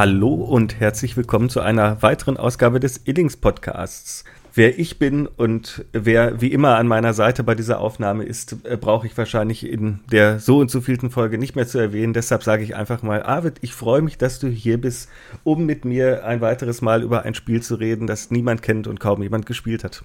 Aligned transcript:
Hallo 0.00 0.32
und 0.32 0.80
herzlich 0.80 1.18
willkommen 1.18 1.50
zu 1.50 1.60
einer 1.60 2.00
weiteren 2.00 2.38
Ausgabe 2.38 2.80
des 2.80 3.02
Illings 3.04 3.36
Podcasts. 3.36 4.24
Wer 4.54 4.78
ich 4.78 4.98
bin 4.98 5.26
und 5.26 5.84
wer 5.92 6.40
wie 6.40 6.52
immer 6.52 6.76
an 6.76 6.86
meiner 6.86 7.12
Seite 7.12 7.44
bei 7.44 7.54
dieser 7.54 7.80
Aufnahme 7.80 8.24
ist, 8.24 8.56
äh, 8.64 8.78
brauche 8.78 9.06
ich 9.06 9.18
wahrscheinlich 9.18 9.70
in 9.70 10.00
der 10.10 10.38
so 10.38 10.58
und 10.60 10.70
so 10.70 10.80
vielten 10.80 11.10
Folge 11.10 11.36
nicht 11.36 11.54
mehr 11.54 11.66
zu 11.66 11.76
erwähnen. 11.76 12.14
Deshalb 12.14 12.42
sage 12.42 12.62
ich 12.62 12.74
einfach 12.74 13.02
mal, 13.02 13.22
Arvid, 13.22 13.58
ich 13.60 13.74
freue 13.74 14.00
mich, 14.00 14.16
dass 14.16 14.38
du 14.38 14.48
hier 14.48 14.80
bist, 14.80 15.10
um 15.44 15.66
mit 15.66 15.84
mir 15.84 16.24
ein 16.24 16.40
weiteres 16.40 16.80
Mal 16.80 17.02
über 17.02 17.24
ein 17.24 17.34
Spiel 17.34 17.60
zu 17.60 17.74
reden, 17.74 18.06
das 18.06 18.30
niemand 18.30 18.62
kennt 18.62 18.86
und 18.86 19.00
kaum 19.00 19.22
jemand 19.22 19.44
gespielt 19.44 19.84
hat. 19.84 20.02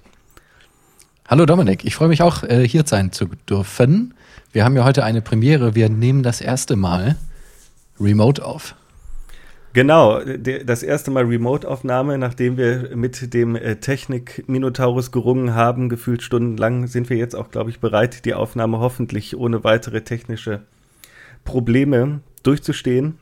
Hallo 1.26 1.46
Dominik, 1.46 1.86
ich 1.86 1.94
freue 1.94 2.08
mich 2.08 2.20
auch, 2.20 2.42
äh, 2.42 2.68
hier 2.68 2.82
sein 2.84 3.12
zu 3.12 3.30
dürfen. 3.48 4.12
Wir 4.52 4.62
haben 4.66 4.76
ja 4.76 4.84
heute 4.84 5.04
eine 5.04 5.22
Premiere. 5.22 5.74
Wir 5.74 5.88
nehmen 5.88 6.22
das 6.22 6.42
erste 6.42 6.76
Mal 6.76 7.16
remote 7.98 8.44
auf. 8.44 8.74
Genau, 9.76 10.22
das 10.22 10.82
erste 10.82 11.10
Mal 11.10 11.24
Remote-Aufnahme, 11.24 12.16
nachdem 12.16 12.56
wir 12.56 12.96
mit 12.96 13.34
dem 13.34 13.56
äh, 13.56 13.76
Technik-Minotaurus 13.76 15.12
gerungen 15.12 15.54
haben, 15.54 15.90
gefühlt 15.90 16.22
stundenlang, 16.22 16.86
sind 16.86 17.10
wir 17.10 17.18
jetzt 17.18 17.36
auch, 17.36 17.50
glaube 17.50 17.68
ich, 17.68 17.78
bereit, 17.78 18.24
die 18.24 18.32
Aufnahme 18.32 18.78
hoffentlich 18.78 19.36
ohne 19.36 19.64
weitere 19.64 20.00
technische 20.00 20.62
Probleme 21.44 22.20
durchzustehen. 22.42 23.18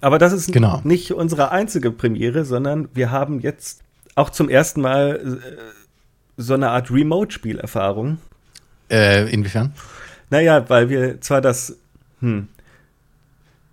Aber 0.00 0.18
das 0.18 0.32
ist 0.32 0.52
genau. 0.52 0.80
nicht 0.82 1.12
unsere 1.12 1.52
einzige 1.52 1.92
Premiere, 1.92 2.44
sondern 2.44 2.88
wir 2.92 3.12
haben 3.12 3.38
jetzt 3.38 3.82
auch 4.16 4.30
zum 4.30 4.48
ersten 4.48 4.80
Mal 4.80 5.38
äh, 5.40 5.56
so 6.36 6.54
eine 6.54 6.70
Art 6.70 6.90
Remote-Spielerfahrung. 6.90 8.18
Äh, 8.90 9.32
inwiefern? 9.32 9.72
Naja, 10.30 10.68
weil 10.68 10.88
wir 10.88 11.20
zwar 11.20 11.40
das, 11.40 11.76
hm, 12.18 12.48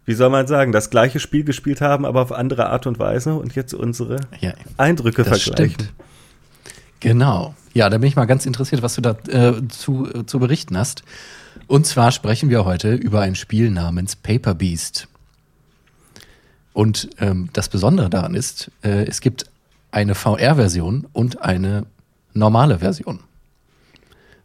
wie 0.08 0.13
soll 0.13 0.30
man 0.30 0.47
sagen, 0.47 0.72
das 0.72 0.89
gleiche 0.89 1.19
Spiel 1.19 1.44
gespielt 1.44 1.81
haben, 1.81 2.05
aber 2.05 2.22
auf 2.22 2.31
andere 2.31 2.69
Art 2.69 2.88
und 2.88 2.97
Weise 2.97 3.36
und 3.36 3.55
jetzt 3.55 3.73
unsere 3.73 4.22
ja, 4.39 4.53
Eindrücke 4.77 5.25
vergleichen. 5.25 5.73
Stimmt. 5.73 5.94
Genau. 7.02 7.53
Ja, 7.73 7.89
da 7.89 7.97
bin 7.97 8.08
ich 8.08 8.16
mal 8.16 8.25
ganz 8.25 8.45
interessiert, 8.45 8.81
was 8.81 8.95
du 8.95 9.02
da 9.02 9.17
äh, 9.28 9.67
zu, 9.67 10.08
äh, 10.11 10.25
zu 10.25 10.39
berichten 10.39 10.78
hast. 10.78 11.03
Und 11.67 11.85
zwar 11.85 12.13
sprechen 12.13 12.50
wir 12.50 12.63
heute 12.63 12.95
über 12.95 13.19
ein 13.19 13.35
Spiel 13.35 13.69
namens 13.69 14.16
Paper 14.16 14.55
Beast. 14.55 15.09
Und 16.72 17.09
ähm, 17.19 17.50
das 17.52 17.67
Besondere 17.67 18.09
daran 18.09 18.33
ist, 18.33 18.72
äh, 18.83 19.05
es 19.05 19.19
gibt 19.19 19.45
eine 19.91 20.16
VR-Version 20.16 21.05
und 21.11 21.41
eine 21.41 21.85
normale 22.33 22.80
Version. 22.80 23.19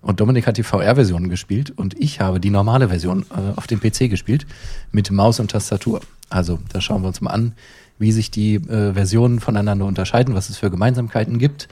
Und 0.03 0.21
Dominik 0.21 0.47
hat 0.47 0.57
die 0.57 0.65
VR-Version 0.65 1.29
gespielt 1.31 1.71
und 1.71 1.99
ich 1.99 2.21
habe 2.21 2.41
die 2.41 2.51
normale 2.51 2.89
Version 2.89 3.25
äh, 3.31 3.57
auf 3.57 3.69
dem 3.69 3.81
PC 3.81 4.11
gespielt 4.11 4.47
mit 4.91 5.11
Maus 5.11 5.41
und 5.41 5.53
Tastatur. 5.53 6.01
Also 6.29 6.59
da 6.73 6.81
schauen 6.81 7.03
wir 7.03 7.09
uns 7.09 7.21
mal 7.21 7.31
an, 7.31 7.55
wie 7.99 8.13
sich 8.13 8.31
die 8.31 8.57
äh, 8.57 8.93
Versionen 8.93 9.39
voneinander 9.39 9.87
unterscheiden, 9.87 10.35
was 10.35 10.51
es 10.51 10.59
für 10.59 10.71
Gemeinsamkeiten 10.71 11.39
gibt 11.39 11.69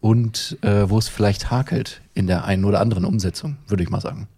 und 0.00 0.58
äh, 0.60 0.88
wo 0.88 0.98
es 0.98 1.08
vielleicht 1.08 1.50
hakelt 1.50 2.02
in 2.14 2.26
der 2.26 2.44
einen 2.44 2.64
oder 2.64 2.80
anderen 2.80 3.06
Umsetzung, 3.06 3.56
würde 3.66 3.82
ich 3.82 3.90
mal 3.90 4.00
sagen. 4.00 4.28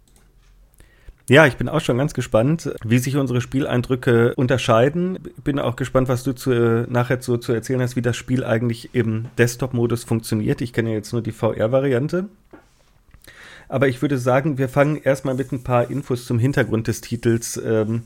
Ja, 1.29 1.45
ich 1.45 1.57
bin 1.57 1.69
auch 1.69 1.83
schon 1.83 1.99
ganz 1.99 2.15
gespannt, 2.15 2.73
wie 2.83 2.99
sich 2.99 3.17
unsere 3.17 3.43
Spieleindrücke 3.43 4.35
unterscheiden. 4.37 5.19
Bin 5.45 5.59
auch 5.59 5.77
gespannt, 5.77 6.09
was 6.09 6.23
du 6.23 6.33
zu, 6.33 6.87
nachher 6.89 7.21
zu, 7.21 7.37
zu 7.37 7.53
erzählen 7.53 7.83
hast, 7.83 7.97
wie 7.97 8.03
das 8.03 8.17
Spiel 8.17 8.45
eigentlich 8.45 8.95
im 8.95 9.27
Desktop-Modus 9.37 10.05
funktioniert. 10.05 10.63
Ich 10.63 10.73
kenne 10.73 10.89
ja 10.91 10.95
jetzt 10.97 11.13
nur 11.13 11.21
die 11.21 11.33
VR-Variante. 11.33 12.29
Aber 13.69 13.89
ich 13.89 14.01
würde 14.01 14.19
sagen, 14.19 14.59
wir 14.59 14.69
fangen 14.69 14.97
erstmal 14.97 15.35
mit 15.35 15.53
ein 15.53 15.63
paar 15.63 15.91
Infos 15.91 16.27
zum 16.27 16.39
Hintergrund 16.39 16.87
des 16.87 17.01
Titels 17.01 17.61
ähm, 17.63 18.03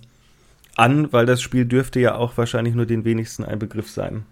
an, 0.77 1.13
weil 1.13 1.27
das 1.27 1.41
Spiel 1.41 1.65
dürfte 1.65 2.01
ja 2.01 2.17
auch 2.17 2.37
wahrscheinlich 2.37 2.75
nur 2.75 2.87
den 2.87 3.05
wenigsten 3.05 3.45
ein 3.45 3.59
Begriff 3.59 3.91
sein. 3.91 4.25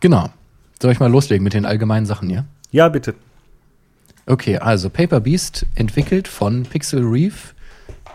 Genau. 0.00 0.30
Soll 0.80 0.92
ich 0.92 1.00
mal 1.00 1.10
loslegen 1.10 1.44
mit 1.44 1.54
den 1.54 1.64
allgemeinen 1.64 2.06
Sachen, 2.06 2.28
ja? 2.28 2.44
Ja, 2.72 2.88
bitte. 2.88 3.14
Okay, 4.26 4.58
also 4.58 4.90
Paper 4.90 5.20
Beast 5.20 5.66
entwickelt 5.74 6.28
von 6.28 6.64
Pixel 6.64 7.04
Reef 7.04 7.54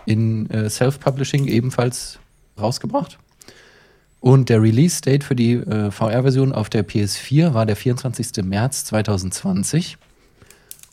in 0.04 0.48
äh, 0.50 0.70
Self-Publishing 0.70 1.46
ebenfalls 1.46 2.18
rausgebracht. 2.58 3.18
Und 4.20 4.48
der 4.48 4.62
Release-Date 4.62 5.22
für 5.22 5.36
die 5.36 5.54
äh, 5.54 5.90
VR-Version 5.90 6.52
auf 6.52 6.68
der 6.70 6.86
PS4 6.86 7.54
war 7.54 7.66
der 7.66 7.76
24. 7.76 8.44
März 8.44 8.84
2020. 8.86 9.96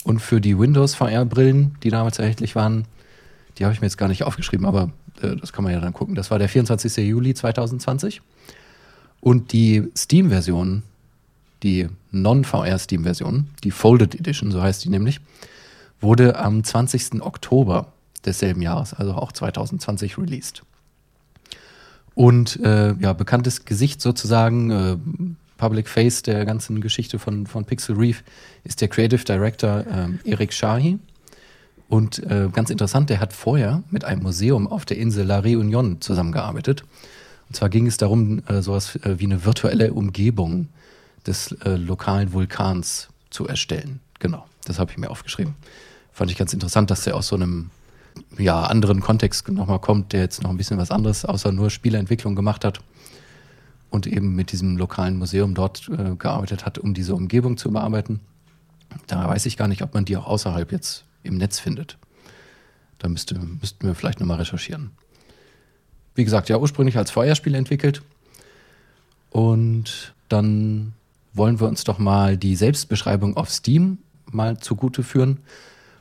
Und 0.06 0.20
für 0.20 0.40
die 0.40 0.58
Windows 0.60 0.94
VR-Brillen, 0.94 1.78
die 1.82 1.90
damals 1.90 2.20
erhältlich 2.20 2.56
waren, 2.56 2.86
die 3.58 3.66
habe 3.66 3.74
ich 3.74 3.82
mir 3.82 3.88
jetzt 3.88 3.98
gar 3.98 4.08
nicht 4.08 4.24
aufgeschrieben, 4.24 4.68
aber 4.68 4.92
äh, 5.22 5.36
das 5.36 5.52
kann 5.52 5.64
man 5.64 5.74
ja 5.74 5.80
dann 5.80 5.94
gucken. 5.94 6.14
Das 6.14 6.30
war 6.30 6.38
der 6.38 6.48
24. 6.48 6.96
Juli 6.98 7.34
2020. 7.34 8.22
Und 9.20 9.52
die 9.52 9.88
Steam-Version, 9.98 10.84
die 11.64 11.90
Non-VR-Steam-Version, 12.12 13.48
die 13.64 13.72
Folded 13.72 14.14
Edition, 14.14 14.52
so 14.52 14.62
heißt 14.62 14.86
die 14.86 14.90
nämlich, 14.90 15.22
wurde 16.00 16.38
am 16.38 16.64
20. 16.64 17.24
Oktober 17.24 17.92
desselben 18.26 18.62
Jahres, 18.62 18.94
also 18.94 19.14
auch 19.16 19.32
2020, 19.32 20.20
released. 20.20 20.62
Und 22.14 22.60
äh, 22.64 22.94
ja, 22.94 23.14
bekanntes 23.14 23.66
Gesicht 23.66 24.02
sozusagen, 24.02 24.70
äh, 24.70 24.98
Public 25.58 25.88
Face 25.88 26.22
der 26.22 26.46
ganzen 26.46 26.82
Geschichte 26.82 27.20
von, 27.20 27.48
von 27.48 27.66
Pixel 27.66 27.96
Reef 27.96 28.24
ist 28.64 28.82
der 28.82 28.88
Creative 28.88 29.24
Director 29.24 29.86
ähm, 29.90 30.20
Erik 30.24 30.54
Shahi. 30.54 31.00
Und 31.88 32.24
äh, 32.24 32.50
ganz 32.52 32.70
interessant, 32.70 33.10
der 33.10 33.20
hat 33.20 33.32
vorher 33.32 33.84
mit 33.92 34.04
einem 34.04 34.24
Museum 34.24 34.68
auf 34.68 34.86
der 34.86 34.98
Insel 34.98 35.26
La 35.26 35.40
Réunion 35.40 36.02
zusammengearbeitet. 36.02 36.84
Und 37.48 37.56
zwar 37.56 37.70
ging 37.70 37.86
es 37.86 37.98
darum, 37.98 38.42
äh, 38.48 38.62
sowas 38.62 38.96
äh, 38.98 39.20
wie 39.20 39.26
eine 39.26 39.46
virtuelle 39.46 39.94
Umgebung 39.94 40.68
des 41.28 41.52
äh, 41.64 41.76
lokalen 41.76 42.34
Vulkans 42.34 43.10
zu 43.30 43.48
erstellen. 43.48 44.00
Genau, 44.20 44.46
das 44.66 44.80
habe 44.80 44.92
ich 44.92 44.98
mir 44.98 45.10
aufgeschrieben. 45.10 45.56
Fand 46.12 46.32
ich 46.32 46.38
ganz 46.38 46.54
interessant, 46.54 46.90
dass 46.90 47.04
der 47.04 47.16
aus 47.16 47.28
so 47.28 47.36
einem 47.36 47.70
ja, 48.38 48.64
anderen 48.64 49.02
Kontext 49.02 49.48
nochmal 49.50 49.80
kommt, 49.80 50.14
der 50.14 50.22
jetzt 50.22 50.42
noch 50.42 50.50
ein 50.50 50.58
bisschen 50.58 50.78
was 50.78 50.90
anderes 50.90 51.26
außer 51.26 51.52
nur 51.52 51.70
Spieleentwicklung 51.70 52.36
gemacht 52.36 52.66
hat 52.66 52.80
und 53.90 54.08
eben 54.08 54.36
mit 54.36 54.52
diesem 54.52 54.78
lokalen 54.78 55.18
Museum 55.18 55.54
dort 55.54 55.90
äh, 55.90 56.16
gearbeitet 56.16 56.66
hat, 56.66 56.78
um 56.78 56.94
diese 56.94 57.16
Umgebung 57.16 57.58
zu 57.58 57.72
bearbeiten. 57.72 58.20
Da 59.08 59.28
weiß 59.28 59.46
ich 59.46 59.58
gar 59.58 59.68
nicht, 59.68 59.82
ob 59.82 59.94
man 59.94 60.06
die 60.06 60.18
auch 60.18 60.28
außerhalb 60.28 60.72
jetzt 60.72 61.06
im 61.24 61.38
Netz 61.38 61.60
findet. 61.60 61.98
Da 63.00 63.10
müsste, 63.10 63.36
müssten 63.36 63.88
wir 63.88 63.96
vielleicht 63.96 64.20
nochmal 64.20 64.38
recherchieren. 64.38 64.92
Wie 66.16 66.24
gesagt, 66.24 66.50
ja, 66.50 66.58
ursprünglich 66.58 66.98
als 66.98 67.12
Feuerspiel 67.12 67.56
entwickelt. 67.56 68.02
Und 69.32 70.14
dann 70.30 70.94
wollen 71.34 71.60
wir 71.60 71.68
uns 71.68 71.84
doch 71.84 72.00
mal 72.00 72.38
die 72.38 72.56
Selbstbeschreibung 72.56 73.36
auf 73.36 73.50
Steam 73.50 73.98
mal 74.32 74.58
zugute 74.58 75.04
führen, 75.04 75.40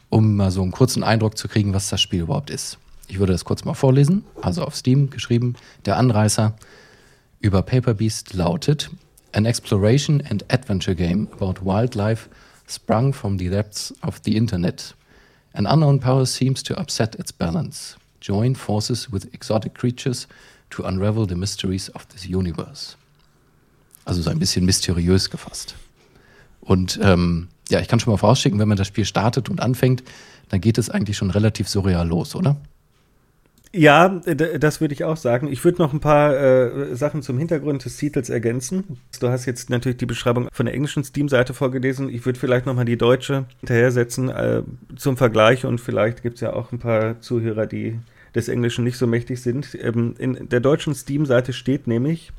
um 0.08 0.36
mal 0.36 0.50
so 0.50 0.62
einen 0.62 0.70
kurzen 0.70 1.02
Eindruck 1.02 1.36
zu 1.36 1.48
kriegen, 1.48 1.74
was 1.74 1.88
das 1.88 2.00
Spiel 2.00 2.22
überhaupt 2.22 2.50
ist. 2.50 2.78
Ich 3.08 3.18
würde 3.18 3.32
das 3.32 3.44
kurz 3.44 3.64
mal 3.64 3.74
vorlesen. 3.74 4.24
Also 4.40 4.62
auf 4.62 4.76
Steam 4.76 5.10
geschrieben, 5.10 5.56
der 5.84 5.98
Anreißer 5.98 6.54
über 7.44 7.60
Paper 7.60 7.92
Beast 7.92 8.32
lautet 8.32 8.90
An 9.32 9.44
exploration 9.44 10.22
and 10.30 10.44
adventure 10.50 10.94
game 10.94 11.28
about 11.32 11.62
wildlife 11.62 12.28
sprung 12.66 13.12
from 13.12 13.38
the 13.38 13.50
depths 13.50 13.92
of 14.00 14.20
the 14.24 14.36
internet. 14.36 14.94
An 15.52 15.66
unknown 15.66 16.00
power 16.00 16.24
seems 16.24 16.62
to 16.62 16.74
upset 16.80 17.14
its 17.16 17.32
balance. 17.32 17.96
Join 18.20 18.54
forces 18.54 19.12
with 19.12 19.28
exotic 19.34 19.74
creatures 19.74 20.26
to 20.70 20.84
unravel 20.84 21.26
the 21.26 21.34
mysteries 21.34 21.90
of 21.90 22.08
this 22.08 22.26
universe. 22.26 22.96
Also 24.06 24.22
so 24.22 24.30
ein 24.30 24.38
bisschen 24.38 24.64
mysteriös 24.64 25.28
gefasst. 25.28 25.74
Und 26.62 26.98
ähm, 27.02 27.48
ja, 27.68 27.80
ich 27.80 27.88
kann 27.88 28.00
schon 28.00 28.12
mal 28.12 28.16
vorausschicken, 28.16 28.58
wenn 28.58 28.68
man 28.68 28.78
das 28.78 28.86
Spiel 28.86 29.04
startet 29.04 29.50
und 29.50 29.60
anfängt, 29.60 30.02
dann 30.48 30.62
geht 30.62 30.78
es 30.78 30.88
eigentlich 30.88 31.18
schon 31.18 31.30
relativ 31.30 31.68
surreal 31.68 32.08
los, 32.08 32.34
oder? 32.34 32.56
Ja, 33.76 34.08
das 34.08 34.80
würde 34.80 34.94
ich 34.94 35.02
auch 35.02 35.16
sagen. 35.16 35.48
Ich 35.48 35.64
würde 35.64 35.82
noch 35.82 35.92
ein 35.92 35.98
paar 35.98 36.36
äh, 36.36 36.94
Sachen 36.94 37.22
zum 37.22 37.38
Hintergrund 37.38 37.84
des 37.84 37.96
Titels 37.96 38.30
ergänzen. 38.30 39.00
Du 39.18 39.28
hast 39.30 39.46
jetzt 39.46 39.68
natürlich 39.68 39.98
die 39.98 40.06
Beschreibung 40.06 40.48
von 40.52 40.66
der 40.66 40.76
englischen 40.76 41.02
Steam-Seite 41.02 41.54
vorgelesen. 41.54 42.08
Ich 42.08 42.24
würde 42.24 42.38
vielleicht 42.38 42.66
noch 42.66 42.74
mal 42.74 42.84
die 42.84 42.96
deutsche 42.96 43.46
hinterhersetzen 43.58 44.28
äh, 44.28 44.62
zum 44.94 45.16
Vergleich 45.16 45.66
und 45.66 45.80
vielleicht 45.80 46.22
gibt 46.22 46.36
es 46.36 46.42
ja 46.42 46.52
auch 46.52 46.70
ein 46.70 46.78
paar 46.78 47.20
Zuhörer, 47.20 47.66
die 47.66 47.98
des 48.32 48.48
Englischen 48.48 48.84
nicht 48.84 48.96
so 48.96 49.08
mächtig 49.08 49.42
sind. 49.42 49.76
Ähm, 49.80 50.14
in 50.18 50.48
der 50.48 50.60
deutschen 50.60 50.94
Steam-Seite 50.94 51.52
steht 51.52 51.88
nämlich, 51.88 52.30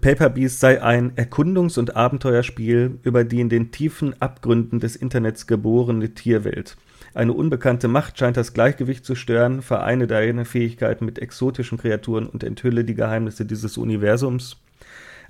Paper 0.00 0.30
Beast 0.30 0.60
sei 0.60 0.82
ein 0.82 1.12
Erkundungs- 1.16 1.78
und 1.78 1.94
Abenteuerspiel 1.94 2.98
über 3.02 3.24
die 3.24 3.40
in 3.40 3.50
den 3.50 3.70
tiefen 3.70 4.20
Abgründen 4.22 4.80
des 4.80 4.96
Internets 4.96 5.46
geborene 5.46 6.14
Tierwelt. 6.14 6.78
Eine 7.14 7.32
unbekannte 7.32 7.88
Macht 7.88 8.18
scheint 8.18 8.36
das 8.36 8.52
Gleichgewicht 8.52 9.04
zu 9.04 9.14
stören, 9.14 9.62
vereine 9.62 10.06
deine 10.06 10.44
Fähigkeiten 10.44 11.04
mit 11.04 11.18
exotischen 11.18 11.78
Kreaturen 11.78 12.26
und 12.26 12.44
enthülle 12.44 12.84
die 12.84 12.94
Geheimnisse 12.94 13.44
dieses 13.44 13.76
Universums. 13.78 14.56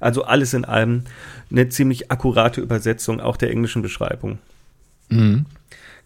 Also 0.00 0.24
alles 0.24 0.54
in 0.54 0.64
allem 0.64 1.04
eine 1.50 1.68
ziemlich 1.68 2.10
akkurate 2.10 2.60
Übersetzung 2.60 3.20
auch 3.20 3.36
der 3.36 3.50
englischen 3.50 3.82
Beschreibung. 3.82 4.38
Mhm. 5.08 5.46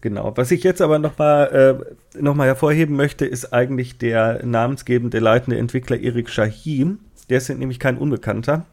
Genau. 0.01 0.35
Was 0.35 0.51
ich 0.51 0.63
jetzt 0.63 0.81
aber 0.81 0.99
nochmal 0.99 1.85
äh, 2.15 2.21
noch 2.21 2.37
hervorheben 2.37 2.95
möchte, 2.95 3.25
ist 3.25 3.53
eigentlich 3.53 3.97
der 3.97 4.45
namensgebende 4.45 5.19
leitende 5.19 5.57
Entwickler 5.57 5.97
Erik 5.97 6.29
Shahim. 6.29 6.99
Der 7.29 7.37
ist 7.37 7.47
nämlich 7.49 7.79
kein 7.79 7.97
Unbekannter. 7.97 8.65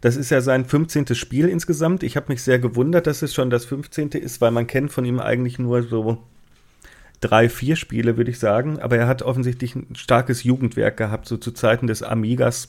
Das 0.00 0.16
ist 0.16 0.30
ja 0.30 0.40
sein 0.40 0.64
15. 0.64 1.14
Spiel 1.14 1.48
insgesamt. 1.48 2.02
Ich 2.02 2.16
habe 2.16 2.26
mich 2.28 2.42
sehr 2.42 2.58
gewundert, 2.58 3.06
dass 3.06 3.22
es 3.22 3.34
schon 3.34 3.50
das 3.50 3.64
15. 3.64 4.10
ist, 4.10 4.40
weil 4.40 4.50
man 4.50 4.66
kennt 4.66 4.92
von 4.92 5.04
ihm 5.04 5.20
eigentlich 5.20 5.58
nur 5.58 5.82
so 5.82 6.18
drei, 7.20 7.48
vier 7.48 7.76
Spiele, 7.76 8.16
würde 8.16 8.30
ich 8.30 8.38
sagen. 8.38 8.78
Aber 8.78 8.96
er 8.96 9.08
hat 9.08 9.22
offensichtlich 9.22 9.74
ein 9.74 9.94
starkes 9.94 10.44
Jugendwerk 10.44 10.96
gehabt, 10.96 11.26
so 11.26 11.36
zu 11.36 11.52
Zeiten 11.52 11.86
des 11.86 12.02
Amigas. 12.02 12.68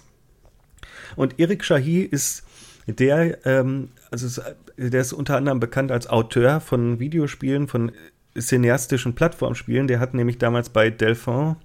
Und 1.16 1.40
Erik 1.40 1.64
Shahi 1.64 2.02
ist 2.02 2.44
der, 2.88 3.46
ähm, 3.46 3.90
also 4.10 4.42
der 4.78 5.02
ist 5.02 5.14
unter 5.14 5.38
anderem 5.38 5.60
bekannt 5.60 5.92
als 5.92 6.08
Autor 6.08 6.60
von 6.60 7.00
Videospielen, 7.00 7.68
von 7.68 7.92
cineastischen 8.38 9.14
Plattformspielen. 9.14 9.88
Der 9.88 10.00
hat 10.00 10.14
nämlich 10.14 10.38
damals 10.38 10.70
bei 10.70 10.90
Delphine, 10.90 11.58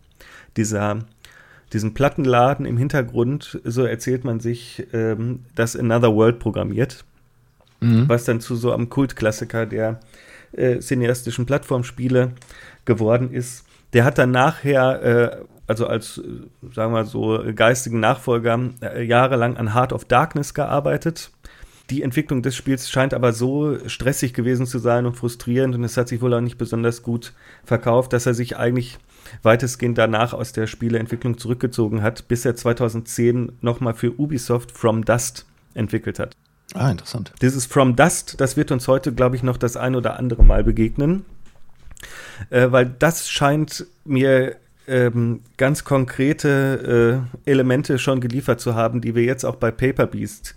dieser, 0.57 1.05
diesen 1.75 1.93
Plattenladen 1.93 2.65
im 2.65 2.79
Hintergrund, 2.79 3.61
so 3.65 3.85
erzählt 3.85 4.25
man 4.25 4.41
sich, 4.41 4.87
ähm, 4.93 5.41
das 5.55 5.77
Another 5.77 6.15
World 6.15 6.39
programmiert. 6.39 7.05
Mhm. 7.81 8.09
Was 8.09 8.25
dann 8.25 8.41
zu 8.41 8.57
so 8.57 8.73
einem 8.73 8.89
Kultklassiker 8.89 9.67
der 9.67 10.01
äh, 10.53 10.79
cineastischen 10.79 11.45
Plattformspiele 11.45 12.33
geworden 12.85 13.33
ist. 13.33 13.67
Der 13.93 14.05
hat 14.05 14.19
dann 14.19 14.31
nachher, 14.31 15.03
äh, 15.03 15.37
also 15.67 15.87
als, 15.87 16.23
sagen 16.73 16.93
wir 16.93 17.05
so, 17.05 17.43
geistigen 17.55 18.01
Nachfolger, 18.01 18.71
äh, 18.81 19.03
jahrelang 19.03 19.57
an 19.57 19.75
Heart 19.75 19.93
of 19.93 20.05
Darkness 20.05 20.55
gearbeitet 20.55 21.31
die 21.91 22.03
Entwicklung 22.03 22.43
des 22.43 22.57
Spiels 22.57 22.91
scheint 22.91 23.13
aber 23.13 23.33
so 23.33 23.79
stressig 23.89 24.33
gewesen 24.33 24.67
zu 24.67 24.79
sein 24.79 25.05
und 25.07 25.17
frustrierend 25.17 25.75
und 25.75 25.85
es 25.85 25.97
hat 25.97 26.09
sich 26.09 26.23
wohl 26.23 26.33
auch 26.33 26.41
nicht 26.41 26.57
besonders 26.57 27.03
gut 27.03 27.35
verkauft, 27.65 28.13
dass 28.13 28.27
er 28.27 28.35
sich 28.35 28.57
eigentlich 28.57 28.99
weitestgehend 29.43 29.99
danach 29.99 30.33
aus 30.33 30.53
der 30.53 30.67
Spieleentwicklung 30.67 31.39
zurückgezogen 31.39 32.03
hat, 32.03 32.29
bis 32.29 32.45
er 32.45 32.57
2010 32.57 33.53
nochmal 33.61 33.95
für 33.95 34.19
Ubisoft 34.19 34.73
From 34.73 35.05
Dust 35.05 35.47
entwickelt 35.75 36.19
hat. 36.19 36.35
Ah, 36.75 36.91
interessant. 36.91 37.33
Dieses 37.43 37.67
From 37.67 37.97
Dust, 37.97 38.41
das 38.41 38.57
wird 38.57 38.71
uns 38.71 38.89
heute, 38.89 39.13
glaube 39.13 39.37
ich, 39.37 39.43
noch 39.43 39.57
das 39.57 39.77
ein 39.77 39.95
oder 39.95 40.19
andere 40.19 40.43
Mal 40.43 40.65
begegnen, 40.65 41.25
äh, 42.51 42.71
weil 42.71 42.87
das 42.87 43.29
scheint 43.29 43.87
mir 44.05 44.57
ähm, 44.87 45.41
ganz 45.57 45.85
konkrete 45.85 47.27
äh, 47.47 47.51
Elemente 47.51 47.99
schon 47.99 48.21
geliefert 48.21 48.61
zu 48.61 48.75
haben, 48.75 49.01
die 49.01 49.15
wir 49.15 49.25
jetzt 49.25 49.45
auch 49.45 49.57
bei 49.57 49.71
Paper 49.71 50.07
Beast 50.07 50.57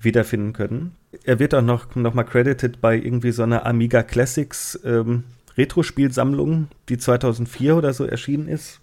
wiederfinden 0.00 0.52
können. 0.52 0.94
Er 1.24 1.38
wird 1.38 1.54
auch 1.54 1.62
noch, 1.62 1.94
noch 1.94 2.14
mal 2.14 2.24
credited 2.24 2.80
bei 2.80 2.96
irgendwie 2.96 3.32
so 3.32 3.42
einer 3.42 3.64
Amiga 3.64 4.02
Classics 4.02 4.78
ähm, 4.84 5.24
Retro-Spielsammlung, 5.56 6.68
die 6.88 6.98
2004 6.98 7.76
oder 7.76 7.92
so 7.92 8.04
erschienen 8.04 8.48
ist. 8.48 8.80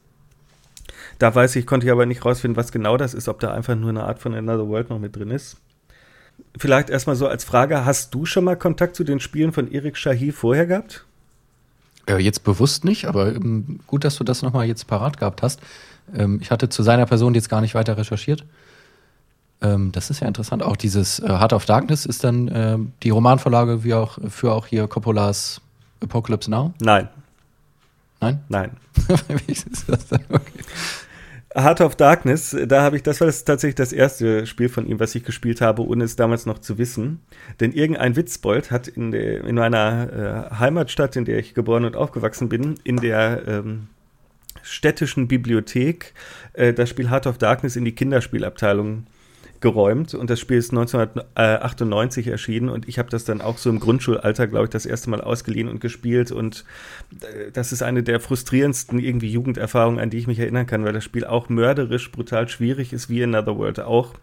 Da 1.20 1.34
weiß 1.34 1.56
ich, 1.56 1.66
konnte 1.66 1.86
ich 1.86 1.92
aber 1.92 2.06
nicht 2.06 2.26
rausfinden, 2.26 2.58
was 2.58 2.72
genau 2.72 2.98
das 2.98 3.14
ist, 3.14 3.28
ob 3.28 3.40
da 3.40 3.54
einfach 3.54 3.76
nur 3.76 3.90
eine 3.90 4.04
Art 4.04 4.20
von 4.20 4.34
Another 4.34 4.68
World 4.68 4.90
noch 4.90 5.00
mit 5.00 5.16
drin 5.16 5.32
ist. 5.32 5.58
Vielleicht 6.58 6.90
erstmal 6.90 7.16
so 7.16 7.28
als 7.28 7.44
Frage, 7.44 7.86
hast 7.86 8.14
du 8.14 8.26
schon 8.26 8.44
mal 8.44 8.56
Kontakt 8.56 8.96
zu 8.96 9.04
den 9.04 9.20
Spielen 9.20 9.52
von 9.52 9.72
Erik 9.72 9.98
Shahi 9.98 10.32
vorher 10.32 10.66
gehabt? 10.66 11.06
Äh, 12.08 12.18
jetzt 12.18 12.44
bewusst 12.44 12.84
nicht, 12.84 13.06
aber 13.06 13.36
ähm, 13.36 13.80
gut, 13.88 14.04
dass 14.04 14.16
du 14.16 14.24
das 14.24 14.42
nochmal 14.42 14.66
jetzt 14.66 14.88
parat 14.88 15.18
gehabt 15.18 15.42
hast. 15.42 15.60
Ähm, 16.16 16.40
ich 16.42 16.52
hatte 16.52 16.70
zu 16.70 16.84
seiner 16.84 17.06
Person 17.06 17.36
jetzt 17.36 17.50
gar 17.50 17.62
nicht 17.62 17.76
weiter 17.76 17.98
recherchiert. 17.98 18.44
Ähm, 19.62 19.92
das 19.92 20.10
ist 20.10 20.22
ja 20.22 20.28
interessant. 20.28 20.64
Auch 20.64 20.76
dieses 20.76 21.20
äh, 21.20 21.28
Heart 21.28 21.54
of 21.54 21.66
Darkness 21.66 22.06
ist 22.06 22.24
dann 22.24 22.94
die 23.04 23.10
Romanvorlage 23.10 23.84
wie 23.84 23.94
auch 23.94 24.18
für 24.30 24.54
auch 24.54 24.66
hier 24.66 24.88
Coppolas 24.88 25.62
Apocalypse 26.02 26.50
Now? 26.50 26.74
Nein. 26.82 27.10
Nein? 28.20 28.44
Nein. 28.50 28.72
Wie 29.46 29.52
ist 29.52 29.68
das 29.88 30.08
dann? 30.08 30.24
Okay. 30.30 30.64
Heart 31.54 31.82
of 31.82 31.96
Darkness, 31.96 32.56
da 32.66 32.82
habe 32.82 32.96
ich, 32.96 33.04
das 33.04 33.20
war 33.20 33.26
das 33.28 33.44
tatsächlich 33.44 33.76
das 33.76 33.92
erste 33.92 34.46
Spiel 34.46 34.70
von 34.70 34.88
ihm, 34.88 35.02
was 35.02 35.16
ich 35.16 35.26
gespielt 35.26 35.60
habe, 35.60 35.86
ohne 35.86 36.06
es 36.06 36.16
damals 36.16 36.46
noch 36.46 36.60
zu 36.60 36.78
wissen. 36.78 37.20
Denn 37.60 37.74
irgendein 37.74 38.16
Witzbold 38.16 38.72
hat 38.72 38.88
in, 38.88 39.12
der, 39.12 39.44
in 39.44 39.56
meiner 39.56 40.50
äh, 40.52 40.56
Heimatstadt, 40.60 41.18
in 41.18 41.26
der 41.26 41.40
ich 41.40 41.54
geboren 41.54 41.84
und 41.84 41.98
aufgewachsen 41.98 42.48
bin, 42.48 42.80
in 42.86 42.98
der 42.98 43.44
ähm, 43.48 43.88
städtischen 44.64 45.28
Bibliothek 45.28 46.14
äh, 46.54 46.74
das 46.74 46.90
Spiel 46.90 47.10
Heart 47.10 47.28
of 47.28 47.38
Darkness 47.38 47.76
in 47.76 47.84
die 47.84 47.96
Kinderspielabteilung 47.96 49.08
geräumt 49.62 50.14
und 50.14 50.30
das 50.30 50.40
Spiel 50.40 50.58
ist 50.58 50.72
1998 50.72 52.28
erschienen 52.28 52.70
und 52.70 52.88
ich 52.88 53.00
habe 53.00 53.10
das 53.10 53.24
dann 53.24 53.42
auch 53.42 53.58
so 53.58 53.70
im 53.70 53.80
Grundschulalter, 53.80 54.48
glaube 54.48 54.66
ich, 54.66 54.70
das 54.72 54.86
erste 54.86 55.10
Mal 55.10 55.22
ausgeliehen 55.22 55.70
und 55.70 55.80
gespielt 55.80 56.32
und 56.32 56.66
äh, 57.22 57.52
das 57.52 57.72
ist 57.72 57.84
eine 57.84 58.04
der 58.04 58.20
frustrierendsten 58.20 59.00
irgendwie 59.00 59.30
Jugenderfahrungen, 59.30 60.00
an 60.00 60.10
die 60.10 60.18
ich 60.18 60.28
mich 60.28 60.40
erinnern 60.40 60.66
kann, 60.66 60.84
weil 60.84 60.94
das 60.94 61.04
Spiel 61.04 61.26
auch 61.26 61.48
mörderisch 61.50 62.12
brutal 62.12 62.50
schwierig 62.50 62.92
ist, 62.92 63.10
wie 63.10 63.24
Another 63.24 63.58
World 63.58 63.80
auch. 63.80 64.16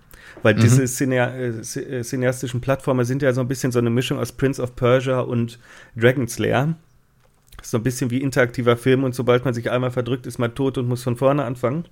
Weil 0.42 0.54
mhm. 0.54 0.60
diese 0.60 1.04
äh, 1.04 1.48
äh, 1.48 2.02
cineastischen 2.02 2.60
Plattformer 2.60 3.04
sind 3.04 3.22
ja 3.22 3.32
so 3.32 3.40
ein 3.40 3.48
bisschen 3.48 3.72
so 3.72 3.78
eine 3.78 3.90
Mischung 3.90 4.18
aus 4.18 4.32
Prince 4.32 4.60
of 4.62 4.76
Persia 4.76 5.20
und 5.20 5.58
Dragon's 5.96 6.38
Lair. 6.38 6.74
So 7.62 7.76
ein 7.76 7.82
bisschen 7.82 8.10
wie 8.10 8.22
interaktiver 8.22 8.76
Film 8.76 9.04
und 9.04 9.14
sobald 9.14 9.44
man 9.44 9.54
sich 9.54 9.70
einmal 9.70 9.90
verdrückt, 9.90 10.26
ist 10.26 10.38
man 10.38 10.54
tot 10.54 10.78
und 10.78 10.88
muss 10.88 11.02
von 11.02 11.16
vorne 11.16 11.44
anfangen. 11.44 11.86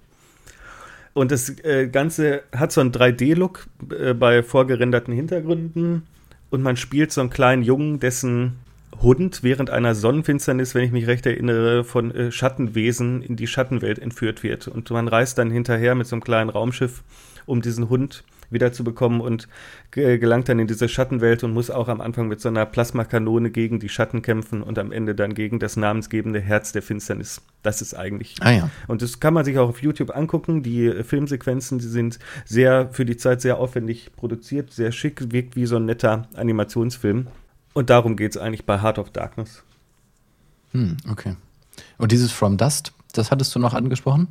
Und 1.16 1.30
das 1.30 1.48
äh, 1.64 1.88
Ganze 1.88 2.42
hat 2.54 2.72
so 2.72 2.82
einen 2.82 2.92
3D-Look 2.92 3.68
äh, 3.98 4.12
bei 4.12 4.42
vorgerenderten 4.42 5.14
Hintergründen. 5.14 6.02
Und 6.50 6.60
man 6.60 6.76
spielt 6.76 7.10
so 7.10 7.22
einen 7.22 7.30
kleinen 7.30 7.62
Jungen, 7.62 8.00
dessen 8.00 8.58
Hund 9.00 9.42
während 9.42 9.70
einer 9.70 9.94
Sonnenfinsternis, 9.94 10.74
wenn 10.74 10.84
ich 10.84 10.92
mich 10.92 11.06
recht 11.06 11.24
erinnere, 11.24 11.84
von 11.84 12.14
äh, 12.14 12.30
Schattenwesen 12.30 13.22
in 13.22 13.34
die 13.34 13.46
Schattenwelt 13.46 13.98
entführt 13.98 14.42
wird. 14.42 14.68
Und 14.68 14.90
man 14.90 15.08
reist 15.08 15.38
dann 15.38 15.50
hinterher 15.50 15.94
mit 15.94 16.06
so 16.06 16.16
einem 16.16 16.22
kleinen 16.22 16.50
Raumschiff, 16.50 17.02
um 17.46 17.62
diesen 17.62 17.88
Hund 17.88 18.22
wiederzubekommen 18.50 19.20
und 19.20 19.48
gelangt 19.90 20.48
dann 20.48 20.58
in 20.58 20.66
diese 20.66 20.88
Schattenwelt 20.88 21.44
und 21.44 21.52
muss 21.52 21.70
auch 21.70 21.88
am 21.88 22.00
Anfang 22.00 22.28
mit 22.28 22.40
so 22.40 22.48
einer 22.48 22.66
Plasmakanone 22.66 23.50
gegen 23.50 23.80
die 23.80 23.88
Schatten 23.88 24.22
kämpfen 24.22 24.62
und 24.62 24.78
am 24.78 24.92
Ende 24.92 25.14
dann 25.14 25.34
gegen 25.34 25.58
das 25.58 25.76
namensgebende 25.76 26.40
Herz 26.40 26.72
der 26.72 26.82
Finsternis. 26.82 27.42
Das 27.62 27.82
ist 27.82 27.94
eigentlich. 27.94 28.36
Ah 28.40 28.50
ja. 28.50 28.70
Und 28.88 29.02
das 29.02 29.20
kann 29.20 29.34
man 29.34 29.44
sich 29.44 29.58
auch 29.58 29.68
auf 29.68 29.82
YouTube 29.82 30.14
angucken. 30.14 30.62
Die 30.62 31.02
Filmsequenzen, 31.02 31.78
die 31.78 31.88
sind 31.88 32.18
sehr 32.44 32.88
für 32.92 33.04
die 33.04 33.16
Zeit 33.16 33.40
sehr 33.40 33.58
aufwendig 33.58 34.10
produziert, 34.16 34.72
sehr 34.72 34.92
schick, 34.92 35.32
wirkt 35.32 35.56
wie 35.56 35.66
so 35.66 35.76
ein 35.76 35.84
netter 35.84 36.28
Animationsfilm. 36.34 37.26
Und 37.74 37.90
darum 37.90 38.16
geht 38.16 38.32
es 38.32 38.36
eigentlich 38.36 38.64
bei 38.64 38.80
Heart 38.80 38.98
of 38.98 39.10
Darkness. 39.10 39.62
Hm, 40.72 40.96
okay. 41.10 41.36
Und 41.98 42.12
dieses 42.12 42.32
From 42.32 42.56
Dust, 42.56 42.92
das 43.12 43.30
hattest 43.30 43.54
du 43.54 43.58
noch 43.58 43.74
angesprochen? 43.74 44.28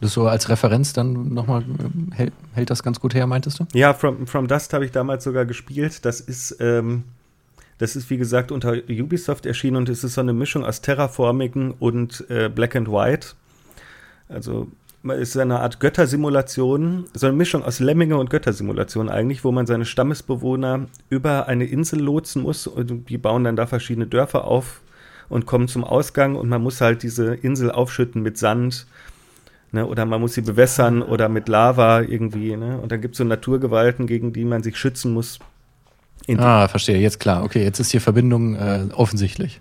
Das 0.00 0.12
so 0.12 0.26
als 0.26 0.48
Referenz 0.48 0.92
dann 0.92 1.32
nochmal 1.32 1.64
hält, 2.12 2.32
hält, 2.54 2.70
das 2.70 2.82
ganz 2.82 3.00
gut 3.00 3.14
her, 3.14 3.26
meintest 3.26 3.60
du? 3.60 3.66
Ja, 3.72 3.94
From, 3.94 4.26
From 4.26 4.46
Dust 4.46 4.72
habe 4.72 4.84
ich 4.84 4.90
damals 4.90 5.24
sogar 5.24 5.46
gespielt. 5.46 6.04
Das 6.04 6.20
ist, 6.20 6.56
ähm, 6.60 7.04
das 7.78 7.96
ist 7.96 8.10
wie 8.10 8.18
gesagt 8.18 8.52
unter 8.52 8.74
Ubisoft 8.88 9.46
erschienen 9.46 9.76
und 9.76 9.88
es 9.88 10.04
ist 10.04 10.14
so 10.14 10.20
eine 10.20 10.32
Mischung 10.32 10.64
aus 10.64 10.82
Terraforming 10.82 11.74
und 11.78 12.24
äh, 12.28 12.48
Black 12.48 12.76
and 12.76 12.88
White. 12.88 13.28
Also 14.28 14.68
es 15.12 15.30
ist 15.30 15.36
eine 15.36 15.60
Art 15.60 15.80
Göttersimulation, 15.80 17.04
so 17.14 17.26
eine 17.26 17.36
Mischung 17.36 17.62
aus 17.62 17.80
Lemminge 17.80 18.16
und 18.16 18.30
Göttersimulation 18.30 19.08
eigentlich, 19.08 19.44
wo 19.44 19.52
man 19.52 19.66
seine 19.66 19.84
Stammesbewohner 19.84 20.86
über 21.10 21.46
eine 21.46 21.64
Insel 21.64 22.00
lotsen 22.00 22.42
muss 22.42 22.66
und 22.66 23.08
die 23.08 23.18
bauen 23.18 23.44
dann 23.44 23.56
da 23.56 23.66
verschiedene 23.66 24.06
Dörfer 24.06 24.44
auf 24.44 24.80
und 25.28 25.46
kommen 25.46 25.68
zum 25.68 25.84
Ausgang 25.84 26.34
und 26.34 26.48
man 26.48 26.62
muss 26.62 26.80
halt 26.80 27.02
diese 27.02 27.34
Insel 27.34 27.70
aufschütten 27.70 28.22
mit 28.22 28.38
Sand 28.38 28.86
Ne? 29.72 29.86
Oder 29.86 30.04
man 30.04 30.20
muss 30.20 30.34
sie 30.34 30.42
bewässern 30.42 31.02
oder 31.02 31.28
mit 31.28 31.48
Lava 31.48 32.02
irgendwie. 32.02 32.56
Ne? 32.56 32.78
Und 32.78 32.92
dann 32.92 33.00
gibt 33.00 33.14
es 33.14 33.18
so 33.18 33.24
Naturgewalten, 33.24 34.06
gegen 34.06 34.32
die 34.32 34.44
man 34.44 34.62
sich 34.62 34.76
schützen 34.76 35.12
muss. 35.12 35.38
Ah, 36.36 36.66
verstehe, 36.68 36.98
jetzt 36.98 37.20
klar. 37.20 37.44
Okay, 37.44 37.62
jetzt 37.62 37.78
ist 37.78 37.92
die 37.92 38.00
Verbindung 38.00 38.56
äh, 38.56 38.88
offensichtlich. 38.92 39.60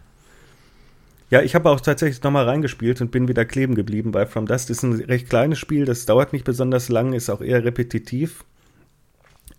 Ja, 1.29 1.41
ich 1.41 1.55
habe 1.55 1.69
auch 1.69 1.81
tatsächlich 1.81 2.23
nochmal 2.23 2.45
reingespielt 2.45 3.01
und 3.01 3.11
bin 3.11 3.27
wieder 3.27 3.45
kleben 3.45 3.75
geblieben 3.75 4.11
bei 4.11 4.25
From 4.25 4.45
Dust. 4.45 4.69
Ist 4.69 4.83
ein 4.83 4.93
recht 4.93 5.29
kleines 5.29 5.59
Spiel, 5.59 5.85
das 5.85 6.05
dauert 6.05 6.33
nicht 6.33 6.45
besonders 6.45 6.89
lang, 6.89 7.13
ist 7.13 7.29
auch 7.29 7.41
eher 7.41 7.63
repetitiv. 7.63 8.45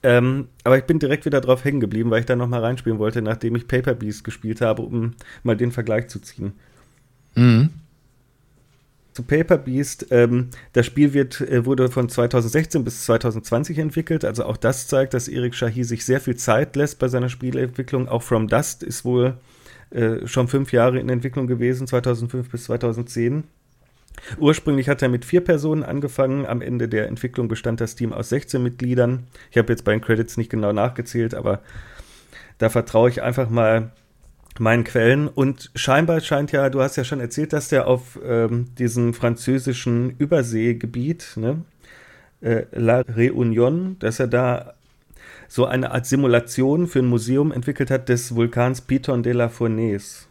Ähm, 0.03 0.49
aber 0.63 0.79
ich 0.79 0.85
bin 0.85 0.99
direkt 0.99 1.27
wieder 1.27 1.41
drauf 1.41 1.65
hängen 1.65 1.81
geblieben, 1.81 2.11
weil 2.11 2.21
ich 2.21 2.27
da 2.27 2.37
nochmal 2.37 2.61
reinspielen 2.61 2.99
wollte, 2.99 3.23
nachdem 3.23 3.57
ich 3.57 3.67
Paper 3.67 3.95
Beast 3.95 4.25
gespielt 4.25 4.61
habe, 4.61 4.83
um 4.83 5.15
mal 5.43 5.57
den 5.57 5.73
Vergleich 5.73 6.09
zu 6.09 6.21
ziehen. 6.21 6.53
Mhm 7.35 7.71
zu 9.17 9.23
Paper 9.23 9.57
Beast. 9.57 10.09
Ähm, 10.11 10.51
das 10.75 10.87
Spiel 10.87 11.15
wird, 11.15 11.41
äh, 11.41 11.65
wurde 11.65 11.89
von 11.89 12.09
2016 12.09 12.85
bis 12.85 13.07
2020 13.07 13.79
entwickelt. 13.79 14.25
Also 14.25 14.45
auch 14.45 14.59
das 14.59 14.87
zeigt, 14.89 15.15
dass 15.15 15.27
Erik 15.27 15.55
Shahi 15.55 15.85
sich 15.85 16.05
sehr 16.05 16.21
viel 16.21 16.37
Zeit 16.37 16.77
lässt 16.77 16.99
bei 16.99 17.09
seiner 17.09 17.31
Spielentwicklung. 17.31 18.09
Auch 18.09 18.23
From 18.23 18.47
Dust 18.47 18.83
ist 18.83 19.05
wohl 19.05 19.39
äh, 19.91 20.27
schon 20.27 20.49
fünf 20.49 20.71
Jahre 20.73 21.01
in 21.01 21.09
Entwicklung 21.09 21.47
gewesen, 21.47 21.87
2005 21.87 22.51
bis 22.51 22.65
2010. 22.65 23.45
Ursprünglich 24.39 24.89
hat 24.89 25.03
er 25.03 25.09
mit 25.09 25.25
vier 25.25 25.41
Personen 25.41 25.83
angefangen. 25.83 26.45
Am 26.47 26.61
Ende 26.61 26.89
der 26.89 27.09
Entwicklung 27.09 27.49
bestand 27.49 27.81
das 27.81 27.97
Team 27.97 28.13
aus 28.13 28.29
16 28.29 28.63
Mitgliedern. 28.63 29.27
Ich 29.51 29.57
habe 29.57 29.73
jetzt 29.73 29.85
bei 29.85 29.93
den 29.93 30.03
Credits 30.03 30.37
nicht 30.37 30.51
genau 30.51 30.73
nachgezählt, 30.73 31.35
aber 31.35 31.63
da 32.59 32.69
vertraue 32.69 33.09
ich 33.09 33.23
einfach 33.23 33.49
mal 33.49 33.93
meinen 34.61 34.85
Quellen. 34.85 35.29
Und 35.29 35.71
scheinbar 35.75 36.21
scheint 36.21 36.53
ja, 36.53 36.71
du 36.71 36.81
hast 36.81 36.97
ja 36.97 37.05
schon 37.05 37.21
erzählt, 37.21 37.53
dass 37.53 37.69
der 37.69 37.87
auf 37.87 38.19
ähm, 38.25 38.67
diesem 38.79 39.15
französischen 39.15 40.11
Überseegebiet, 40.19 41.33
ne, 41.37 41.63
äh, 42.41 42.65
La 42.73 43.01
Réunion, 43.01 43.99
dass 43.99 44.21
er 44.21 44.29
da 44.29 44.75
so 45.49 45.65
eine 45.67 45.93
Art 45.93 46.07
Simulation 46.07 46.87
für 46.87 47.01
ein 47.01 47.07
Museum 47.07 47.53
entwickelt 47.53 47.91
hat 47.91 48.09
des 48.09 48.35
Vulkans 48.35 48.81
Piton 48.81 49.23
de 49.23 49.33
la 49.33 49.49
Fournaise. 49.49 50.27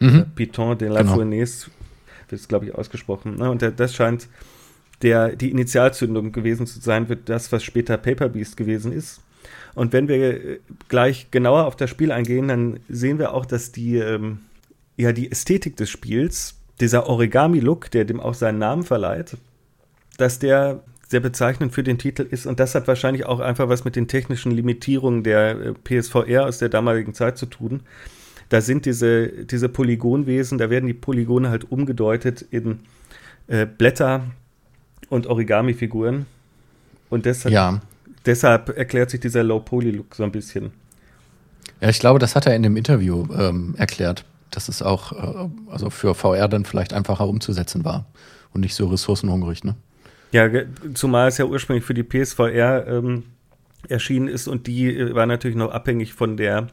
Mhm. 0.00 0.26
Piton 0.34 0.76
de 0.76 0.88
la 0.88 1.02
genau. 1.02 1.14
Fournaise 1.14 1.66
wird 2.28 2.40
es, 2.40 2.48
glaube 2.48 2.66
ich, 2.66 2.74
ausgesprochen. 2.74 3.36
Ne? 3.36 3.50
Und 3.50 3.62
das 3.62 3.94
scheint 3.94 4.28
der, 5.02 5.36
die 5.36 5.50
Initialzündung 5.50 6.32
gewesen 6.32 6.66
zu 6.66 6.80
sein, 6.80 7.08
wird 7.08 7.28
das, 7.28 7.52
was 7.52 7.62
später 7.62 7.96
Paper 7.96 8.28
Beast 8.28 8.56
gewesen 8.56 8.92
ist. 8.92 9.20
Und 9.74 9.92
wenn 9.92 10.08
wir 10.08 10.58
gleich 10.88 11.30
genauer 11.30 11.66
auf 11.66 11.76
das 11.76 11.90
Spiel 11.90 12.12
eingehen, 12.12 12.48
dann 12.48 12.80
sehen 12.88 13.18
wir 13.18 13.32
auch, 13.32 13.46
dass 13.46 13.72
die, 13.72 13.96
ähm, 13.96 14.40
ja, 14.96 15.12
die 15.12 15.30
Ästhetik 15.30 15.76
des 15.76 15.90
Spiels, 15.90 16.58
dieser 16.80 17.06
Origami-Look, 17.06 17.90
der 17.90 18.04
dem 18.04 18.20
auch 18.20 18.34
seinen 18.34 18.58
Namen 18.58 18.82
verleiht, 18.82 19.36
dass 20.18 20.38
der 20.38 20.82
sehr 21.08 21.20
bezeichnend 21.20 21.72
für 21.72 21.82
den 21.82 21.98
Titel 21.98 22.22
ist. 22.22 22.46
Und 22.46 22.58
das 22.58 22.74
hat 22.74 22.88
wahrscheinlich 22.88 23.26
auch 23.26 23.38
einfach 23.38 23.68
was 23.68 23.84
mit 23.84 23.96
den 23.96 24.08
technischen 24.08 24.50
Limitierungen 24.50 25.22
der 25.22 25.50
äh, 25.60 25.74
PSVR 25.74 26.46
aus 26.46 26.58
der 26.58 26.70
damaligen 26.70 27.14
Zeit 27.14 27.38
zu 27.38 27.46
tun. 27.46 27.82
Da 28.48 28.60
sind 28.60 28.84
diese, 28.84 29.28
diese 29.28 29.68
Polygonwesen, 29.68 30.58
da 30.58 30.68
werden 30.68 30.86
die 30.86 30.94
Polygone 30.94 31.50
halt 31.50 31.70
umgedeutet 31.70 32.42
in 32.50 32.80
äh, 33.46 33.66
Blätter 33.66 34.24
und 35.08 35.26
Origami-Figuren. 35.26 36.26
Und 37.08 37.26
deshalb, 37.26 37.54
ja. 37.54 37.80
Deshalb 38.26 38.76
erklärt 38.76 39.10
sich 39.10 39.20
dieser 39.20 39.42
Low-Poly-Look 39.42 40.14
so 40.14 40.22
ein 40.22 40.32
bisschen. 40.32 40.72
Ja, 41.80 41.88
ich 41.88 41.98
glaube, 41.98 42.18
das 42.18 42.36
hat 42.36 42.46
er 42.46 42.54
in 42.54 42.62
dem 42.62 42.76
Interview 42.76 43.26
ähm, 43.36 43.74
erklärt, 43.76 44.24
dass 44.50 44.68
es 44.68 44.82
auch 44.82 45.12
äh, 45.12 45.48
also 45.70 45.90
für 45.90 46.14
VR 46.14 46.48
dann 46.48 46.64
vielleicht 46.64 46.92
einfacher 46.92 47.26
umzusetzen 47.26 47.84
war 47.84 48.06
und 48.52 48.60
nicht 48.60 48.74
so 48.74 48.86
ressourcenhungrig, 48.86 49.64
ne? 49.64 49.74
Ja, 50.32 50.48
zumal 50.94 51.28
es 51.28 51.36
ja 51.36 51.44
ursprünglich 51.44 51.84
für 51.84 51.92
die 51.92 52.04
PSVR 52.04 52.86
ähm, 52.86 53.24
erschienen 53.88 54.28
ist 54.28 54.48
und 54.48 54.66
die 54.66 54.88
äh, 54.88 55.14
war 55.14 55.26
natürlich 55.26 55.56
noch 55.56 55.72
abhängig 55.72 56.14
von 56.14 56.36
der 56.36 56.68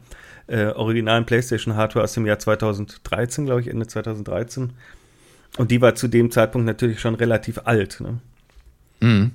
äh, 0.48 0.68
originalen 0.68 1.26
PlayStation-Hardware 1.26 2.04
aus 2.04 2.14
dem 2.14 2.26
Jahr 2.26 2.40
2013, 2.40 3.46
glaube 3.46 3.62
ich, 3.62 3.68
Ende 3.68 3.88
2013. 3.88 4.72
Und 5.58 5.72
die 5.72 5.82
war 5.82 5.96
zu 5.96 6.08
dem 6.08 6.32
Zeitpunkt 6.32 6.66
natürlich 6.66 7.00
schon 7.00 7.16
relativ 7.16 7.62
alt. 7.66 8.02
Ne? 8.02 8.20
Mhm. 9.02 9.32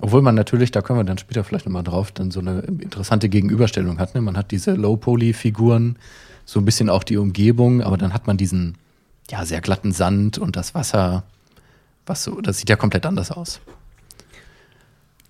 Obwohl 0.00 0.22
man 0.22 0.34
natürlich, 0.34 0.70
da 0.70 0.80
können 0.82 0.98
wir 0.98 1.04
dann 1.04 1.18
später 1.18 1.44
vielleicht 1.44 1.66
nochmal 1.66 1.84
drauf, 1.84 2.12
dann 2.12 2.30
so 2.30 2.40
eine 2.40 2.60
interessante 2.60 3.28
Gegenüberstellung 3.28 3.98
hat. 3.98 4.14
Ne? 4.14 4.20
Man 4.20 4.36
hat 4.36 4.50
diese 4.50 4.72
Low-Poly-Figuren, 4.72 5.96
so 6.44 6.58
ein 6.58 6.64
bisschen 6.64 6.88
auch 6.88 7.04
die 7.04 7.16
Umgebung, 7.16 7.82
aber 7.82 7.96
dann 7.96 8.12
hat 8.14 8.26
man 8.26 8.36
diesen 8.36 8.76
ja 9.30 9.44
sehr 9.44 9.60
glatten 9.60 9.92
Sand 9.92 10.38
und 10.38 10.56
das 10.56 10.74
Wasser 10.74 11.24
was 12.10 12.24
so, 12.24 12.40
das 12.40 12.58
sieht 12.58 12.68
ja 12.68 12.76
komplett 12.76 13.06
anders 13.06 13.30
aus. 13.30 13.60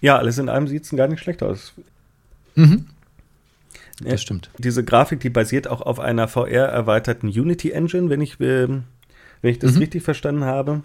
Ja, 0.01 0.17
alles 0.17 0.39
in 0.39 0.49
allem 0.49 0.67
sieht 0.67 0.85
es 0.85 0.91
gar 0.91 1.09
nicht 1.09 1.21
schlecht 1.21 1.43
aus. 1.43 1.75
Mhm. 2.55 2.87
Das 4.03 4.23
stimmt. 4.23 4.51
Diese 4.57 4.83
Grafik, 4.83 5.21
die 5.21 5.29
basiert 5.29 5.69
auch 5.69 5.83
auf 5.83 6.01
einer 6.01 6.27
VR-erweiterten 6.27 7.29
Unity-Engine, 7.29 8.09
wenn 8.09 8.23
ich, 8.23 8.41
äh, 8.41 8.67
wenn 8.69 8.83
ich 9.43 9.59
das 9.59 9.75
mhm. 9.75 9.81
richtig 9.81 10.03
verstanden 10.03 10.45
habe. 10.45 10.83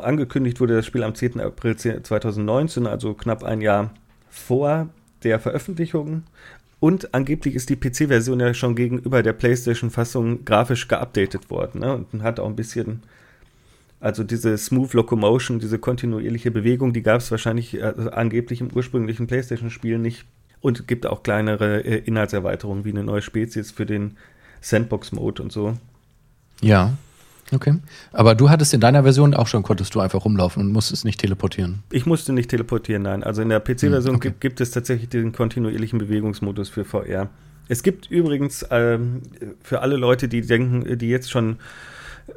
Angekündigt 0.00 0.60
wurde 0.60 0.76
das 0.76 0.86
Spiel 0.86 1.02
am 1.02 1.14
10. 1.14 1.40
April 1.40 1.76
2019, 1.76 2.86
also 2.86 3.14
knapp 3.14 3.44
ein 3.44 3.60
Jahr 3.60 3.92
vor 4.28 4.88
der 5.22 5.38
Veröffentlichung. 5.38 6.24
Und 6.80 7.14
angeblich 7.14 7.54
ist 7.54 7.68
die 7.68 7.76
PC-Version 7.76 8.40
ja 8.40 8.54
schon 8.54 8.74
gegenüber 8.74 9.22
der 9.22 9.34
PlayStation-Fassung 9.34 10.44
grafisch 10.44 10.88
geupdatet 10.88 11.50
worden 11.50 11.80
ne? 11.80 12.04
und 12.10 12.22
hat 12.22 12.40
auch 12.40 12.46
ein 12.46 12.56
bisschen 12.56 13.02
also 14.00 14.24
diese 14.24 14.56
Smooth 14.56 14.94
Locomotion, 14.94 15.58
diese 15.58 15.78
kontinuierliche 15.78 16.50
Bewegung, 16.50 16.94
die 16.94 17.02
gab 17.02 17.20
es 17.20 17.30
wahrscheinlich 17.30 17.74
äh, 17.74 17.92
angeblich 18.12 18.62
im 18.62 18.72
ursprünglichen 18.74 19.26
PlayStation-Spiel 19.26 19.98
nicht. 19.98 20.24
Und 20.62 20.86
gibt 20.86 21.06
auch 21.06 21.22
kleinere 21.22 21.84
äh, 21.84 21.98
Inhaltserweiterungen 21.98 22.84
wie 22.84 22.90
eine 22.90 23.04
neue 23.04 23.22
Spezies 23.22 23.70
für 23.70 23.86
den 23.86 24.16
Sandbox-Mode 24.60 25.42
und 25.42 25.52
so. 25.52 25.76
Ja. 26.60 26.96
Okay. 27.52 27.74
Aber 28.12 28.34
du 28.34 28.50
hattest 28.50 28.74
in 28.74 28.80
deiner 28.80 29.02
Version 29.02 29.34
auch 29.34 29.46
schon, 29.46 29.62
konntest 29.62 29.94
du 29.94 30.00
einfach 30.00 30.24
rumlaufen 30.24 30.62
und 30.62 30.72
musstest 30.72 31.04
nicht 31.04 31.20
teleportieren. 31.20 31.82
Ich 31.90 32.06
musste 32.06 32.32
nicht 32.32 32.50
teleportieren, 32.50 33.02
nein. 33.02 33.22
Also 33.24 33.42
in 33.42 33.48
der 33.48 33.60
PC-Version 33.60 34.14
hm, 34.14 34.16
okay. 34.16 34.28
gibt, 34.28 34.40
gibt, 34.40 34.60
es 34.60 34.70
tatsächlich 34.70 35.08
den 35.08 35.32
kontinuierlichen 35.32 35.98
Bewegungsmodus 35.98 36.68
für 36.68 36.84
VR. 36.84 37.28
Es 37.68 37.82
gibt 37.82 38.10
übrigens 38.10 38.66
ähm, 38.70 39.22
für 39.62 39.80
alle 39.80 39.96
Leute, 39.96 40.28
die 40.28 40.42
denken, 40.42 40.98
die 40.98 41.08
jetzt 41.08 41.30
schon 41.30 41.58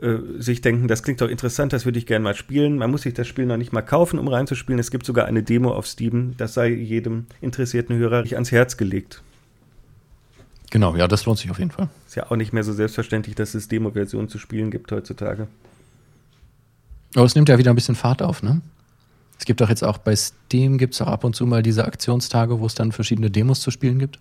äh, 0.02 0.18
sich 0.38 0.62
denken, 0.62 0.88
das 0.88 1.04
klingt 1.04 1.22
doch 1.22 1.30
interessant, 1.30 1.74
das 1.74 1.86
würde 1.86 2.00
ich 2.00 2.06
gerne 2.06 2.24
mal 2.24 2.36
spielen. 2.36 2.78
Man 2.78 2.92
muss 2.92 3.04
sich 3.04 3.14
das 3.14 3.28
Spiel 3.28 3.46
noch 3.46 3.58
nicht 3.58 3.74
mal 3.74 3.82
kaufen, 3.82 4.20
um 4.20 4.28
reinzuspielen. 4.28 4.80
Es 4.80 4.92
gibt 4.92 5.06
sogar 5.06 5.26
eine 5.26 5.44
Demo 5.44 5.72
auf 5.72 5.88
Steam, 5.88 6.34
das 6.38 6.54
sei 6.54 6.70
jedem 6.70 7.26
interessierten 7.42 7.98
Hörer 7.98 8.24
ans 8.32 8.52
Herz 8.52 8.78
gelegt. 8.78 9.22
Genau, 10.74 10.96
ja, 10.96 11.08
das 11.08 11.28
lohnt 11.28 11.38
sich 11.38 11.52
auf 11.52 11.60
jeden 11.60 11.70
Fall. 11.70 11.88
Ist 12.08 12.16
ja 12.16 12.32
auch 12.32 12.36
nicht 12.36 12.52
mehr 12.52 12.64
so 12.64 12.74
selbstverständlich, 12.74 13.36
dass 13.36 13.54
es 13.54 13.68
Demo-Versionen 13.68 14.28
zu 14.28 14.40
spielen 14.40 14.72
gibt 14.72 14.92
heutzutage. 14.92 15.48
Aber 17.14 17.26
es 17.26 17.36
nimmt 17.36 17.48
ja 17.48 17.60
wieder 17.60 17.72
ein 17.72 17.76
bisschen 17.76 17.94
Fahrt 17.94 18.24
auf, 18.24 18.42
ne? 18.42 18.60
Es 19.38 19.46
gibt 19.46 19.62
doch 19.62 19.70
jetzt 19.70 19.84
auch 19.84 20.00
bei 20.00 20.16
Steam, 20.16 20.80
gibt 20.80 20.96
es 20.96 21.02
auch 21.04 21.08
ab 21.08 21.26
und 21.26 21.36
zu 21.36 21.46
mal 21.46 21.62
diese 21.62 21.86
Aktionstage, 21.86 22.60
wo 22.60 22.66
es 22.66 22.74
dann 22.74 22.92
verschiedene 22.92 23.30
Demos 23.30 23.62
zu 23.62 23.70
spielen 23.70 24.00
gibt. 24.00 24.18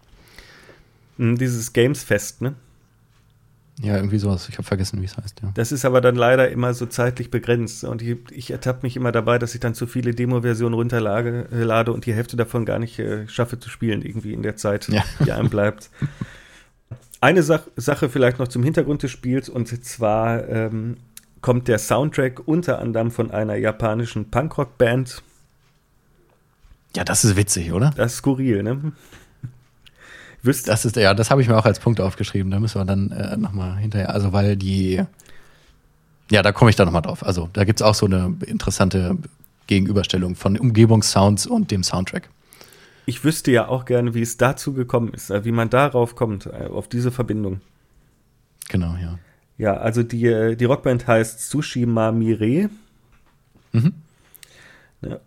Hm, 1.17 1.39
dieses 1.39 1.73
Games 1.73 2.03
Fest, 2.05 2.43
ne? 2.43 2.53
Ja, 3.81 3.97
irgendwie 3.97 4.19
sowas. 4.19 4.51
Ich 4.51 4.59
habe 4.59 4.65
vergessen, 4.65 5.01
wie 5.01 5.07
es 5.07 5.17
heißt. 5.17 5.41
Ja. 5.43 5.53
Das 5.55 5.73
ist 5.73 5.87
aber 5.87 6.03
dann 6.03 6.17
leider 6.17 6.51
immer 6.51 6.75
so 6.75 6.85
zeitlich 6.85 7.31
begrenzt. 7.31 7.83
Und 7.85 8.03
ich, 8.03 8.19
ich 8.31 8.51
ertappe 8.51 8.81
mich 8.83 8.95
immer 8.95 9.11
dabei, 9.11 9.39
dass 9.39 9.55
ich 9.55 9.61
dann 9.61 9.73
zu 9.73 9.87
viele 9.87 10.15
Demo-Versionen 10.15 10.75
runterlade 10.75 11.49
äh, 11.51 11.91
und 11.91 12.05
die 12.05 12.13
Hälfte 12.13 12.37
davon 12.37 12.67
gar 12.67 12.79
nicht 12.79 12.99
äh, 12.99 13.27
schaffe 13.27 13.59
zu 13.59 13.71
spielen, 13.71 14.03
irgendwie 14.03 14.35
in 14.35 14.43
der 14.43 14.57
Zeit, 14.57 14.89
ja. 14.89 15.03
die 15.25 15.33
einem 15.33 15.49
bleibt. 15.49 15.89
Eine 17.23 17.45
Sach 17.45 17.69
Sache 17.77 18.09
vielleicht 18.09 18.41
noch 18.41 18.49
zum 18.49 18.65
Hintergrund 18.65 19.05
des 19.05 19.13
Spiels, 19.13 19.49
und 19.49 19.69
zwar 19.85 20.49
ähm, 20.49 20.97
kommt 21.41 21.69
der 21.69 21.79
Soundtrack 21.79 22.49
unter 22.49 22.81
anderem 22.81 23.13
von 23.13 23.31
einer 23.31 23.55
japanischen 23.55 24.29
Punkrock-Band. 24.29 25.23
Ja, 26.97 27.05
das 27.05 27.25
ist 27.25 27.37
witzig, 27.37 27.73
oder? 27.73 27.93
Das 27.97 28.15
ist 28.15 28.19
skurril, 28.19 28.65
ne? 28.65 28.93
Wüsst 30.43 30.67
das 30.67 30.85
ist 30.85 30.97
ja, 30.97 31.15
das 31.15 31.31
habe 31.31 31.41
ich 31.41 31.49
mir 31.49 31.57
auch 31.57 31.65
als 31.65 31.79
Punkt 31.79 32.01
aufgeschrieben. 32.01 32.51
Da 32.51 32.59
müssen 32.59 32.81
wir 32.81 32.85
dann 32.85 33.13
äh, 33.13 33.37
nochmal 33.37 33.77
hinterher. 33.77 34.13
Also 34.13 34.33
weil 34.33 34.57
die, 34.57 35.01
ja, 36.29 36.43
da 36.43 36.51
komme 36.51 36.71
ich 36.71 36.77
dann 36.77 36.87
nochmal 36.87 37.03
drauf. 37.03 37.25
Also 37.25 37.49
da 37.53 37.63
gibt 37.63 37.81
es 37.81 37.87
auch 37.87 37.95
so 37.95 38.07
eine 38.07 38.35
interessante 38.47 39.17
Gegenüberstellung 39.69 40.35
von 40.35 40.59
Umgebungssounds 40.59 41.47
und 41.47 41.71
dem 41.71 41.85
Soundtrack. 41.85 42.29
Ich 43.07 43.25
wüsste 43.25 43.51
ja 43.51 43.69
auch 43.69 43.85
gerne, 43.85 44.15
wie 44.15 44.23
es 44.23 44.37
dazu 44.37 44.73
gekommen 44.73 45.13
ist, 45.13 45.31
äh, 45.31 45.45
wie 45.45 45.53
man 45.53 45.71
darauf 45.71 46.15
kommt, 46.15 46.47
äh, 46.47 46.69
auf 46.71 46.89
diese 46.89 47.11
Verbindung. 47.11 47.61
Genau, 48.69 48.97
ja. 49.01 49.19
Ja, 49.59 49.77
also 49.77 50.03
die, 50.03 50.27
äh, 50.27 50.57
die 50.57 50.65
Rockband 50.65 51.07
heißt 51.07 51.51
Tsushima 51.51 52.13
Mire. 52.13 52.71
Mhm. 53.73 53.95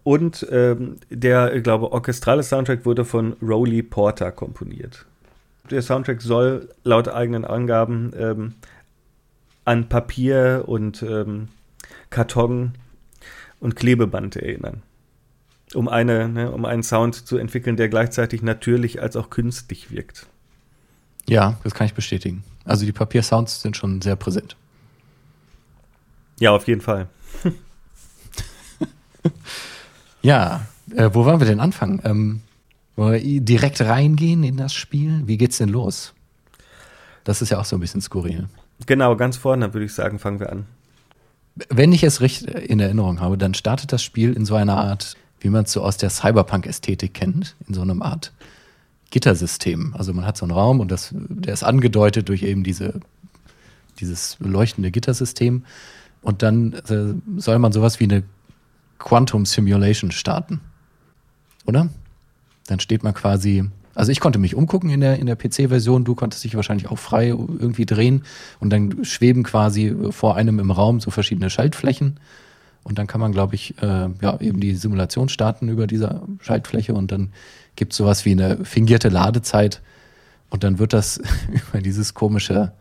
Und 0.03 0.47
ähm, 0.51 0.97
der, 1.09 1.53
ich 1.53 1.63
glaube, 1.63 1.91
orchestrale 1.91 2.43
Soundtrack 2.43 2.85
wurde 2.85 3.03
von 3.03 3.33
Rowley 3.41 3.83
Porter 3.83 4.31
komponiert. 4.31 5.05
Der 5.69 5.81
Soundtrack 5.81 6.21
soll 6.21 6.69
laut 6.83 7.09
eigenen 7.09 7.43
Angaben 7.43 8.13
ähm, 8.17 8.53
an 9.65 9.89
Papier 9.89 10.63
und 10.67 11.01
ähm, 11.03 11.49
Karton 12.09 12.73
und 13.59 13.75
Klebeband 13.75 14.35
erinnern. 14.37 14.81
Um, 15.75 15.87
eine, 15.89 16.29
ne, 16.29 16.51
um 16.51 16.65
einen 16.65 16.83
Sound 16.83 17.27
zu 17.27 17.37
entwickeln, 17.37 17.75
der 17.75 17.89
gleichzeitig 17.89 18.41
natürlich 18.41 19.01
als 19.01 19.15
auch 19.15 19.29
künstlich 19.29 19.91
wirkt. 19.91 20.27
Ja, 21.27 21.57
das 21.63 21.73
kann 21.73 21.85
ich 21.85 21.93
bestätigen. 21.93 22.43
Also 22.63 22.85
die 22.85 22.91
Papiersounds 22.91 23.61
sind 23.61 23.75
schon 23.75 24.01
sehr 24.01 24.15
präsent. 24.15 24.55
Ja, 26.39 26.51
auf 26.51 26.67
jeden 26.67 26.81
Fall. 26.81 27.07
ja, 30.21 30.65
äh, 30.95 31.09
wo 31.13 31.25
wollen 31.25 31.39
wir 31.39 31.47
denn 31.47 31.59
anfangen? 31.59 32.01
Ähm, 32.03 32.41
wollen 32.95 33.21
wir 33.21 33.41
direkt 33.41 33.81
reingehen 33.81 34.43
in 34.43 34.57
das 34.57 34.73
Spiel? 34.73 35.23
Wie 35.25 35.37
geht's 35.37 35.57
denn 35.57 35.69
los? 35.69 36.13
Das 37.23 37.41
ist 37.41 37.49
ja 37.49 37.59
auch 37.59 37.65
so 37.65 37.75
ein 37.75 37.79
bisschen 37.79 38.01
skurril. 38.01 38.47
Genau, 38.85 39.15
ganz 39.15 39.37
vorne 39.37 39.73
würde 39.73 39.85
ich 39.85 39.93
sagen, 39.93 40.19
fangen 40.19 40.39
wir 40.39 40.51
an. 40.51 40.65
Wenn 41.69 41.93
ich 41.93 42.03
es 42.03 42.19
richtig 42.19 42.53
in 42.69 42.79
Erinnerung 42.79 43.21
habe, 43.21 43.37
dann 43.37 43.53
startet 43.53 43.93
das 43.93 44.03
Spiel 44.03 44.33
in 44.33 44.45
so 44.45 44.55
einer 44.55 44.77
Art, 44.77 45.15
wie 45.45 45.49
man 45.51 45.65
es 45.65 45.71
so 45.71 45.83
aus 45.83 45.97
der 45.97 46.09
Cyberpunk-Ästhetik 46.09 47.13
kennt, 47.13 47.55
in 47.67 47.75
so 47.75 47.81
einem 47.81 48.01
Art 48.01 48.33
Gittersystem. 49.11 49.93
Also 49.95 50.11
man 50.11 50.25
hat 50.25 50.37
so 50.37 50.43
einen 50.43 50.51
Raum 50.51 50.79
und 50.79 50.91
das, 50.91 51.13
der 51.13 51.53
ist 51.53 51.63
angedeutet 51.63 52.29
durch 52.29 52.41
eben 52.41 52.63
diese, 52.63 52.99
dieses 53.99 54.37
leuchtende 54.39 54.89
Gittersystem. 54.89 55.63
Und 56.23 56.41
dann 56.41 56.73
äh, 56.89 57.13
soll 57.39 57.59
man 57.59 57.71
sowas 57.71 57.99
wie 57.99 58.05
eine 58.05 58.23
Quantum 58.97 59.45
Simulation 59.45 60.09
starten. 60.09 60.61
Oder? 61.67 61.89
Dann 62.65 62.79
steht 62.79 63.03
man 63.03 63.13
quasi 63.13 63.69
Also 63.93 64.11
ich 64.11 64.19
konnte 64.19 64.39
mich 64.39 64.55
umgucken 64.55 64.89
in 64.89 64.99
der, 64.99 65.19
in 65.19 65.27
der 65.27 65.35
PC-Version, 65.35 66.05
du 66.05 66.15
konntest 66.15 66.43
dich 66.43 66.55
wahrscheinlich 66.55 66.89
auch 66.89 66.97
frei 66.97 67.27
irgendwie 67.27 67.85
drehen 67.85 68.23
und 68.59 68.71
dann 68.71 69.05
schweben 69.05 69.43
quasi 69.43 69.95
vor 70.09 70.35
einem 70.37 70.57
im 70.57 70.71
Raum 70.71 70.99
so 71.01 71.11
verschiedene 71.11 71.51
Schaltflächen. 71.51 72.19
Und 72.85 72.99
dann 72.99 73.07
kann 73.07 73.19
man, 73.19 73.31
glaube 73.31 73.55
ich, 73.55 73.73
äh, 73.81 74.09
ja, 74.21 74.39
eben 74.39 74.59
die 74.59 74.75
Simulation 74.75 75.27
starten 75.27 75.69
über 75.69 75.87
dieser 75.87 76.21
Schaltfläche 76.39 76.93
und 76.93 77.11
dann 77.11 77.33
gibt 77.75 77.93
es 77.93 77.97
sowas 77.97 78.25
wie 78.25 78.31
eine 78.31 78.63
fingierte 78.63 79.09
Ladezeit 79.09 79.81
und 80.51 80.63
dann 80.63 80.77
wird 80.77 80.93
das 80.93 81.19
über 81.49 81.81
dieses 81.81 82.13
komische 82.13 82.73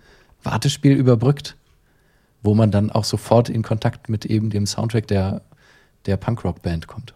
Wartespiel 0.43 0.93
überbrückt, 0.93 1.57
wo 2.43 2.55
man 2.55 2.71
dann 2.71 2.91
auch 2.91 3.05
sofort 3.05 3.49
in 3.49 3.63
Kontakt 3.63 4.11
mit 4.11 4.27
eben 4.27 4.51
dem 4.51 4.67
Soundtrack 4.67 5.07
der, 5.07 5.41
der 6.05 6.19
Punkrock-Band 6.19 6.87
kommt. 6.87 7.15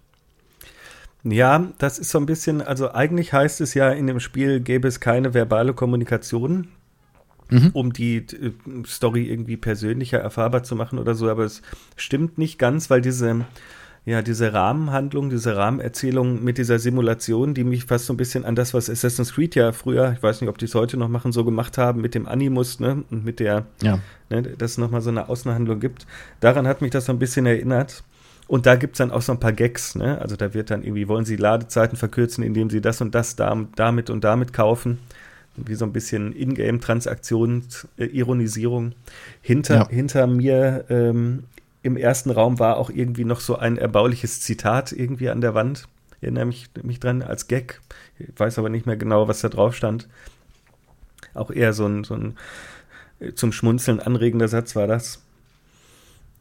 Ja, 1.24 1.68
das 1.76 1.98
ist 1.98 2.10
so 2.10 2.18
ein 2.18 2.24
bisschen, 2.24 2.62
also 2.62 2.92
eigentlich 2.94 3.34
heißt 3.34 3.60
es 3.60 3.74
ja, 3.74 3.90
in 3.90 4.06
dem 4.06 4.18
Spiel 4.18 4.60
gäbe 4.60 4.88
es 4.88 4.98
keine 4.98 5.34
verbale 5.34 5.74
Kommunikation, 5.74 6.68
mhm. 7.50 7.70
um 7.72 7.92
die 7.92 8.16
äh, 8.16 8.52
Story 8.86 9.24
irgendwie 9.24 9.56
persönlicher 9.56 10.18
erfahrbar 10.18 10.62
zu 10.62 10.76
machen 10.76 10.98
oder 10.98 11.14
so, 11.14 11.28
aber 11.28 11.44
es 11.44 11.62
stimmt 11.96 12.38
nicht 12.38 12.58
ganz, 12.58 12.90
weil 12.90 13.00
diese, 13.00 13.44
ja, 14.04 14.22
diese 14.22 14.52
Rahmenhandlung, 14.52 15.30
diese 15.30 15.56
Rahmenerzählung 15.56 16.42
mit 16.42 16.58
dieser 16.58 16.78
Simulation, 16.78 17.54
die 17.54 17.64
mich 17.64 17.84
fast 17.84 18.06
so 18.06 18.12
ein 18.12 18.16
bisschen 18.16 18.44
an 18.44 18.54
das, 18.54 18.74
was 18.74 18.88
Assassin's 18.88 19.34
Creed 19.34 19.54
ja 19.54 19.72
früher, 19.72 20.12
ich 20.16 20.22
weiß 20.22 20.40
nicht, 20.40 20.50
ob 20.50 20.58
die 20.58 20.66
es 20.66 20.74
heute 20.74 20.96
noch 20.96 21.08
machen, 21.08 21.32
so 21.32 21.44
gemacht 21.44 21.78
haben, 21.78 22.00
mit 22.00 22.14
dem 22.14 22.26
Animus, 22.26 22.80
ne, 22.80 23.04
und 23.10 23.24
mit 23.24 23.40
der, 23.40 23.66
ja. 23.82 23.98
ne, 24.30 24.42
dass 24.42 24.72
es 24.72 24.78
nochmal 24.78 25.02
so 25.02 25.10
eine 25.10 25.28
Außenhandlung 25.28 25.80
gibt. 25.80 26.06
Daran 26.40 26.66
hat 26.66 26.80
mich 26.80 26.90
das 26.90 27.06
so 27.06 27.12
ein 27.12 27.18
bisschen 27.18 27.46
erinnert. 27.46 28.02
Und 28.46 28.64
da 28.64 28.76
gibt 28.76 28.94
es 28.94 28.98
dann 28.98 29.10
auch 29.10 29.20
so 29.20 29.32
ein 29.32 29.40
paar 29.40 29.52
Gags, 29.52 29.94
ne? 29.94 30.18
Also 30.22 30.34
da 30.34 30.54
wird 30.54 30.70
dann 30.70 30.82
irgendwie, 30.82 31.06
wollen 31.06 31.26
sie 31.26 31.36
Ladezeiten 31.36 31.98
verkürzen, 31.98 32.42
indem 32.42 32.70
sie 32.70 32.80
das 32.80 33.02
und 33.02 33.14
das 33.14 33.36
damit 33.36 34.08
und 34.08 34.24
damit 34.24 34.54
kaufen. 34.54 35.00
Wie 35.66 35.74
so 35.74 35.84
ein 35.84 35.92
bisschen 35.92 36.34
Ingame-Transaktions-Ironisierung. 36.34 38.92
Hinter, 39.40 39.74
ja. 39.74 39.88
hinter 39.88 40.26
mir 40.26 40.84
ähm, 40.88 41.44
im 41.82 41.96
ersten 41.96 42.30
Raum 42.30 42.58
war 42.58 42.76
auch 42.76 42.90
irgendwie 42.90 43.24
noch 43.24 43.40
so 43.40 43.56
ein 43.56 43.78
erbauliches 43.78 44.40
Zitat 44.40 44.92
irgendwie 44.92 45.30
an 45.30 45.40
der 45.40 45.54
Wand. 45.54 45.88
Ich 46.16 46.24
erinnere 46.24 46.46
mich, 46.46 46.68
mich 46.82 47.00
dran 47.00 47.22
als 47.22 47.48
Gag. 47.48 47.80
Ich 48.18 48.28
weiß 48.36 48.58
aber 48.58 48.68
nicht 48.68 48.86
mehr 48.86 48.96
genau, 48.96 49.28
was 49.28 49.40
da 49.40 49.48
drauf 49.48 49.74
stand. 49.74 50.08
Auch 51.34 51.50
eher 51.50 51.72
so 51.72 51.86
ein, 51.86 52.04
so 52.04 52.14
ein 52.14 52.36
äh, 53.20 53.32
zum 53.34 53.52
Schmunzeln 53.52 54.00
anregender 54.00 54.48
Satz 54.48 54.74
war 54.74 54.86
das. 54.86 55.22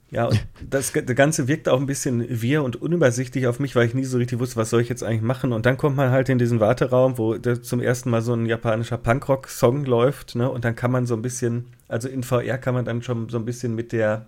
Ja, 0.10 0.26
und 0.26 0.48
das, 0.70 0.94
das 0.94 1.16
Ganze 1.16 1.48
wirkt 1.50 1.68
auch 1.68 1.80
ein 1.80 1.86
bisschen 1.86 2.26
wirr 2.42 2.64
und 2.64 2.82
unübersichtlich 2.82 3.46
auf 3.48 3.60
mich, 3.60 3.76
weil 3.76 3.88
ich 3.88 3.94
nie 3.94 4.06
so 4.06 4.18
richtig 4.18 4.40
wusste, 4.40 4.56
was 4.56 4.70
soll 4.70 4.82
ich 4.82 4.88
jetzt 4.88 5.04
eigentlich 5.04 5.22
machen. 5.22 5.52
Und 5.52 5.66
dann 5.66 5.76
kommt 5.76 5.98
man 5.98 6.12
halt 6.12 6.30
in 6.30 6.38
diesen 6.38 6.62
Warteraum, 6.62 7.18
wo 7.18 7.38
zum 7.38 7.82
ersten 7.82 8.10
Mal 8.10 8.22
so 8.22 8.34
ein 8.34 8.46
japanischer 8.46 8.98
Punkrock-Song 8.98 9.84
läuft, 9.84 10.36
ne? 10.36 10.50
Und 10.50 10.64
dann 10.64 10.76
kann 10.76 10.92
man 10.92 11.06
so 11.06 11.14
ein 11.14 11.22
bisschen, 11.22 11.66
also 11.90 12.08
in 12.08 12.24
VR 12.24 12.58
kann 12.58 12.74
man 12.74 12.86
dann 12.86 13.02
schon 13.02 13.28
so 13.28 13.38
ein 13.38 13.44
bisschen 13.44 13.76
mit 13.76 13.92
der, 13.92 14.28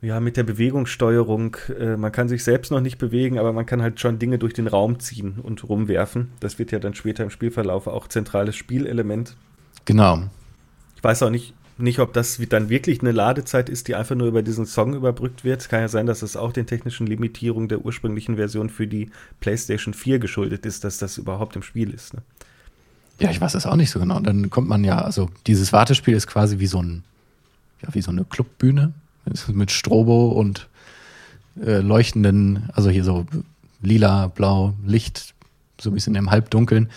ja, 0.00 0.20
mit 0.20 0.38
der 0.38 0.44
Bewegungssteuerung, 0.44 1.56
äh, 1.78 1.96
man 1.96 2.12
kann 2.12 2.28
sich 2.28 2.42
selbst 2.42 2.70
noch 2.70 2.80
nicht 2.80 2.96
bewegen, 2.96 3.38
aber 3.38 3.52
man 3.52 3.66
kann 3.66 3.82
halt 3.82 4.00
schon 4.00 4.18
Dinge 4.18 4.38
durch 4.38 4.54
den 4.54 4.68
Raum 4.68 5.00
ziehen 5.00 5.38
und 5.42 5.68
rumwerfen. 5.68 6.30
Das 6.40 6.58
wird 6.58 6.72
ja 6.72 6.78
dann 6.78 6.94
später 6.94 7.24
im 7.24 7.30
Spielverlauf 7.30 7.88
auch 7.88 8.08
zentrales 8.08 8.56
Spielelement. 8.56 9.36
Genau. 9.84 10.22
Ich 10.96 11.04
weiß 11.04 11.22
auch 11.24 11.30
nicht, 11.30 11.54
nicht, 11.78 12.00
ob 12.00 12.12
das 12.12 12.40
dann 12.48 12.68
wirklich 12.68 13.00
eine 13.00 13.12
Ladezeit 13.12 13.68
ist, 13.68 13.88
die 13.88 13.94
einfach 13.94 14.14
nur 14.14 14.28
über 14.28 14.42
diesen 14.42 14.66
Song 14.66 14.94
überbrückt 14.94 15.44
wird. 15.44 15.68
Kann 15.68 15.80
ja 15.80 15.88
sein, 15.88 16.06
dass 16.06 16.22
es 16.22 16.36
auch 16.36 16.52
den 16.52 16.66
technischen 16.66 17.06
Limitierungen 17.06 17.68
der 17.68 17.84
ursprünglichen 17.84 18.36
Version 18.36 18.68
für 18.68 18.86
die 18.86 19.10
PlayStation 19.40 19.94
4 19.94 20.18
geschuldet 20.18 20.66
ist, 20.66 20.84
dass 20.84 20.98
das 20.98 21.18
überhaupt 21.18 21.56
im 21.56 21.62
Spiel 21.62 21.94
ist. 21.94 22.14
Ne? 22.14 22.22
Ja, 23.20 23.30
ich 23.30 23.40
weiß 23.40 23.52
das 23.52 23.66
auch 23.66 23.76
nicht 23.76 23.90
so 23.90 23.98
genau. 23.98 24.16
Und 24.16 24.26
dann 24.26 24.50
kommt 24.50 24.68
man 24.68 24.84
ja, 24.84 25.00
also 25.00 25.30
dieses 25.46 25.72
Wartespiel 25.72 26.14
ist 26.14 26.26
quasi 26.26 26.58
wie 26.58 26.66
so 26.66 26.82
ein, 26.82 27.02
ja, 27.82 27.94
wie 27.94 28.02
so 28.02 28.10
eine 28.10 28.24
Clubbühne 28.24 28.92
mit 29.48 29.70
Strobo 29.70 30.28
und 30.28 30.68
äh, 31.60 31.78
leuchtenden, 31.78 32.70
also 32.72 32.90
hier 32.90 33.04
so 33.04 33.26
lila, 33.82 34.28
blau, 34.28 34.74
Licht, 34.84 35.34
so 35.80 35.90
ein 35.90 35.94
bisschen 35.94 36.14
im 36.14 36.30
Halbdunkeln. 36.30 36.88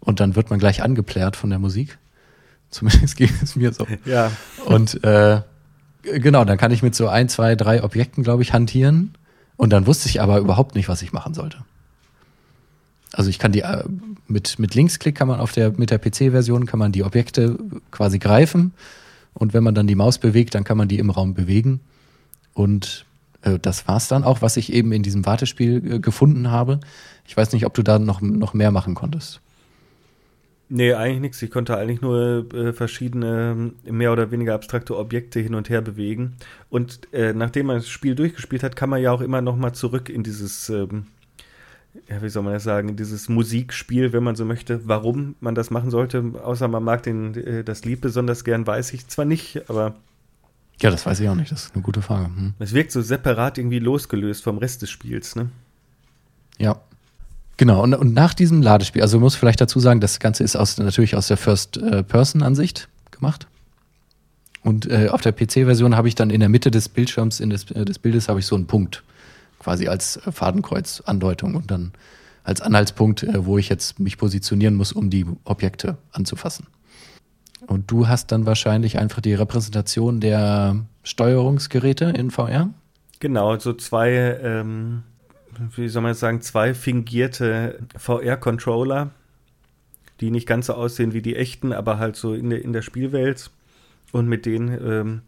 Und 0.00 0.20
dann 0.20 0.36
wird 0.36 0.50
man 0.50 0.58
gleich 0.58 0.82
angeplärt 0.82 1.36
von 1.36 1.50
der 1.50 1.58
Musik. 1.58 1.98
Zumindest 2.70 3.16
geht 3.16 3.32
es 3.42 3.56
mir 3.56 3.72
so. 3.72 3.86
Ja. 4.04 4.30
Und 4.64 5.02
äh, 5.04 5.42
genau, 6.02 6.44
dann 6.44 6.58
kann 6.58 6.72
ich 6.72 6.82
mit 6.82 6.94
so 6.94 7.08
ein, 7.08 7.28
zwei, 7.28 7.56
drei 7.56 7.82
Objekten, 7.82 8.22
glaube 8.22 8.42
ich, 8.42 8.52
hantieren. 8.52 9.14
Und 9.56 9.70
dann 9.70 9.86
wusste 9.86 10.08
ich 10.08 10.20
aber 10.20 10.38
überhaupt 10.38 10.74
nicht, 10.74 10.88
was 10.88 11.02
ich 11.02 11.12
machen 11.12 11.34
sollte. 11.34 11.58
Also 13.12 13.28
ich 13.28 13.38
kann 13.38 13.52
die 13.52 13.60
äh, 13.60 13.84
mit, 14.28 14.58
mit 14.58 14.74
Linksklick 14.74 15.16
kann 15.16 15.28
man 15.28 15.40
auf 15.40 15.52
der, 15.52 15.72
mit 15.72 15.90
der 15.90 15.98
PC-Version 15.98 16.66
kann 16.66 16.78
man 16.78 16.92
die 16.92 17.02
Objekte 17.02 17.58
quasi 17.90 18.18
greifen. 18.18 18.72
Und 19.34 19.52
wenn 19.52 19.64
man 19.64 19.74
dann 19.74 19.86
die 19.86 19.94
Maus 19.94 20.18
bewegt, 20.18 20.54
dann 20.54 20.64
kann 20.64 20.78
man 20.78 20.88
die 20.88 20.98
im 20.98 21.10
Raum 21.10 21.34
bewegen. 21.34 21.80
Und 22.54 23.04
äh, 23.42 23.58
das 23.58 23.86
war's 23.88 24.08
dann 24.08 24.24
auch, 24.24 24.42
was 24.42 24.56
ich 24.56 24.72
eben 24.72 24.92
in 24.92 25.02
diesem 25.02 25.26
Wartespiel 25.26 25.94
äh, 25.94 25.98
gefunden 25.98 26.50
habe. 26.50 26.80
Ich 27.26 27.36
weiß 27.36 27.52
nicht, 27.52 27.66
ob 27.66 27.74
du 27.74 27.82
da 27.82 27.98
noch, 27.98 28.20
noch 28.20 28.54
mehr 28.54 28.70
machen 28.70 28.94
konntest. 28.94 29.40
Nee, 30.72 30.94
eigentlich 30.94 31.20
nichts. 31.20 31.42
Ich 31.42 31.50
konnte 31.50 31.76
eigentlich 31.76 32.00
nur 32.00 32.46
äh, 32.54 32.72
verschiedene 32.72 33.72
mehr 33.84 34.12
oder 34.12 34.30
weniger 34.30 34.54
abstrakte 34.54 34.96
Objekte 34.96 35.40
hin 35.40 35.56
und 35.56 35.68
her 35.68 35.82
bewegen. 35.82 36.36
Und 36.68 37.12
äh, 37.12 37.32
nachdem 37.32 37.66
man 37.66 37.78
das 37.78 37.88
Spiel 37.88 38.14
durchgespielt 38.14 38.62
hat, 38.62 38.76
kann 38.76 38.88
man 38.88 39.02
ja 39.02 39.10
auch 39.10 39.20
immer 39.20 39.40
noch 39.40 39.56
mal 39.56 39.72
zurück 39.72 40.08
in 40.08 40.22
dieses, 40.22 40.68
ähm, 40.68 41.08
ja, 42.08 42.22
wie 42.22 42.28
soll 42.28 42.44
man 42.44 42.52
das 42.52 42.62
sagen, 42.62 42.88
in 42.88 42.96
dieses 42.96 43.28
Musikspiel, 43.28 44.12
wenn 44.12 44.22
man 44.22 44.36
so 44.36 44.44
möchte. 44.44 44.86
Warum 44.86 45.34
man 45.40 45.56
das 45.56 45.72
machen 45.72 45.90
sollte, 45.90 46.22
außer 46.40 46.68
man 46.68 46.84
mag 46.84 47.02
den, 47.02 47.34
äh, 47.34 47.64
das 47.64 47.84
Lied 47.84 48.00
besonders 48.00 48.44
gern, 48.44 48.64
weiß 48.64 48.92
ich 48.92 49.08
zwar 49.08 49.24
nicht, 49.24 49.68
aber 49.68 49.96
ja, 50.80 50.90
das 50.90 51.04
weiß 51.04 51.20
ich 51.20 51.28
auch 51.28 51.34
nicht. 51.34 51.52
Das 51.52 51.66
ist 51.66 51.74
eine 51.74 51.82
gute 51.82 52.00
Frage. 52.00 52.26
Hm. 52.26 52.54
Es 52.58 52.72
wirkt 52.72 52.92
so 52.92 53.02
separat 53.02 53.58
irgendwie 53.58 53.80
losgelöst 53.80 54.42
vom 54.42 54.58
Rest 54.58 54.82
des 54.82 54.90
Spiels, 54.90 55.36
ne? 55.36 55.50
Ja. 56.58 56.80
Genau, 57.60 57.82
und, 57.82 57.92
und 57.92 58.14
nach 58.14 58.32
diesem 58.32 58.62
Ladespiel, 58.62 59.02
also 59.02 59.20
muss 59.20 59.34
vielleicht 59.34 59.60
dazu 59.60 59.80
sagen, 59.80 60.00
das 60.00 60.18
Ganze 60.18 60.42
ist 60.42 60.56
aus, 60.56 60.78
natürlich 60.78 61.14
aus 61.14 61.28
der 61.28 61.36
First-Person-Ansicht 61.36 62.88
gemacht. 63.10 63.48
Und 64.62 64.90
äh, 64.90 65.10
auf 65.10 65.20
der 65.20 65.32
PC-Version 65.32 65.94
habe 65.94 66.08
ich 66.08 66.14
dann 66.14 66.30
in 66.30 66.40
der 66.40 66.48
Mitte 66.48 66.70
des 66.70 66.88
Bildschirms, 66.88 67.36
des, 67.36 67.70
äh, 67.72 67.84
des 67.84 67.98
Bildes, 67.98 68.30
habe 68.30 68.40
ich 68.40 68.46
so 68.46 68.56
einen 68.56 68.66
Punkt, 68.66 69.02
quasi 69.58 69.88
als 69.88 70.16
äh, 70.16 70.32
Fadenkreuz-Andeutung 70.32 71.54
und 71.54 71.70
dann 71.70 71.92
als 72.44 72.62
Anhaltspunkt, 72.62 73.24
äh, 73.24 73.44
wo 73.44 73.58
ich 73.58 73.68
jetzt 73.68 74.00
mich 74.00 74.16
positionieren 74.16 74.74
muss, 74.74 74.92
um 74.92 75.10
die 75.10 75.26
Objekte 75.44 75.98
anzufassen. 76.12 76.66
Und 77.66 77.90
du 77.90 78.08
hast 78.08 78.32
dann 78.32 78.46
wahrscheinlich 78.46 78.98
einfach 78.98 79.20
die 79.20 79.34
Repräsentation 79.34 80.20
der 80.20 80.76
Steuerungsgeräte 81.02 82.06
in 82.06 82.30
VR? 82.30 82.70
Genau, 83.18 83.58
so 83.58 83.74
zwei 83.74 84.38
ähm, 84.42 85.02
wie 85.76 85.88
soll 85.88 86.02
man 86.02 86.14
sagen, 86.14 86.40
zwei 86.40 86.74
fingierte 86.74 87.80
VR-Controller, 87.96 89.10
die 90.20 90.30
nicht 90.30 90.46
ganz 90.46 90.66
so 90.66 90.74
aussehen 90.74 91.12
wie 91.12 91.22
die 91.22 91.36
echten, 91.36 91.72
aber 91.72 91.98
halt 91.98 92.16
so 92.16 92.34
in 92.34 92.50
der, 92.50 92.64
in 92.64 92.72
der 92.72 92.82
Spielwelt. 92.82 93.50
Und 94.12 94.28
mit 94.28 94.44
denen 94.46 94.68
ähm, 94.68 95.22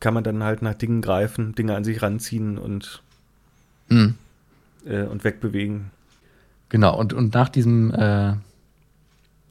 kann 0.00 0.14
man 0.14 0.24
dann 0.24 0.42
halt 0.42 0.62
nach 0.62 0.74
Dingen 0.74 1.00
greifen, 1.00 1.54
Dinge 1.54 1.74
an 1.74 1.84
sich 1.84 2.02
ranziehen 2.02 2.58
und, 2.58 3.02
mhm. 3.88 4.14
äh, 4.84 5.04
und 5.04 5.24
wegbewegen. 5.24 5.90
Genau, 6.68 6.98
und, 6.98 7.12
und 7.12 7.34
nach 7.34 7.48
diesem, 7.48 7.92
äh, 7.92 8.34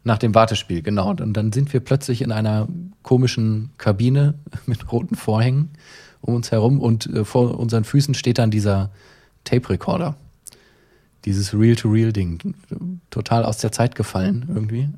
nach 0.04 0.18
dem 0.18 0.36
Wartespiel, 0.36 0.82
genau. 0.82 1.12
Und 1.12 1.34
dann 1.34 1.52
sind 1.52 1.72
wir 1.74 1.80
plötzlich 1.80 2.22
in 2.22 2.32
einer 2.32 2.68
komischen 3.04 3.72
Kabine 3.78 4.36
mit 4.66 4.92
roten 4.92 5.16
Vorhängen 5.16 5.70
um 6.22 6.36
uns 6.36 6.52
herum 6.52 6.80
und 6.80 7.08
äh, 7.08 7.26
vor 7.26 7.60
unseren 7.60 7.84
Füßen 7.84 8.14
steht 8.14 8.38
dann 8.38 8.52
dieser 8.52 8.92
Tape-Recorder. 9.44 10.16
Dieses 11.26 11.54
Reel-to-Reel-Ding. 11.54 12.56
Total 13.10 13.46
aus 13.46 13.58
der 13.60 13.72
Zeit 13.72 13.96
gefallen 13.96 14.46
irgendwie. 14.50 14.90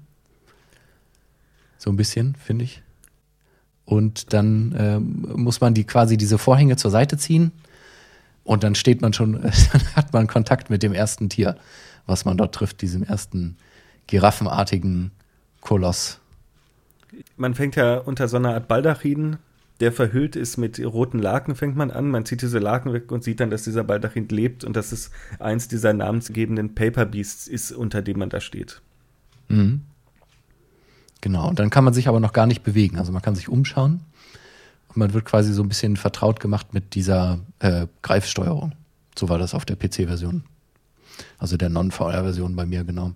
So 1.78 1.90
ein 1.90 1.98
bisschen, 1.98 2.36
finde 2.36 2.66
ich. 2.66 2.82
Und 3.86 4.32
dann 4.34 4.74
ähm, 4.78 5.28
muss 5.36 5.60
man 5.60 5.74
die 5.74 5.84
quasi 5.84 6.16
diese 6.16 6.38
Vorhänge 6.38 6.78
zur 6.78 6.92
Seite 6.92 7.18
ziehen 7.18 7.52
und 8.44 8.64
dann 8.64 8.76
steht 8.76 9.02
man 9.02 9.14
schon, 9.14 9.34
dann 9.42 9.96
hat 9.96 10.14
man 10.14 10.28
Kontakt 10.28 10.70
mit 10.70 10.84
dem 10.84 10.94
ersten 10.94 11.30
Tier, 11.30 11.58
was 12.06 12.26
man 12.26 12.38
dort 12.38 12.56
trifft, 12.56 12.82
diesem 12.82 13.04
ersten 13.04 13.58
giraffenartigen 14.08 15.12
Koloss. 15.62 16.20
Man 17.38 17.54
fängt 17.54 17.76
ja 17.76 17.98
unter 17.98 18.28
so 18.28 18.38
einer 18.38 18.54
Art 18.54 18.68
Baldachin 18.68 19.38
der 19.84 19.92
verhüllt 19.92 20.38
ist 20.38 20.56
mit 20.56 20.80
roten 20.80 21.20
Laken, 21.20 21.56
fängt 21.56 21.76
man 21.76 21.92
an. 21.92 22.10
Man 22.10 22.24
zieht 22.24 22.42
diese 22.42 22.58
Laken 22.58 22.94
weg 22.94 23.12
und 23.12 23.22
sieht 23.22 23.42
dann, 23.42 23.50
dass 23.50 23.66
dieser 23.66 23.84
Baldachin 23.84 24.30
lebt 24.30 24.64
und 24.64 24.78
dass 24.78 24.94
es 24.94 25.12
eins 25.40 25.68
dieser 25.68 25.92
namensgebenden 25.92 26.74
Paper 26.74 27.06
Beasts 27.06 27.50
ist, 27.50 27.74
unter 27.74 28.02
dem 28.02 28.20
man 28.20 28.30
da 28.30 28.40
steht. 28.40 28.82
Mhm. 29.50 29.82
Genau, 31.20 31.50
und 31.50 31.60
dann 31.60 31.70
kann 31.70 31.84
man 31.84 31.94
sich 31.94 32.08
aber 32.08 32.22
noch 32.22 32.32
gar 32.32 32.46
nicht 32.46 32.64
bewegen. 32.64 32.98
Also 32.98 33.12
man 33.12 33.22
kann 33.22 33.36
sich 33.36 33.50
umschauen 33.50 34.00
und 34.88 34.96
man 34.96 35.14
wird 35.14 35.26
quasi 35.26 35.52
so 35.52 35.62
ein 35.62 35.68
bisschen 35.68 35.98
vertraut 35.98 36.40
gemacht 36.40 36.74
mit 36.74 36.96
dieser 36.96 37.42
äh, 37.60 37.88
Greifsteuerung. 38.04 38.72
So 39.18 39.28
war 39.28 39.38
das 39.38 39.54
auf 39.54 39.66
der 39.66 39.76
PC-Version. 39.76 40.46
Also 41.40 41.58
der 41.58 41.68
Non-VR-Version 41.68 42.56
bei 42.56 42.66
mir, 42.66 42.86
genau. 42.86 43.12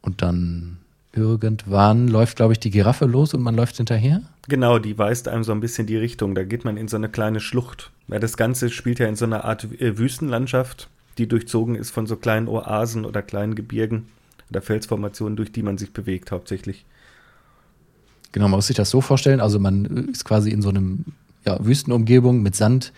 Und 0.00 0.22
dann 0.22 0.78
irgendwann 1.14 2.08
läuft, 2.08 2.36
glaube 2.36 2.54
ich, 2.54 2.60
die 2.60 2.70
Giraffe 2.70 3.04
los 3.04 3.34
und 3.34 3.42
man 3.42 3.54
läuft 3.54 3.76
hinterher. 3.76 4.22
Genau, 4.48 4.78
die 4.78 4.96
weist 4.98 5.28
einem 5.28 5.44
so 5.44 5.52
ein 5.52 5.60
bisschen 5.60 5.86
die 5.86 5.96
Richtung. 5.96 6.34
Da 6.34 6.44
geht 6.44 6.64
man 6.64 6.76
in 6.76 6.88
so 6.88 6.96
eine 6.96 7.08
kleine 7.08 7.40
Schlucht. 7.40 7.90
Ja, 8.08 8.18
das 8.18 8.36
Ganze 8.36 8.70
spielt 8.70 8.98
ja 8.98 9.06
in 9.06 9.16
so 9.16 9.24
einer 9.24 9.44
Art 9.44 9.64
äh, 9.80 9.98
Wüstenlandschaft, 9.98 10.88
die 11.18 11.28
durchzogen 11.28 11.74
ist 11.74 11.90
von 11.90 12.06
so 12.06 12.16
kleinen 12.16 12.48
Oasen 12.48 13.04
oder 13.04 13.22
kleinen 13.22 13.54
Gebirgen 13.54 14.06
oder 14.50 14.62
Felsformationen, 14.62 15.36
durch 15.36 15.52
die 15.52 15.62
man 15.62 15.78
sich 15.78 15.92
bewegt 15.92 16.32
hauptsächlich. 16.32 16.84
Genau, 18.32 18.48
man 18.48 18.58
muss 18.58 18.66
sich 18.66 18.76
das 18.76 18.90
so 18.90 19.00
vorstellen. 19.00 19.40
Also 19.40 19.60
man 19.60 20.08
ist 20.08 20.24
quasi 20.24 20.50
in 20.50 20.62
so 20.62 20.70
einem 20.70 21.04
ja, 21.44 21.64
Wüstenumgebung 21.64 22.42
mit 22.42 22.56
Sand 22.56 22.92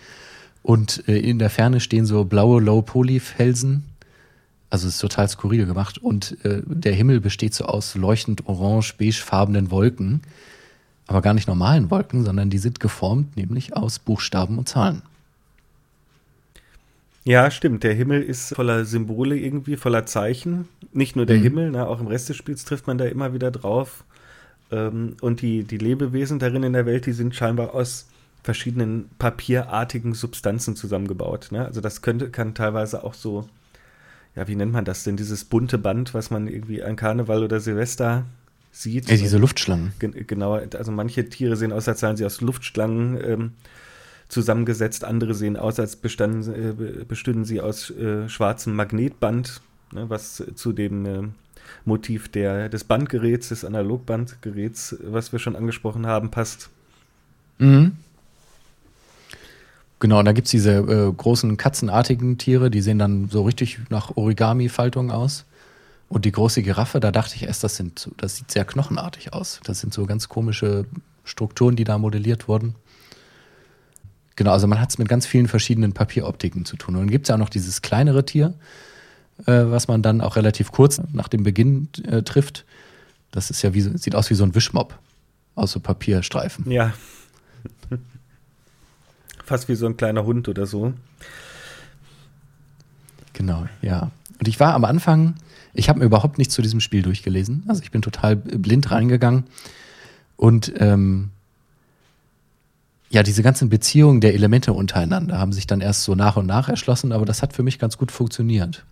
und 0.63 1.07
äh, 1.07 1.17
in 1.17 1.39
der 1.39 1.49
Ferne 1.49 1.79
stehen 1.79 2.05
so 2.05 2.23
blaue 2.23 2.61
Low-Poly-Felsen. 2.61 3.83
Also 4.75 4.89
es 4.89 4.95
ist 4.95 4.99
total 4.99 5.29
skurril 5.29 5.65
gemacht. 5.65 5.99
Und 5.99 6.35
äh, 6.43 6.61
der 6.65 6.91
Himmel 6.91 7.21
besteht 7.21 7.53
so 7.53 7.63
aus 7.63 7.95
leuchtend 7.95 8.45
orange-beigefarbenen 8.45 9.71
Wolken. 9.71 10.19
Aber 11.07 11.21
gar 11.21 11.33
nicht 11.33 11.47
normalen 11.47 11.89
Wolken, 11.89 12.25
sondern 12.25 12.49
die 12.49 12.57
sind 12.57 12.81
geformt, 12.81 13.37
nämlich 13.37 13.77
aus 13.77 13.99
Buchstaben 13.99 14.57
und 14.57 14.67
Zahlen. 14.67 15.01
Ja, 17.23 17.49
stimmt. 17.51 17.85
Der 17.85 17.93
Himmel 17.93 18.21
ist 18.21 18.53
voller 18.53 18.83
Symbole 18.83 19.37
irgendwie, 19.37 19.77
voller 19.77 20.05
Zeichen. 20.07 20.67
Nicht 20.91 21.15
nur 21.15 21.25
der 21.25 21.37
mhm. 21.37 21.43
Himmel, 21.43 21.71
ne, 21.71 21.87
auch 21.87 22.01
im 22.01 22.07
Rest 22.07 22.27
des 22.27 22.35
Spiels 22.35 22.65
trifft 22.65 22.85
man 22.85 22.97
da 22.97 23.05
immer 23.05 23.33
wieder 23.33 23.51
drauf. 23.51 24.03
Ähm, 24.73 25.15
und 25.21 25.39
die, 25.39 25.63
die 25.63 25.77
Lebewesen 25.77 26.37
darin 26.37 26.63
in 26.63 26.73
der 26.73 26.85
Welt, 26.85 27.05
die 27.05 27.13
sind 27.13 27.33
scheinbar 27.33 27.73
aus 27.73 28.07
verschiedenen 28.43 29.09
papierartigen 29.19 30.13
Substanzen 30.13 30.75
zusammengebaut. 30.75 31.47
Ne? 31.51 31.63
Also 31.63 31.79
das 31.79 32.01
könnte, 32.01 32.29
kann 32.29 32.55
teilweise 32.55 33.05
auch 33.05 33.13
so, 33.13 33.47
ja, 34.35 34.47
wie 34.47 34.55
nennt 34.55 34.73
man 34.73 34.85
das 34.85 35.03
denn, 35.03 35.17
dieses 35.17 35.45
bunte 35.45 35.77
Band, 35.77 36.13
was 36.13 36.29
man 36.29 36.47
irgendwie 36.47 36.83
an 36.83 36.95
Karneval 36.95 37.43
oder 37.43 37.59
Silvester 37.59 38.25
sieht. 38.71 39.09
Ja, 39.09 39.15
diese 39.15 39.37
Luftschlangen. 39.37 39.93
Gen 39.99 40.27
genau, 40.27 40.53
also 40.53 40.91
manche 40.91 41.29
Tiere 41.29 41.55
sehen 41.55 41.71
aus, 41.71 41.87
als 41.87 42.01
seien 42.01 42.17
sie 42.17 42.25
aus 42.25 42.41
Luftschlangen 42.41 43.17
ähm, 43.23 43.51
zusammengesetzt, 44.27 45.05
andere 45.05 45.33
sehen 45.33 45.55
aus, 45.55 45.79
als 45.79 45.95
bestanden, 45.95 46.53
äh, 46.53 47.05
bestünden 47.05 47.45
sie 47.45 47.61
aus 47.61 47.89
äh, 47.91 48.27
schwarzem 48.27 48.75
Magnetband, 48.75 49.61
ne, 49.91 50.09
was 50.09 50.43
zu 50.55 50.73
dem 50.73 51.05
äh, 51.05 51.23
Motiv 51.85 52.29
der, 52.29 52.69
des 52.69 52.83
Bandgeräts, 52.83 53.49
des 53.49 53.63
Analogbandgeräts, 53.63 54.97
was 55.03 55.31
wir 55.31 55.39
schon 55.39 55.55
angesprochen 55.55 56.05
haben, 56.05 56.31
passt. 56.31 56.69
Mhm. 57.57 57.93
Genau, 60.05 60.19
und 60.19 60.25
da 60.25 60.33
gibt 60.33 60.45
es 60.45 60.51
diese 60.51 60.71
äh, 60.71 61.11
großen 61.11 61.57
katzenartigen 61.57 62.37
Tiere, 62.37 62.69
die 62.69 62.83
sehen 62.83 62.99
dann 62.99 63.27
so 63.27 63.41
richtig 63.41 63.79
nach 63.89 64.15
Origami-Faltung 64.15 65.09
aus. 65.09 65.45
Und 66.09 66.25
die 66.25 66.31
große 66.31 66.61
Giraffe, 66.61 66.99
da 66.99 67.11
dachte 67.11 67.33
ich 67.35 67.41
erst, 67.41 67.63
das, 67.63 67.75
sind, 67.75 68.11
das 68.17 68.35
sieht 68.35 68.51
sehr 68.51 68.65
knochenartig 68.65 69.33
aus. 69.33 69.61
Das 69.63 69.79
sind 69.79 69.95
so 69.95 70.05
ganz 70.05 70.29
komische 70.29 70.85
Strukturen, 71.23 71.75
die 71.75 71.85
da 71.85 71.97
modelliert 71.97 72.47
wurden. 72.47 72.75
Genau, 74.35 74.51
also 74.51 74.67
man 74.67 74.79
hat 74.79 74.91
es 74.91 74.99
mit 74.99 75.09
ganz 75.09 75.25
vielen 75.25 75.47
verschiedenen 75.47 75.93
Papieroptiken 75.93 76.65
zu 76.65 76.77
tun. 76.77 76.93
Und 76.97 77.01
dann 77.01 77.09
gibt 77.09 77.25
es 77.25 77.29
ja 77.29 77.33
auch 77.33 77.39
noch 77.39 77.49
dieses 77.49 77.81
kleinere 77.81 78.23
Tier, 78.27 78.53
äh, 79.47 79.53
was 79.53 79.87
man 79.87 80.03
dann 80.03 80.21
auch 80.21 80.35
relativ 80.35 80.71
kurz 80.71 81.01
nach 81.13 81.29
dem 81.29 81.41
Beginn 81.41 81.87
äh, 82.07 82.21
trifft. 82.21 82.63
Das 83.31 83.49
ist 83.49 83.63
ja 83.63 83.73
wie, 83.73 83.81
sieht 83.81 84.13
aus 84.13 84.29
wie 84.29 84.35
so 84.35 84.43
ein 84.43 84.53
Wischmob 84.53 84.99
aus 85.55 85.71
so 85.71 85.79
Papierstreifen. 85.79 86.69
Ja. 86.69 86.93
Fast 89.45 89.69
wie 89.69 89.75
so 89.75 89.85
ein 89.85 89.95
kleiner 89.95 90.25
Hund 90.25 90.47
oder 90.47 90.65
so. 90.65 90.93
Genau, 93.33 93.67
ja. 93.81 94.11
Und 94.39 94.47
ich 94.47 94.59
war 94.59 94.73
am 94.73 94.85
Anfang, 94.85 95.35
ich 95.73 95.87
habe 95.87 95.99
mir 95.99 96.05
überhaupt 96.05 96.37
nichts 96.37 96.53
zu 96.53 96.61
diesem 96.61 96.79
Spiel 96.79 97.01
durchgelesen. 97.01 97.63
Also 97.67 97.83
ich 97.83 97.91
bin 97.91 98.01
total 98.01 98.35
blind 98.35 98.91
reingegangen. 98.91 99.43
Und 100.35 100.73
ähm, 100.77 101.29
ja, 103.09 103.23
diese 103.23 103.43
ganzen 103.43 103.69
Beziehungen 103.69 104.19
der 104.19 104.33
Elemente 104.33 104.73
untereinander 104.73 105.37
haben 105.37 105.53
sich 105.53 105.67
dann 105.67 105.81
erst 105.81 106.03
so 106.03 106.15
nach 106.15 106.37
und 106.37 106.47
nach 106.47 106.67
erschlossen, 106.67 107.11
aber 107.11 107.25
das 107.25 107.41
hat 107.41 107.53
für 107.53 107.63
mich 107.63 107.79
ganz 107.79 107.97
gut 107.97 108.11
funktioniert. 108.11 108.83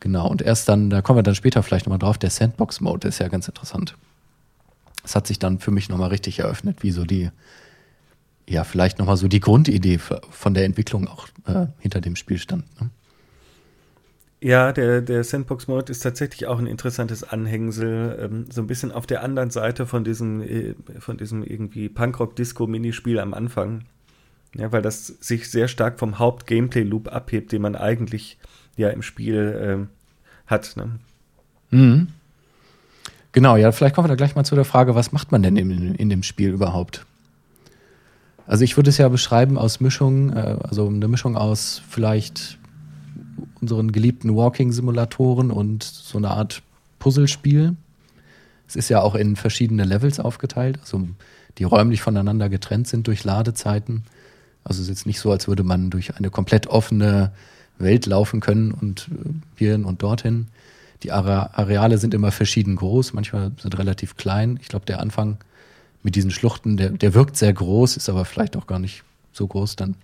Genau, 0.00 0.26
und 0.28 0.42
erst 0.42 0.68
dann, 0.68 0.90
da 0.90 1.02
kommen 1.02 1.18
wir 1.18 1.22
dann 1.22 1.34
später 1.34 1.62
vielleicht 1.62 1.86
nochmal 1.86 1.98
drauf, 1.98 2.18
der 2.18 2.30
Sandbox-Mode 2.30 3.08
ist 3.08 3.20
ja 3.20 3.28
ganz 3.28 3.46
interessant. 3.46 3.94
Das 5.02 5.14
hat 5.14 5.26
sich 5.26 5.38
dann 5.38 5.58
für 5.58 5.70
mich 5.70 5.88
nochmal 5.88 6.08
richtig 6.10 6.40
eröffnet, 6.40 6.82
wie 6.82 6.90
so 6.90 7.04
die, 7.04 7.30
ja, 8.48 8.64
vielleicht 8.64 8.98
nochmal 8.98 9.16
so 9.16 9.28
die 9.28 9.40
Grundidee 9.40 9.98
von 9.98 10.54
der 10.54 10.64
Entwicklung 10.64 11.08
auch 11.08 11.28
äh, 11.46 11.66
hinter 11.78 12.00
dem 12.00 12.16
Spiel 12.16 12.38
stand. 12.38 12.64
Ne? 12.80 12.90
Ja, 14.40 14.72
der, 14.72 15.00
der 15.00 15.24
Sandbox-Mode 15.24 15.90
ist 15.90 16.00
tatsächlich 16.00 16.46
auch 16.46 16.58
ein 16.58 16.66
interessantes 16.66 17.24
Anhängsel, 17.24 18.18
ähm, 18.20 18.44
so 18.50 18.60
ein 18.60 18.66
bisschen 18.66 18.92
auf 18.92 19.06
der 19.06 19.22
anderen 19.22 19.48
Seite 19.48 19.86
von 19.86 20.04
diesem, 20.04 20.42
äh, 20.42 20.74
von 20.98 21.16
diesem 21.16 21.42
irgendwie 21.42 21.88
Punkrock-Disco-Minispiel 21.88 23.18
am 23.18 23.32
Anfang. 23.32 23.84
Ja, 24.54 24.70
weil 24.70 24.82
das 24.82 25.06
sich 25.06 25.50
sehr 25.50 25.66
stark 25.66 25.98
vom 25.98 26.18
Haupt-Gameplay-Loop 26.18 27.08
abhebt, 27.08 27.52
den 27.52 27.62
man 27.62 27.74
eigentlich 27.74 28.38
ja 28.76 28.90
im 28.90 29.00
Spiel 29.00 29.88
äh, 29.88 30.50
hat. 30.50 30.76
Ne? 30.76 30.98
Mhm. 31.70 32.08
Genau, 33.32 33.56
ja, 33.56 33.72
vielleicht 33.72 33.94
kommen 33.94 34.04
wir 34.04 34.10
da 34.10 34.14
gleich 34.14 34.36
mal 34.36 34.44
zu 34.44 34.54
der 34.54 34.66
Frage, 34.66 34.94
was 34.94 35.10
macht 35.10 35.32
man 35.32 35.42
denn 35.42 35.56
in, 35.56 35.94
in 35.94 36.08
dem 36.10 36.22
Spiel 36.22 36.50
überhaupt? 36.50 37.06
Also 38.46 38.64
ich 38.64 38.76
würde 38.76 38.90
es 38.90 38.98
ja 38.98 39.08
beschreiben 39.08 39.56
aus 39.58 39.80
Mischung, 39.80 40.32
äh, 40.32 40.56
also 40.62 40.86
eine 40.86 41.08
Mischung 41.08 41.36
aus 41.36 41.82
vielleicht 41.88 42.58
unseren 43.60 43.92
geliebten 43.92 44.34
Walking-Simulatoren 44.36 45.50
und 45.50 45.82
so 45.82 46.18
eine 46.18 46.30
Art 46.30 46.62
Puzzlespiel. 46.98 47.76
Es 48.68 48.76
ist 48.76 48.88
ja 48.88 49.00
auch 49.00 49.14
in 49.14 49.36
verschiedene 49.36 49.84
Levels 49.84 50.20
aufgeteilt, 50.20 50.78
also 50.80 51.08
die 51.58 51.64
räumlich 51.64 52.02
voneinander 52.02 52.48
getrennt 52.48 52.88
sind 52.88 53.06
durch 53.06 53.24
Ladezeiten. 53.24 54.04
Also 54.64 54.78
es 54.78 54.84
ist 54.84 54.88
jetzt 54.88 55.06
nicht 55.06 55.20
so, 55.20 55.30
als 55.30 55.46
würde 55.46 55.62
man 55.62 55.90
durch 55.90 56.16
eine 56.16 56.30
komplett 56.30 56.66
offene 56.66 57.32
Welt 57.78 58.06
laufen 58.06 58.40
können 58.40 58.72
und 58.72 59.08
äh, 59.12 59.30
hierhin 59.56 59.84
und 59.84 60.02
dorthin. 60.02 60.48
Die 61.02 61.12
Areale 61.12 61.98
sind 61.98 62.14
immer 62.14 62.32
verschieden 62.32 62.76
groß, 62.76 63.12
manchmal 63.12 63.52
sind 63.60 63.78
relativ 63.78 64.16
klein. 64.16 64.58
Ich 64.62 64.68
glaube, 64.68 64.86
der 64.86 65.00
Anfang 65.00 65.36
mit 66.04 66.14
diesen 66.14 66.30
Schluchten, 66.30 66.76
der, 66.76 66.90
der 66.90 67.14
wirkt 67.14 67.36
sehr 67.36 67.52
groß, 67.52 67.96
ist 67.96 68.08
aber 68.08 68.24
vielleicht 68.24 68.56
auch 68.56 68.68
gar 68.68 68.78
nicht 68.78 69.02
so 69.32 69.46
groß, 69.46 69.74
dann, 69.74 69.96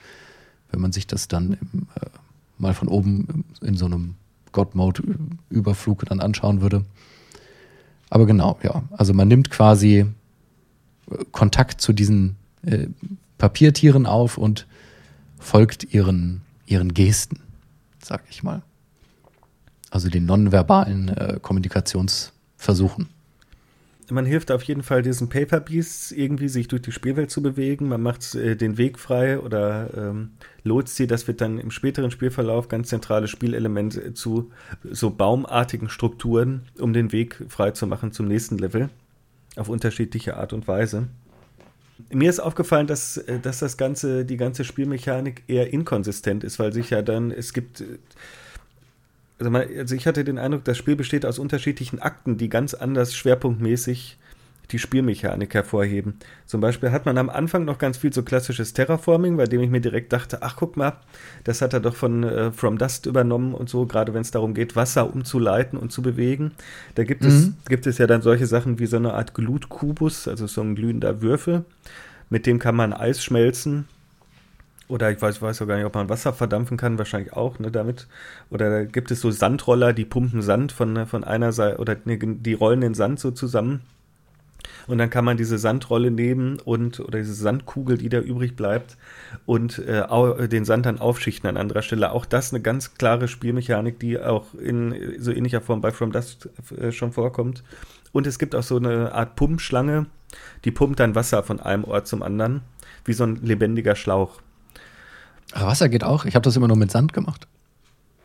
wenn 0.73 0.81
man 0.81 0.91
sich 0.91 1.07
das 1.07 1.29
dann 1.29 1.53
im, 1.53 1.87
äh, 1.95 2.07
mal 2.59 2.75
von 2.75 2.89
oben 2.89 3.45
in 3.61 3.77
so 3.77 3.85
einem 3.85 4.15
God-Mode-Überflug 4.53 6.05
dann 6.07 6.21
anschauen 6.21 6.63
würde. 6.63 6.85
Aber 8.09 8.27
genau, 8.27 8.59
ja. 8.63 8.83
Also 8.91 9.15
man 9.15 9.29
nimmt 9.29 9.51
quasi 9.51 10.07
äh, 11.11 11.25
Kontakt 11.31 11.81
zu 11.81 11.93
diesen 11.93 12.37
äh, 12.63 12.89
Papiertieren 13.39 14.07
auf 14.07 14.39
und 14.39 14.67
folgt 15.39 15.95
ihren, 15.95 16.41
ihren 16.67 16.95
Gesten, 16.95 17.41
sag 18.03 18.25
ich 18.31 18.43
mal. 18.43 18.63
Also 19.91 20.09
den 20.09 20.25
nonverbalen 20.25 21.09
äh, 21.09 21.39
Kommunikationsversuchen 21.41 23.09
man 24.11 24.27
hilft 24.27 24.51
auf 24.51 24.63
jeden 24.63 24.83
Fall 24.83 25.03
diesen 25.03 25.29
Paper 25.29 25.61
Beasts 25.61 26.13
irgendwie, 26.13 26.49
sich 26.49 26.69
durch 26.69 26.83
die 26.83 26.93
Spielwelt 26.93 27.31
zu 27.31 27.43
bewegen. 27.43 27.89
Man 27.89 28.03
macht 28.03 28.35
äh, 28.35 28.57
den 28.57 28.79
Weg 28.79 28.99
frei 28.99 29.39
oder 29.39 29.91
ähm, 29.97 30.31
lotst 30.65 30.97
sie. 30.97 31.07
Das 31.07 31.27
wird 31.29 31.41
dann 31.41 31.59
im 31.59 31.71
späteren 31.71 32.11
Spielverlauf 32.11 32.69
ganz 32.69 32.89
zentrales 32.89 33.31
Spielelement 33.31 33.97
äh, 33.97 34.15
zu 34.15 34.51
so 34.85 35.11
baumartigen 35.11 35.89
Strukturen, 35.89 36.63
um 36.79 36.93
den 36.93 37.13
Weg 37.13 37.45
frei 37.49 37.71
zu 37.73 37.87
machen 37.87 38.13
zum 38.13 38.27
nächsten 38.27 38.59
Level. 38.59 38.91
Auf 39.57 39.69
unterschiedliche 39.69 40.37
Art 40.37 40.53
und 40.53 40.69
Weise. 40.69 41.09
Mir 42.13 42.31
ist 42.31 42.41
aufgefallen, 42.41 42.87
dass, 42.87 43.17
äh, 43.17 43.39
dass 43.39 43.59
das 43.59 43.77
ganze, 43.77 44.25
die 44.25 44.37
ganze 44.37 44.65
Spielmechanik 44.65 45.43
eher 45.47 45.73
inkonsistent 45.73 46.45
ist, 46.45 46.59
weil 46.59 46.73
sich 46.73 46.91
ja 46.91 47.03
dann, 47.03 47.31
es 47.31 47.53
gibt 47.53 47.81
äh, 47.81 47.99
also, 49.41 49.51
man, 49.51 49.67
also 49.79 49.95
ich 49.95 50.07
hatte 50.07 50.23
den 50.23 50.39
Eindruck, 50.39 50.65
das 50.65 50.79
Spiel 50.79 50.97
besteht 50.97 51.27
aus 51.27 51.39
unterschiedlichen 51.39 51.99
Akten, 51.99 52.37
die 52.37 52.49
ganz 52.49 52.75
anders 52.75 53.15
schwerpunktmäßig 53.15 54.19
die 54.71 54.79
Spielmechanik 54.79 55.55
hervorheben. 55.55 56.15
Zum 56.47 56.61
Beispiel 56.61 56.93
hat 56.93 57.07
man 57.07 57.19
am 57.19 57.29
Anfang 57.29 57.65
noch 57.65 57.79
ganz 57.79 57.97
viel 57.97 58.13
so 58.13 58.23
klassisches 58.23 58.73
Terraforming, 58.73 59.37
bei 59.37 59.47
dem 59.47 59.61
ich 59.63 59.71
mir 59.71 59.81
direkt 59.81 60.13
dachte, 60.13 60.43
ach 60.43 60.55
guck 60.57 60.77
mal, 60.77 60.93
das 61.43 61.61
hat 61.61 61.73
er 61.73 61.81
doch 61.81 61.97
von 61.97 62.23
äh, 62.23 62.53
From 62.53 62.79
Dust 62.79 63.07
übernommen 63.07 63.55
und 63.55 63.69
so, 63.69 63.87
gerade 63.87 64.15
wenn 64.15 64.21
es 64.21 64.31
darum 64.31 64.55
geht, 64.55 64.77
Wasser 64.77 65.13
umzuleiten 65.13 65.77
und 65.79 65.91
zu 65.91 66.03
bewegen. 66.03 66.53
Da 66.95 67.03
gibt, 67.03 67.23
mhm. 67.23 67.29
es, 67.29 67.53
gibt 67.69 67.87
es 67.87 67.99
ja 67.99 68.07
dann 68.07 68.23
solche 68.23 68.47
Sachen 68.47 68.79
wie 68.79 68.87
so 68.87 68.97
eine 68.97 69.15
Art 69.15 69.35
Glutkubus, 69.35 70.29
also 70.29 70.47
so 70.47 70.61
ein 70.61 70.77
glühender 70.77 71.21
Würfel, 71.23 71.65
mit 72.29 72.47
dem 72.47 72.61
kann 72.61 72.77
man 72.77 72.93
Eis 72.93 73.25
schmelzen 73.25 73.87
oder 74.91 75.11
ich 75.11 75.21
weiß, 75.21 75.41
weiß 75.41 75.63
auch 75.63 75.67
gar 75.67 75.77
nicht, 75.77 75.87
ob 75.87 75.95
man 75.95 76.09
Wasser 76.09 76.33
verdampfen 76.33 76.77
kann, 76.77 76.99
wahrscheinlich 76.99 77.33
auch, 77.33 77.59
ne, 77.59 77.71
damit. 77.71 78.07
Oder 78.51 78.85
gibt 78.85 79.11
es 79.11 79.21
so 79.21 79.31
Sandroller, 79.31 79.93
die 79.93 80.05
pumpen 80.05 80.43
Sand 80.43 80.73
von, 80.73 81.07
von 81.07 81.25
einer 81.25 81.53
Seite, 81.53 81.79
oder 81.79 81.97
ne, 82.05 82.19
die 82.19 82.55
rollen 82.55 82.81
den 82.81 82.95
Sand 82.95 83.21
so 83.21 83.31
zusammen. 83.31 83.81
Und 84.87 84.99
dann 84.99 85.11
kann 85.11 85.25
man 85.25 85.37
diese 85.37 85.59
Sandrolle 85.59 86.11
nehmen 86.11 86.59
und 86.59 87.01
oder 87.01 87.19
diese 87.19 87.35
Sandkugel, 87.35 87.99
die 87.99 88.09
da 88.09 88.19
übrig 88.19 88.57
bleibt, 88.57 88.97
und 89.47 89.79
äh, 89.79 90.49
den 90.49 90.65
Sand 90.65 90.87
dann 90.87 90.99
aufschichten 90.99 91.49
an 91.49 91.57
anderer 91.57 91.83
Stelle. 91.83 92.13
Auch 92.13 92.27
das 92.27 92.53
eine 92.53 92.63
ganz 92.63 92.95
klare 92.95 93.29
Spielmechanik, 93.29 93.99
die 94.01 94.19
auch 94.19 94.55
in 94.55 94.95
so 95.19 95.31
ähnlicher 95.31 95.61
Form 95.61 95.81
bei 95.81 95.93
From 95.93 96.13
Dust 96.13 96.49
äh, 96.79 96.93
schon 96.93 97.13
vorkommt. 97.13 97.63
Und 98.13 98.27
es 98.27 98.39
gibt 98.39 98.55
auch 98.55 98.63
so 98.63 98.77
eine 98.77 99.15
Art 99.15 99.37
Pumpschlange, 99.37 100.07
die 100.65 100.71
pumpt 100.71 100.99
dann 100.99 101.15
Wasser 101.15 101.43
von 101.43 101.61
einem 101.61 101.85
Ort 101.85 102.09
zum 102.09 102.23
anderen, 102.23 102.63
wie 103.05 103.13
so 103.13 103.25
ein 103.25 103.37
lebendiger 103.37 103.95
Schlauch. 103.95 104.41
Aber 105.53 105.69
Wasser 105.69 105.89
geht 105.89 106.05
auch. 106.05 106.25
Ich 106.25 106.35
habe 106.35 106.45
das 106.45 106.57
immer 106.57 106.69
nur 106.69 106.77
mit 106.77 106.91
Sand 106.91 107.13
gemacht. 107.13 107.47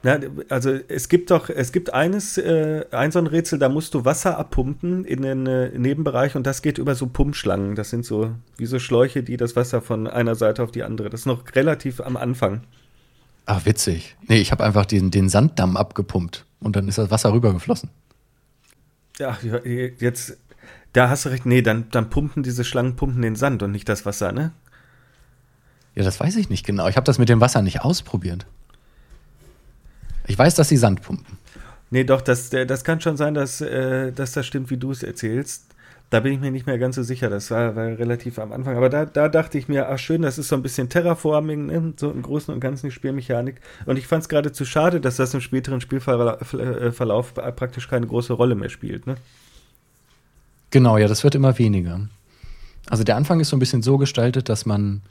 Ja, 0.03 0.19
also 0.49 0.77
es 0.87 1.09
gibt 1.09 1.31
doch, 1.31 1.49
es 1.49 1.71
gibt 1.71 1.91
eines, 1.91 2.37
äh, 2.37 2.85
ein 2.91 3.11
so 3.11 3.17
ein 3.17 3.25
Rätsel, 3.25 3.57
da 3.57 3.69
musst 3.69 3.95
du 3.95 4.05
Wasser 4.05 4.37
abpumpen 4.37 5.03
in 5.03 5.23
den 5.23 5.47
äh, 5.47 5.69
Nebenbereich 5.75 6.35
und 6.35 6.45
das 6.45 6.61
geht 6.61 6.77
über 6.77 6.93
so 6.93 7.07
Pumpschlangen. 7.07 7.73
Das 7.73 7.89
sind 7.89 8.05
so 8.05 8.29
wie 8.55 8.67
so 8.67 8.77
Schläuche, 8.77 9.23
die 9.23 9.35
das 9.35 9.55
Wasser 9.55 9.81
von 9.81 10.05
einer 10.05 10.35
Seite 10.35 10.61
auf 10.61 10.69
die 10.69 10.83
andere. 10.83 11.09
Das 11.09 11.21
ist 11.21 11.25
noch 11.25 11.43
relativ 11.55 12.01
am 12.01 12.17
Anfang. 12.17 12.61
Ach, 13.47 13.65
witzig. 13.65 14.15
Nee, 14.27 14.37
ich 14.37 14.51
habe 14.51 14.63
einfach 14.63 14.85
den, 14.85 15.09
den 15.09 15.27
Sanddamm 15.27 15.75
abgepumpt 15.75 16.45
und 16.59 16.75
dann 16.75 16.87
ist 16.87 16.99
das 16.99 17.09
Wasser 17.09 17.33
rübergeflossen. 17.33 17.89
Ja, 19.17 19.37
jetzt, 19.99 20.37
da 20.93 21.09
hast 21.09 21.25
du 21.25 21.29
recht. 21.29 21.47
Nee, 21.47 21.63
dann, 21.63 21.89
dann 21.89 22.11
pumpen 22.11 22.43
diese 22.43 22.63
Schlangen 22.63 22.95
pumpen 22.95 23.23
den 23.23 23.35
Sand 23.35 23.63
und 23.63 23.71
nicht 23.71 23.89
das 23.89 24.05
Wasser, 24.05 24.31
ne? 24.31 24.51
Ja, 25.95 26.03
das 26.03 26.19
weiß 26.19 26.35
ich 26.35 26.49
nicht 26.49 26.65
genau. 26.65 26.87
Ich 26.87 26.97
habe 26.97 27.05
das 27.05 27.17
mit 27.17 27.29
dem 27.29 27.41
Wasser 27.41 27.61
nicht 27.61 27.81
ausprobiert. 27.81 28.45
Ich 30.27 30.37
weiß, 30.37 30.55
dass 30.55 30.69
sie 30.69 30.77
Sand 30.77 31.01
pumpen. 31.01 31.37
Nee, 31.91 32.03
doch, 32.03 32.21
das, 32.21 32.49
das 32.49 32.83
kann 32.83 32.99
schon 32.99 33.15
sein, 33.15 33.33
dass, 33.33 33.61
äh, 33.61 34.11
dass 34.11 34.33
das 34.33 34.45
stimmt, 34.45 34.69
wie 34.69 34.77
du 34.77 34.91
es 34.91 35.03
erzählst. 35.03 35.67
Da 36.09 36.19
bin 36.19 36.33
ich 36.33 36.39
mir 36.39 36.51
nicht 36.51 36.67
mehr 36.67 36.77
ganz 36.77 36.95
so 36.95 37.03
sicher. 37.03 37.29
Das 37.29 37.49
war, 37.51 37.75
war 37.75 37.85
relativ 37.85 38.37
am 38.39 38.51
Anfang. 38.51 38.77
Aber 38.77 38.89
da, 38.89 39.05
da 39.05 39.29
dachte 39.29 39.57
ich 39.57 39.67
mir, 39.67 39.89
ach 39.89 39.97
schön, 39.97 40.21
das 40.21 40.37
ist 40.37 40.49
so 40.49 40.55
ein 40.55 40.61
bisschen 40.61 40.89
Terraforming, 40.89 41.65
ne? 41.67 41.93
so 41.97 42.11
im 42.11 42.21
Großen 42.21 42.53
und 42.53 42.59
Ganzen 42.59 42.87
die 42.87 42.91
Spielmechanik. 42.91 43.61
Und 43.85 43.97
ich 43.97 44.07
fand 44.07 44.23
es 44.23 44.29
geradezu 44.29 44.65
schade, 44.65 44.99
dass 44.99 45.15
das 45.15 45.33
im 45.33 45.41
späteren 45.41 45.81
Spielverlauf 45.81 46.53
äh, 47.37 47.51
praktisch 47.51 47.87
keine 47.87 48.07
große 48.07 48.33
Rolle 48.33 48.55
mehr 48.55 48.69
spielt. 48.69 49.07
Ne? 49.07 49.15
Genau, 50.69 50.97
ja, 50.97 51.07
das 51.07 51.23
wird 51.23 51.35
immer 51.35 51.57
weniger. 51.57 52.07
Also 52.89 53.03
der 53.03 53.15
Anfang 53.15 53.39
ist 53.39 53.49
so 53.49 53.55
ein 53.55 53.59
bisschen 53.59 53.81
so 53.81 53.97
gestaltet, 53.97 54.49
dass 54.49 54.65
man 54.65 55.01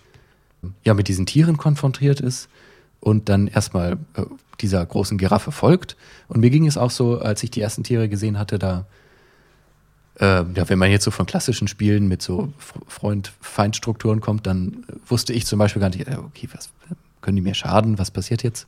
ja 0.85 0.95
mit 0.95 1.09
diesen 1.09 1.27
Tieren 1.27 1.57
konfrontiert 1.57 2.21
ist 2.21 2.49
und 3.01 3.29
dann 3.29 3.49
erstmal 3.49 3.99
äh, 4.15 4.23
dieser 4.61 4.85
großen 4.85 5.19
Giraffe 5.19 5.53
folgt. 5.53 5.97
Und 6.29 6.41
mir 6.41 6.51
ging 6.51 6.67
es 6.67 6.77
auch 6.77 6.91
so, 6.91 7.21
als 7.21 7.43
ich 7.43 7.51
die 7.51 7.61
ersten 7.61 7.85
Tiere 7.85 8.09
gesehen 8.09 8.39
hatte, 8.39 8.59
da, 8.59 8.87
äh, 10.21 10.45
ja, 10.55 10.69
wenn 10.69 10.79
man 10.79 10.91
jetzt 10.91 11.05
so 11.05 11.11
von 11.11 11.27
klassischen 11.27 11.69
Spielen 11.69 12.09
mit 12.09 12.23
so 12.23 12.53
Freund-Feind-Strukturen 12.89 14.21
kommt, 14.21 14.47
dann 14.47 14.85
wusste 15.07 15.33
ich 15.33 15.47
zum 15.47 15.59
Beispiel 15.59 15.81
gar 15.81 15.91
nicht, 15.91 16.07
äh, 16.07 16.17
okay, 16.17 16.49
was 16.53 16.71
können 17.21 17.37
die 17.37 17.43
mir 17.43 17.55
schaden, 17.55 17.99
was 17.99 18.11
passiert 18.11 18.43
jetzt? 18.43 18.67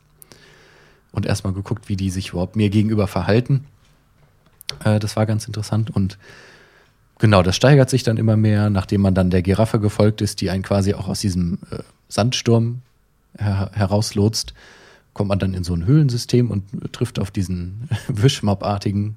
Und 1.13 1.25
erstmal 1.25 1.53
geguckt, 1.53 1.89
wie 1.89 1.97
die 1.97 2.11
sich 2.11 2.31
überhaupt 2.31 2.57
mir 2.57 2.69
gegenüber 2.69 3.07
verhalten. 3.07 3.65
Äh, 4.85 4.99
das 4.99 5.17
war 5.17 5.27
ganz 5.27 5.47
interessant 5.47 5.91
und 5.91 6.19
Genau, 7.19 7.43
das 7.43 7.57
steigert 7.57 7.89
sich 7.89 8.03
dann 8.03 8.19
immer 8.19 8.37
mehr, 8.37 8.69
nachdem 8.69 9.01
man 9.01 9.15
dann 9.15 9.31
der 9.31 9.43
Giraffe 9.43 9.81
gefolgt 9.81 10.21
ist, 10.21 10.41
die 10.41 10.51
einen 10.51 10.63
quasi 10.63 10.95
auch 10.95 11.09
aus 11.09 11.21
diesem 11.21 11.59
äh, 11.71 11.79
Sandsturm 12.09 12.83
her 13.39 13.71
herauslotst, 13.73 14.55
kommt 15.15 15.29
man 15.29 15.39
dann 15.39 15.55
in 15.55 15.65
so 15.65 15.75
ein 15.75 15.87
Höhlensystem 15.87 16.51
und 16.51 16.93
trifft 16.93 17.19
auf 17.19 17.31
diesen 17.31 17.89
Wischmob-artigen 18.09 19.17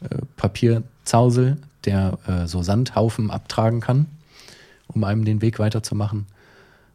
äh, 0.00 0.18
Papierzausel, 0.36 1.56
der 1.84 2.18
äh, 2.26 2.46
so 2.46 2.62
Sandhaufen 2.62 3.30
abtragen 3.30 3.80
kann, 3.80 4.06
um 4.86 5.02
einem 5.02 5.24
den 5.24 5.42
Weg 5.42 5.58
weiterzumachen. 5.58 6.26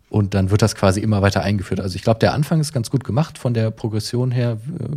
Und 0.09 0.33
dann 0.33 0.51
wird 0.51 0.61
das 0.61 0.73
quasi 0.73 1.01
immer 1.01 1.21
weiter 1.21 1.43
eingeführt. 1.43 1.81
Also 1.81 1.95
ich 1.95 2.01
glaube, 2.01 2.19
der 2.19 2.33
Anfang 2.33 2.61
ist 2.61 2.73
ganz 2.73 2.89
gut 2.89 3.03
gemacht 3.03 3.37
von 3.37 3.53
der 3.53 3.71
Progression 3.71 4.31
her, 4.31 4.57
äh, 4.79 4.95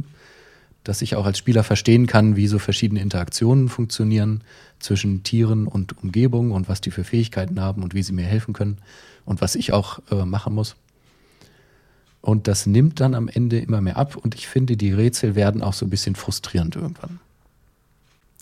dass 0.84 1.02
ich 1.02 1.16
auch 1.16 1.26
als 1.26 1.38
Spieler 1.38 1.64
verstehen 1.64 2.06
kann, 2.06 2.36
wie 2.36 2.46
so 2.46 2.58
verschiedene 2.58 3.00
Interaktionen 3.00 3.68
funktionieren 3.68 4.42
zwischen 4.82 5.22
Tieren 5.22 5.66
und 5.66 6.02
Umgebung 6.02 6.50
und 6.50 6.68
was 6.68 6.80
die 6.80 6.90
für 6.90 7.04
Fähigkeiten 7.04 7.60
haben 7.60 7.82
und 7.82 7.94
wie 7.94 8.02
sie 8.02 8.12
mir 8.12 8.24
helfen 8.24 8.52
können 8.52 8.78
und 9.24 9.40
was 9.40 9.54
ich 9.54 9.72
auch 9.72 10.00
äh, 10.10 10.24
machen 10.24 10.54
muss. 10.54 10.76
Und 12.20 12.46
das 12.46 12.66
nimmt 12.66 13.00
dann 13.00 13.14
am 13.14 13.28
Ende 13.28 13.58
immer 13.58 13.80
mehr 13.80 13.96
ab 13.96 14.16
und 14.16 14.34
ich 14.34 14.46
finde, 14.46 14.76
die 14.76 14.92
Rätsel 14.92 15.34
werden 15.34 15.62
auch 15.62 15.72
so 15.72 15.86
ein 15.86 15.90
bisschen 15.90 16.14
frustrierend 16.14 16.76
irgendwann. 16.76 17.18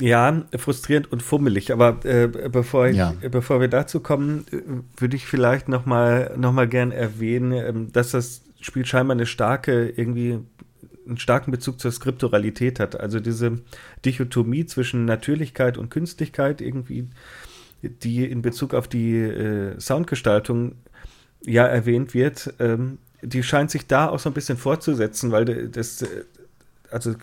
Ja, 0.00 0.42
frustrierend 0.57 1.12
und 1.12 1.22
fummelig. 1.22 1.72
Aber 1.72 2.05
äh, 2.05 2.26
bevor, 2.26 2.88
ich, 2.88 2.96
ja. 2.96 3.14
bevor 3.31 3.61
wir 3.61 3.68
dazu 3.68 4.00
kommen, 4.00 4.46
äh, 4.50 4.57
würde 5.00 5.16
ich 5.16 5.26
vielleicht 5.26 5.68
noch 5.68 5.87
mal, 5.87 6.35
noch 6.38 6.53
mal 6.53 6.68
gern 6.68 6.90
erwähnen, 6.90 7.53
ähm, 7.53 7.92
dass 7.92 8.12
das 8.12 8.42
Spiel 8.61 8.85
scheinbar 8.87 9.14
eine 9.14 9.26
starke 9.26 9.88
irgendwie 9.88 10.38
einen 11.07 11.19
starken 11.19 11.51
Bezug 11.51 11.81
zur 11.81 11.93
Skripturalität 11.93 12.81
hat. 12.81 12.99
Also 12.99 13.21
diese 13.21 13.61
Dichotomie 14.05 14.67
zwischen 14.67 15.05
Natürlichkeit 15.05 15.79
und 15.79 15.91
Künstlichkeit 15.91 16.61
irgendwie, 16.61 17.09
die 17.83 18.25
in 18.25 18.43
Bezug 18.43 18.75
auf 18.75 18.89
die 18.89 19.17
äh, 19.17 19.79
Soundgestaltung 19.81 20.77
ja 21.45 21.67
erwähnt 21.67 22.15
wird, 22.15 22.55
ähm, 22.59 22.99
die 23.23 23.43
scheint 23.43 23.71
sich 23.71 23.87
da 23.87 24.09
auch 24.09 24.19
so 24.19 24.31
ein 24.31 24.35
bisschen 24.35 24.59
fortzusetzen, 24.59 25.31
weil 25.33 25.69
das, 25.69 26.03
äh, 26.03 26.25
also 26.91 27.15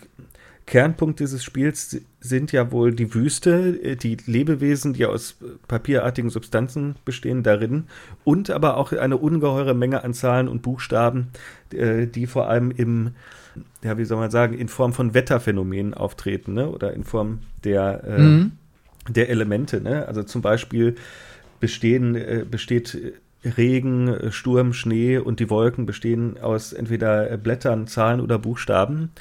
Kernpunkt 0.68 1.22
dieses 1.22 1.46
Spiels 1.46 2.02
sind 2.20 2.52
ja 2.52 2.72
wohl 2.72 2.94
die 2.94 3.14
Wüste, 3.14 3.80
äh, 3.82 3.96
die 3.96 4.18
Lebewesen, 4.26 4.94
die 4.94 5.06
aus 5.06 5.38
papierartigen 5.68 6.30
Substanzen 6.30 6.96
bestehen, 7.06 7.42
darin 7.42 7.86
und 8.26 8.52
aber 8.52 8.78
auch 8.78 8.92
eine 8.92 9.18
ungeheure 9.18 9.74
Menge 9.74 10.04
an 10.04 10.14
Zahlen 10.14 10.48
und 10.48 10.62
Buchstaben, 10.62 11.30
äh, 11.74 12.06
die 12.06 12.28
vor 12.28 12.50
allem 12.50 12.72
im, 12.72 13.12
ja, 13.84 13.98
wie 13.98 14.06
soll 14.06 14.18
man 14.18 14.32
sagen, 14.32 14.58
in 14.58 14.68
Form 14.68 14.94
von 14.94 15.14
Wetterphänomenen 15.14 15.94
auftreten, 15.94 16.54
ne? 16.54 16.70
oder 16.70 16.94
in 16.94 17.04
Form 17.04 17.40
der, 17.64 18.04
äh, 18.04 18.20
mhm. 18.20 18.52
der 19.10 19.30
Elemente. 19.30 19.82
Ne? 19.82 20.08
Also 20.08 20.24
zum 20.24 20.42
Beispiel 20.42 20.96
bestehen, 21.60 22.16
äh, 22.16 22.46
besteht 22.50 22.98
Regen, 23.44 24.32
Sturm, 24.32 24.74
Schnee 24.74 25.20
und 25.20 25.40
die 25.40 25.50
Wolken 25.50 25.86
bestehen 25.86 26.40
aus 26.40 26.74
entweder 26.74 27.38
Blättern, 27.38 27.88
Zahlen 27.88 28.20
oder 28.20 28.40
Buchstaben. 28.40 29.12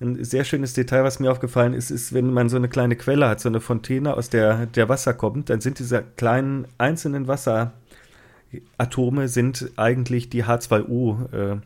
Ein 0.00 0.24
sehr 0.24 0.44
schönes 0.44 0.72
Detail, 0.72 1.04
was 1.04 1.20
mir 1.20 1.30
aufgefallen 1.30 1.74
ist, 1.74 1.90
ist, 1.90 2.14
wenn 2.14 2.32
man 2.32 2.48
so 2.48 2.56
eine 2.56 2.68
kleine 2.68 2.96
Quelle 2.96 3.28
hat, 3.28 3.40
so 3.40 3.50
eine 3.50 3.60
Fontäne, 3.60 4.14
aus 4.14 4.30
der 4.30 4.66
der 4.66 4.88
Wasser 4.88 5.12
kommt, 5.12 5.50
dann 5.50 5.60
sind 5.60 5.78
diese 5.78 6.02
kleinen 6.16 6.66
einzelnen 6.78 7.28
Wasseratome 7.28 9.28
sind 9.28 9.70
eigentlich 9.76 10.30
die 10.30 10.44
H2O. 10.44 11.34
Äh, 11.34 11.58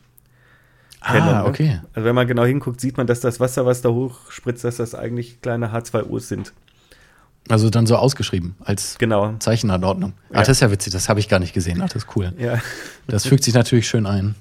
Kenne, 1.05 1.37
ah, 1.37 1.47
okay. 1.47 1.81
Also 1.93 2.07
wenn 2.07 2.15
man 2.15 2.27
genau 2.27 2.45
hinguckt, 2.45 2.81
sieht 2.81 2.97
man, 2.97 3.07
dass 3.07 3.21
das 3.21 3.39
Wasser, 3.39 3.67
was 3.67 3.83
da 3.83 3.91
hochspritzt, 3.91 4.65
dass 4.65 4.77
das 4.77 4.95
eigentlich 4.95 5.43
kleine 5.43 5.73
H2Os 5.73 6.21
sind. 6.21 6.53
Also 7.49 7.69
dann 7.69 7.87
so 7.87 7.97
ausgeschrieben 7.97 8.55
als 8.65 8.97
genau. 8.99 9.35
Zeichenanordnung. 9.39 10.15
Ja. 10.31 10.39
Ach, 10.39 10.41
das 10.41 10.49
ist 10.49 10.61
ja 10.61 10.71
witzig, 10.71 10.95
das 10.95 11.11
habe 11.11 11.21
ich 11.21 11.29
gar 11.29 11.41
nicht 11.41 11.53
gesehen. 11.53 11.81
Ach, 11.83 11.89
das 11.91 12.05
ist 12.05 12.17
cool. 12.17 12.33
Ja. 12.39 12.59
Das 13.07 13.27
fügt 13.27 13.45
sich 13.45 13.53
natürlich 13.53 13.87
schön 13.87 14.07
ein. 14.07 14.35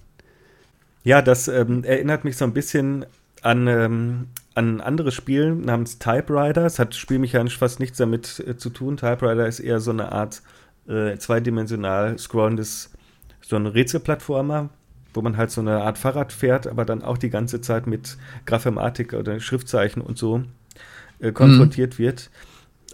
Ja, 1.04 1.22
das 1.22 1.50
ähm, 1.50 1.84
erinnert 1.84 2.24
mich 2.24 2.38
so 2.38 2.46
ein 2.46 2.54
bisschen 2.54 3.06
an, 3.42 3.68
ähm, 3.68 4.28
an 4.56 4.78
ein 4.78 4.82
anderes 4.82 5.14
Spiel 5.14 5.54
namens 5.54 6.00
Typewriter. 6.00 6.66
Es 6.66 6.80
hat 6.80 6.96
spielmechanisch 6.96 7.58
fast 7.58 7.82
nichts 7.82 7.98
damit 7.98 8.42
äh, 8.48 8.56
zu 8.56 8.70
tun. 8.70 8.96
Typewriter 8.96 9.48
ist 9.48 9.60
eher 9.60 9.82
so 9.82 9.92
eine 9.92 10.14
Art 10.14 10.42
äh, 10.88 11.18
zweidimensional 11.18 12.18
scrollendes, 12.18 12.92
so 13.42 13.58
ein 13.58 13.66
Rätselplattformer, 13.66 14.70
wo 15.14 15.22
man 15.22 15.38
halt 15.38 15.52
so 15.52 15.62
eine 15.62 15.84
Art 15.84 15.98
Fahrrad 15.98 16.32
fährt, 16.34 16.68
aber 16.68 16.86
dann 16.86 17.04
auch 17.04 17.18
die 17.18 17.30
ganze 17.30 17.62
Zeit 17.62 17.88
mit 17.88 18.18
Graphematik 18.46 19.14
oder 19.14 19.40
Schriftzeichen 19.40 20.02
und 20.02 20.18
so 20.18 20.44
äh, 21.20 21.32
konfrontiert 21.32 21.94
mhm. 21.94 22.04
wird. 22.04 22.30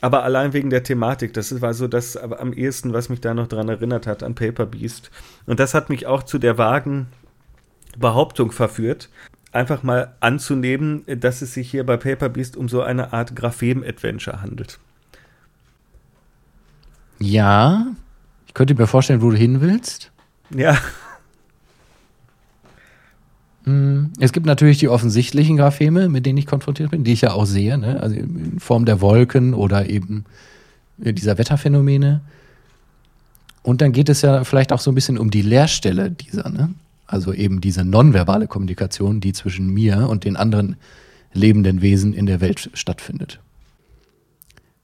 Aber 0.02 0.24
allein 0.24 0.54
wegen 0.54 0.70
der 0.70 0.84
Thematik, 0.84 1.34
das 1.34 1.62
war 1.62 1.74
so 1.74 1.88
das 1.88 2.16
am 2.16 2.54
ehesten, 2.54 2.94
was 2.94 3.10
mich 3.10 3.20
da 3.20 3.34
noch 3.34 3.48
dran 3.48 3.68
erinnert 3.68 4.08
hat, 4.08 4.24
an 4.24 4.36
Paper 4.36 4.66
Beast. 4.66 5.12
Und 5.46 5.60
das 5.60 5.74
hat 5.74 5.90
mich 5.90 6.08
auch 6.08 6.24
zu 6.24 6.38
der 6.38 6.58
vagen 6.58 7.08
Behauptung 7.98 8.52
verführt, 8.52 9.10
einfach 9.52 9.84
mal 9.84 10.16
anzunehmen, 10.22 11.04
dass 11.06 11.42
es 11.42 11.54
sich 11.54 11.70
hier 11.70 11.86
bei 11.86 11.98
Paper 11.98 12.30
Beast 12.30 12.56
um 12.56 12.70
so 12.70 12.82
eine 12.82 13.12
Art 13.12 13.36
Graphem-Adventure 13.36 14.42
handelt. 14.42 14.80
Ja, 17.20 17.88
ich 18.48 18.54
könnte 18.54 18.76
mir 18.76 18.88
vorstellen, 18.88 19.22
wo 19.22 19.32
du 19.32 19.38
hin 19.38 19.60
willst. 19.60 20.12
Ja. 20.56 20.78
Hm, 23.70 24.14
es 24.20 24.34
gibt 24.34 24.48
natürlich 24.48 24.80
die 24.80 24.90
offensichtlichen 24.90 25.58
Grapheme, 25.58 26.10
mit 26.10 26.26
denen 26.26 26.40
ich 26.40 26.48
konfrontiert 26.48 26.90
bin, 26.90 27.04
die 27.04 27.14
ich 27.14 27.22
ja 27.22 27.34
auch 27.34 27.46
sehe, 27.46 27.78
ne? 27.78 28.02
also 28.02 28.16
in 28.16 28.60
Form 28.60 28.86
der 28.86 29.00
Wolken 29.00 29.54
oder 29.54 29.88
eben 29.88 30.26
dieser 30.98 31.38
Wetterphänomene. 31.38 32.22
Und 33.62 33.82
dann 33.82 33.92
geht 33.92 34.10
es 34.10 34.24
ja 34.24 34.44
vielleicht 34.44 34.74
auch 34.74 34.80
so 34.80 34.90
ein 34.90 34.96
bisschen 34.96 35.20
um 35.20 35.30
die 35.30 35.44
Leerstelle 35.44 36.10
dieser, 36.10 36.50
ne? 36.50 36.74
Also 37.06 37.34
eben 37.34 37.62
diese 37.62 37.84
nonverbale 37.84 38.48
Kommunikation, 38.48 39.20
die 39.20 39.34
zwischen 39.34 39.68
mir 39.68 40.08
und 40.10 40.26
den 40.26 40.36
anderen 40.36 40.76
lebenden 41.34 41.82
Wesen 41.82 42.14
in 42.14 42.26
der 42.26 42.40
Welt 42.40 42.70
stattfindet. 42.74 43.40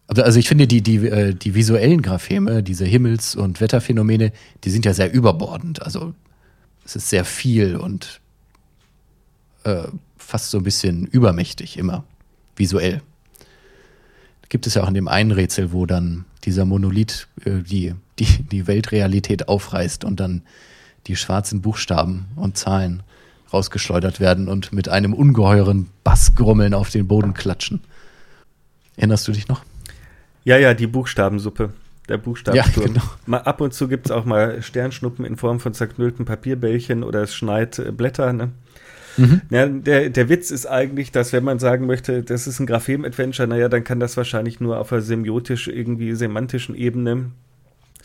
Also, 0.08 0.24
also 0.24 0.40
ich 0.40 0.48
finde, 0.48 0.68
die, 0.68 0.82
die, 0.82 1.08
äh, 1.08 1.34
die 1.34 1.56
visuellen 1.56 2.02
Grapheme, 2.02 2.62
diese 2.64 2.86
Himmels- 2.86 3.36
und 3.36 3.62
Wetterphänomene, 3.62 4.32
die 4.64 4.70
sind 4.70 4.86
ja 4.86 4.94
sehr 4.94 5.12
überbordend. 5.12 5.82
Also 5.82 6.14
es 6.84 6.96
ist 6.96 7.10
sehr 7.10 7.26
viel 7.26 7.76
und 7.76 8.22
äh, 9.66 9.88
fast 10.18 10.52
so 10.52 10.58
ein 10.58 10.64
bisschen 10.64 11.06
übermächtig 11.08 11.78
immer, 11.78 12.04
visuell. 12.56 13.02
Gibt 14.50 14.68
es 14.68 14.76
ja 14.76 14.84
auch 14.84 14.88
in 14.88 14.94
dem 14.94 15.08
einen 15.08 15.32
Rätsel, 15.32 15.74
wo 15.74 15.86
dann 15.86 16.26
dieser 16.44 16.66
Monolith 16.66 17.28
äh, 17.44 17.62
die, 17.62 17.96
die, 18.20 18.44
die 18.44 18.68
Weltrealität 18.68 19.50
aufreißt 19.50 20.06
und 20.06 20.20
dann 20.20 20.44
die 21.08 21.16
schwarzen 21.16 21.62
Buchstaben 21.62 22.26
und 22.36 22.58
Zahlen 22.58 23.04
rausgeschleudert 23.52 24.20
werden 24.20 24.48
und 24.48 24.72
mit 24.74 24.90
einem 24.90 25.14
ungeheuren 25.14 25.90
Bassgrummeln 26.04 26.74
auf 26.74 26.90
den 26.90 27.08
Boden 27.08 27.34
klatschen. 27.34 27.82
Erinnerst 28.96 29.28
du 29.28 29.32
dich 29.32 29.48
noch? 29.48 29.64
Ja, 30.44 30.58
ja, 30.58 30.74
die 30.74 30.88
Buchstabensuppe. 30.88 31.74
Der 32.08 32.20
Buchstabensturm. 32.20 32.86
Ja, 32.86 32.94
genau. 32.94 33.06
Mal 33.26 33.40
ab 33.40 33.62
und 33.62 33.74
zu 33.74 33.88
gibt 33.88 34.06
es 34.06 34.12
auch 34.12 34.26
mal 34.26 34.62
Sternschnuppen 34.62 35.26
in 35.26 35.38
Form 35.38 35.60
von 35.60 35.74
zerknüllten 35.74 36.26
Papierbällchen 36.26 37.04
oder 37.04 37.24
es 37.24 37.34
schneit 37.34 37.80
äh, 37.80 37.92
Blätter. 37.92 38.32
Ne? 38.32 38.52
Mhm. 39.18 39.42
Ja, 39.50 39.66
der, 39.68 40.10
der 40.10 40.30
Witz 40.30 40.52
ist 40.52 40.66
eigentlich, 40.66 41.12
dass 41.12 41.34
wenn 41.34 41.44
man 41.44 41.60
sagen 41.60 41.86
möchte, 41.86 42.24
das 42.24 42.48
ist 42.48 42.60
ein 42.60 42.66
Graphem-Adventure, 42.66 43.48
naja, 43.48 43.70
dann 43.70 43.84
kann 43.84 44.00
das 44.00 44.18
wahrscheinlich 44.18 44.60
nur 44.60 44.80
auf 44.80 44.92
einer 44.92 45.02
semiotisch, 45.02 45.68
irgendwie 45.68 46.14
semantischen 46.14 46.76
Ebene 46.76 47.32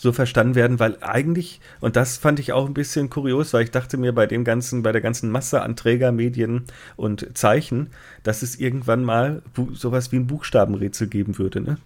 so 0.00 0.12
verstanden 0.12 0.54
werden, 0.54 0.78
weil 0.78 0.96
eigentlich, 1.02 1.60
und 1.80 1.94
das 1.94 2.16
fand 2.16 2.38
ich 2.38 2.54
auch 2.54 2.66
ein 2.66 2.72
bisschen 2.72 3.10
kurios, 3.10 3.52
weil 3.52 3.64
ich 3.64 3.70
dachte 3.70 3.98
mir 3.98 4.14
bei 4.14 4.26
dem 4.26 4.44
ganzen, 4.44 4.82
bei 4.82 4.92
der 4.92 5.02
ganzen 5.02 5.30
Masse 5.30 5.60
an 5.60 5.76
Träger, 5.76 6.10
Medien 6.10 6.64
und 6.96 7.36
Zeichen, 7.36 7.88
dass 8.22 8.40
es 8.40 8.58
irgendwann 8.58 9.04
mal 9.04 9.42
sowas 9.74 10.10
wie 10.10 10.16
ein 10.16 10.26
Buchstabenrätsel 10.26 11.06
geben 11.06 11.36
würde, 11.36 11.60
ne? 11.60 11.76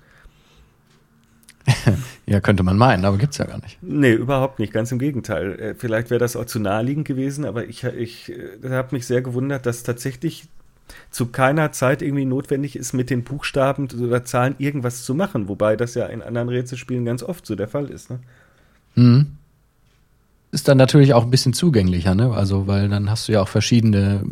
ja, 2.27 2.41
könnte 2.41 2.63
man 2.63 2.77
meinen, 2.77 3.05
aber 3.05 3.17
gibt 3.17 3.33
es 3.33 3.39
ja 3.39 3.47
gar 3.47 3.59
nicht. 3.59 3.79
Nee, 3.81 4.13
überhaupt 4.13 4.59
nicht, 4.59 4.73
ganz 4.73 4.93
im 4.93 4.99
Gegenteil. 4.99 5.59
Äh, 5.59 5.75
vielleicht 5.75 6.11
wäre 6.11 6.19
das 6.19 6.37
auch 6.37 6.45
zu 6.45 6.59
naheliegend 6.59 7.07
gewesen, 7.07 7.45
aber 7.45 7.67
ich, 7.67 7.85
ich 7.85 8.33
äh, 8.33 8.71
habe 8.71 8.95
mich 8.95 9.07
sehr 9.07 9.23
gewundert, 9.23 9.67
dass 9.67 9.83
tatsächlich 9.83 10.49
zu 11.11 11.27
keiner 11.27 11.73
Zeit 11.73 12.03
irgendwie 12.03 12.27
notwendig 12.27 12.77
ist, 12.77 12.93
mit 12.93 13.09
den 13.09 13.25
Buchstaben 13.25 13.89
oder 13.91 14.25
Zahlen 14.25 14.55
irgendwas 14.59 15.05
zu 15.05 15.15
machen, 15.15 15.49
wobei 15.49 15.77
das 15.77 15.95
ja 15.95 16.07
in 16.07 16.23
anderen 16.23 16.49
Rätselspielen 16.49 17.05
ganz 17.05 17.23
oft 17.23 17.47
so 17.47 17.55
der 17.55 17.69
Fall 17.69 17.87
ist. 17.87 18.11
Ne? 18.11 18.21
Mhm. 18.95 19.27
Ist 20.51 20.69
dann 20.69 20.79
natürlich 20.79 21.15
auch 21.15 21.25
ein 21.25 21.31
bisschen 21.31 21.53
zugänglicher, 21.53 22.15
ne? 22.15 22.33
Also, 22.33 22.69
weil 22.69 22.89
dann 22.89 23.11
hast 23.11 23.27
du 23.27 23.33
ja 23.33 23.43
auch 23.43 23.49
verschiedene 23.49 24.25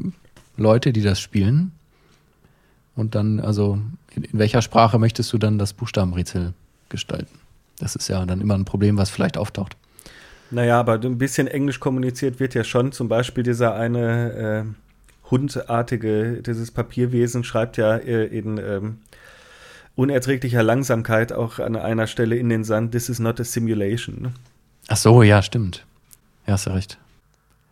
Leute, 0.56 0.92
die 0.92 1.02
das 1.02 1.18
spielen. 1.18 1.72
Und 2.94 3.16
dann, 3.16 3.40
also, 3.40 3.78
in, 4.14 4.22
in 4.24 4.38
welcher 4.38 4.62
Sprache 4.62 5.00
möchtest 5.00 5.32
du 5.32 5.38
dann 5.38 5.58
das 5.58 5.72
Buchstabenrätsel 5.72 6.52
gestalten? 6.92 7.40
Das 7.80 7.96
ist 7.96 8.06
ja 8.06 8.24
dann 8.24 8.40
immer 8.40 8.54
ein 8.54 8.64
Problem, 8.64 8.96
was 8.96 9.10
vielleicht 9.10 9.36
auftaucht. 9.36 9.76
Naja, 10.52 10.78
aber 10.78 11.00
ein 11.00 11.18
bisschen 11.18 11.48
Englisch 11.48 11.80
kommuniziert 11.80 12.38
wird 12.38 12.54
ja 12.54 12.62
schon. 12.62 12.92
Zum 12.92 13.08
Beispiel 13.08 13.42
dieser 13.42 13.74
eine 13.74 14.66
äh, 14.68 15.30
hundartige, 15.30 16.42
dieses 16.42 16.70
Papierwesen 16.70 17.42
schreibt 17.42 17.78
ja 17.78 17.96
äh, 17.96 18.26
in 18.26 18.58
ähm, 18.58 18.98
unerträglicher 19.96 20.62
Langsamkeit 20.62 21.32
auch 21.32 21.58
an 21.58 21.74
einer 21.74 22.06
Stelle 22.06 22.36
in 22.36 22.48
den 22.48 22.64
Sand, 22.64 22.92
this 22.92 23.08
is 23.08 23.18
not 23.18 23.40
a 23.40 23.44
simulation. 23.44 24.22
Ne? 24.22 24.32
Ach 24.88 24.96
so, 24.96 25.22
ja, 25.22 25.42
stimmt. 25.42 25.84
Ja, 26.46 26.54
hast 26.54 26.66
du 26.66 26.70
recht. 26.70 26.98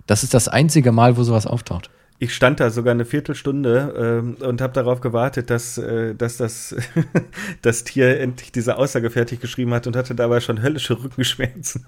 Das 0.07 0.23
ist 0.23 0.35
das 0.35 0.49
einzige 0.49 0.91
Mal, 0.91 1.17
wo 1.17 1.23
sowas 1.23 1.47
auftaucht. 1.47 1.91
Ich 2.23 2.35
stand 2.35 2.61
da 2.61 2.69
sogar 2.69 2.91
eine 2.93 3.07
Viertelstunde 3.07 4.23
äh, 4.41 4.45
und 4.45 4.61
habe 4.61 4.75
darauf 4.75 5.01
gewartet, 5.01 5.49
dass, 5.49 5.79
äh, 5.79 6.15
dass 6.15 6.37
das, 6.37 6.77
das 7.63 7.83
Tier 7.83 8.21
endlich 8.21 8.53
diese 8.53 8.77
Aussage 8.77 9.09
fertig 9.09 9.41
geschrieben 9.41 9.73
hat 9.73 9.87
und 9.87 9.97
hatte 9.97 10.15
dabei 10.15 10.41
schon 10.41 10.61
höllische 10.61 11.03
Rückenschmerzen. 11.03 11.87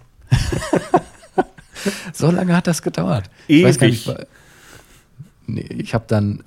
so 2.15 2.31
lange 2.31 2.57
hat 2.57 2.67
das 2.67 2.81
gedauert. 2.81 3.29
Ewig. 3.47 3.83
Ich, 3.83 4.11
nee, 5.47 5.67
ich 5.69 5.93
habe 5.93 6.05
dann, 6.09 6.43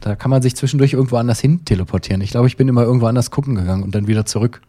da 0.00 0.14
kann 0.14 0.30
man 0.30 0.40
sich 0.40 0.54
zwischendurch 0.54 0.92
irgendwo 0.92 1.16
anders 1.16 1.40
hin 1.40 1.64
teleportieren. 1.64 2.20
Ich 2.20 2.30
glaube, 2.30 2.46
ich 2.46 2.56
bin 2.56 2.68
immer 2.68 2.84
irgendwo 2.84 3.06
anders 3.06 3.32
gucken 3.32 3.56
gegangen 3.56 3.82
und 3.82 3.92
dann 3.96 4.06
wieder 4.06 4.24
zurück. 4.24 4.60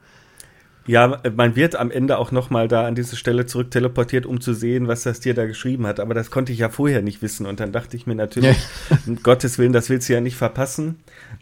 Ja, 0.89 1.21
man 1.36 1.56
wird 1.56 1.75
am 1.75 1.91
Ende 1.91 2.17
auch 2.17 2.32
nochmal 2.32 2.67
da 2.67 2.88
an 2.88 2.95
diese 2.95 3.15
Stelle 3.15 3.45
zurück 3.45 3.69
teleportiert, 3.69 4.25
um 4.25 4.41
zu 4.41 4.56
sehen, 4.56 4.88
was 4.88 5.04
das 5.04 5.19
Tier 5.19 5.36
da 5.36 5.45
geschrieben 5.45 5.86
hat. 5.86 5.99
Aber 5.99 6.15
das 6.15 6.32
konnte 6.32 6.52
ich 6.52 6.58
ja 6.58 6.69
vorher 6.69 7.04
nicht 7.04 7.21
wissen. 7.21 7.45
Und 7.45 7.60
dann 7.60 7.71
dachte 7.71 7.95
ich 7.95 8.08
mir 8.08 8.15
natürlich, 8.15 8.58
ja. 8.89 8.97
um 9.06 9.21
Gottes 9.21 9.60
Willen, 9.60 9.71
das 9.71 9.91
willst 9.91 10.10
du 10.10 10.13
ja 10.13 10.19
nicht 10.19 10.36
verpassen. 10.36 10.95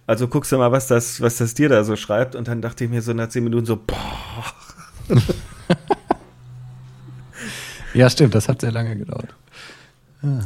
Also 0.06 0.28
guckst 0.28 0.52
du 0.52 0.58
mal, 0.58 0.74
was 0.74 0.88
das, 0.88 1.22
was 1.22 1.38
das 1.38 1.54
Tier 1.54 1.70
da 1.70 1.86
so 1.86 1.96
schreibt. 1.96 2.36
Und 2.36 2.50
dann 2.50 2.62
dachte 2.62 2.84
ich 2.84 2.90
mir 2.90 3.02
so 3.02 3.14
nach 3.14 3.30
zehn 3.30 3.46
Minuten 3.46 3.66
so, 3.66 3.78
boah. 3.78 4.44
ja, 7.94 8.10
stimmt, 8.10 8.36
das 8.36 8.50
hat 8.50 8.60
sehr 8.60 8.74
lange 8.74 8.98
gedauert. 8.98 9.34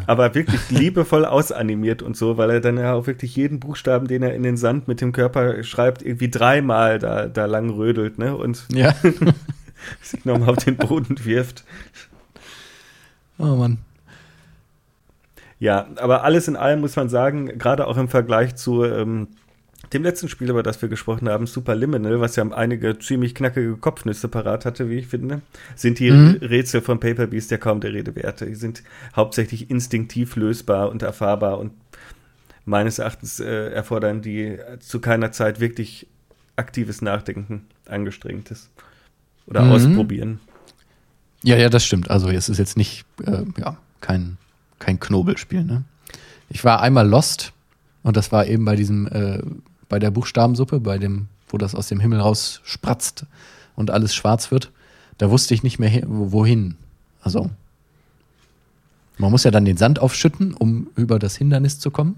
Aber 0.06 0.36
wirklich 0.36 0.70
liebevoll 0.70 1.26
ausanimiert 1.26 2.02
und 2.02 2.18
so, 2.18 2.38
weil 2.38 2.50
er 2.50 2.60
dann 2.60 2.78
ja 2.78 2.94
auch 2.94 3.08
wirklich 3.08 3.36
jeden 3.36 3.60
Buchstaben, 3.60 4.08
den 4.08 4.22
er 4.22 4.36
in 4.36 4.44
den 4.44 4.58
Sand 4.58 4.88
mit 4.88 5.00
dem 5.00 5.14
Körper 5.14 5.64
schreibt, 5.64 6.02
irgendwie 6.02 6.30
dreimal 6.30 7.00
da, 7.00 7.28
da 7.28 7.46
lang 7.46 7.70
rödelt, 7.70 8.18
ne? 8.18 8.36
Und 8.36 8.66
ja. 8.72 8.94
sich 10.02 10.26
nochmal 10.26 10.50
auf 10.50 10.64
den 10.64 10.78
Boden 10.78 11.24
wirft. 11.24 11.64
Oh 13.38 13.56
Mann. 13.56 13.80
Ja, 15.60 15.88
aber 15.98 16.24
alles 16.24 16.48
in 16.48 16.56
allem 16.56 16.82
muss 16.82 16.96
man 16.96 17.08
sagen, 17.08 17.58
gerade 17.58 17.88
auch 17.88 17.98
im 17.98 18.10
Vergleich 18.10 18.56
zu 18.56 18.84
ähm, 18.84 19.28
dem 19.94 20.04
letzten 20.04 20.30
Spiel, 20.30 20.50
über 20.50 20.64
das 20.64 20.82
wir 20.82 20.90
gesprochen 20.90 21.28
haben, 21.28 21.48
Super 21.48 21.76
Liminal, 21.76 22.22
was 22.22 22.36
ja 22.36 22.48
einige 22.50 22.98
ziemlich 23.00 23.36
knackige 23.36 23.76
Kopfnüsse 23.76 24.28
parat 24.28 24.66
hatte, 24.66 24.90
wie 24.90 25.00
ich 25.00 25.08
finde, 25.08 25.42
sind 25.76 26.00
die 26.00 26.12
mhm. 26.12 26.38
Rätsel 26.42 26.82
von 26.82 27.00
Paper 27.00 27.28
Beast 27.28 27.52
ja 27.52 27.58
kaum 27.58 27.82
der 27.82 27.94
Rede 27.94 28.16
wert. 28.16 28.42
Die 28.42 28.56
sind 28.56 28.84
hauptsächlich 29.16 29.70
instinktiv 29.70 30.36
lösbar 30.36 30.90
und 30.90 31.02
erfahrbar 31.02 31.60
und 31.60 31.74
meines 32.64 33.00
Erachtens 33.00 33.40
äh, 33.40 33.72
erfordern 33.72 34.22
die 34.22 34.58
zu 34.80 35.02
keiner 35.02 35.32
Zeit 35.32 35.60
wirklich 35.60 36.08
aktives 36.56 37.02
Nachdenken, 37.02 37.66
angestrengtes 37.86 38.70
oder 39.48 39.64
mhm. 39.64 39.72
ausprobieren. 39.72 40.40
Ja, 41.44 41.58
ja, 41.58 41.70
das 41.70 41.84
stimmt. 41.84 42.10
Also 42.10 42.30
es 42.30 42.50
ist 42.50 42.60
jetzt 42.60 42.78
nicht, 42.78 43.04
äh, 43.26 43.44
ja, 43.58 43.78
kein, 44.00 44.38
kein 44.80 45.00
Knobelspiel. 45.00 45.64
Ne? 45.64 45.84
Ich 46.50 46.64
war 46.64 46.82
einmal 46.82 47.08
Lost 47.08 47.52
und 48.04 48.16
das 48.16 48.32
war 48.32 48.46
eben 48.46 48.64
bei 48.64 48.76
diesem 48.76 49.08
äh, 49.08 49.42
bei 49.92 50.00
der 50.00 50.10
Buchstabensuppe, 50.10 50.80
bei 50.80 50.98
dem, 50.98 51.28
wo 51.50 51.58
das 51.58 51.76
aus 51.76 51.90
dem 51.90 52.00
Himmel 52.00 52.22
raus 52.22 52.62
spratzt 52.64 53.26
und 53.76 53.92
alles 53.92 54.16
schwarz 54.16 54.50
wird, 54.50 54.72
da 55.18 55.30
wusste 55.30 55.54
ich 55.54 55.64
nicht 55.64 55.80
mehr 55.80 56.04
wohin. 56.08 56.76
Also 57.22 57.52
man 59.18 59.32
muss 59.32 59.44
ja 59.44 59.52
dann 59.52 59.66
den 59.66 59.76
Sand 59.76 60.00
aufschütten, 60.00 60.54
um 60.54 60.88
über 60.96 61.20
das 61.20 61.36
Hindernis 61.36 61.78
zu 61.78 61.92
kommen. 61.92 62.16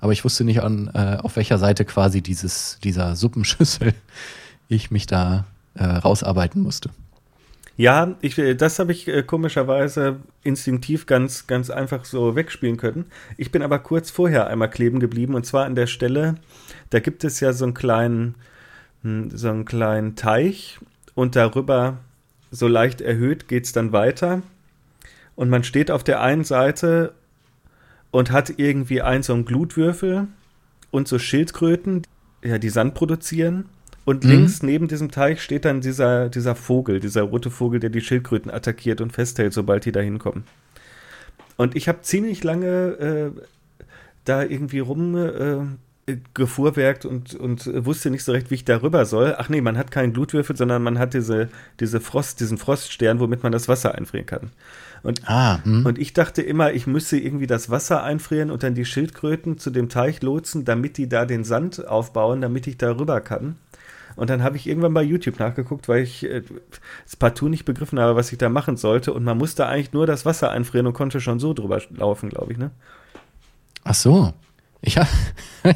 Aber 0.00 0.12
ich 0.12 0.24
wusste 0.24 0.42
nicht, 0.44 0.62
an, 0.62 0.90
äh, 0.94 1.18
auf 1.22 1.36
welcher 1.36 1.58
Seite 1.58 1.84
quasi 1.84 2.22
dieses, 2.22 2.78
dieser 2.82 3.14
Suppenschüssel 3.14 3.92
ich 4.68 4.90
mich 4.90 5.06
da 5.06 5.44
äh, 5.74 5.84
rausarbeiten 5.84 6.62
musste. 6.62 6.88
Ja, 7.76 8.16
ich, 8.22 8.38
äh, 8.38 8.54
das 8.54 8.78
habe 8.78 8.92
ich 8.92 9.06
äh, 9.08 9.22
komischerweise 9.22 10.16
instinktiv 10.42 11.06
ganz, 11.06 11.46
ganz 11.46 11.70
einfach 11.70 12.04
so 12.04 12.34
wegspielen 12.34 12.78
können. 12.78 13.06
Ich 13.36 13.50
bin 13.50 13.62
aber 13.62 13.78
kurz 13.78 14.10
vorher 14.10 14.46
einmal 14.46 14.70
kleben 14.70 14.98
geblieben 14.98 15.34
und 15.34 15.44
zwar 15.44 15.66
an 15.66 15.74
der 15.74 15.86
Stelle, 15.86 16.36
da 16.90 17.00
gibt 17.00 17.22
es 17.24 17.40
ja 17.40 17.52
so 17.52 17.66
einen 17.66 17.74
kleinen, 17.74 18.34
hm, 19.02 19.30
so 19.30 19.50
einen 19.50 19.66
kleinen 19.66 20.16
Teich 20.16 20.78
und 21.14 21.36
darüber 21.36 21.98
so 22.50 22.66
leicht 22.68 23.00
erhöht 23.00 23.48
geht 23.48 23.64
es 23.66 23.72
dann 23.72 23.92
weiter. 23.92 24.42
Und 25.34 25.50
man 25.50 25.64
steht 25.64 25.90
auf 25.90 26.02
der 26.02 26.22
einen 26.22 26.44
Seite 26.44 27.12
und 28.10 28.30
hat 28.30 28.58
irgendwie 28.58 29.02
einen 29.02 29.22
so 29.22 29.34
einen 29.34 29.44
Glutwürfel 29.44 30.28
und 30.90 31.08
so 31.08 31.18
Schildkröten, 31.18 32.02
ja, 32.42 32.58
die 32.58 32.70
Sand 32.70 32.94
produzieren. 32.94 33.66
Und 34.06 34.24
mhm. 34.24 34.30
links 34.30 34.62
neben 34.62 34.86
diesem 34.86 35.10
Teich 35.10 35.42
steht 35.42 35.64
dann 35.64 35.80
dieser, 35.80 36.28
dieser 36.28 36.54
Vogel, 36.54 37.00
dieser 37.00 37.22
rote 37.22 37.50
Vogel, 37.50 37.80
der 37.80 37.90
die 37.90 38.00
Schildkröten 38.00 38.52
attackiert 38.52 39.00
und 39.00 39.12
festhält, 39.12 39.52
sobald 39.52 39.84
die 39.84 39.92
da 39.92 40.00
hinkommen. 40.00 40.44
Und 41.56 41.74
ich 41.74 41.88
habe 41.88 42.02
ziemlich 42.02 42.44
lange 42.44 42.66
äh, 42.66 43.40
da 44.24 44.44
irgendwie 44.44 44.78
rum 44.78 45.16
äh, 45.16 46.16
gefuhrwerkt 46.34 47.04
und, 47.04 47.34
und 47.34 47.68
wusste 47.84 48.10
nicht 48.10 48.22
so 48.22 48.30
recht, 48.30 48.52
wie 48.52 48.54
ich 48.54 48.64
darüber 48.64 49.06
soll. 49.06 49.34
Ach 49.38 49.48
nee, 49.48 49.60
man 49.60 49.76
hat 49.76 49.90
keinen 49.90 50.12
Blutwürfel, 50.12 50.56
sondern 50.56 50.84
man 50.84 51.00
hat 51.00 51.14
diese, 51.14 51.48
diese 51.80 52.00
Frost, 52.00 52.38
diesen 52.38 52.58
Froststern, 52.58 53.18
womit 53.18 53.42
man 53.42 53.50
das 53.50 53.66
Wasser 53.66 53.96
einfrieren 53.96 54.26
kann. 54.26 54.50
Und, 55.02 55.28
ah, 55.28 55.64
hm. 55.64 55.84
und 55.84 55.98
ich 55.98 56.12
dachte 56.12 56.42
immer, 56.42 56.72
ich 56.72 56.86
müsse 56.86 57.18
irgendwie 57.18 57.48
das 57.48 57.70
Wasser 57.70 58.04
einfrieren 58.04 58.52
und 58.52 58.62
dann 58.62 58.74
die 58.74 58.84
Schildkröten 58.84 59.58
zu 59.58 59.70
dem 59.70 59.88
Teich 59.88 60.22
lotsen, 60.22 60.64
damit 60.64 60.96
die 60.96 61.08
da 61.08 61.24
den 61.24 61.42
Sand 61.42 61.86
aufbauen, 61.88 62.40
damit 62.40 62.68
ich 62.68 62.78
da 62.78 62.96
rüber 62.96 63.20
kann. 63.20 63.56
Und 64.16 64.30
dann 64.30 64.42
habe 64.42 64.56
ich 64.56 64.66
irgendwann 64.66 64.94
bei 64.94 65.02
YouTube 65.02 65.38
nachgeguckt, 65.38 65.88
weil 65.88 66.02
ich 66.02 66.24
äh, 66.24 66.42
das 67.04 67.16
partout 67.16 67.48
nicht 67.48 67.66
begriffen 67.66 68.00
habe, 68.00 68.16
was 68.16 68.32
ich 68.32 68.38
da 68.38 68.48
machen 68.48 68.76
sollte. 68.76 69.12
Und 69.12 69.24
man 69.24 69.36
musste 69.36 69.66
eigentlich 69.66 69.92
nur 69.92 70.06
das 70.06 70.24
Wasser 70.24 70.50
einfrieren 70.50 70.86
und 70.86 70.94
konnte 70.94 71.20
schon 71.20 71.38
so 71.38 71.52
drüber 71.52 71.80
laufen, 71.90 72.30
glaube 72.30 72.52
ich, 72.52 72.58
ne? 72.58 72.70
Ach 73.84 73.94
so. 73.94 74.32
Ich 74.80 74.98
habe 74.98 75.08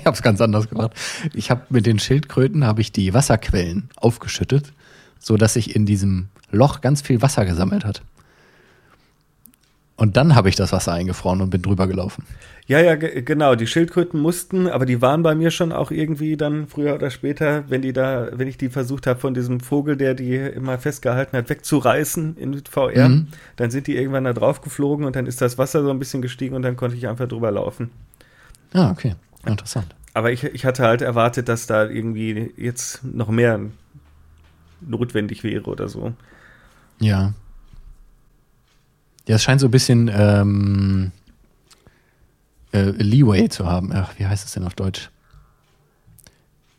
es 0.05 0.23
ganz 0.23 0.41
anders 0.41 0.69
gemacht. 0.69 0.93
Ich 1.35 1.51
habe 1.51 1.63
mit 1.69 1.87
den 1.87 1.99
Schildkröten 1.99 2.65
habe 2.65 2.81
ich 2.81 2.93
die 2.93 3.13
Wasserquellen 3.13 3.91
aufgeschüttet, 3.97 4.73
so 5.19 5.37
dass 5.37 5.55
sich 5.55 5.75
in 5.77 5.87
diesem 5.87 6.29
Loch 6.51 6.81
ganz 6.81 7.03
viel 7.03 7.23
Wasser 7.23 7.45
gesammelt 7.45 7.85
hat. 7.85 8.03
Und 9.97 10.17
dann 10.17 10.35
habe 10.35 10.49
ich 10.49 10.57
das 10.57 10.73
Wasser 10.73 10.93
eingefroren 10.93 11.43
und 11.43 11.51
bin 11.51 11.61
drüber 11.61 11.87
gelaufen. 11.87 12.25
Ja, 12.71 12.79
ja, 12.79 12.95
genau. 12.95 13.57
Die 13.57 13.67
Schildkröten 13.67 14.21
mussten, 14.21 14.69
aber 14.69 14.87
die 14.87 15.03
waren 15.03 15.25
bei 15.25 15.35
mir 15.35 15.51
schon 15.51 15.73
auch 15.73 15.91
irgendwie 15.91 16.37
dann 16.37 16.69
früher 16.69 16.95
oder 16.95 17.11
später, 17.11 17.69
wenn 17.69 17.83
die 17.83 17.93
da, 17.93 18.29
wenn 18.31 18.47
ich 18.47 18.59
die 18.59 18.69
versucht 18.69 19.09
habe, 19.09 19.19
von 19.19 19.35
diesem 19.35 19.59
Vogel, 19.59 19.97
der 19.97 20.15
die 20.15 20.37
immer 20.37 20.79
festgehalten 20.79 21.37
hat, 21.37 21.51
wegzureißen 21.51 22.37
in 22.37 22.65
VR, 22.65 23.09
mhm. 23.09 23.27
dann 23.57 23.73
sind 23.73 23.89
die 23.89 23.97
irgendwann 23.97 24.23
da 24.23 24.33
drauf 24.33 24.61
geflogen 24.61 25.05
und 25.05 25.17
dann 25.17 25.27
ist 25.27 25.41
das 25.41 25.59
Wasser 25.59 25.83
so 25.83 25.91
ein 25.91 25.99
bisschen 25.99 26.23
gestiegen 26.23 26.55
und 26.55 26.63
dann 26.63 26.77
konnte 26.77 26.97
ich 26.97 27.09
einfach 27.09 27.27
drüber 27.27 27.51
laufen. 27.51 27.91
Ah, 28.73 28.93
okay. 28.93 29.17
Interessant. 29.45 29.93
Aber 30.15 30.31
ich, 30.31 30.45
ich 30.45 30.65
hatte 30.65 30.85
halt 30.85 31.03
erwartet, 31.03 31.49
dass 31.49 31.67
da 31.67 31.89
irgendwie 31.89 32.53
jetzt 32.57 33.03
noch 33.03 33.31
mehr 33.31 33.59
notwendig 34.81 35.43
wäre 35.43 35.65
oder 35.65 35.89
so. 35.89 36.13
Ja, 37.01 37.35
ja, 39.31 39.37
es 39.37 39.45
scheint 39.45 39.61
so 39.61 39.69
ein 39.69 39.71
bisschen 39.71 40.11
ähm, 40.13 41.13
äh, 42.73 42.91
Leeway 42.91 43.49
zu 43.49 43.67
haben. 43.67 43.93
Ach, 43.93 44.13
wie 44.19 44.27
heißt 44.27 44.45
es 44.45 44.53
denn 44.53 44.65
auf 44.65 44.75
Deutsch? 44.75 45.11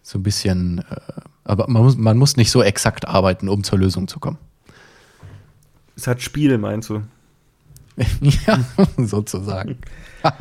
So 0.02 0.20
ein 0.20 0.24
bisschen, 0.24 0.80
äh, 0.80 1.22
aber 1.44 1.70
man 1.70 1.84
muss, 1.84 1.98
man 1.98 2.18
muss 2.18 2.38
nicht 2.38 2.52
so 2.52 2.62
exakt 2.62 3.08
arbeiten, 3.08 3.50
um 3.50 3.64
zur 3.64 3.80
Lösung 3.80 4.08
zu 4.08 4.20
kommen. 4.20 4.38
Es 5.96 6.08
hat 6.08 6.22
Spiel, 6.22 6.58
meinst 6.58 6.90
du? 6.90 7.04
ja, 8.22 8.60
sozusagen. 8.98 9.78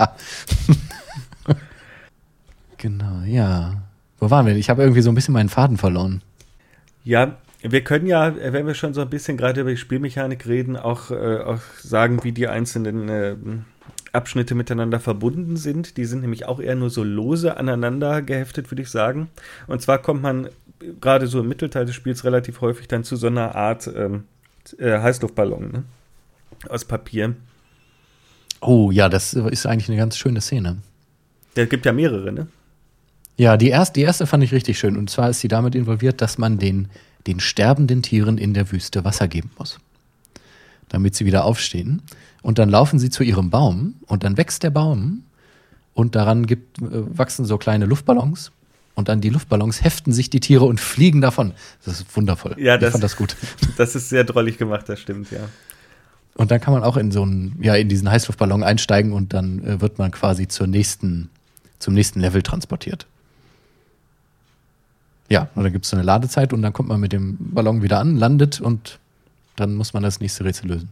genau, 2.78 3.22
ja. 3.24 3.82
Wo 4.18 4.30
waren 4.30 4.46
wir? 4.46 4.54
Ich 4.56 4.70
habe 4.70 4.82
irgendwie 4.82 5.02
so 5.02 5.10
ein 5.10 5.14
bisschen 5.14 5.34
meinen 5.34 5.48
Faden 5.48 5.76
verloren. 5.76 6.22
Ja, 7.04 7.36
wir 7.62 7.82
können 7.84 8.06
ja, 8.06 8.34
wenn 8.36 8.66
wir 8.66 8.74
schon 8.74 8.94
so 8.94 9.00
ein 9.00 9.10
bisschen 9.10 9.36
gerade 9.36 9.62
über 9.62 9.70
die 9.70 9.76
Spielmechanik 9.76 10.46
reden, 10.46 10.76
auch, 10.76 11.10
äh, 11.10 11.40
auch 11.40 11.60
sagen, 11.82 12.22
wie 12.22 12.32
die 12.32 12.48
einzelnen 12.48 13.08
äh, 13.08 13.36
Abschnitte 14.12 14.54
miteinander 14.54 15.00
verbunden 15.00 15.56
sind. 15.56 15.96
Die 15.96 16.04
sind 16.04 16.20
nämlich 16.20 16.46
auch 16.46 16.60
eher 16.60 16.74
nur 16.74 16.90
so 16.90 17.04
lose 17.04 17.56
aneinander 17.56 18.22
geheftet, 18.22 18.70
würde 18.70 18.82
ich 18.82 18.90
sagen. 18.90 19.28
Und 19.66 19.82
zwar 19.82 19.98
kommt 19.98 20.22
man 20.22 20.48
gerade 21.00 21.26
so 21.26 21.40
im 21.40 21.48
Mittelteil 21.48 21.86
des 21.86 21.94
Spiels 21.94 22.24
relativ 22.24 22.60
häufig 22.60 22.88
dann 22.88 23.04
zu 23.04 23.16
so 23.16 23.26
einer 23.26 23.54
Art 23.54 23.88
ähm, 23.94 24.24
äh, 24.78 24.98
Heißluftballon 24.98 25.72
ne? 25.72 25.84
aus 26.68 26.84
Papier. 26.84 27.34
Oh 28.60 28.90
ja, 28.90 29.08
das 29.08 29.34
ist 29.34 29.66
eigentlich 29.66 29.88
eine 29.88 29.98
ganz 29.98 30.16
schöne 30.16 30.40
Szene. 30.40 30.78
Der 31.56 31.66
gibt 31.66 31.86
ja 31.86 31.92
mehrere, 31.92 32.32
ne? 32.32 32.46
Ja, 33.36 33.56
die 33.56 33.68
erste, 33.68 33.94
die 33.94 34.02
erste 34.02 34.26
fand 34.26 34.44
ich 34.44 34.52
richtig 34.52 34.78
schön. 34.78 34.96
Und 34.96 35.08
zwar 35.08 35.30
ist 35.30 35.40
sie 35.40 35.48
damit 35.48 35.74
involviert, 35.74 36.20
dass 36.20 36.36
man 36.36 36.58
den 36.58 36.88
den 37.26 37.40
sterbenden 37.40 38.02
Tieren 38.02 38.38
in 38.38 38.54
der 38.54 38.70
Wüste 38.72 39.04
Wasser 39.04 39.28
geben 39.28 39.50
muss, 39.58 39.78
damit 40.88 41.14
sie 41.14 41.26
wieder 41.26 41.44
aufstehen. 41.44 42.02
Und 42.42 42.58
dann 42.58 42.68
laufen 42.68 42.98
sie 42.98 43.10
zu 43.10 43.22
ihrem 43.22 43.50
Baum 43.50 43.94
und 44.06 44.24
dann 44.24 44.36
wächst 44.36 44.62
der 44.62 44.70
Baum 44.70 45.24
und 45.94 46.14
daran 46.14 46.46
gibt, 46.46 46.78
äh, 46.78 47.18
wachsen 47.18 47.44
so 47.44 47.58
kleine 47.58 47.86
Luftballons 47.86 48.52
und 48.94 49.08
an 49.10 49.20
die 49.20 49.30
Luftballons 49.30 49.82
heften 49.82 50.12
sich 50.12 50.30
die 50.30 50.40
Tiere 50.40 50.64
und 50.64 50.80
fliegen 50.80 51.20
davon. 51.20 51.52
Das 51.84 52.00
ist 52.00 52.16
wundervoll. 52.16 52.56
Ja, 52.58 52.76
das, 52.76 52.88
ich 52.88 52.92
fand 52.92 53.04
das 53.04 53.16
gut. 53.16 53.36
Das 53.76 53.94
ist 53.94 54.08
sehr 54.08 54.24
drollig 54.24 54.58
gemacht, 54.58 54.88
das 54.88 55.00
stimmt, 55.00 55.30
ja. 55.30 55.40
Und 56.34 56.50
dann 56.50 56.60
kann 56.60 56.72
man 56.72 56.82
auch 56.82 56.96
in 56.96 57.10
so 57.10 57.22
einen, 57.22 57.58
ja, 57.60 57.74
in 57.74 57.88
diesen 57.88 58.10
Heißluftballon 58.10 58.62
einsteigen 58.62 59.12
und 59.12 59.32
dann 59.32 59.64
äh, 59.64 59.80
wird 59.80 59.98
man 59.98 60.10
quasi 60.10 60.48
zur 60.48 60.66
nächsten, 60.66 61.30
zum 61.78 61.94
nächsten 61.94 62.20
Level 62.20 62.42
transportiert. 62.42 63.06
Ja, 65.28 65.48
und 65.54 65.62
dann 65.62 65.72
gibt 65.72 65.84
es 65.84 65.90
so 65.90 65.96
eine 65.96 66.04
Ladezeit 66.04 66.52
und 66.52 66.62
dann 66.62 66.72
kommt 66.72 66.88
man 66.88 67.00
mit 67.00 67.12
dem 67.12 67.36
Ballon 67.38 67.82
wieder 67.82 68.00
an, 68.00 68.16
landet 68.16 68.60
und 68.60 68.98
dann 69.56 69.74
muss 69.76 69.92
man 69.92 70.02
das 70.02 70.20
nächste 70.20 70.44
Rätsel 70.44 70.68
lösen. 70.68 70.88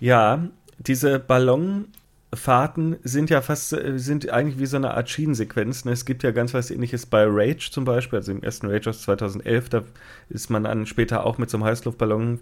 Ja, 0.00 0.48
diese 0.78 1.18
Ballonfahrten 1.18 2.96
sind 3.02 3.30
ja 3.30 3.40
fast, 3.40 3.72
äh, 3.72 3.98
sind 3.98 4.30
eigentlich 4.30 4.58
wie 4.58 4.66
so 4.66 4.76
eine 4.76 4.94
Art 4.94 5.08
Schienensequenz. 5.08 5.84
Ne? 5.84 5.92
Es 5.92 6.04
gibt 6.04 6.22
ja 6.22 6.30
ganz 6.30 6.54
was 6.54 6.70
ähnliches 6.70 7.06
bei 7.06 7.24
Rage 7.26 7.70
zum 7.70 7.84
Beispiel, 7.84 8.18
also 8.18 8.32
im 8.32 8.42
ersten 8.42 8.68
Rage 8.68 8.90
aus 8.90 9.02
2011, 9.02 9.68
da 9.68 9.82
ist 10.28 10.50
man 10.50 10.64
dann 10.64 10.86
später 10.86 11.24
auch 11.24 11.38
mit 11.38 11.50
so 11.50 11.56
einem 11.56 11.64
Heißluftballon, 11.64 12.40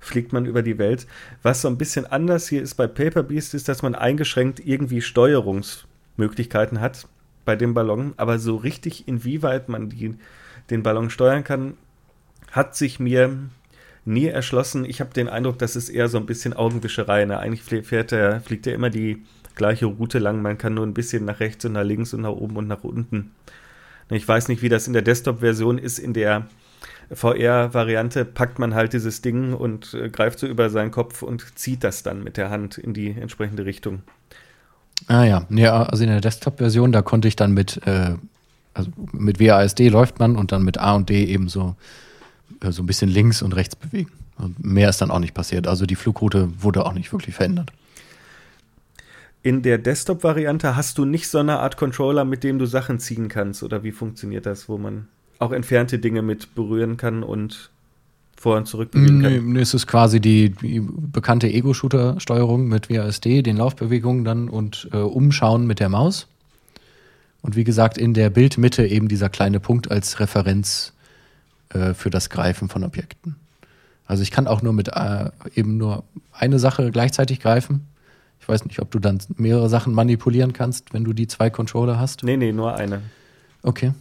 fliegt 0.00 0.32
man 0.32 0.46
über 0.46 0.62
die 0.62 0.78
Welt. 0.78 1.06
Was 1.42 1.62
so 1.62 1.68
ein 1.68 1.78
bisschen 1.78 2.06
anders 2.06 2.48
hier 2.48 2.62
ist 2.62 2.74
bei 2.74 2.86
Paper 2.86 3.22
Beast, 3.22 3.54
ist, 3.54 3.68
dass 3.68 3.82
man 3.82 3.94
eingeschränkt 3.94 4.60
irgendwie 4.64 5.00
Steuerungsmöglichkeiten 5.00 6.80
hat 6.80 7.06
bei 7.44 7.56
dem 7.56 7.74
Ballon, 7.74 8.14
aber 8.16 8.38
so 8.38 8.56
richtig 8.56 9.08
inwieweit 9.08 9.68
man 9.68 9.88
die 9.88 10.16
den 10.70 10.82
Ballon 10.82 11.10
steuern 11.10 11.42
kann, 11.42 11.74
hat 12.52 12.76
sich 12.76 13.00
mir 13.00 13.36
nie 14.04 14.26
erschlossen. 14.26 14.84
Ich 14.84 15.00
habe 15.00 15.12
den 15.14 15.28
Eindruck, 15.28 15.58
das 15.58 15.76
ist 15.76 15.88
eher 15.88 16.08
so 16.08 16.18
ein 16.18 16.26
bisschen 16.26 16.52
Augenwischerei. 16.52 17.24
Ne? 17.24 17.38
Eigentlich 17.38 17.86
fährt 17.86 18.12
er, 18.12 18.40
fliegt 18.40 18.66
er 18.66 18.74
immer 18.74 18.90
die 18.90 19.22
gleiche 19.54 19.86
Route 19.86 20.18
lang. 20.18 20.42
Man 20.42 20.58
kann 20.58 20.74
nur 20.74 20.86
ein 20.86 20.94
bisschen 20.94 21.24
nach 21.24 21.40
rechts 21.40 21.64
und 21.64 21.72
nach 21.72 21.84
links 21.84 22.14
und 22.14 22.22
nach 22.22 22.30
oben 22.30 22.56
und 22.56 22.68
nach 22.68 22.84
unten. 22.84 23.32
Ne, 24.10 24.16
ich 24.16 24.26
weiß 24.26 24.48
nicht, 24.48 24.62
wie 24.62 24.68
das 24.68 24.86
in 24.86 24.92
der 24.92 25.02
Desktop-Version 25.02 25.78
ist. 25.78 25.98
In 25.98 26.14
der 26.14 26.46
VR-Variante 27.12 28.24
packt 28.24 28.58
man 28.58 28.74
halt 28.74 28.92
dieses 28.92 29.22
Ding 29.22 29.52
und 29.52 29.94
äh, 29.94 30.08
greift 30.08 30.38
so 30.38 30.46
über 30.46 30.70
seinen 30.70 30.90
Kopf 30.90 31.22
und 31.22 31.58
zieht 31.58 31.84
das 31.84 32.02
dann 32.02 32.24
mit 32.24 32.36
der 32.36 32.50
Hand 32.50 32.78
in 32.78 32.94
die 32.94 33.10
entsprechende 33.10 33.64
Richtung. 33.64 34.02
Ah 35.08 35.24
ja, 35.24 35.46
ja 35.50 35.82
also 35.82 36.02
in 36.04 36.10
der 36.10 36.20
Desktop-Version, 36.20 36.92
da 36.92 37.02
konnte 37.02 37.28
ich 37.28 37.36
dann 37.36 37.52
mit 37.52 37.80
äh, 37.86 38.14
also 38.74 38.90
mit 39.12 39.40
WASD 39.40 39.88
läuft 39.88 40.18
man 40.18 40.36
und 40.36 40.52
dann 40.52 40.62
mit 40.62 40.78
A 40.78 40.94
und 40.94 41.08
D 41.08 41.24
eben 41.24 41.48
so, 41.48 41.76
so 42.70 42.82
ein 42.82 42.86
bisschen 42.86 43.10
links 43.10 43.42
und 43.42 43.56
rechts 43.56 43.74
bewegen. 43.74 44.12
Und 44.38 44.64
mehr 44.64 44.88
ist 44.88 45.00
dann 45.00 45.10
auch 45.10 45.18
nicht 45.18 45.34
passiert. 45.34 45.66
Also 45.66 45.86
die 45.86 45.96
Flugroute 45.96 46.50
wurde 46.62 46.86
auch 46.86 46.92
nicht 46.92 47.12
wirklich 47.12 47.34
verändert. 47.34 47.72
In 49.42 49.62
der 49.62 49.78
Desktop-Variante 49.78 50.76
hast 50.76 50.98
du 50.98 51.04
nicht 51.04 51.28
so 51.28 51.38
eine 51.38 51.58
Art 51.58 51.76
Controller, 51.76 52.24
mit 52.24 52.44
dem 52.44 52.60
du 52.60 52.66
Sachen 52.66 53.00
ziehen 53.00 53.28
kannst, 53.28 53.64
oder 53.64 53.82
wie 53.82 53.90
funktioniert 53.90 54.46
das, 54.46 54.68
wo 54.68 54.78
man 54.78 55.08
auch 55.40 55.50
entfernte 55.50 55.98
Dinge 55.98 56.22
mit 56.22 56.54
berühren 56.54 56.96
kann 56.96 57.24
und 57.24 57.70
vor 58.36 58.56
und 58.56 58.66
zurück 58.66 58.92
bewegen 58.92 59.20
kann? 59.20 59.52
Nee, 59.52 59.60
es 59.60 59.74
ist 59.74 59.88
quasi 59.88 60.20
die, 60.20 60.50
die 60.50 60.80
bekannte 60.80 61.48
Ego-Shooter-Steuerung 61.48 62.68
mit 62.68 62.88
WASD, 62.88 63.42
den 63.42 63.56
Laufbewegungen 63.56 64.24
dann 64.24 64.48
und 64.48 64.88
äh, 64.92 64.98
Umschauen 64.98 65.66
mit 65.66 65.80
der 65.80 65.88
Maus. 65.88 66.28
Und 67.40 67.56
wie 67.56 67.64
gesagt, 67.64 67.98
in 67.98 68.14
der 68.14 68.30
Bildmitte 68.30 68.86
eben 68.86 69.08
dieser 69.08 69.28
kleine 69.28 69.58
Punkt 69.58 69.90
als 69.90 70.20
Referenz 70.20 70.92
äh, 71.72 71.94
für 71.94 72.10
das 72.10 72.30
Greifen 72.30 72.68
von 72.68 72.84
Objekten. 72.84 73.36
Also 74.06 74.22
ich 74.22 74.30
kann 74.30 74.46
auch 74.46 74.62
nur 74.62 74.72
mit 74.72 74.88
äh, 74.88 75.30
eben 75.54 75.76
nur 75.76 76.04
eine 76.32 76.58
Sache 76.58 76.90
gleichzeitig 76.90 77.40
greifen. 77.40 77.86
Ich 78.40 78.48
weiß 78.48 78.64
nicht, 78.64 78.80
ob 78.80 78.90
du 78.90 78.98
dann 78.98 79.20
mehrere 79.36 79.68
Sachen 79.68 79.94
manipulieren 79.94 80.52
kannst, 80.52 80.92
wenn 80.92 81.04
du 81.04 81.12
die 81.12 81.28
zwei 81.28 81.48
Controller 81.48 81.98
hast. 81.98 82.24
Nee, 82.24 82.36
nee, 82.36 82.52
nur 82.52 82.74
eine. 82.74 83.02
Okay. 83.62 83.92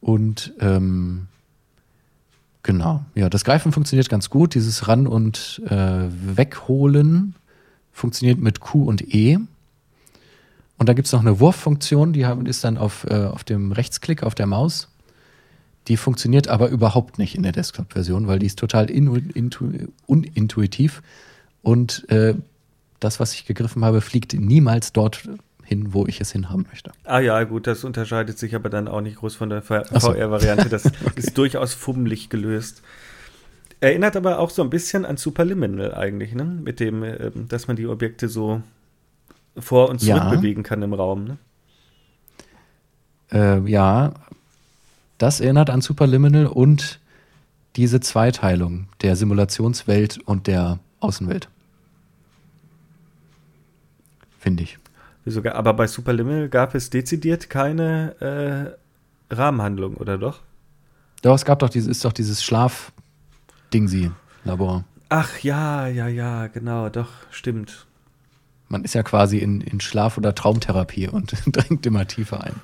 Und 0.00 0.52
ähm, 0.60 1.28
genau, 2.62 3.02
ja, 3.14 3.30
das 3.30 3.44
Greifen 3.44 3.72
funktioniert 3.72 4.10
ganz 4.10 4.28
gut. 4.28 4.54
Dieses 4.54 4.86
Ran- 4.86 5.06
und 5.06 5.62
äh, 5.66 6.04
Wegholen 6.36 7.34
funktioniert 7.92 8.38
mit 8.38 8.60
Q 8.60 8.84
und 8.84 9.14
E. 9.14 9.38
Und 10.76 10.88
da 10.88 10.92
gibt 10.92 11.06
es 11.06 11.12
noch 11.12 11.20
eine 11.20 11.40
Wurffunktion, 11.40 12.12
die 12.12 12.26
ist 12.44 12.64
dann 12.64 12.76
auf, 12.76 13.06
äh, 13.08 13.24
auf 13.24 13.44
dem 13.44 13.72
Rechtsklick 13.72 14.22
auf 14.22 14.34
der 14.34 14.46
Maus. 14.46 14.88
Die 15.88 15.96
funktioniert 15.96 16.48
aber 16.48 16.68
überhaupt 16.68 17.18
nicht 17.18 17.34
in 17.34 17.42
der 17.42 17.52
Desktop-Version, 17.52 18.26
weil 18.26 18.38
die 18.38 18.46
ist 18.46 18.58
total 18.58 18.90
intu 18.90 19.70
unintuitiv. 20.06 21.02
Und 21.62 22.08
äh, 22.10 22.34
das, 23.00 23.20
was 23.20 23.34
ich 23.34 23.44
gegriffen 23.44 23.84
habe, 23.84 24.00
fliegt 24.00 24.32
niemals 24.32 24.92
dort 24.92 25.28
hin, 25.62 25.92
wo 25.92 26.06
ich 26.06 26.20
es 26.20 26.32
hinhaben 26.32 26.66
möchte. 26.70 26.92
Ah 27.04 27.20
ja, 27.20 27.42
gut, 27.44 27.66
das 27.66 27.84
unterscheidet 27.84 28.38
sich 28.38 28.54
aber 28.54 28.68
dann 28.68 28.88
auch 28.88 29.00
nicht 29.00 29.16
groß 29.16 29.34
von 29.34 29.50
der 29.50 29.62
VR-Variante. 29.62 30.68
Das 30.68 30.86
okay. 31.06 31.12
ist 31.16 31.36
durchaus 31.36 31.74
fummelig 31.74 32.30
gelöst. 32.30 32.82
Erinnert 33.80 34.16
aber 34.16 34.38
auch 34.38 34.50
so 34.50 34.62
ein 34.62 34.70
bisschen 34.70 35.04
an 35.04 35.16
Superliminal 35.16 35.94
eigentlich, 35.94 36.34
ne? 36.34 36.44
Mit 36.44 36.80
dem, 36.80 37.02
äh, 37.02 37.30
dass 37.48 37.66
man 37.66 37.76
die 37.76 37.86
Objekte 37.86 38.28
so 38.28 38.62
vor 39.58 39.88
und 39.88 40.00
zurück 40.00 40.16
ja. 40.16 40.30
bewegen 40.30 40.62
kann 40.62 40.82
im 40.82 40.94
Raum. 40.94 41.24
Ne? 41.24 41.38
Äh, 43.32 43.70
ja, 43.70 44.14
das 45.24 45.40
erinnert 45.40 45.70
an 45.70 45.80
Superliminal 45.80 46.46
und 46.46 47.00
diese 47.76 48.00
Zweiteilung 48.00 48.88
der 49.00 49.16
Simulationswelt 49.16 50.18
und 50.18 50.46
der 50.46 50.80
Außenwelt. 51.00 51.48
Finde 54.38 54.64
ich. 54.64 54.78
Sogar, 55.24 55.54
aber 55.54 55.72
bei 55.72 55.86
Superliminal 55.86 56.50
gab 56.50 56.74
es 56.74 56.90
dezidiert 56.90 57.48
keine 57.48 58.76
äh, 59.30 59.34
Rahmenhandlung, 59.34 59.94
oder 59.94 60.18
doch? 60.18 60.42
Doch, 61.22 61.34
es 61.34 61.46
gab 61.46 61.60
doch 61.60 61.70
dieses, 61.70 61.88
ist 61.88 62.04
doch 62.04 62.12
dieses 62.12 62.44
Schlaf-Dingsi-Labor. 62.44 64.84
Ach 65.08 65.38
ja, 65.38 65.86
ja, 65.86 66.06
ja, 66.06 66.48
genau, 66.48 66.90
doch, 66.90 67.08
stimmt. 67.30 67.86
Man 68.68 68.84
ist 68.84 68.94
ja 68.94 69.02
quasi 69.02 69.38
in, 69.38 69.62
in 69.62 69.80
Schlaf- 69.80 70.18
oder 70.18 70.34
Traumtherapie 70.34 71.08
und 71.08 71.32
dringt 71.46 71.86
immer 71.86 72.06
tiefer 72.06 72.44
ein. 72.44 72.60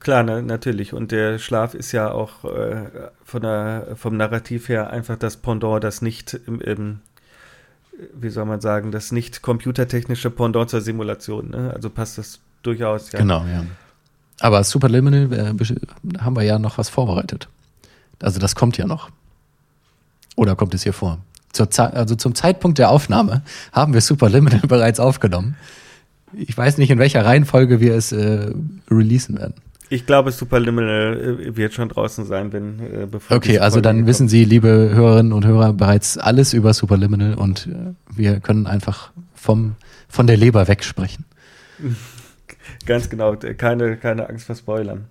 Klar, 0.00 0.22
na, 0.22 0.42
natürlich. 0.42 0.92
Und 0.92 1.12
der 1.12 1.38
Schlaf 1.38 1.74
ist 1.74 1.92
ja 1.92 2.10
auch 2.10 2.44
äh, 2.44 2.84
von 3.24 3.42
der, 3.42 3.88
vom 3.96 4.16
Narrativ 4.16 4.68
her 4.68 4.90
einfach 4.90 5.16
das 5.16 5.36
Pendant, 5.36 5.82
das 5.82 6.02
nicht 6.02 6.34
im 6.46 7.00
wie 8.14 8.28
soll 8.28 8.44
man 8.44 8.60
sagen, 8.60 8.92
das 8.92 9.12
nicht 9.12 9.42
computertechnische 9.42 10.30
Pendant 10.30 10.70
zur 10.70 10.80
Simulation. 10.80 11.50
Ne? 11.50 11.72
Also 11.74 11.90
passt 11.90 12.18
das 12.18 12.40
durchaus, 12.62 13.12
ja. 13.12 13.20
Genau, 13.20 13.44
ja. 13.46 13.64
Aber 14.40 14.62
Superliminal 14.64 15.32
äh, 15.32 16.18
haben 16.18 16.36
wir 16.36 16.42
ja 16.42 16.58
noch 16.58 16.78
was 16.78 16.88
vorbereitet. 16.88 17.48
Also 18.20 18.38
das 18.38 18.54
kommt 18.54 18.76
ja 18.76 18.86
noch. 18.86 19.10
Oder 20.36 20.56
kommt 20.56 20.74
es 20.74 20.82
hier 20.82 20.92
vor? 20.92 21.18
Zur 21.52 21.68
also 21.78 22.16
zum 22.16 22.34
Zeitpunkt 22.34 22.78
der 22.78 22.90
Aufnahme 22.90 23.42
haben 23.72 23.94
wir 23.94 24.02
Superliminal 24.02 24.60
bereits 24.68 25.00
aufgenommen. 25.00 25.56
Ich 26.34 26.56
weiß 26.56 26.76
nicht, 26.76 26.90
in 26.90 26.98
welcher 26.98 27.24
Reihenfolge 27.24 27.80
wir 27.80 27.94
es 27.94 28.12
äh, 28.12 28.52
releasen 28.90 29.38
werden. 29.38 29.54
Ich 29.88 30.04
glaube, 30.04 30.32
Superliminal 30.32 31.38
äh, 31.40 31.56
wird 31.56 31.72
schon 31.72 31.88
draußen 31.88 32.24
sein, 32.26 32.52
wenn 32.52 32.80
äh, 32.80 33.06
bevor 33.06 33.36
Okay, 33.36 33.58
also 33.58 33.80
dann 33.80 33.98
kommt. 33.98 34.08
wissen 34.08 34.28
Sie, 34.28 34.44
liebe 34.44 34.68
Hörerinnen 34.68 35.32
und 35.32 35.46
Hörer, 35.46 35.72
bereits 35.72 36.18
alles 36.18 36.52
über 36.52 36.74
Superliminal 36.74 37.34
und 37.34 37.68
äh, 37.68 37.94
wir 38.14 38.40
können 38.40 38.66
einfach 38.66 39.12
vom, 39.34 39.76
von 40.08 40.26
der 40.26 40.36
Leber 40.36 40.66
wegsprechen. 40.66 41.24
Ganz 42.86 43.08
genau, 43.08 43.36
keine, 43.36 43.96
keine 43.96 44.28
Angst 44.28 44.46
vor 44.46 44.56
Spoilern. 44.56 45.04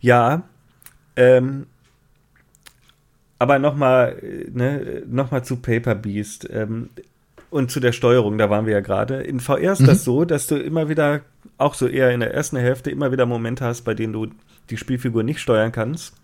Ja, 0.00 0.42
ähm, 1.16 1.66
aber 3.38 3.58
nochmal 3.58 4.22
ne, 4.52 5.02
noch 5.06 5.42
zu 5.42 5.56
Paper 5.56 5.94
Beast 5.94 6.48
ähm, 6.50 6.90
und 7.50 7.70
zu 7.70 7.80
der 7.80 7.92
Steuerung, 7.92 8.38
da 8.38 8.48
waren 8.50 8.66
wir 8.66 8.74
ja 8.74 8.80
gerade. 8.80 9.22
In 9.22 9.40
VR 9.40 9.72
ist 9.72 9.80
mhm. 9.80 9.86
das 9.86 10.04
so, 10.04 10.24
dass 10.24 10.46
du 10.46 10.56
immer 10.56 10.88
wieder 10.88 11.22
auch 11.58 11.74
so 11.74 11.86
eher 11.86 12.12
in 12.12 12.20
der 12.20 12.34
ersten 12.34 12.56
Hälfte 12.56 12.90
immer 12.90 13.12
wieder 13.12 13.26
Momente 13.26 13.64
hast, 13.64 13.82
bei 13.82 13.94
denen 13.94 14.12
du 14.12 14.28
die 14.70 14.76
Spielfigur 14.76 15.22
nicht 15.22 15.40
steuern 15.40 15.72
kannst. 15.72 16.14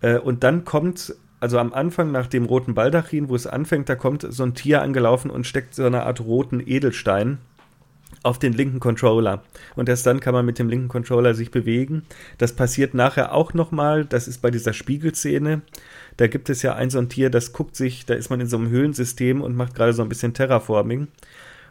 Äh, 0.00 0.18
und 0.18 0.42
dann 0.44 0.64
kommt, 0.64 1.14
also 1.40 1.58
am 1.58 1.72
Anfang 1.72 2.10
nach 2.12 2.26
dem 2.26 2.44
roten 2.44 2.74
Baldachin, 2.74 3.28
wo 3.28 3.34
es 3.34 3.46
anfängt, 3.46 3.88
da 3.88 3.94
kommt 3.94 4.26
so 4.28 4.42
ein 4.42 4.54
Tier 4.54 4.82
angelaufen 4.82 5.30
und 5.30 5.46
steckt 5.46 5.74
so 5.74 5.84
eine 5.84 6.04
Art 6.04 6.20
roten 6.20 6.60
Edelstein 6.64 7.38
auf 8.22 8.38
den 8.38 8.52
linken 8.52 8.80
Controller. 8.80 9.42
Und 9.76 9.88
erst 9.88 10.06
dann 10.06 10.20
kann 10.20 10.34
man 10.34 10.46
mit 10.46 10.58
dem 10.58 10.68
linken 10.68 10.88
Controller 10.88 11.34
sich 11.34 11.50
bewegen. 11.50 12.04
Das 12.38 12.54
passiert 12.54 12.94
nachher 12.94 13.34
auch 13.34 13.54
nochmal. 13.54 14.04
Das 14.04 14.28
ist 14.28 14.40
bei 14.40 14.50
dieser 14.50 14.72
Spiegelszene. 14.72 15.62
Da 16.16 16.26
gibt 16.26 16.48
es 16.48 16.62
ja 16.62 16.74
ein 16.74 16.90
so 16.90 16.98
ein 16.98 17.08
Tier, 17.08 17.28
das 17.28 17.52
guckt 17.52 17.76
sich, 17.76 18.06
da 18.06 18.14
ist 18.14 18.30
man 18.30 18.40
in 18.40 18.46
so 18.46 18.56
einem 18.56 18.70
Höhlensystem 18.70 19.42
und 19.42 19.56
macht 19.56 19.74
gerade 19.74 19.92
so 19.92 20.02
ein 20.02 20.08
bisschen 20.08 20.32
Terraforming 20.32 21.08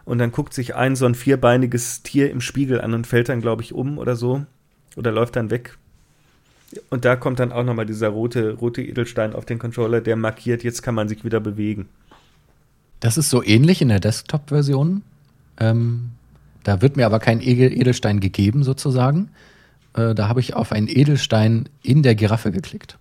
und 0.06 0.18
dann 0.18 0.32
guckt 0.32 0.54
sich 0.54 0.76
ein 0.76 0.96
so 0.96 1.06
ein 1.06 1.16
vierbeiniges 1.16 2.04
Tier 2.04 2.30
im 2.32 2.42
Spiegel 2.42 2.82
an 2.82 2.94
und 2.94 3.08
fällt 3.08 3.30
dann, 3.30 3.42
glaube 3.42 3.62
ich, 3.62 3.74
um 3.74 3.98
oder 3.98 4.16
so. 4.16 4.46
Oder 4.96 5.12
läuft 5.12 5.36
dann 5.36 5.50
weg. 5.50 5.78
Und 6.90 7.06
da 7.06 7.16
kommt 7.16 7.40
dann 7.40 7.52
auch 7.52 7.64
nochmal 7.64 7.86
dieser 7.86 8.10
rote, 8.10 8.54
rote 8.54 8.82
Edelstein 8.82 9.34
auf 9.34 9.46
den 9.46 9.60
Controller, 9.60 10.02
der 10.02 10.16
markiert, 10.16 10.64
jetzt 10.64 10.82
kann 10.82 10.96
man 10.96 11.08
sich 11.08 11.24
wieder 11.24 11.40
bewegen. 11.40 11.88
Das 13.00 13.18
ist 13.18 13.30
so 13.30 13.44
ähnlich 13.44 13.82
in 13.82 13.90
der 13.90 14.00
Desktop-Version. 14.00 15.04
Ähm, 15.60 16.12
da 16.64 16.82
wird 16.82 16.96
mir 16.96 17.06
aber 17.06 17.20
kein 17.20 17.42
Edelstein 17.42 18.20
gegeben, 18.20 18.64
sozusagen. 18.64 19.30
Äh, 19.94 20.16
da 20.16 20.28
habe 20.28 20.40
ich 20.40 20.54
auf 20.56 20.72
einen 20.72 20.88
Edelstein 20.88 21.70
in 21.82 22.02
der 22.02 22.16
Giraffe 22.16 22.52
geklickt. 22.52 22.98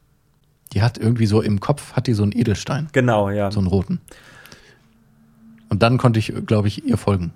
Die 0.73 0.83
hat 0.83 0.99
irgendwie 0.99 1.27
so 1.27 1.41
im 1.41 1.61
Kopf, 1.61 1.93
hat 1.93 2.07
die 2.07 2.15
so 2.15 2.23
einen 2.23 2.33
Edelstein. 2.33 2.89
Genau, 2.93 3.31
ja. 3.31 3.51
So 3.51 3.61
einen 3.61 3.69
roten. 3.69 4.01
Und 5.73 5.83
dann 5.83 5.97
konnte 5.97 6.19
ich, 6.19 6.31
glaube 6.47 6.69
ich, 6.69 6.85
ihr 6.85 6.99
folgen. 6.99 7.33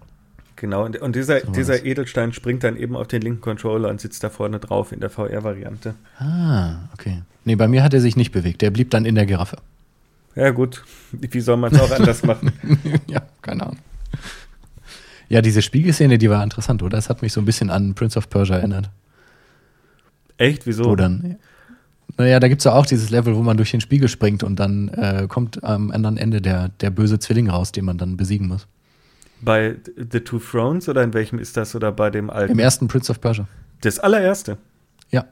Genau, 0.57 0.85
und, 0.85 1.01
und 1.01 1.17
dieser, 1.17 1.41
so 1.41 1.53
dieser 1.53 1.87
Edelstein 1.87 2.35
springt 2.35 2.65
dann 2.65 2.77
eben 2.77 2.95
auf 2.95 3.09
den 3.09 3.23
linken 3.23 3.41
Controller 3.41 3.89
und 3.89 3.99
sitzt 3.99 4.23
da 4.23 4.29
vorne 4.29 4.59
drauf 4.59 4.93
in 4.93 5.01
der 5.01 5.09
VR-Variante. 5.09 5.95
Ah, 6.19 6.81
okay. 6.93 7.23
Nee, 7.47 7.57
bei 7.57 7.67
mir 7.67 7.83
hat 7.83 7.95
er 7.95 8.03
sich 8.03 8.15
nicht 8.15 8.33
bewegt. 8.33 8.61
Der 8.61 8.71
blieb 8.71 8.91
dann 8.91 9.07
in 9.07 9.15
der 9.15 9.25
Giraffe. 9.25 9.57
Ja, 10.35 10.51
gut. 10.51 10.85
Wie 11.13 11.41
soll 11.41 11.57
man 11.57 11.75
es 11.75 11.81
auch 11.81 11.91
anders 11.91 12.25
machen? 12.25 12.53
ja, 13.07 13.23
keine 13.41 13.63
Ahnung. 13.63 13.79
Ja, 15.31 15.41
diese 15.41 15.63
Spiegelszene, 15.63 16.19
die 16.19 16.29
war 16.29 16.45
interessant, 16.45 16.83
oder? 16.83 16.99
Das 16.99 17.09
hat 17.09 17.23
mich 17.23 17.33
so 17.33 17.41
ein 17.41 17.47
bisschen 17.47 17.71
an 17.71 17.95
Prince 17.95 18.19
of 18.19 18.29
Persia 18.29 18.57
erinnert. 18.57 18.91
Echt? 20.37 20.67
Wieso? 20.67 20.85
Wo 20.85 20.95
dann, 20.95 21.37
naja, 22.19 22.41
da 22.41 22.49
gibt 22.49 22.61
es 22.61 22.65
ja 22.65 22.73
auch 22.73 22.87
dieses 22.87 23.11
Level, 23.11 23.37
wo 23.37 23.43
man 23.43 23.57
durch 23.57 23.71
den 23.71 23.81
Spiegel 23.81 24.09
springt 24.09 24.43
und 24.43 24.57
dann 24.57 24.89
äh, 24.89 25.27
kommt 25.29 25.63
am 25.63 25.91
anderen 25.91 26.17
Ende 26.17 26.41
der, 26.41 26.69
der 26.81 26.91
böse 26.91 27.19
Zwilling 27.19 27.51
raus, 27.51 27.73
den 27.73 27.85
man 27.85 27.99
dann 27.99 28.17
besiegen 28.17 28.49
muss. 28.49 28.67
Bei 29.43 29.77
The 29.97 30.21
Two 30.21 30.39
Thrones 30.39 30.89
oder 30.89 31.03
in 31.03 31.13
welchem 31.13 31.39
ist 31.39 31.57
das 31.57 31.75
oder 31.75 31.93
bei 31.93 32.09
dem 32.09 32.31
alten? 32.31 32.53
Im 32.53 32.59
ersten 32.59 32.89
Prince 32.89 33.11
of 33.11 33.21
Persia. 33.21 33.47
Das 33.83 33.99
allererste? 33.99 34.57
Ja. 35.11 35.27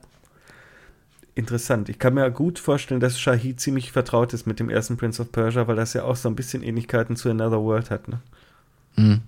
Interessant. 1.34 1.88
Ich 1.88 1.98
kann 1.98 2.14
mir 2.14 2.30
gut 2.30 2.58
vorstellen, 2.58 3.00
dass 3.00 3.18
Shahid 3.18 3.60
ziemlich 3.60 3.90
vertraut 3.90 4.34
ist 4.34 4.46
mit 4.46 4.60
dem 4.60 4.68
ersten 4.68 4.98
Prince 4.98 5.22
of 5.22 5.32
Persia, 5.32 5.66
weil 5.66 5.76
das 5.76 5.94
ja 5.94 6.04
auch 6.04 6.16
so 6.16 6.28
ein 6.28 6.36
bisschen 6.36 6.62
Ähnlichkeiten 6.62 7.16
zu 7.16 7.30
Another 7.30 7.62
World 7.62 7.90
hat. 7.90 8.08
Ne? 8.08 8.20
Mhm. 8.96 9.20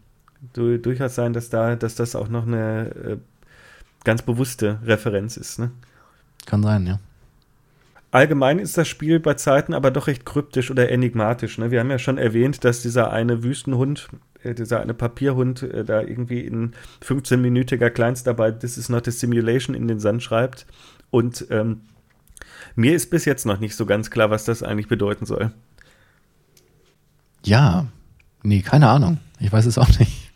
Du, 0.52 0.78
durchaus 0.78 1.14
sein, 1.14 1.32
dass, 1.32 1.48
da, 1.48 1.74
dass 1.74 1.94
das 1.94 2.14
auch 2.14 2.28
noch 2.28 2.46
eine 2.46 2.90
äh, 2.94 3.16
ganz 4.04 4.22
bewusste 4.22 4.78
Referenz 4.84 5.38
ist. 5.38 5.58
Ne? 5.58 5.70
Kann 6.44 6.62
sein, 6.62 6.86
ja. 6.86 7.00
Allgemein 8.16 8.58
ist 8.58 8.78
das 8.78 8.88
Spiel 8.88 9.20
bei 9.20 9.34
Zeiten 9.34 9.74
aber 9.74 9.90
doch 9.90 10.06
recht 10.06 10.24
kryptisch 10.24 10.70
oder 10.70 10.88
enigmatisch. 10.88 11.58
Ne? 11.58 11.70
Wir 11.70 11.80
haben 11.80 11.90
ja 11.90 11.98
schon 11.98 12.16
erwähnt, 12.16 12.64
dass 12.64 12.80
dieser 12.80 13.12
eine 13.12 13.42
Wüstenhund, 13.42 14.08
äh, 14.42 14.54
dieser 14.54 14.80
eine 14.80 14.94
Papierhund, 14.94 15.62
äh, 15.62 15.84
da 15.84 16.00
irgendwie 16.00 16.40
in 16.40 16.72
15-minütiger 17.04 17.90
Kleinstarbeit 17.90 18.60
This 18.60 18.78
is 18.78 18.88
not 18.88 19.06
a 19.06 19.10
simulation 19.10 19.76
in 19.76 19.86
den 19.86 20.00
Sand 20.00 20.22
schreibt. 20.22 20.64
Und 21.10 21.46
ähm, 21.50 21.82
mir 22.74 22.94
ist 22.94 23.10
bis 23.10 23.26
jetzt 23.26 23.44
noch 23.44 23.60
nicht 23.60 23.76
so 23.76 23.84
ganz 23.84 24.10
klar, 24.10 24.30
was 24.30 24.46
das 24.46 24.62
eigentlich 24.62 24.88
bedeuten 24.88 25.26
soll. 25.26 25.50
Ja, 27.44 27.84
nee, 28.42 28.62
keine 28.62 28.88
Ahnung. 28.88 29.18
Ich 29.40 29.52
weiß 29.52 29.66
es 29.66 29.76
auch 29.76 29.90
nicht. 29.98 30.32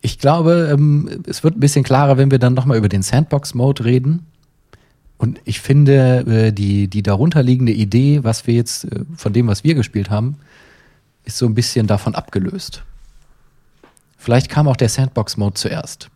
Ich 0.00 0.18
glaube, 0.18 0.70
ähm, 0.72 1.22
es 1.26 1.44
wird 1.44 1.58
ein 1.58 1.60
bisschen 1.60 1.84
klarer, 1.84 2.16
wenn 2.16 2.30
wir 2.30 2.38
dann 2.38 2.54
nochmal 2.54 2.78
über 2.78 2.88
den 2.88 3.02
Sandbox-Mode 3.02 3.84
reden. 3.84 4.24
Und 5.18 5.40
ich 5.44 5.60
finde, 5.60 6.20
äh, 6.26 6.52
die, 6.52 6.86
die 6.88 7.02
darunterliegende 7.02 7.72
Idee, 7.72 8.22
was 8.22 8.46
wir 8.46 8.54
jetzt 8.54 8.84
äh, 8.84 9.04
von 9.16 9.32
dem, 9.32 9.48
was 9.48 9.64
wir 9.64 9.74
gespielt 9.74 10.10
haben, 10.10 10.36
ist 11.24 11.38
so 11.38 11.46
ein 11.46 11.54
bisschen 11.54 11.88
davon 11.88 12.14
abgelöst. 12.14 12.82
Vielleicht 14.16 14.48
kam 14.48 14.68
auch 14.68 14.76
der 14.76 14.88
Sandbox-Mode 14.88 15.54
zuerst. 15.54 16.08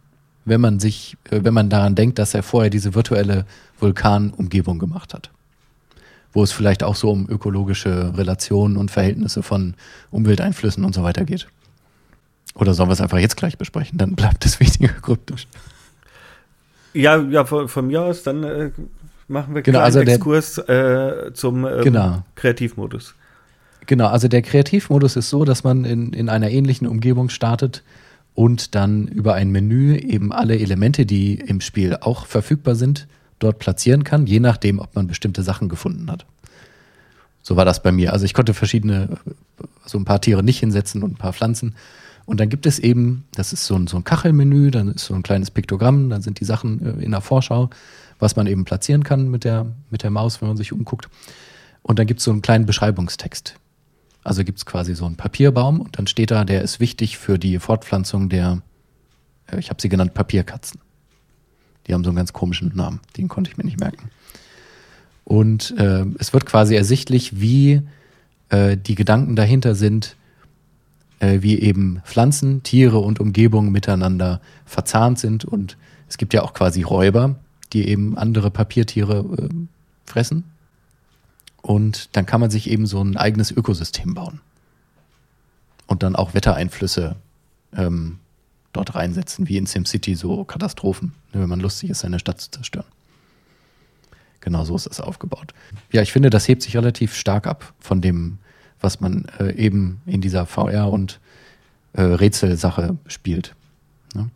Wenn 0.44 0.60
man 0.60 0.78
sich, 0.78 1.16
äh, 1.30 1.40
wenn 1.42 1.52
man 1.52 1.68
daran 1.68 1.96
denkt, 1.96 2.18
dass 2.20 2.32
er 2.32 2.44
vorher 2.44 2.70
diese 2.70 2.94
virtuelle 2.94 3.44
Vulkanumgebung 3.80 4.78
gemacht 4.78 5.14
hat. 5.14 5.30
Wo 6.32 6.42
es 6.42 6.52
vielleicht 6.52 6.84
auch 6.84 6.94
so 6.94 7.10
um 7.10 7.28
ökologische 7.28 8.16
Relationen 8.16 8.76
und 8.76 8.90
Verhältnisse 8.90 9.42
von 9.42 9.74
Umwelteinflüssen 10.12 10.84
und 10.84 10.94
so 10.94 11.02
weiter 11.02 11.24
geht. 11.24 11.48
Oder 12.54 12.72
sollen 12.72 12.88
wir 12.88 12.94
es 12.94 13.00
einfach 13.00 13.18
jetzt 13.18 13.36
gleich 13.36 13.58
besprechen? 13.58 13.98
Dann 13.98 14.14
bleibt 14.14 14.44
das 14.44 14.60
Wichtige 14.60 14.88
kryptisch. 15.02 15.48
Ja, 16.94 17.16
ja, 17.16 17.44
von, 17.44 17.68
von 17.68 17.86
mir 17.86 18.02
aus, 18.02 18.22
dann 18.22 18.44
äh, 18.44 18.70
machen 19.28 19.54
wir 19.54 19.62
genau, 19.62 19.78
einen 19.78 19.84
also 19.86 20.00
Exkurs 20.00 20.58
äh, 20.58 21.32
zum 21.32 21.66
ähm, 21.66 21.82
genau. 21.82 22.22
Kreativmodus. 22.34 23.14
Genau, 23.86 24.08
also 24.08 24.28
der 24.28 24.42
Kreativmodus 24.42 25.16
ist 25.16 25.30
so, 25.30 25.44
dass 25.44 25.64
man 25.64 25.84
in, 25.84 26.12
in 26.12 26.28
einer 26.28 26.50
ähnlichen 26.50 26.86
Umgebung 26.86 27.28
startet 27.28 27.82
und 28.34 28.74
dann 28.74 29.08
über 29.08 29.34
ein 29.34 29.50
Menü 29.50 29.96
eben 29.96 30.32
alle 30.32 30.58
Elemente, 30.58 31.04
die 31.04 31.34
im 31.34 31.60
Spiel 31.60 31.96
auch 32.00 32.26
verfügbar 32.26 32.74
sind, 32.74 33.08
dort 33.38 33.58
platzieren 33.58 34.04
kann, 34.04 34.26
je 34.26 34.40
nachdem, 34.40 34.78
ob 34.78 34.94
man 34.94 35.08
bestimmte 35.08 35.42
Sachen 35.42 35.68
gefunden 35.68 36.10
hat. 36.10 36.26
So 37.42 37.56
war 37.56 37.64
das 37.64 37.82
bei 37.82 37.90
mir. 37.90 38.12
Also 38.12 38.24
ich 38.24 38.34
konnte 38.34 38.54
verschiedene, 38.54 39.18
so 39.84 39.98
ein 39.98 40.04
paar 40.04 40.20
Tiere 40.20 40.44
nicht 40.44 40.60
hinsetzen 40.60 41.02
und 41.02 41.12
ein 41.12 41.16
paar 41.16 41.32
Pflanzen. 41.32 41.74
Und 42.32 42.40
dann 42.40 42.48
gibt 42.48 42.64
es 42.64 42.78
eben, 42.78 43.26
das 43.34 43.52
ist 43.52 43.66
so 43.66 43.74
ein, 43.74 43.86
so 43.88 43.98
ein 43.98 44.04
Kachelmenü, 44.04 44.70
dann 44.70 44.88
ist 44.88 45.04
so 45.04 45.12
ein 45.12 45.22
kleines 45.22 45.50
Piktogramm, 45.50 46.08
dann 46.08 46.22
sind 46.22 46.40
die 46.40 46.46
Sachen 46.46 46.80
äh, 46.82 47.04
in 47.04 47.10
der 47.10 47.20
Vorschau, 47.20 47.68
was 48.20 48.36
man 48.36 48.46
eben 48.46 48.64
platzieren 48.64 49.04
kann 49.04 49.30
mit 49.30 49.44
der, 49.44 49.66
mit 49.90 50.02
der 50.02 50.10
Maus, 50.10 50.40
wenn 50.40 50.48
man 50.48 50.56
sich 50.56 50.72
umguckt. 50.72 51.10
Und 51.82 51.98
dann 51.98 52.06
gibt 52.06 52.20
es 52.20 52.24
so 52.24 52.30
einen 52.30 52.40
kleinen 52.40 52.64
Beschreibungstext. 52.64 53.56
Also 54.24 54.44
gibt 54.44 54.56
es 54.56 54.64
quasi 54.64 54.94
so 54.94 55.04
einen 55.04 55.16
Papierbaum 55.16 55.78
und 55.82 55.98
dann 55.98 56.06
steht 56.06 56.30
da, 56.30 56.46
der 56.46 56.62
ist 56.62 56.80
wichtig 56.80 57.18
für 57.18 57.38
die 57.38 57.58
Fortpflanzung 57.58 58.30
der, 58.30 58.62
äh, 59.48 59.58
ich 59.58 59.68
habe 59.68 59.82
sie 59.82 59.90
genannt, 59.90 60.14
Papierkatzen. 60.14 60.80
Die 61.86 61.92
haben 61.92 62.02
so 62.02 62.08
einen 62.08 62.16
ganz 62.16 62.32
komischen 62.32 62.72
Namen, 62.74 63.00
den 63.18 63.28
konnte 63.28 63.50
ich 63.50 63.58
mir 63.58 63.64
nicht 63.64 63.78
merken. 63.78 64.08
Und 65.24 65.74
äh, 65.76 66.06
es 66.18 66.32
wird 66.32 66.46
quasi 66.46 66.76
ersichtlich, 66.76 67.42
wie 67.42 67.82
äh, 68.48 68.78
die 68.78 68.94
Gedanken 68.94 69.36
dahinter 69.36 69.74
sind, 69.74 70.16
wie 71.40 71.60
eben 71.60 72.02
Pflanzen, 72.04 72.62
Tiere 72.62 72.98
und 72.98 73.20
Umgebung 73.20 73.70
miteinander 73.70 74.40
verzahnt 74.64 75.18
sind. 75.18 75.44
Und 75.44 75.76
es 76.08 76.18
gibt 76.18 76.34
ja 76.34 76.42
auch 76.42 76.52
quasi 76.52 76.82
Räuber, 76.82 77.36
die 77.72 77.88
eben 77.88 78.18
andere 78.18 78.50
Papiertiere 78.50 79.24
äh, 79.38 79.48
fressen. 80.04 80.44
Und 81.62 82.16
dann 82.16 82.26
kann 82.26 82.40
man 82.40 82.50
sich 82.50 82.68
eben 82.68 82.86
so 82.86 83.00
ein 83.00 83.16
eigenes 83.16 83.52
Ökosystem 83.52 84.14
bauen. 84.14 84.40
und 85.86 86.02
dann 86.02 86.16
auch 86.16 86.34
Wettereinflüsse 86.34 87.16
ähm, 87.76 88.18
dort 88.72 88.94
reinsetzen, 88.94 89.48
wie 89.48 89.58
in 89.58 89.66
SimCity 89.66 90.14
so 90.14 90.44
Katastrophen, 90.44 91.12
ne, 91.32 91.42
wenn 91.42 91.48
man 91.48 91.60
lustig 91.60 91.90
ist, 91.90 92.00
seine 92.00 92.18
Stadt 92.18 92.40
zu 92.40 92.50
zerstören. 92.50 92.86
Genau 94.40 94.64
so 94.64 94.74
ist 94.74 94.86
das 94.86 95.00
aufgebaut. 95.00 95.54
Ja, 95.92 96.02
ich 96.02 96.10
finde, 96.12 96.30
das 96.30 96.48
hebt 96.48 96.62
sich 96.62 96.76
relativ 96.76 97.14
stark 97.14 97.46
ab 97.46 97.74
von 97.78 98.00
dem, 98.00 98.38
was 98.82 99.00
man 99.00 99.26
äh, 99.38 99.52
eben 99.54 100.00
in 100.06 100.20
dieser 100.20 100.46
VR- 100.46 100.90
und 100.90 101.20
äh, 101.94 102.02
Rätselsache 102.02 102.96
spielt. 103.06 103.54
Ne? 104.14 104.30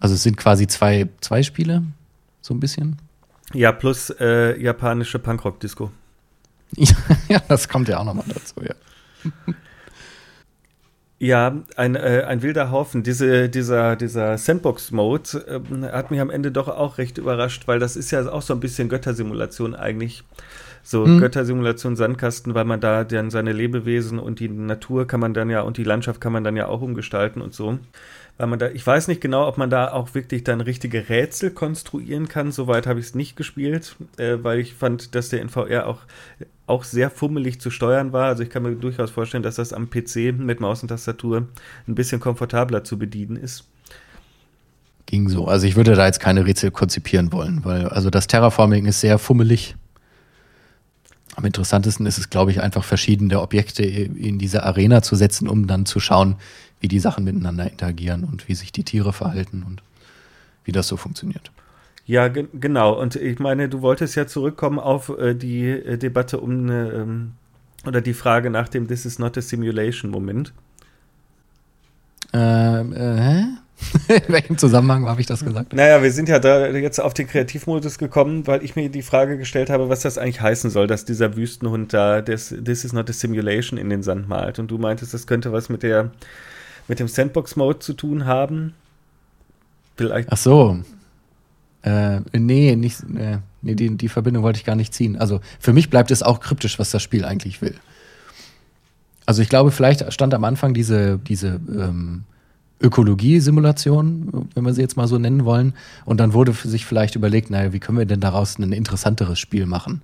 Also 0.00 0.14
es 0.14 0.22
sind 0.22 0.36
quasi 0.36 0.66
zwei, 0.66 1.08
zwei 1.20 1.42
Spiele, 1.42 1.82
so 2.40 2.54
ein 2.54 2.60
bisschen. 2.60 2.96
Ja, 3.52 3.72
plus 3.72 4.10
äh, 4.18 4.60
japanische 4.60 5.18
Punkrock-Disco. 5.18 5.90
ja, 7.28 7.40
das 7.48 7.68
kommt 7.68 7.88
ja 7.88 7.98
auch 7.98 8.04
nochmal 8.04 8.26
dazu, 8.28 8.60
ja. 8.62 8.74
Ja, 11.20 11.62
ein, 11.76 11.94
äh, 11.94 12.24
ein 12.26 12.42
wilder 12.42 12.70
Haufen. 12.70 13.02
Diese, 13.02 13.48
dieser 13.48 13.96
dieser 13.96 14.36
Sandbox-Mode 14.36 15.62
äh, 15.62 15.90
hat 15.90 16.10
mich 16.10 16.20
am 16.20 16.28
Ende 16.28 16.52
doch 16.52 16.68
auch 16.68 16.98
recht 16.98 17.16
überrascht, 17.16 17.66
weil 17.66 17.78
das 17.78 17.96
ist 17.96 18.10
ja 18.10 18.28
auch 18.30 18.42
so 18.42 18.52
ein 18.52 18.60
bisschen 18.60 18.90
Göttersimulation 18.90 19.74
eigentlich. 19.74 20.24
So 20.84 21.04
hm. 21.04 21.18
Göttersimulation 21.18 21.96
Sandkasten, 21.96 22.54
weil 22.54 22.64
man 22.64 22.80
da 22.80 23.02
dann 23.02 23.30
seine 23.30 23.52
Lebewesen 23.52 24.18
und 24.18 24.38
die 24.38 24.48
Natur 24.48 25.06
kann 25.06 25.18
man 25.18 25.34
dann 25.34 25.50
ja 25.50 25.62
und 25.62 25.78
die 25.78 25.84
Landschaft 25.84 26.20
kann 26.20 26.32
man 26.32 26.44
dann 26.44 26.56
ja 26.56 26.68
auch 26.68 26.82
umgestalten 26.82 27.40
und 27.40 27.54
so 27.54 27.78
weil 28.36 28.48
man 28.48 28.58
da, 28.58 28.68
ich 28.70 28.84
weiß 28.84 29.08
nicht 29.08 29.20
genau, 29.20 29.46
ob 29.46 29.58
man 29.58 29.70
da 29.70 29.92
auch 29.92 30.14
wirklich 30.14 30.42
dann 30.42 30.60
richtige 30.60 31.08
Rätsel 31.08 31.50
konstruieren 31.50 32.28
kann. 32.28 32.50
Soweit 32.50 32.86
habe 32.86 32.98
ich 32.98 33.06
es 33.06 33.14
nicht 33.14 33.36
gespielt, 33.36 33.96
äh, 34.16 34.38
weil 34.42 34.58
ich 34.58 34.74
fand, 34.74 35.14
dass 35.14 35.28
der 35.28 35.40
in 35.40 35.48
VR 35.48 35.86
auch, 35.86 36.00
auch 36.66 36.82
sehr 36.82 37.10
fummelig 37.10 37.60
zu 37.60 37.70
steuern 37.70 38.12
war. 38.12 38.26
Also 38.26 38.42
ich 38.42 38.50
kann 38.50 38.64
mir 38.64 38.74
durchaus 38.74 39.10
vorstellen, 39.12 39.44
dass 39.44 39.56
das 39.56 39.72
am 39.72 39.88
PC 39.88 40.36
mit 40.36 40.60
Maus 40.60 40.82
und 40.82 40.88
Tastatur 40.88 41.46
ein 41.86 41.94
bisschen 41.94 42.20
komfortabler 42.20 42.82
zu 42.82 42.98
bedienen 42.98 43.36
ist. 43.36 43.68
Ging 45.06 45.28
so. 45.28 45.46
Also 45.46 45.66
ich 45.66 45.76
würde 45.76 45.94
da 45.94 46.06
jetzt 46.06 46.18
keine 46.18 46.44
Rätsel 46.44 46.72
konzipieren 46.72 47.30
wollen, 47.30 47.60
weil 47.64 47.86
also 47.88 48.10
das 48.10 48.26
Terraforming 48.26 48.86
ist 48.86 49.00
sehr 49.00 49.18
fummelig. 49.18 49.76
Am 51.36 51.44
interessantesten 51.44 52.06
ist 52.06 52.18
es, 52.18 52.30
glaube 52.30 52.50
ich, 52.50 52.60
einfach 52.60 52.84
verschiedene 52.84 53.40
Objekte 53.40 53.82
in 53.82 54.38
diese 54.38 54.62
Arena 54.62 55.02
zu 55.02 55.16
setzen, 55.16 55.48
um 55.48 55.66
dann 55.66 55.84
zu 55.84 55.98
schauen, 56.00 56.36
wie 56.80 56.88
die 56.88 57.00
Sachen 57.00 57.24
miteinander 57.24 57.70
interagieren 57.70 58.24
und 58.24 58.48
wie 58.48 58.54
sich 58.54 58.70
die 58.70 58.84
Tiere 58.84 59.12
verhalten 59.12 59.64
und 59.66 59.82
wie 60.64 60.72
das 60.72 60.86
so 60.86 60.96
funktioniert. 60.96 61.50
Ja, 62.06 62.28
ge 62.28 62.46
genau. 62.52 63.00
Und 63.00 63.16
ich 63.16 63.38
meine, 63.38 63.68
du 63.68 63.80
wolltest 63.80 64.14
ja 64.14 64.26
zurückkommen 64.26 64.78
auf 64.78 65.08
äh, 65.08 65.34
die 65.34 65.68
äh, 65.68 65.96
Debatte 65.96 66.38
um 66.40 66.50
eine, 66.50 66.90
ähm, 66.92 67.32
oder 67.86 68.00
die 68.00 68.14
Frage 68.14 68.50
nach 68.50 68.68
dem 68.68 68.88
This 68.88 69.06
is 69.06 69.18
not 69.18 69.38
a 69.38 69.40
simulation 69.40 70.10
Moment. 70.10 70.52
Ähm, 72.32 72.92
äh, 72.92 73.20
hä? 73.20 73.44
In 74.08 74.32
welchem 74.32 74.58
Zusammenhang 74.58 75.06
habe 75.06 75.20
ich 75.20 75.26
das 75.26 75.44
gesagt? 75.44 75.72
Naja, 75.72 76.02
wir 76.02 76.12
sind 76.12 76.28
ja 76.28 76.38
da 76.38 76.68
jetzt 76.68 77.00
auf 77.00 77.14
den 77.14 77.26
Kreativmodus 77.26 77.98
gekommen, 77.98 78.46
weil 78.46 78.64
ich 78.64 78.76
mir 78.76 78.88
die 78.88 79.02
Frage 79.02 79.36
gestellt 79.36 79.70
habe, 79.70 79.88
was 79.88 80.00
das 80.00 80.16
eigentlich 80.16 80.40
heißen 80.40 80.70
soll, 80.70 80.86
dass 80.86 81.04
dieser 81.04 81.36
Wüstenhund 81.36 81.92
da 81.92 82.22
das 82.22 82.48
This 82.48 82.84
is 82.84 82.92
not 82.92 83.10
a 83.10 83.12
simulation 83.12 83.78
in 83.78 83.90
den 83.90 84.02
Sand 84.02 84.28
malt. 84.28 84.58
Und 84.58 84.70
du 84.70 84.78
meintest, 84.78 85.12
das 85.12 85.26
könnte 85.26 85.52
was 85.52 85.68
mit 85.68 85.82
der 85.82 86.10
mit 86.88 87.00
dem 87.00 87.08
Sandbox-Mode 87.08 87.78
zu 87.78 87.94
tun 87.94 88.26
haben. 88.26 88.74
Vielleicht. 89.96 90.30
Ach 90.30 90.36
so. 90.36 90.78
Äh, 91.82 92.20
nee, 92.32 92.76
nicht, 92.76 93.00
äh, 93.16 93.38
nee 93.62 93.74
die, 93.74 93.96
die 93.96 94.08
Verbindung 94.08 94.42
wollte 94.42 94.58
ich 94.58 94.64
gar 94.64 94.76
nicht 94.76 94.94
ziehen. 94.94 95.16
Also 95.16 95.40
für 95.60 95.72
mich 95.72 95.90
bleibt 95.90 96.10
es 96.10 96.22
auch 96.22 96.40
kryptisch, 96.40 96.78
was 96.78 96.90
das 96.90 97.02
Spiel 97.02 97.24
eigentlich 97.24 97.60
will. 97.60 97.74
Also 99.26 99.42
ich 99.42 99.48
glaube, 99.48 99.70
vielleicht 99.70 100.12
stand 100.12 100.34
am 100.34 100.44
Anfang 100.44 100.74
diese, 100.74 101.18
diese 101.18 101.60
ähm, 101.68 102.24
Ökologie-Simulation, 102.84 104.48
wenn 104.54 104.64
wir 104.64 104.74
sie 104.74 104.82
jetzt 104.82 104.96
mal 104.96 105.08
so 105.08 105.18
nennen 105.18 105.44
wollen. 105.44 105.74
Und 106.04 106.18
dann 106.20 106.32
wurde 106.32 106.52
sich 106.52 106.86
vielleicht 106.86 107.16
überlegt, 107.16 107.50
naja, 107.50 107.72
wie 107.72 107.80
können 107.80 107.98
wir 107.98 108.06
denn 108.06 108.20
daraus 108.20 108.58
ein 108.58 108.72
interessanteres 108.72 109.38
Spiel 109.38 109.66
machen? 109.66 110.02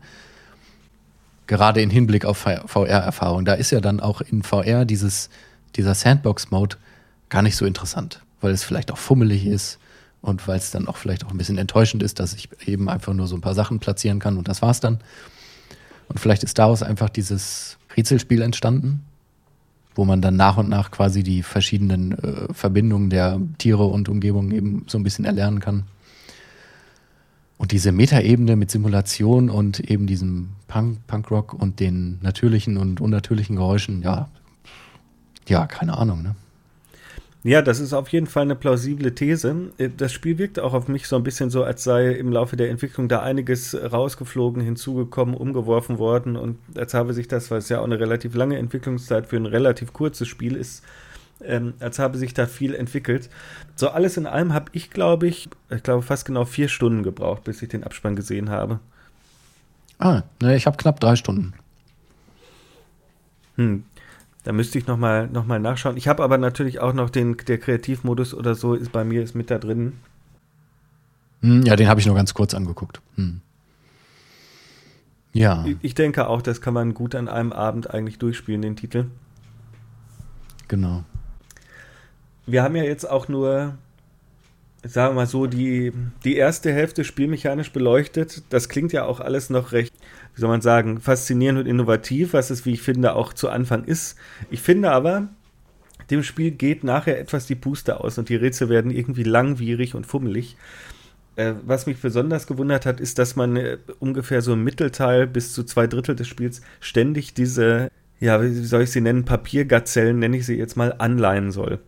Gerade 1.47 1.83
im 1.83 1.91
Hinblick 1.91 2.25
auf 2.25 2.39
VR-Erfahrung. 2.39 3.45
Da 3.45 3.55
ist 3.55 3.71
ja 3.71 3.81
dann 3.81 4.01
auch 4.01 4.21
in 4.21 4.43
VR 4.43 4.85
dieses 4.85 5.31
dieser 5.77 5.95
Sandbox-Mode 5.95 6.77
gar 7.29 7.43
nicht 7.43 7.57
so 7.57 7.65
interessant, 7.65 8.23
weil 8.41 8.53
es 8.53 8.65
vielleicht 8.65 8.91
auch 8.91 8.99
fummelig 8.99 9.47
ist 9.47 9.79
und 10.23 10.47
weil 10.49 10.59
es 10.59 10.71
dann 10.71 10.89
auch 10.89 10.97
vielleicht 10.97 11.25
auch 11.25 11.31
ein 11.31 11.39
bisschen 11.39 11.59
enttäuschend 11.59 12.03
ist, 12.03 12.19
dass 12.19 12.35
ich 12.35 12.49
eben 12.67 12.89
einfach 12.89 13.15
nur 13.15 13.27
so 13.27 13.37
ein 13.37 13.41
paar 13.41 13.55
Sachen 13.55 13.79
platzieren 13.79 14.19
kann 14.19 14.37
und 14.37 14.49
das 14.49 14.63
war's 14.63 14.81
dann. 14.81 14.99
Und 16.09 16.19
vielleicht 16.19 16.43
ist 16.43 16.59
daraus 16.59 16.83
einfach 16.83 17.09
dieses 17.09 17.79
Rätselspiel 17.97 18.43
entstanden, 18.43 19.05
wo 20.01 20.07
man 20.07 20.23
dann 20.23 20.35
nach 20.35 20.57
und 20.57 20.71
nach 20.71 20.91
quasi 20.91 21.23
die 21.23 21.43
verschiedenen 21.43 22.13
äh, 22.13 22.55
Verbindungen 22.55 23.11
der 23.11 23.39
Tiere 23.59 23.85
und 23.85 24.09
Umgebung 24.09 24.51
eben 24.51 24.87
so 24.87 24.97
ein 24.97 25.03
bisschen 25.03 25.27
erlernen 25.27 25.61
kann. 25.61 25.83
Und 27.59 27.73
diese 27.73 27.93
Metaebene 27.93 28.57
mit 28.57 28.71
Simulation 28.71 29.51
und 29.51 29.79
eben 29.79 30.07
diesem 30.07 30.53
Punk, 30.69 31.07
Punkrock 31.07 31.53
und 31.53 31.81
den 31.81 32.19
natürlichen 32.23 32.79
und 32.79 33.03
unnatürlichen 33.03 33.57
Geräuschen, 33.57 34.01
ja, 34.01 34.31
ja, 35.47 35.67
keine 35.67 35.99
Ahnung, 35.99 36.23
ne? 36.23 36.35
Ja, 37.43 37.63
das 37.63 37.81
ist 37.81 37.95
auf 37.95 38.09
jeden 38.09 38.27
Fall 38.27 38.43
eine 38.43 38.55
plausible 38.55 39.15
These. 39.15 39.71
Das 39.97 40.13
Spiel 40.13 40.37
wirkt 40.37 40.59
auch 40.59 40.75
auf 40.75 40.89
mich 40.89 41.07
so 41.09 41.17
ein 41.17 41.23
bisschen 41.23 41.49
so, 41.49 41.65
als 41.65 41.85
sei 41.85 42.11
im 42.11 42.31
Laufe 42.31 42.57
der 42.57 42.69
Entwicklung 42.69 43.09
da 43.09 43.23
einiges 43.23 43.75
rausgeflogen, 43.75 44.63
hinzugekommen, 44.63 45.35
umgeworfen 45.35 45.99
worden 45.99 46.37
und 46.37 46.59
als 46.77 46.93
habe 46.93 47.15
sich 47.15 47.29
das, 47.29 47.51
weil 47.51 47.59
es 47.59 47.71
ja 47.71 47.81
auch 47.81 47.85
eine 47.85 47.99
relativ 47.99 48.35
lange 48.35 48.59
Entwicklungszeit 48.59 49.27
für 49.27 49.37
ein 49.37 49.47
relativ 49.47 49.95
kurzes 49.95 50.29
Spiel 50.29 50.55
ist, 50.55 50.85
ähm, 51.43 51.73
als 51.81 51.99
habe 51.99 52.19
sich 52.19 52.35
da 52.35 52.47
viel 52.47 52.75
entwickelt. 52.75 53.31
So 53.75 53.89
alles 53.89 54.19
in 54.19 54.27
allem 54.27 54.53
habe 54.53 54.67
ich, 54.73 54.91
glaube 54.91 55.27
ich, 55.27 55.49
ich 55.71 55.83
glaube 55.83 56.03
fast 56.03 56.27
genau 56.27 56.45
vier 56.45 56.69
Stunden 56.69 57.03
gebraucht, 57.03 57.45
bis 57.45 57.63
ich 57.63 57.71
den 57.71 57.85
Abspann 57.85 58.17
gesehen 58.17 58.51
habe. 58.51 58.81
Ah, 59.99 60.25
ne, 60.43 60.57
ich 60.57 60.67
habe 60.67 60.77
knapp 60.77 61.01
drei 61.01 61.17
Stunden. 61.17 61.55
Hm, 63.57 63.85
da 64.45 64.53
müsste 64.53 64.79
ich 64.79 64.87
nochmal 64.87 65.29
noch 65.29 65.45
mal 65.45 65.61
nachschauen. 65.61 65.97
Ich 65.97 66.09
habe 66.09 66.23
aber 66.23 66.39
natürlich 66.39 66.81
auch 66.81 66.93
noch 66.93 67.11
den, 67.11 67.37
der 67.47 67.59
Kreativmodus 67.59 68.35
oder 68.35 68.55
so 68.55 68.75
ist 68.75 68.93
bei 68.93 69.05
mir 69.05 69.23
ist 69.23 69.35
mit 69.35 69.51
da 69.51 69.59
drin. 69.59 69.95
Hm, 71.43 71.63
ja, 71.63 71.77
den 71.77 71.89
habe 71.89 72.01
ich 72.01 72.07
nur 72.07 72.15
ganz 72.15 72.35
kurz 72.35 72.55
angeguckt. 72.55 73.01
Hm. 73.17 73.41
Ja. 75.33 75.65
Ich, 75.67 75.77
ich 75.83 75.95
denke 75.95 76.27
auch, 76.27 76.43
das 76.43 76.61
kann 76.61 76.75
man 76.75 76.95
gut 76.95 77.15
an 77.15 77.29
einem 77.29 77.53
Abend 77.53 77.91
eigentlich 77.91 78.19
durchspielen, 78.19 78.63
den 78.63 78.77
Titel. 78.77 79.07
Genau. 80.69 81.05
Wir 82.47 82.63
haben 82.63 82.77
ja 82.77 82.83
jetzt 82.83 83.09
auch 83.09 83.29
nur, 83.29 83.77
sagen 84.83 85.15
wir 85.15 85.21
mal 85.21 85.27
so, 85.27 85.47
die, 85.47 85.93
die 86.25 86.37
erste 86.37 86.73
Hälfte 86.73 87.05
spielmechanisch 87.05 87.73
beleuchtet. 87.73 88.43
Das 88.51 88.69
klingt 88.69 88.93
ja 88.93 89.05
auch 89.05 89.21
alles 89.21 89.51
noch 89.51 89.73
recht 89.73 89.93
wie 90.41 90.43
soll 90.43 90.49
man 90.49 90.63
sagen, 90.63 91.01
faszinierend 91.01 91.59
und 91.59 91.67
innovativ, 91.67 92.33
was 92.33 92.49
es, 92.49 92.65
wie 92.65 92.73
ich 92.73 92.81
finde, 92.81 93.15
auch 93.15 93.35
zu 93.35 93.51
Anfang 93.51 93.85
ist. 93.85 94.17
Ich 94.51 94.63
finde 94.63 94.91
aber, 94.91 95.29
dem 96.09 96.23
Spiel 96.23 96.51
geht 96.51 96.83
nachher 96.83 97.21
etwas 97.21 97.45
die 97.45 97.55
Puste 97.55 98.01
aus 98.01 98.17
und 98.17 98.31
die 98.31 98.37
Rätsel 98.37 98.71
werden 98.71 98.91
irgendwie 98.91 99.23
langwierig 99.23 99.95
und 99.95 100.07
fummelig. 100.07 100.57
Äh, 101.37 101.53
was 101.67 101.85
mich 101.85 102.01
besonders 102.01 102.47
gewundert 102.47 102.87
hat, 102.87 103.01
ist, 103.01 103.19
dass 103.19 103.37
man 103.37 103.55
äh, 103.57 103.77
ungefähr 103.99 104.41
so 104.41 104.55
im 104.55 104.65
Mittelteil 104.65 105.27
bis 105.27 105.53
zu 105.53 105.63
zwei 105.63 105.87
Drittel 105.87 106.17
des 106.17 106.27
Spiels 106.27 106.63
ständig 106.81 107.35
diese, 107.35 107.91
ja, 108.19 108.43
wie 108.43 108.65
soll 108.65 108.85
ich 108.85 108.93
sie 108.93 109.03
nennen, 109.03 109.27
Papiergazellen, 109.27 110.21
nenne 110.21 110.39
ich 110.39 110.47
sie 110.47 110.57
jetzt 110.57 110.75
mal, 110.75 110.95
anleihen 110.97 111.53
soll. 111.53 111.81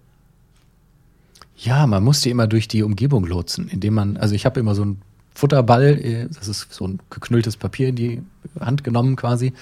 Ja, 1.57 1.86
man 1.86 2.05
musste 2.05 2.28
immer 2.28 2.48
durch 2.48 2.68
die 2.68 2.82
Umgebung 2.82 3.24
lotsen, 3.24 3.68
indem 3.68 3.94
man, 3.94 4.18
also 4.18 4.34
ich 4.34 4.44
habe 4.44 4.61
immer 4.61 4.74
so 4.74 4.84
ein 4.84 5.00
Futterball, 5.35 5.99
äh, 5.99 6.28
das 6.28 6.49
ist 6.49 6.72
so 6.72 6.87
ein 6.87 7.01
geknülltes 7.11 7.57
Papier 7.57 7.89
in 7.89 7.97
die 7.97 8.22
Hand 8.61 8.85
genommen 8.85 9.16
quasi 9.16 9.53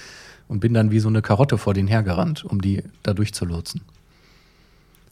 und 0.47 0.59
bin 0.59 0.73
dann 0.73 0.91
wie 0.91 0.99
so 0.99 1.07
eine 1.07 1.21
Karotte 1.21 1.57
vor 1.57 1.73
denen 1.73 1.87
hergerannt, 1.87 2.43
um 2.43 2.61
die 2.61 2.83
da 3.03 3.13
durchzulotsen. 3.13 3.81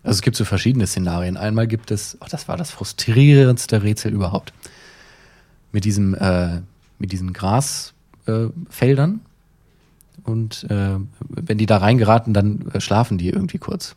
Also 0.03 0.17
es 0.17 0.21
gibt 0.21 0.35
so 0.35 0.45
verschiedene 0.45 0.87
Szenarien. 0.87 1.37
Einmal 1.37 1.67
gibt 1.67 1.91
es, 1.91 2.17
oh, 2.21 2.25
das 2.29 2.47
war 2.47 2.57
das 2.57 2.71
frustrierendste 2.71 3.83
Rätsel 3.83 4.13
überhaupt, 4.13 4.53
mit 5.71 5.85
diesem, 5.85 6.13
äh, 6.15 6.61
mit 6.99 7.11
diesen 7.11 7.33
Grasfeldern. 7.33 9.21
Äh, 10.25 10.29
und 10.29 10.65
äh, 10.69 10.97
wenn 11.19 11.57
die 11.57 11.65
da 11.65 11.77
reingeraten, 11.77 12.33
dann 12.33 12.69
äh, 12.73 12.81
schlafen 12.81 13.17
die 13.17 13.29
irgendwie 13.29 13.57
kurz. 13.57 13.95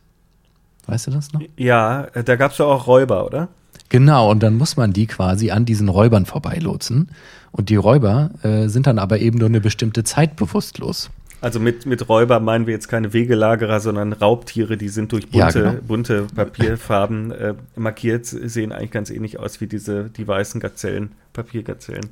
Weißt 0.87 1.07
du 1.07 1.11
das 1.13 1.33
noch? 1.33 1.43
Ja, 1.57 2.05
äh, 2.15 2.25
da 2.25 2.37
gab 2.37 2.53
es 2.53 2.59
ja 2.59 2.65
auch 2.65 2.87
Räuber, 2.87 3.25
oder? 3.27 3.49
Genau, 3.89 4.31
und 4.31 4.43
dann 4.43 4.57
muss 4.57 4.77
man 4.77 4.93
die 4.93 5.07
quasi 5.07 5.51
an 5.51 5.64
diesen 5.64 5.89
Räubern 5.89 6.25
vorbeilotsen. 6.25 7.11
Und 7.51 7.68
die 7.68 7.77
Räuber 7.77 8.31
äh, 8.43 8.68
sind 8.68 8.87
dann 8.87 8.99
aber 8.99 9.18
eben 9.18 9.39
nur 9.39 9.49
eine 9.49 9.61
bestimmte 9.61 10.03
Zeit 10.05 10.37
bewusstlos. 10.37 11.11
Also 11.43 11.59
mit, 11.59 11.87
mit 11.87 12.09
Räuber 12.09 12.39
meinen 12.39 12.66
wir 12.66 12.73
jetzt 12.73 12.89
keine 12.89 13.12
Wegelagerer, 13.12 13.81
sondern 13.81 14.12
Raubtiere, 14.12 14.77
die 14.77 14.89
sind 14.89 15.11
durch 15.11 15.29
bunte, 15.29 15.59
ja, 15.59 15.70
genau. 15.70 15.83
bunte 15.83 16.27
Papierfarben 16.35 17.33
äh, 17.33 17.55
markiert, 17.75 18.27
sehen 18.27 18.70
eigentlich 18.70 18.93
ganz 18.93 19.11
ähnlich 19.11 19.41
aus 19.41 19.61
wie 19.61 19.66
diese, 19.66 20.05
die 20.05 20.27
weißen 20.27 20.61
Gazellen, 20.61 21.11
Papiergazellen. 21.33 22.11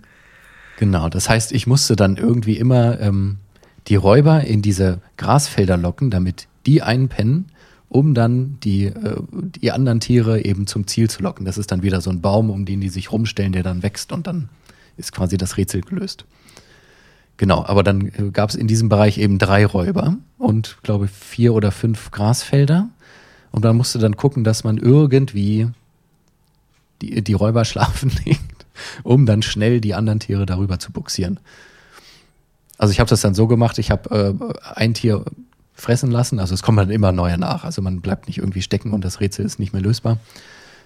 Genau, 0.78 1.08
das 1.08 1.28
heißt, 1.28 1.52
ich 1.52 1.68
musste 1.68 1.94
dann 1.94 2.16
irgendwie 2.16 2.58
immer 2.58 3.00
ähm, 3.00 3.36
die 3.86 3.94
Räuber 3.94 4.42
in 4.42 4.62
diese 4.62 5.00
Grasfelder 5.16 5.76
locken, 5.76 6.10
damit 6.10 6.48
die 6.66 6.82
einpennen, 6.82 7.46
um 7.90 8.14
dann 8.14 8.56
die, 8.62 8.86
äh, 8.86 9.16
die 9.32 9.72
anderen 9.72 10.00
Tiere 10.00 10.44
eben 10.44 10.66
zum 10.66 10.86
Ziel 10.86 11.10
zu 11.10 11.22
locken. 11.22 11.44
Das 11.44 11.58
ist 11.58 11.72
dann 11.72 11.82
wieder 11.82 12.00
so 12.00 12.08
ein 12.08 12.20
Baum, 12.22 12.48
um 12.48 12.64
den 12.64 12.80
die 12.80 12.88
sich 12.88 13.12
rumstellen, 13.12 13.52
der 13.52 13.64
dann 13.64 13.82
wächst 13.82 14.12
und 14.12 14.26
dann 14.26 14.48
ist 14.96 15.12
quasi 15.12 15.36
das 15.36 15.56
Rätsel 15.56 15.82
gelöst. 15.82 16.24
Genau, 17.36 17.64
aber 17.64 17.82
dann 17.82 18.06
äh, 18.06 18.30
gab 18.32 18.50
es 18.50 18.54
in 18.54 18.68
diesem 18.68 18.88
Bereich 18.88 19.18
eben 19.18 19.38
drei 19.38 19.66
Räuber 19.66 20.16
und 20.38 20.78
glaube 20.84 21.08
vier 21.08 21.52
oder 21.52 21.72
fünf 21.72 22.12
Grasfelder. 22.12 22.88
Und 23.50 23.64
man 23.64 23.76
musste 23.76 23.98
dann 23.98 24.16
gucken, 24.16 24.44
dass 24.44 24.62
man 24.62 24.78
irgendwie 24.78 25.68
die, 27.02 27.24
die 27.24 27.32
Räuber 27.32 27.64
schlafen 27.64 28.12
legt, 28.24 28.66
um 29.02 29.26
dann 29.26 29.42
schnell 29.42 29.80
die 29.80 29.94
anderen 29.94 30.20
Tiere 30.20 30.46
darüber 30.46 30.78
zu 30.78 30.92
buxieren. 30.92 31.40
Also 32.78 32.92
ich 32.92 33.00
habe 33.00 33.10
das 33.10 33.20
dann 33.20 33.34
so 33.34 33.48
gemacht, 33.48 33.78
ich 33.78 33.90
habe 33.90 34.38
äh, 34.38 34.74
ein 34.74 34.94
Tier 34.94 35.24
fressen 35.80 36.10
lassen, 36.10 36.38
also 36.38 36.54
es 36.54 36.62
kommen 36.62 36.78
dann 36.78 36.90
immer 36.90 37.12
neue 37.12 37.38
nach, 37.38 37.64
also 37.64 37.82
man 37.82 38.00
bleibt 38.00 38.26
nicht 38.26 38.38
irgendwie 38.38 38.62
stecken 38.62 38.92
und 38.92 39.04
das 39.04 39.20
Rätsel 39.20 39.44
ist 39.44 39.58
nicht 39.58 39.72
mehr 39.72 39.82
lösbar. 39.82 40.18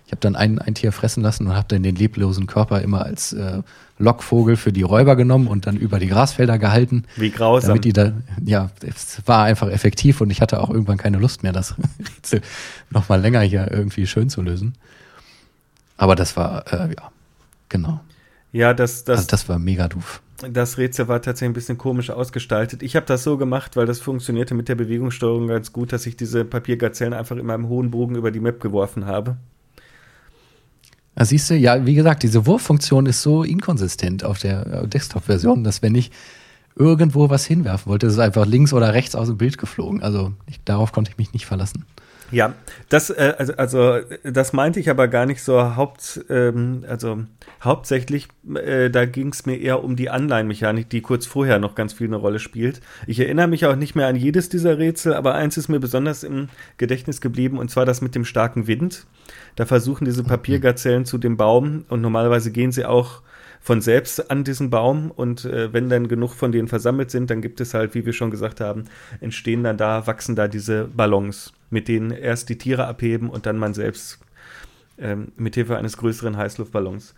Ich 0.06 0.12
habe 0.12 0.20
dann 0.20 0.36
ein, 0.36 0.58
ein 0.58 0.74
Tier 0.74 0.92
fressen 0.92 1.22
lassen 1.22 1.46
und 1.46 1.54
habe 1.54 1.66
dann 1.68 1.82
den 1.82 1.96
leblosen 1.96 2.46
Körper 2.46 2.82
immer 2.82 3.04
als 3.04 3.32
äh, 3.32 3.62
Lockvogel 3.98 4.56
für 4.56 4.72
die 4.72 4.82
Räuber 4.82 5.16
genommen 5.16 5.46
und 5.46 5.66
dann 5.66 5.76
über 5.76 5.98
die 5.98 6.08
Grasfelder 6.08 6.58
gehalten. 6.58 7.04
Wie 7.16 7.30
grausam. 7.30 7.68
Damit 7.68 7.84
die 7.84 7.94
da, 7.94 8.12
ja, 8.44 8.70
es 8.82 9.22
war 9.26 9.44
einfach 9.44 9.68
effektiv 9.68 10.20
und 10.20 10.30
ich 10.30 10.42
hatte 10.42 10.60
auch 10.60 10.68
irgendwann 10.68 10.98
keine 10.98 11.18
Lust 11.18 11.42
mehr, 11.42 11.52
das 11.52 11.74
Rätsel 12.16 12.42
nochmal 12.90 13.20
länger 13.20 13.40
hier 13.40 13.70
irgendwie 13.70 14.06
schön 14.06 14.28
zu 14.28 14.42
lösen. 14.42 14.74
Aber 15.96 16.16
das 16.16 16.36
war, 16.36 16.70
äh, 16.72 16.94
ja, 16.94 17.10
genau. 17.68 18.00
Ja, 18.52 18.74
das, 18.74 19.04
das, 19.04 19.18
also 19.18 19.28
das 19.30 19.48
war 19.48 19.58
mega 19.58 19.88
doof. 19.88 20.20
Das 20.52 20.78
Rätsel 20.78 21.08
war 21.08 21.22
tatsächlich 21.22 21.50
ein 21.50 21.54
bisschen 21.54 21.78
komisch 21.78 22.10
ausgestaltet. 22.10 22.82
Ich 22.82 22.96
habe 22.96 23.06
das 23.06 23.22
so 23.22 23.36
gemacht, 23.36 23.76
weil 23.76 23.86
das 23.86 24.00
funktionierte 24.00 24.54
mit 24.54 24.68
der 24.68 24.74
Bewegungssteuerung 24.74 25.48
ganz 25.48 25.72
gut, 25.72 25.92
dass 25.92 26.06
ich 26.06 26.16
diese 26.16 26.44
Papiergazellen 26.44 27.14
einfach 27.14 27.36
in 27.36 27.46
meinem 27.46 27.68
hohen 27.68 27.90
Bogen 27.90 28.16
über 28.16 28.30
die 28.30 28.40
Map 28.40 28.60
geworfen 28.60 29.06
habe. 29.06 29.36
Da 31.14 31.24
siehst 31.24 31.48
du, 31.50 31.54
ja, 31.54 31.86
wie 31.86 31.94
gesagt, 31.94 32.22
diese 32.22 32.46
Wurffunktion 32.46 33.06
ist 33.06 33.22
so 33.22 33.44
inkonsistent 33.44 34.24
auf 34.24 34.40
der 34.40 34.66
äh, 34.66 34.88
Desktop-Version, 34.88 35.62
dass 35.62 35.80
wenn 35.80 35.94
ich 35.94 36.10
irgendwo 36.76 37.30
was 37.30 37.46
hinwerfen 37.46 37.90
wollte, 37.90 38.06
ist 38.06 38.14
es 38.14 38.18
einfach 38.18 38.46
links 38.46 38.72
oder 38.72 38.94
rechts 38.94 39.14
aus 39.14 39.28
dem 39.28 39.38
Bild 39.38 39.58
geflogen. 39.58 40.02
Also 40.02 40.32
ich, 40.46 40.60
darauf 40.64 40.90
konnte 40.90 41.12
ich 41.12 41.18
mich 41.18 41.32
nicht 41.32 41.46
verlassen. 41.46 41.84
Ja, 42.30 42.54
das, 42.88 43.10
äh, 43.10 43.34
also, 43.38 43.54
also 43.54 44.00
das 44.24 44.52
meinte 44.52 44.80
ich 44.80 44.90
aber 44.90 45.08
gar 45.08 45.26
nicht 45.26 45.42
so 45.42 45.76
haupt, 45.76 46.24
ähm, 46.28 46.84
also 46.88 47.24
hauptsächlich, 47.62 48.28
äh, 48.54 48.90
da 48.90 49.04
ging 49.04 49.28
es 49.28 49.46
mir 49.46 49.56
eher 49.56 49.84
um 49.84 49.94
die 49.96 50.10
Anleihenmechanik, 50.10 50.88
die 50.88 51.00
kurz 51.00 51.26
vorher 51.26 51.58
noch 51.58 51.74
ganz 51.74 51.92
viel 51.92 52.06
eine 52.06 52.16
Rolle 52.16 52.38
spielt. 52.38 52.80
Ich 53.06 53.20
erinnere 53.20 53.48
mich 53.48 53.66
auch 53.66 53.76
nicht 53.76 53.94
mehr 53.94 54.06
an 54.06 54.16
jedes 54.16 54.48
dieser 54.48 54.78
Rätsel, 54.78 55.14
aber 55.14 55.34
eins 55.34 55.56
ist 55.56 55.68
mir 55.68 55.80
besonders 55.80 56.22
im 56.22 56.48
Gedächtnis 56.78 57.20
geblieben, 57.20 57.58
und 57.58 57.70
zwar 57.70 57.84
das 57.84 58.00
mit 58.00 58.14
dem 58.14 58.24
starken 58.24 58.66
Wind. 58.66 59.06
Da 59.56 59.66
versuchen 59.66 60.04
diese 60.04 60.24
Papiergazellen 60.24 61.04
zu 61.04 61.18
dem 61.18 61.36
Baum 61.36 61.84
und 61.88 62.00
normalerweise 62.00 62.50
gehen 62.50 62.72
sie 62.72 62.84
auch 62.84 63.22
von 63.64 63.80
selbst 63.80 64.30
an 64.30 64.44
diesen 64.44 64.68
Baum 64.68 65.10
und 65.10 65.46
äh, 65.46 65.72
wenn 65.72 65.88
dann 65.88 66.06
genug 66.06 66.34
von 66.34 66.52
denen 66.52 66.68
versammelt 66.68 67.10
sind, 67.10 67.30
dann 67.30 67.40
gibt 67.40 67.62
es 67.62 67.72
halt, 67.72 67.94
wie 67.94 68.04
wir 68.04 68.12
schon 68.12 68.30
gesagt 68.30 68.60
haben, 68.60 68.84
entstehen 69.20 69.64
dann 69.64 69.78
da, 69.78 70.06
wachsen 70.06 70.36
da 70.36 70.48
diese 70.48 70.84
Ballons, 70.84 71.54
mit 71.70 71.88
denen 71.88 72.10
erst 72.10 72.50
die 72.50 72.58
Tiere 72.58 72.86
abheben 72.86 73.30
und 73.30 73.46
dann 73.46 73.56
man 73.56 73.72
selbst 73.72 74.18
ähm, 74.98 75.32
mit 75.38 75.54
Hilfe 75.54 75.78
eines 75.78 75.96
größeren 75.96 76.36
Heißluftballons. 76.36 77.14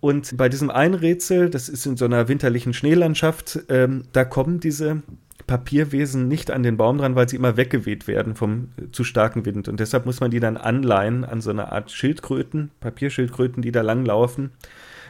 Und 0.00 0.36
bei 0.36 0.48
diesem 0.48 0.70
einen 0.70 0.94
Rätsel, 0.94 1.50
das 1.50 1.68
ist 1.68 1.86
in 1.86 1.96
so 1.96 2.04
einer 2.04 2.26
winterlichen 2.26 2.74
Schneelandschaft, 2.74 3.60
ähm, 3.68 4.06
da 4.10 4.24
kommen 4.24 4.58
diese 4.58 5.04
Papierwesen 5.46 6.26
nicht 6.26 6.50
an 6.50 6.64
den 6.64 6.76
Baum 6.76 6.98
dran, 6.98 7.14
weil 7.14 7.28
sie 7.28 7.36
immer 7.36 7.56
weggeweht 7.56 8.08
werden 8.08 8.34
vom 8.34 8.70
äh, 8.76 8.90
zu 8.90 9.04
starken 9.04 9.46
Wind. 9.46 9.68
Und 9.68 9.78
deshalb 9.78 10.04
muss 10.04 10.18
man 10.18 10.32
die 10.32 10.40
dann 10.40 10.56
anleihen 10.56 11.24
an 11.24 11.40
so 11.40 11.50
eine 11.50 11.70
Art 11.70 11.92
Schildkröten, 11.92 12.72
Papierschildkröten, 12.80 13.62
die 13.62 13.70
da 13.70 13.82
langlaufen 13.82 14.50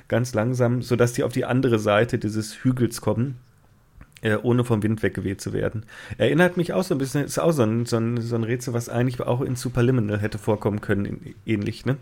ganz 0.09 0.35
langsam, 0.35 0.83
sodass 0.83 1.13
die 1.13 1.25
auf 1.25 1.33
die 1.33 1.45
andere 1.45 1.79
Seite 1.79 2.19
dieses 2.19 2.65
Hügels 2.65 3.01
kommen, 3.01 3.37
äh, 4.23 4.37
ohne 4.43 4.65
vom 4.65 4.83
Wind 4.83 5.03
weggeweht 5.03 5.41
zu 5.41 5.53
werden. 5.53 5.85
Erinnert 6.19 6.57
mich 6.57 6.73
auch 6.73 6.85
so 6.85 6.95
ein 6.95 6.99
bisschen, 6.99 7.25
ist 7.25 7.39
auch 7.39 7.53
so 7.53 7.63
ein, 7.63 7.87
so 7.87 7.97
ein, 7.97 8.21
so 8.21 8.35
ein 8.35 8.45
Rätsel, 8.45 8.75
was 8.75 8.89
eigentlich 8.89 9.21
auch 9.21 9.41
in 9.41 9.57
Superliminal 9.57 10.21
hätte 10.21 10.39
vorkommen 10.39 10.81
können, 10.81 11.35
ähnlich, 11.47 11.85
ne? 11.87 11.97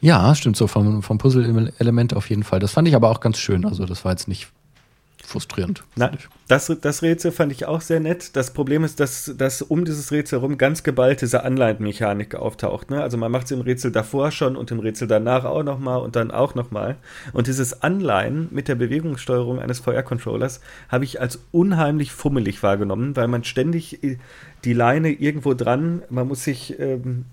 Ja, 0.00 0.34
stimmt 0.34 0.56
so, 0.56 0.66
vom, 0.66 1.02
vom 1.02 1.18
Puzzle-Element 1.18 2.14
auf 2.14 2.28
jeden 2.28 2.42
Fall. 2.42 2.60
Das 2.60 2.72
fand 2.72 2.86
ich 2.86 2.94
aber 2.94 3.10
auch 3.10 3.20
ganz 3.20 3.38
schön. 3.38 3.64
Also, 3.64 3.86
das 3.86 4.04
war 4.04 4.12
jetzt 4.12 4.28
nicht 4.28 4.48
frustrierend. 5.26 5.82
Na, 5.96 6.12
das, 6.48 6.72
das 6.80 7.02
Rätsel 7.02 7.32
fand 7.32 7.50
ich 7.50 7.66
auch 7.66 7.80
sehr 7.80 7.98
nett. 8.00 8.36
Das 8.36 8.52
Problem 8.52 8.84
ist, 8.84 9.00
dass, 9.00 9.32
dass 9.36 9.60
um 9.60 9.84
dieses 9.84 10.12
Rätsel 10.12 10.40
herum 10.40 10.56
ganz 10.56 10.84
geballt 10.84 11.20
diese 11.20 11.42
Anleihenmechanik 11.42 12.36
auftaucht. 12.36 12.90
Ne? 12.90 13.02
Also 13.02 13.16
man 13.16 13.32
macht 13.32 13.46
es 13.46 13.50
im 13.50 13.60
Rätsel 13.60 13.90
davor 13.90 14.30
schon 14.30 14.56
und 14.56 14.70
im 14.70 14.78
Rätsel 14.78 15.08
danach 15.08 15.44
auch 15.44 15.64
nochmal 15.64 16.00
und 16.00 16.14
dann 16.14 16.30
auch 16.30 16.54
nochmal. 16.54 16.96
Und 17.32 17.48
dieses 17.48 17.82
Anleihen 17.82 18.48
mit 18.52 18.68
der 18.68 18.76
Bewegungssteuerung 18.76 19.58
eines 19.58 19.80
VR-Controllers 19.80 20.60
habe 20.88 21.04
ich 21.04 21.20
als 21.20 21.40
unheimlich 21.50 22.12
fummelig 22.12 22.62
wahrgenommen, 22.62 23.16
weil 23.16 23.28
man 23.28 23.42
ständig 23.42 24.04
äh, 24.04 24.18
die 24.64 24.72
Leine 24.72 25.10
irgendwo 25.10 25.54
dran, 25.54 26.02
man 26.08 26.28
muss 26.28 26.44
sich, 26.44 26.78
ähm, 26.78 27.24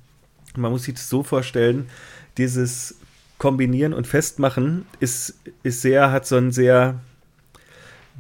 man 0.56 0.72
muss 0.72 0.84
sich 0.84 0.96
das 0.96 1.10
so 1.10 1.24
vorstellen, 1.24 1.88
dieses 2.38 2.96
Kombinieren 3.38 3.94
und 3.94 4.08
Festmachen 4.08 4.86
ist, 5.00 5.36
ist 5.64 5.82
sehr, 5.82 6.12
hat 6.12 6.26
so 6.26 6.38
ein 6.38 6.52
sehr 6.52 7.00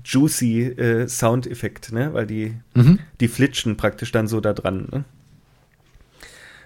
juicy 0.04 0.64
äh, 0.64 1.08
Soundeffekt, 1.08 1.91
ne? 1.91 2.14
Weil 2.14 2.28
die, 2.28 2.56
mhm. 2.74 2.99
die 3.20 3.28
flitschen 3.28 3.78
praktisch 3.78 4.12
dann 4.12 4.28
so 4.28 4.41
da 4.41 4.54
dran. 4.54 4.88
Ne? 4.91 5.06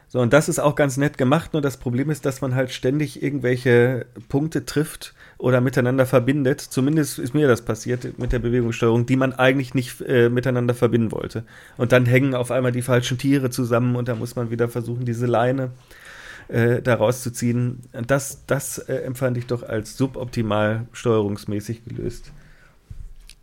So, 0.09 0.21
und 0.21 0.31
das 0.31 0.47
ist 0.47 0.59
auch 0.59 0.75
ganz 0.75 0.95
nett 0.95 1.17
gemacht, 1.17 1.51
nur 1.51 1.61
das 1.61 1.75
Problem 1.75 2.09
ist, 2.09 2.25
dass 2.25 2.39
man 2.39 2.55
halt 2.55 2.71
ständig 2.71 3.21
irgendwelche 3.21 4.05
Punkte 4.29 4.65
trifft 4.65 5.13
oder 5.37 5.59
miteinander 5.59 6.05
verbindet. 6.05 6.61
Zumindest 6.61 7.19
ist 7.19 7.33
mir 7.33 7.49
das 7.49 7.63
passiert 7.63 8.17
mit 8.17 8.31
der 8.31 8.39
Bewegungssteuerung, 8.39 9.05
die 9.05 9.17
man 9.17 9.33
eigentlich 9.33 9.73
nicht 9.73 9.99
äh, 10.01 10.29
miteinander 10.29 10.73
verbinden 10.73 11.11
wollte. 11.11 11.43
Und 11.75 11.91
dann 11.91 12.05
hängen 12.05 12.35
auf 12.35 12.51
einmal 12.51 12.71
die 12.71 12.81
falschen 12.81 13.17
Tiere 13.17 13.49
zusammen 13.49 13.97
und 13.97 14.07
da 14.07 14.15
muss 14.15 14.37
man 14.37 14.49
wieder 14.49 14.69
versuchen, 14.69 15.03
diese 15.03 15.25
Leine 15.25 15.71
äh, 16.47 16.81
da 16.81 16.95
rauszuziehen. 16.95 17.81
Das, 18.07 18.45
das 18.47 18.77
äh, 18.77 18.95
empfand 18.99 19.37
ich 19.37 19.47
doch 19.47 19.61
als 19.63 19.97
suboptimal 19.97 20.87
steuerungsmäßig 20.93 21.83
gelöst. 21.83 22.31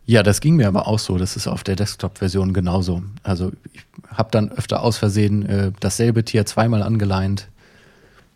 Ja, 0.05 0.21
das 0.21 0.39
ging 0.39 0.55
mir 0.55 0.67
aber 0.67 0.87
auch 0.87 0.99
so. 0.99 1.17
Das 1.17 1.35
ist 1.35 1.47
auf 1.47 1.63
der 1.63 1.75
Desktop-Version 1.75 2.53
genauso. 2.53 3.01
Also 3.23 3.51
ich 3.73 3.85
habe 4.07 4.29
dann 4.31 4.51
öfter 4.51 4.81
aus 4.81 4.97
Versehen 4.97 5.45
äh, 5.45 5.71
dasselbe 5.79 6.23
Tier 6.23 6.45
zweimal 6.45 6.83
angeleint 6.83 7.49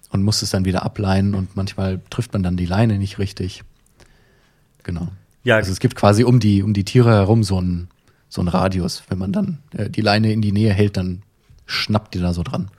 und 0.10 0.24
muss 0.24 0.42
es 0.42 0.50
dann 0.50 0.66
wieder 0.66 0.84
ableihen 0.84 1.36
und 1.36 1.56
manchmal 1.56 2.02
trifft 2.10 2.34
man 2.34 2.42
dann 2.42 2.58
die 2.58 2.66
Leine 2.66 2.98
nicht 2.98 3.20
richtig. 3.20 3.64
Genau. 4.84 5.10
Ja. 5.44 5.58
Also 5.58 5.72
es 5.72 5.80
gibt 5.80 5.96
quasi 5.96 6.24
um 6.24 6.40
die, 6.40 6.64
um 6.64 6.74
die 6.74 6.86
Tiere 6.86 7.12
herum 7.12 7.44
so 7.44 7.58
einen 7.58 7.90
so 8.30 8.42
einen 8.42 8.48
Radius. 8.48 9.04
Wenn 9.10 9.18
man 9.18 9.32
dann 9.32 9.58
äh, 9.74 9.90
die 9.90 10.02
Leine 10.02 10.32
in 10.32 10.42
die 10.42 10.52
Nähe 10.52 10.72
hält, 10.72 10.98
dann 10.98 11.24
schnappt 11.66 12.14
die 12.14 12.20
da 12.20 12.34
so 12.34 12.44
dran. 12.44 12.70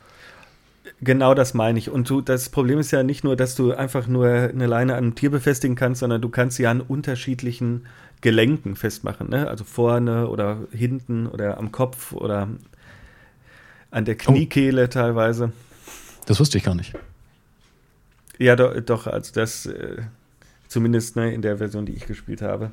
Genau 1.02 1.34
das 1.34 1.54
meine 1.54 1.78
ich. 1.78 1.90
Und 1.90 2.08
du, 2.10 2.20
das 2.20 2.50
Problem 2.50 2.78
ist 2.78 2.90
ja 2.90 3.02
nicht 3.02 3.24
nur, 3.24 3.34
dass 3.34 3.54
du 3.54 3.72
einfach 3.72 4.06
nur 4.06 4.28
eine 4.28 4.66
Leine 4.66 4.94
an 4.94 5.04
einem 5.04 5.14
Tier 5.14 5.30
befestigen 5.30 5.74
kannst, 5.74 6.00
sondern 6.00 6.20
du 6.20 6.28
kannst 6.28 6.56
sie 6.56 6.66
an 6.66 6.80
unterschiedlichen 6.80 7.86
Gelenken 8.20 8.76
festmachen, 8.76 9.30
ne? 9.30 9.48
Also 9.48 9.64
vorne 9.64 10.28
oder 10.28 10.58
hinten 10.72 11.26
oder 11.26 11.58
am 11.58 11.72
Kopf 11.72 12.12
oder 12.12 12.48
an 13.90 14.04
der 14.04 14.16
Kniekehle 14.16 14.84
oh. 14.84 14.88
teilweise. 14.88 15.52
Das 16.26 16.38
wusste 16.38 16.58
ich 16.58 16.64
gar 16.64 16.74
nicht. 16.74 16.94
Ja, 18.38 18.56
do, 18.56 18.80
doch, 18.80 19.06
also 19.06 19.32
das, 19.34 19.66
äh, 19.66 20.02
zumindest 20.68 21.16
ne, 21.16 21.32
in 21.32 21.42
der 21.42 21.58
Version, 21.58 21.86
die 21.86 21.92
ich 21.92 22.06
gespielt 22.06 22.42
habe, 22.42 22.70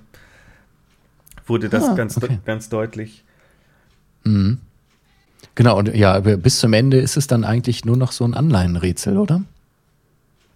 wurde 1.46 1.70
das 1.70 1.84
ah, 1.84 1.94
ganz, 1.96 2.18
okay. 2.18 2.40
ganz 2.46 2.70
deutlich. 2.70 3.24
Mhm. 4.24 4.60
Genau, 5.56 5.78
und 5.78 5.94
ja, 5.96 6.20
bis 6.20 6.60
zum 6.60 6.74
Ende 6.74 7.00
ist 7.00 7.18
es 7.18 7.28
dann 7.28 7.44
eigentlich 7.44 7.86
nur 7.86 7.98
noch 7.98 8.12
so 8.12 8.24
ein 8.26 8.34
Anleihenrätsel, 8.34 9.18
oder? 9.18 9.44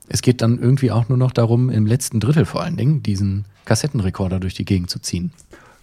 Es 0.08 0.22
geht 0.22 0.42
dann 0.42 0.60
irgendwie 0.60 0.92
auch 0.92 1.10
nur 1.10 1.18
noch 1.18 1.32
darum, 1.32 1.70
im 1.70 1.86
letzten 1.86 2.20
Drittel 2.20 2.46
vor 2.46 2.64
allen 2.64 2.78
Dingen, 2.78 3.04
diesen 3.04 3.46
Kassettenrekorder 3.66 4.40
durch 4.40 4.54
die 4.54 4.66
Gegend 4.66 4.90
zu 4.90 5.00
ziehen. 5.00 5.32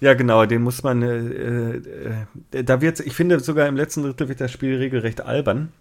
Ja, 0.00 0.14
genau, 0.14 0.46
den 0.46 0.62
muss 0.62 0.82
man, 0.82 1.02
äh, 1.02 1.76
äh, 2.52 2.64
da 2.64 2.80
wird, 2.80 3.00
ich 3.00 3.14
finde 3.14 3.40
sogar 3.40 3.66
im 3.66 3.76
letzten 3.76 4.02
Drittel 4.02 4.28
wird 4.28 4.40
das 4.40 4.52
Spiel 4.52 4.76
regelrecht 4.76 5.22
albern, 5.22 5.72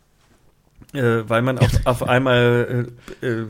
äh, 0.94 1.24
weil 1.28 1.44
man 1.44 1.60
auf, 1.60 1.72
auf 1.86 2.04
einmal 2.04 2.88
äh, 3.22 3.26
äh, 3.28 3.46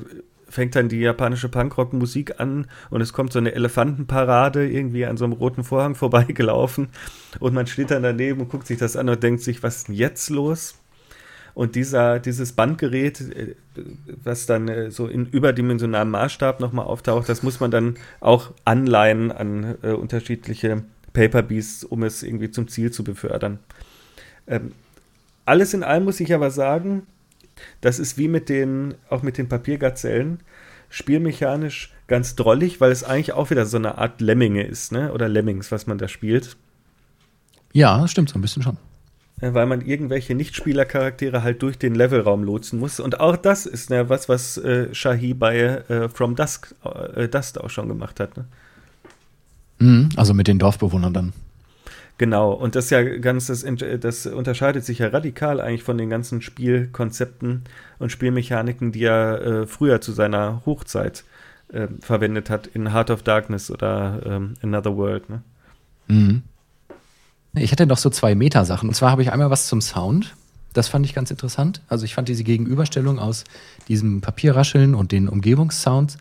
fängt 0.49 0.75
dann 0.75 0.89
die 0.89 0.99
japanische 0.99 1.49
Punkrock-Musik 1.49 2.39
an 2.39 2.67
und 2.89 3.01
es 3.01 3.13
kommt 3.13 3.31
so 3.31 3.39
eine 3.39 3.53
Elefantenparade 3.53 4.69
irgendwie 4.69 5.05
an 5.05 5.17
so 5.17 5.25
einem 5.25 5.33
roten 5.33 5.63
Vorhang 5.63 5.95
vorbeigelaufen 5.95 6.89
und 7.39 7.53
man 7.53 7.67
steht 7.67 7.91
dann 7.91 8.03
daneben 8.03 8.41
und 8.41 8.49
guckt 8.49 8.67
sich 8.67 8.77
das 8.77 8.97
an 8.97 9.07
und 9.07 9.23
denkt 9.23 9.41
sich, 9.41 9.63
was 9.63 9.77
ist 9.77 9.87
denn 9.87 9.95
jetzt 9.95 10.29
los? 10.29 10.75
Und 11.57 11.73
dieser, 11.73 12.19
dieses 12.19 12.51
Bandgerät, 12.53 13.19
äh, 13.19 13.55
was 14.23 14.45
dann 14.45 14.67
äh, 14.67 14.91
so 14.91 15.07
in 15.07 15.25
überdimensionalem 15.25 16.11
Maßstab 16.11 16.59
nochmal 16.59 16.85
auftaucht, 16.85 17.27
das 17.27 17.41
muss 17.41 17.59
man 17.59 17.71
dann 17.71 17.95
auch 18.19 18.51
anleihen 18.63 19.31
an 19.31 19.75
äh, 19.81 19.93
unterschiedliche 19.93 20.83
Paper 21.13 21.41
Beasts, 21.41 21.83
um 21.83 22.03
es 22.03 22.21
irgendwie 22.21 22.51
zum 22.51 22.67
Ziel 22.67 22.91
zu 22.91 23.03
befördern. 23.03 23.57
Ähm, 24.45 24.73
alles 25.45 25.73
in 25.73 25.81
allem 25.81 26.03
muss 26.03 26.19
ich 26.19 26.31
aber 26.31 26.51
sagen, 26.51 27.07
das 27.81 27.97
ist 27.97 28.19
wie 28.19 28.27
mit 28.27 28.49
den, 28.49 28.93
auch 29.09 29.23
mit 29.23 29.39
den 29.39 29.49
Papiergazellen, 29.49 30.41
spielmechanisch 30.89 31.91
ganz 32.05 32.35
drollig, 32.35 32.79
weil 32.81 32.91
es 32.91 33.03
eigentlich 33.03 33.33
auch 33.33 33.49
wieder 33.49 33.65
so 33.65 33.77
eine 33.77 33.97
Art 33.97 34.21
Lemminge 34.21 34.61
ist, 34.61 34.91
ne? 34.91 35.11
Oder 35.11 35.27
Lemmings, 35.27 35.71
was 35.71 35.87
man 35.87 35.97
da 35.97 36.07
spielt. 36.07 36.55
Ja, 37.73 38.07
stimmt 38.07 38.29
so 38.29 38.37
ein 38.37 38.43
bisschen 38.43 38.61
schon. 38.61 38.77
Äh, 39.39 39.53
weil 39.53 39.67
man 39.67 39.81
irgendwelche 39.81 40.33
Nichtspielercharaktere 40.33 41.43
halt 41.43 41.61
durch 41.61 41.77
den 41.77 41.95
Levelraum 41.95 42.43
lotsen 42.43 42.79
muss. 42.79 42.99
Und 42.99 43.19
auch 43.19 43.37
das 43.37 43.65
ist 43.65 43.89
ne, 43.89 44.09
was, 44.09 44.27
was 44.29 44.57
äh, 44.57 44.93
Shahi 44.93 45.33
bei 45.33 45.57
äh, 45.57 46.09
From 46.09 46.35
Dusk, 46.35 46.73
äh, 47.15 47.27
Dust 47.27 47.61
auch 47.61 47.69
schon 47.69 47.87
gemacht 47.87 48.19
hat. 48.19 48.35
Ne? 48.37 48.45
Mhm, 49.79 50.09
also 50.15 50.33
mit 50.33 50.47
den 50.47 50.57
Dorfbewohnern 50.57 51.13
dann. 51.13 51.33
Genau, 52.17 52.51
und 52.51 52.73
das 52.73 52.89
ja 52.89 53.03
ganz, 53.03 53.45
das, 53.45 53.63
das, 53.99 54.25
unterscheidet 54.25 54.83
sich 54.83 54.99
ja 54.99 55.09
radikal 55.09 55.61
eigentlich 55.61 55.83
von 55.83 55.99
den 55.99 56.09
ganzen 56.09 56.41
Spielkonzepten 56.41 57.65
und 57.99 58.11
Spielmechaniken, 58.11 58.91
die 58.91 59.03
er 59.03 59.41
äh, 59.41 59.67
früher 59.67 60.01
zu 60.01 60.13
seiner 60.13 60.63
Hochzeit 60.65 61.25
äh, 61.71 61.87
verwendet 62.01 62.49
hat 62.49 62.65
in 62.65 62.91
Heart 62.91 63.11
of 63.11 63.21
Darkness 63.21 63.69
oder 63.69 64.19
ähm, 64.25 64.55
Another 64.63 64.97
World. 64.97 65.29
Ne? 65.29 65.43
Mhm. 66.07 66.41
Ich 67.59 67.71
hätte 67.71 67.85
noch 67.85 67.97
so 67.97 68.09
zwei 68.09 68.35
Metasachen. 68.35 68.89
Und 68.89 68.95
zwar 68.95 69.11
habe 69.11 69.21
ich 69.21 69.31
einmal 69.31 69.49
was 69.49 69.67
zum 69.67 69.81
Sound. 69.81 70.35
Das 70.73 70.87
fand 70.87 71.05
ich 71.05 71.13
ganz 71.13 71.31
interessant. 71.31 71.81
Also 71.87 72.05
ich 72.05 72.13
fand 72.13 72.27
diese 72.27 72.43
Gegenüberstellung 72.43 73.19
aus 73.19 73.43
diesem 73.87 74.21
Papierrascheln 74.21 74.95
und 74.95 75.11
den 75.11 75.27
Umgebungssounds 75.27 76.17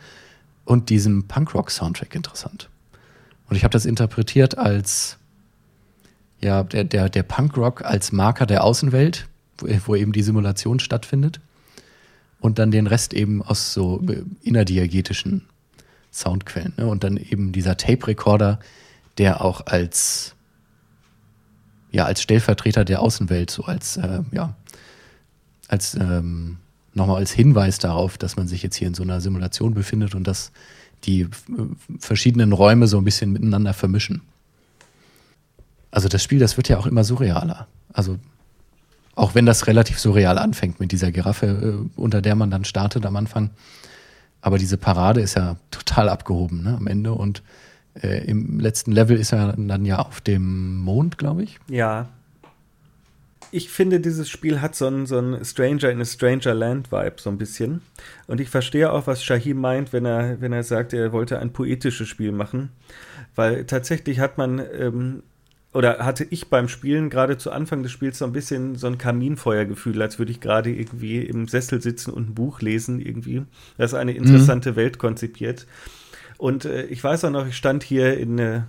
und 0.64 0.90
diesem 0.90 1.28
Punkrock-Soundtrack 1.28 2.14
interessant. 2.14 2.68
Und 3.48 3.56
ich 3.56 3.64
habe 3.64 3.72
das 3.72 3.86
interpretiert 3.86 4.58
als 4.58 5.18
ja, 6.40 6.62
der, 6.62 6.84
der, 6.84 7.08
der 7.08 7.22
Punkrock 7.22 7.84
als 7.84 8.12
Marker 8.12 8.46
der 8.46 8.64
Außenwelt, 8.64 9.26
wo, 9.58 9.68
wo 9.86 9.94
eben 9.94 10.12
die 10.12 10.22
Simulation 10.22 10.78
stattfindet. 10.80 11.40
Und 12.40 12.58
dann 12.58 12.70
den 12.70 12.86
Rest 12.86 13.14
eben 13.14 13.42
aus 13.42 13.72
so 13.72 14.02
äh, 14.08 14.22
innerdiegetischen 14.42 15.46
Soundquellen. 16.12 16.74
Ne? 16.76 16.86
Und 16.86 17.04
dann 17.04 17.16
eben 17.16 17.52
dieser 17.52 17.76
Tape-Recorder, 17.76 18.60
der 19.18 19.42
auch 19.42 19.66
als 19.66 20.35
ja 21.96 22.04
als 22.04 22.22
Stellvertreter 22.22 22.84
der 22.84 23.00
Außenwelt, 23.00 23.50
so 23.50 23.64
als 23.64 23.96
äh, 23.96 24.20
ja 24.30 24.54
als 25.66 25.94
ähm, 25.94 26.58
nochmal 26.94 27.16
als 27.16 27.32
Hinweis 27.32 27.78
darauf, 27.78 28.18
dass 28.18 28.36
man 28.36 28.46
sich 28.46 28.62
jetzt 28.62 28.76
hier 28.76 28.86
in 28.86 28.94
so 28.94 29.02
einer 29.02 29.20
Simulation 29.20 29.74
befindet 29.74 30.14
und 30.14 30.26
dass 30.26 30.52
die 31.04 31.22
äh, 31.22 31.28
verschiedenen 31.98 32.52
Räume 32.52 32.86
so 32.86 32.98
ein 32.98 33.04
bisschen 33.04 33.32
miteinander 33.32 33.74
vermischen. 33.74 34.22
Also 35.90 36.08
das 36.08 36.22
Spiel, 36.22 36.38
das 36.38 36.56
wird 36.56 36.68
ja 36.68 36.78
auch 36.78 36.86
immer 36.86 37.02
surrealer. 37.02 37.66
Also 37.92 38.18
auch 39.14 39.34
wenn 39.34 39.46
das 39.46 39.66
relativ 39.66 39.98
surreal 39.98 40.38
anfängt 40.38 40.78
mit 40.78 40.92
dieser 40.92 41.10
Giraffe, 41.10 41.46
äh, 41.46 42.00
unter 42.00 42.20
der 42.20 42.34
man 42.34 42.50
dann 42.50 42.64
startet 42.64 43.06
am 43.06 43.16
Anfang. 43.16 43.50
Aber 44.42 44.58
diese 44.58 44.76
Parade 44.76 45.22
ist 45.22 45.34
ja 45.34 45.56
total 45.70 46.10
abgehoben 46.10 46.62
ne, 46.62 46.76
am 46.76 46.86
Ende 46.86 47.12
und 47.12 47.42
äh, 48.02 48.24
im 48.26 48.60
letzten 48.60 48.92
Level 48.92 49.18
ist 49.18 49.32
er 49.32 49.54
dann 49.56 49.84
ja 49.84 49.98
auf 49.98 50.20
dem 50.20 50.78
Mond, 50.78 51.18
glaube 51.18 51.42
ich. 51.42 51.58
Ja. 51.68 52.08
Ich 53.52 53.70
finde, 53.70 54.00
dieses 54.00 54.28
Spiel 54.28 54.60
hat 54.60 54.74
so 54.74 54.86
einen, 54.86 55.06
so 55.06 55.18
einen 55.18 55.44
Stranger 55.44 55.90
in 55.90 56.00
a 56.00 56.04
Stranger 56.04 56.52
Land 56.52 56.90
Vibe, 56.90 57.16
so 57.18 57.30
ein 57.30 57.38
bisschen. 57.38 57.80
Und 58.26 58.40
ich 58.40 58.50
verstehe 58.50 58.92
auch, 58.92 59.06
was 59.06 59.22
Shahim 59.22 59.60
meint, 59.60 59.92
wenn 59.92 60.04
er, 60.04 60.40
wenn 60.40 60.52
er 60.52 60.64
sagt, 60.64 60.92
er 60.92 61.12
wollte 61.12 61.38
ein 61.38 61.52
poetisches 61.52 62.08
Spiel 62.08 62.32
machen. 62.32 62.70
Weil 63.36 63.64
tatsächlich 63.64 64.18
hat 64.18 64.36
man, 64.36 64.60
ähm, 64.78 65.22
oder 65.72 65.98
hatte 65.98 66.26
ich 66.28 66.48
beim 66.48 66.68
Spielen 66.68 67.08
gerade 67.08 67.38
zu 67.38 67.52
Anfang 67.52 67.82
des 67.82 67.92
Spiels 67.92 68.18
so 68.18 68.24
ein 68.24 68.32
bisschen 68.32 68.76
so 68.76 68.86
ein 68.88 68.98
Kaminfeuergefühl, 68.98 70.00
als 70.02 70.18
würde 70.18 70.32
ich 70.32 70.40
gerade 70.40 70.70
irgendwie 70.70 71.18
im 71.18 71.46
Sessel 71.48 71.80
sitzen 71.80 72.12
und 72.12 72.30
ein 72.30 72.34
Buch 72.34 72.60
lesen, 72.62 73.00
irgendwie. 73.00 73.42
Das 73.76 73.92
ist 73.92 73.98
eine 73.98 74.12
interessante 74.12 74.72
mhm. 74.72 74.76
Welt 74.76 74.98
konzipiert. 74.98 75.66
Und 76.38 76.64
äh, 76.64 76.84
ich 76.86 77.02
weiß 77.02 77.24
auch 77.24 77.30
noch, 77.30 77.46
ich 77.46 77.56
stand 77.56 77.82
hier 77.82 78.16
in, 78.18 78.38
äh, 78.38 78.62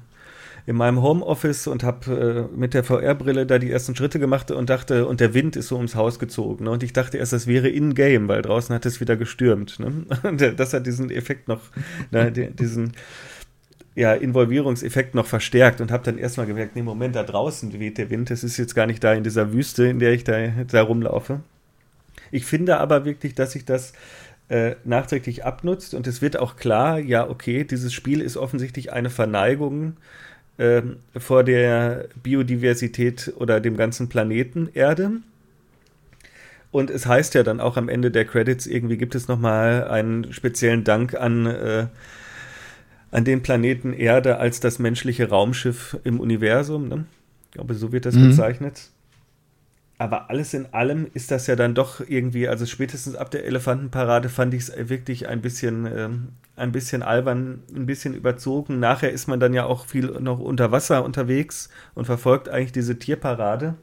in 0.66 0.76
meinem 0.76 1.02
Homeoffice 1.02 1.68
und 1.68 1.84
habe 1.84 2.50
äh, 2.54 2.58
mit 2.58 2.74
der 2.74 2.84
VR-Brille 2.84 3.46
da 3.46 3.60
die 3.60 3.72
ersten 3.72 3.96
Schritte 3.96 4.20
gemacht 4.20 4.52
und 4.52 4.70
dachte, 4.70 5.08
und 5.08 5.20
der 5.20 5.34
Wind 5.34 5.56
ist 5.56 5.70
so 5.70 5.78
ums 5.78 5.96
Haus 5.96 6.20
gezogen. 6.20 6.66
Ne? 6.66 6.72
Und 6.72 6.84
ich 6.84 6.94
dachte 6.94 7.18
erst, 7.18 7.34
das 7.34 7.48
wäre 7.48 7.70
in-game, 7.70 8.28
weil 8.28 8.42
draußen 8.42 8.74
hat 8.76 8.86
es 8.86 9.00
wieder 9.00 9.16
gestürmt. 9.16 9.80
Ne? 9.80 10.06
Und 10.24 10.42
das 10.42 10.74
hat 10.74 10.86
diesen 10.86 11.10
Effekt 11.10 11.48
noch, 11.48 11.62
ne, 12.12 12.32
diesen 12.32 12.94
ja, 13.98 14.14
Involvierungseffekt 14.14 15.16
noch 15.16 15.26
verstärkt 15.26 15.82
und 15.82 15.90
habe 15.90 16.04
dann 16.04 16.20
erstmal 16.20 16.46
gemerkt, 16.46 16.76
nee, 16.76 16.84
Moment, 16.84 17.16
da 17.16 17.24
draußen 17.24 17.74
weht 17.80 17.98
der 17.98 18.12
Wind, 18.12 18.30
das 18.30 18.44
ist 18.44 18.58
jetzt 18.58 18.76
gar 18.76 18.86
nicht 18.86 19.04
da 19.04 19.14
in 19.14 19.24
dieser 19.24 19.54
Wüste, 19.54 19.88
in 19.88 19.98
der 19.98 20.14
ich 20.14 20.24
da, 20.24 20.50
da 20.70 20.84
rumlaufe. 20.84 21.40
Ich 22.30 22.46
finde 22.46 22.78
aber 22.78 23.06
wirklich, 23.06 23.34
dass 23.34 23.54
sich 23.54 23.66
das 23.66 23.94
äh, 24.50 24.76
nachträglich 24.86 25.46
abnutzt 25.46 25.94
und 25.94 26.08
es 26.08 26.22
wird 26.22 26.38
auch 26.38 26.56
klar, 26.56 27.00
ja, 27.00 27.30
okay, 27.30 27.64
dieses 27.64 27.94
Spiel 27.94 28.22
ist 28.22 28.38
offensichtlich 28.38 28.94
eine 28.94 29.10
Verneigung 29.10 29.98
äh, 30.58 30.82
vor 31.18 31.44
der 31.44 32.08
Biodiversität 32.24 33.34
oder 33.38 33.60
dem 33.60 33.78
ganzen 33.78 34.10
Planeten 34.10 34.70
Erde. 34.74 35.12
Und 36.72 36.90
es 36.90 37.06
heißt 37.06 37.34
ja 37.34 37.44
dann 37.44 37.60
auch 37.60 37.78
am 37.78 37.90
Ende 37.90 38.12
der 38.12 38.26
Credits, 38.26 38.68
irgendwie 38.68 38.98
gibt 38.98 39.16
es 39.16 39.28
nochmal 39.28 39.88
einen 39.88 40.34
speziellen 40.34 40.84
Dank 40.84 41.16
an, 41.16 41.46
äh, 41.46 41.88
an 43.12 43.24
den 43.24 43.42
Planeten 43.42 43.94
Erde 43.94 44.38
als 44.38 44.60
das 44.60 44.80
menschliche 44.80 45.30
Raumschiff 45.30 45.98
im 46.04 46.20
Universum. 46.20 46.88
Ne? 46.88 47.06
Ich 47.46 47.52
glaube, 47.52 47.74
so 47.74 47.92
wird 47.92 48.06
das 48.06 48.16
mhm. 48.16 48.30
bezeichnet 48.30 48.92
aber 50.00 50.30
alles 50.30 50.54
in 50.54 50.74
allem 50.74 51.08
ist 51.14 51.32
das 51.32 51.48
ja 51.48 51.56
dann 51.56 51.74
doch 51.74 52.02
irgendwie, 52.08 52.48
also 52.48 52.68
spätestens 52.68 53.16
ab 53.16 53.32
der 53.32 53.46
Elefantenparade 53.46 54.30
fand 54.30 54.54
ich 54.54 54.70
es 54.70 54.90
wirklich 54.90 55.28
ein 55.28 55.42
bisschen, 55.42 55.88
ähm, 55.88 56.28
ein 56.56 56.72
bisschen 56.72 57.02
albern, 57.02 57.64
ein 57.76 57.88
bisschen 57.88 58.14
überzogen. 58.14 58.80
Nachher 58.80 59.12
ist 59.12 59.28
man 59.28 59.40
dann 59.40 59.56
ja 59.56 59.66
auch 59.66 59.88
viel 59.88 60.06
noch 60.20 60.40
unter 60.40 60.72
Wasser 60.72 61.04
unterwegs 61.04 61.70
und 61.96 62.06
verfolgt 62.06 62.48
eigentlich 62.48 62.74
diese 62.74 63.00
Tierparade. 63.00 63.76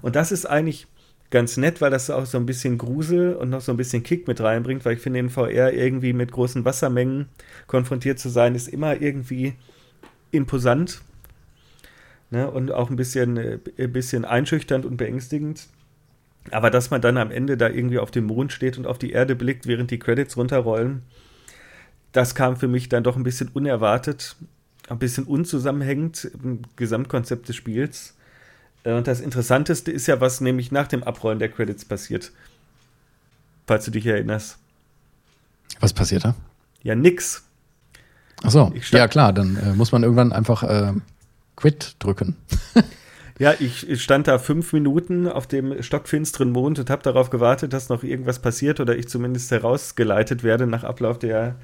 Und 0.00 0.16
das 0.16 0.32
ist 0.32 0.46
eigentlich 0.46 0.88
ganz 1.30 1.56
nett, 1.56 1.80
weil 1.80 1.90
das 1.90 2.10
auch 2.10 2.26
so 2.26 2.38
ein 2.38 2.46
bisschen 2.46 2.76
Grusel 2.76 3.34
und 3.34 3.50
noch 3.50 3.60
so 3.60 3.72
ein 3.72 3.76
bisschen 3.76 4.02
Kick 4.02 4.26
mit 4.26 4.40
reinbringt, 4.40 4.84
weil 4.84 4.94
ich 4.94 5.00
finde, 5.00 5.20
in 5.20 5.30
VR 5.30 5.72
irgendwie 5.72 6.12
mit 6.12 6.32
großen 6.32 6.64
Wassermengen 6.64 7.28
konfrontiert 7.68 8.18
zu 8.18 8.28
sein, 8.28 8.56
ist 8.56 8.68
immer 8.68 9.00
irgendwie 9.00 9.54
imposant 10.32 11.02
ne? 12.32 12.50
und 12.50 12.72
auch 12.72 12.90
ein 12.90 12.96
bisschen, 12.96 13.36
äh, 13.36 13.58
ein 13.78 13.92
bisschen 13.92 14.24
einschüchternd 14.24 14.84
und 14.84 14.96
beängstigend. 14.96 15.68
Aber 16.50 16.70
dass 16.70 16.90
man 16.90 17.00
dann 17.00 17.18
am 17.18 17.30
Ende 17.30 17.56
da 17.56 17.68
irgendwie 17.68 18.00
auf 18.00 18.10
dem 18.10 18.24
Mond 18.24 18.52
steht 18.52 18.76
und 18.76 18.86
auf 18.86 18.98
die 18.98 19.12
Erde 19.12 19.36
blickt, 19.36 19.68
während 19.68 19.92
die 19.92 20.00
Credits 20.00 20.36
runterrollen, 20.36 21.02
das 22.10 22.34
kam 22.34 22.56
für 22.56 22.66
mich 22.66 22.88
dann 22.88 23.04
doch 23.04 23.16
ein 23.16 23.22
bisschen 23.22 23.48
unerwartet, 23.48 24.34
ein 24.88 24.98
bisschen 24.98 25.24
unzusammenhängend 25.24 26.30
im 26.42 26.62
Gesamtkonzept 26.74 27.48
des 27.48 27.54
Spiels. 27.54 28.16
Äh, 28.82 28.94
und 28.94 29.06
das 29.06 29.20
Interessanteste 29.20 29.92
ist 29.92 30.08
ja, 30.08 30.20
was 30.20 30.40
nämlich 30.40 30.72
nach 30.72 30.88
dem 30.88 31.04
Abrollen 31.04 31.38
der 31.38 31.48
Credits 31.48 31.84
passiert. 31.84 32.32
Falls 33.66 33.84
du 33.84 33.92
dich 33.92 34.04
erinnerst. 34.06 34.58
Was 35.78 35.92
passiert 35.92 36.24
da? 36.24 36.34
Ja, 36.82 36.96
nix. 36.96 37.44
Ach 38.42 38.50
so, 38.50 38.72
ja 38.90 39.06
klar, 39.06 39.32
dann 39.32 39.56
äh, 39.56 39.72
muss 39.74 39.92
man 39.92 40.02
irgendwann 40.02 40.32
einfach 40.32 40.64
äh, 40.64 40.92
Quit 41.62 41.94
drücken. 42.00 42.34
ja, 43.38 43.54
ich 43.60 44.02
stand 44.02 44.26
da 44.26 44.40
fünf 44.40 44.72
Minuten 44.72 45.28
auf 45.28 45.46
dem 45.46 45.80
stockfinsteren 45.80 46.50
Mond 46.50 46.80
und 46.80 46.90
habe 46.90 47.04
darauf 47.04 47.30
gewartet, 47.30 47.72
dass 47.72 47.88
noch 47.88 48.02
irgendwas 48.02 48.40
passiert 48.40 48.80
oder 48.80 48.96
ich 48.96 49.08
zumindest 49.08 49.48
herausgeleitet 49.52 50.42
werde 50.42 50.66
nach 50.66 50.82
Ablauf 50.82 51.20
der, 51.20 51.54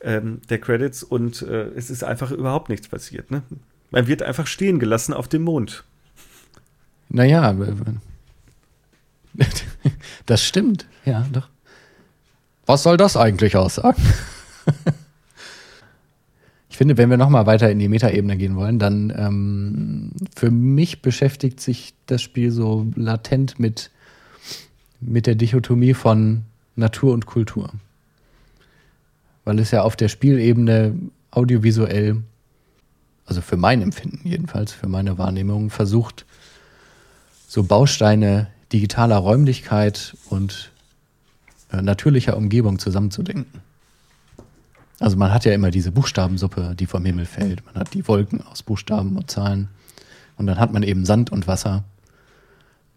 ähm, 0.00 0.40
der 0.48 0.58
Credits 0.58 1.02
und 1.02 1.42
äh, 1.42 1.64
es 1.76 1.90
ist 1.90 2.04
einfach 2.04 2.30
überhaupt 2.30 2.70
nichts 2.70 2.88
passiert. 2.88 3.30
Ne? 3.30 3.42
Man 3.90 4.06
wird 4.06 4.22
einfach 4.22 4.46
stehen 4.46 4.78
gelassen 4.78 5.12
auf 5.12 5.28
dem 5.28 5.42
Mond. 5.42 5.84
Naja, 7.10 7.54
das 10.24 10.42
stimmt. 10.42 10.86
Ja, 11.04 11.26
doch. 11.30 11.50
Was 12.64 12.82
soll 12.82 12.96
das 12.96 13.18
eigentlich 13.18 13.56
aussagen? 13.56 14.02
Ich 16.72 16.78
finde, 16.78 16.96
wenn 16.96 17.10
wir 17.10 17.18
nochmal 17.18 17.44
weiter 17.44 17.70
in 17.70 17.78
die 17.78 17.88
Metaebene 17.88 18.38
gehen 18.38 18.56
wollen, 18.56 18.78
dann 18.78 19.12
ähm, 19.14 20.12
für 20.34 20.50
mich 20.50 21.02
beschäftigt 21.02 21.60
sich 21.60 21.92
das 22.06 22.22
Spiel 22.22 22.50
so 22.50 22.86
latent 22.96 23.60
mit, 23.60 23.90
mit 24.98 25.26
der 25.26 25.34
Dichotomie 25.34 25.92
von 25.92 26.44
Natur 26.74 27.12
und 27.12 27.26
Kultur. 27.26 27.68
Weil 29.44 29.58
es 29.58 29.70
ja 29.70 29.82
auf 29.82 29.96
der 29.96 30.08
Spielebene 30.08 30.94
audiovisuell, 31.30 32.22
also 33.26 33.42
für 33.42 33.58
mein 33.58 33.82
Empfinden 33.82 34.26
jedenfalls, 34.26 34.72
für 34.72 34.88
meine 34.88 35.18
Wahrnehmung, 35.18 35.68
versucht, 35.68 36.24
so 37.48 37.64
Bausteine 37.64 38.46
digitaler 38.72 39.18
Räumlichkeit 39.18 40.16
und 40.30 40.72
äh, 41.70 41.82
natürlicher 41.82 42.34
Umgebung 42.34 42.78
zusammenzudenken. 42.78 43.60
Also 45.02 45.16
man 45.16 45.34
hat 45.34 45.44
ja 45.44 45.52
immer 45.52 45.72
diese 45.72 45.90
Buchstabensuppe, 45.90 46.76
die 46.78 46.86
vom 46.86 47.04
Himmel 47.04 47.26
fällt. 47.26 47.66
Man 47.66 47.74
hat 47.74 47.92
die 47.92 48.06
Wolken 48.06 48.40
aus 48.40 48.62
Buchstaben 48.62 49.16
und 49.16 49.28
Zahlen. 49.28 49.68
Und 50.36 50.46
dann 50.46 50.60
hat 50.60 50.72
man 50.72 50.84
eben 50.84 51.04
Sand 51.04 51.32
und 51.32 51.48
Wasser. 51.48 51.82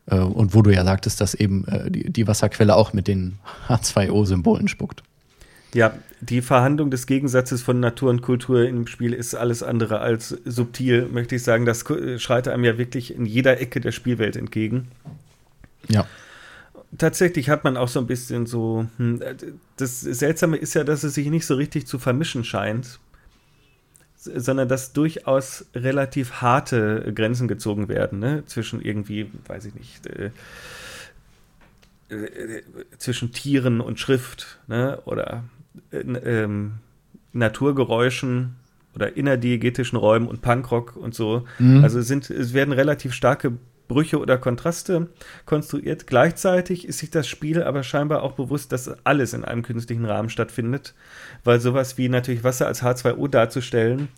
Äh, 0.06 0.20
und 0.20 0.54
wo 0.54 0.62
du 0.62 0.70
ja 0.70 0.84
sagtest, 0.84 1.20
dass 1.20 1.34
eben 1.34 1.68
äh, 1.68 1.90
die, 1.90 2.12
die 2.12 2.28
Wasserquelle 2.28 2.76
auch 2.76 2.94
mit 2.94 3.08
den 3.08 3.40
H2O-Symbolen 3.68 4.68
spuckt. 4.68 5.02
Ja, 5.74 5.96
die 6.22 6.44
Verhandlung 6.44 6.92
des 6.92 7.08
Gegensatzes 7.08 7.64
von 7.64 7.80
Natur 7.80 8.12
und 8.12 8.22
Kultur 8.22 8.68
im 8.68 8.86
Spiel 8.86 9.12
ist 9.12 9.34
alles 9.34 9.64
andere 9.64 10.00
als 10.00 10.30
subtil, 10.46 11.10
möchte 11.12 11.36
ich 11.36 11.44
sagen. 11.44 11.66
Das 11.66 11.84
schreit 12.18 12.48
einem 12.48 12.64
ja 12.64 12.78
wirklich 12.78 13.16
in 13.16 13.26
jeder 13.26 13.60
Ecke 13.60 13.82
der 13.82 13.92
Spielwelt 13.92 14.36
entgegen. 14.36 14.90
Ja. 15.90 16.06
Tatsächlich 16.98 17.50
hat 17.50 17.64
man 17.64 17.78
auch 17.78 17.88
so 17.88 18.00
ein 18.00 18.08
bisschen 18.08 18.46
so. 18.46 18.88
Hm, 18.98 19.22
das 19.78 20.02
Seltsame 20.02 20.58
ist 20.58 20.74
ja, 20.76 20.84
dass 20.84 21.04
es 21.04 21.16
sich 21.16 21.28
nicht 21.28 21.46
so 21.46 21.56
richtig 21.56 21.88
zu 21.88 22.00
vermischen 22.00 22.44
scheint, 22.44 23.00
sondern 24.18 24.68
dass 24.68 24.94
durchaus 24.94 25.66
relativ 25.74 26.42
harte 26.42 27.12
Grenzen 27.14 27.48
gezogen 27.48 27.88
werden, 27.88 28.20
ne? 28.20 28.44
Zwischen 28.46 28.82
irgendwie, 28.82 29.30
weiß 29.48 29.66
ich 29.66 29.76
nicht, 29.76 30.08
äh, 30.08 30.32
äh, 32.10 32.64
zwischen 32.98 33.32
Tieren 33.32 33.82
und 33.82 34.00
Schrift, 34.00 34.60
ne? 34.68 35.02
Oder 35.06 35.44
äh, 35.92 35.98
ähm, 35.98 36.74
Naturgeräuschen 37.34 38.56
oder 38.96 39.18
innerdiegetischen 39.18 39.98
Räumen 39.98 40.28
und 40.28 40.42
Punkrock 40.42 40.96
und 40.96 41.14
so. 41.14 41.46
Mhm. 41.60 41.84
Also 41.84 42.02
sind, 42.02 42.30
es 42.30 42.54
werden 42.54 42.72
relativ 42.72 43.14
starke 43.14 43.54
Brüche 43.88 44.20
oder 44.20 44.38
Kontraste 44.38 45.08
konstruiert. 45.46 46.08
Gleichzeitig 46.08 46.88
ist 46.88 47.00
sich 47.00 47.12
das 47.12 47.28
Spiel 47.28 47.64
aber 47.64 47.84
scheinbar 47.84 48.24
auch 48.24 48.34
bewusst, 48.34 48.72
dass 48.72 48.90
alles 49.06 49.34
in 49.34 49.46
einem 49.46 49.64
künstlichen 49.64 50.06
Rahmen 50.06 50.30
stattfindet, 50.30 50.94
weil 51.44 51.60
sowas 51.60 51.98
wie 51.98 52.10
natürlich 52.10 52.44
Wasser 52.44 52.68
als 52.68 52.84
H2O 52.84 53.28
darzustellen, 53.28 54.10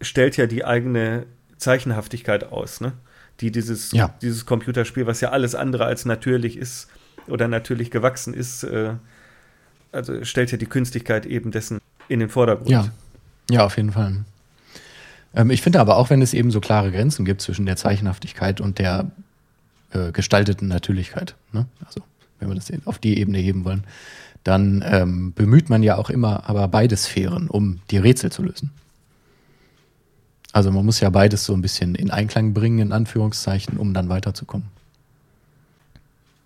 stellt 0.00 0.36
ja 0.36 0.46
die 0.46 0.64
eigene 0.64 1.26
Zeichenhaftigkeit 1.56 2.52
aus, 2.52 2.80
ne? 2.80 2.92
Die 3.40 3.50
dieses, 3.50 3.92
ja. 3.92 4.14
dieses 4.20 4.44
Computerspiel, 4.44 5.06
was 5.06 5.22
ja 5.22 5.30
alles 5.30 5.54
andere 5.54 5.86
als 5.86 6.04
natürlich 6.04 6.58
ist 6.58 6.88
oder 7.26 7.48
natürlich 7.48 7.90
gewachsen 7.90 8.34
ist, 8.34 8.64
äh, 8.64 8.94
also 9.92 10.24
stellt 10.24 10.52
ja 10.52 10.58
die 10.58 10.66
Künstlichkeit 10.66 11.24
eben 11.24 11.50
dessen 11.50 11.80
in 12.08 12.20
den 12.20 12.28
Vordergrund. 12.28 12.70
Ja, 12.70 12.90
ja 13.50 13.64
auf 13.64 13.76
jeden 13.76 13.92
Fall. 13.92 14.24
Ähm, 15.34 15.50
ich 15.50 15.62
finde 15.62 15.80
aber 15.80 15.96
auch, 15.96 16.10
wenn 16.10 16.22
es 16.22 16.34
eben 16.34 16.50
so 16.50 16.60
klare 16.60 16.90
Grenzen 16.90 17.24
gibt 17.24 17.40
zwischen 17.40 17.66
der 17.66 17.76
Zeichenhaftigkeit 17.76 18.60
und 18.60 18.78
der 18.78 19.10
äh, 19.92 20.12
gestalteten 20.12 20.68
Natürlichkeit, 20.68 21.34
ne? 21.52 21.66
also 21.86 22.00
wenn 22.38 22.48
wir 22.48 22.54
das 22.54 22.70
auf 22.86 22.98
die 22.98 23.18
Ebene 23.18 23.38
heben 23.38 23.64
wollen, 23.64 23.84
dann 24.44 24.82
ähm, 24.86 25.32
bemüht 25.34 25.68
man 25.68 25.82
ja 25.82 25.96
auch 25.96 26.08
immer 26.10 26.48
aber 26.48 26.66
beide 26.68 26.96
Sphären, 26.96 27.48
um 27.48 27.80
die 27.90 27.98
Rätsel 27.98 28.32
zu 28.32 28.42
lösen. 28.42 28.70
Also 30.52 30.72
man 30.72 30.84
muss 30.84 31.00
ja 31.00 31.10
beides 31.10 31.44
so 31.44 31.52
ein 31.52 31.62
bisschen 31.62 31.94
in 31.94 32.10
Einklang 32.10 32.54
bringen, 32.54 32.78
in 32.78 32.92
Anführungszeichen, 32.92 33.76
um 33.76 33.94
dann 33.94 34.08
weiterzukommen. 34.08 34.68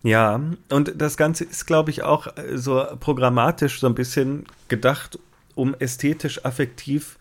Ja, 0.03 0.39
und 0.69 0.93
das 0.97 1.17
Ganze 1.17 1.45
ist, 1.45 1.65
glaube 1.67 1.91
ich, 1.91 2.03
auch 2.03 2.37
äh, 2.37 2.59
so 2.59 2.85
programmatisch 3.01 3.81
so 3.81 3.87
ein 3.87 3.95
bisschen 3.95 4.45
gedacht, 4.69 5.19
um 5.55 5.75
ästhetisch 5.79 6.45
affektiv 6.45 7.19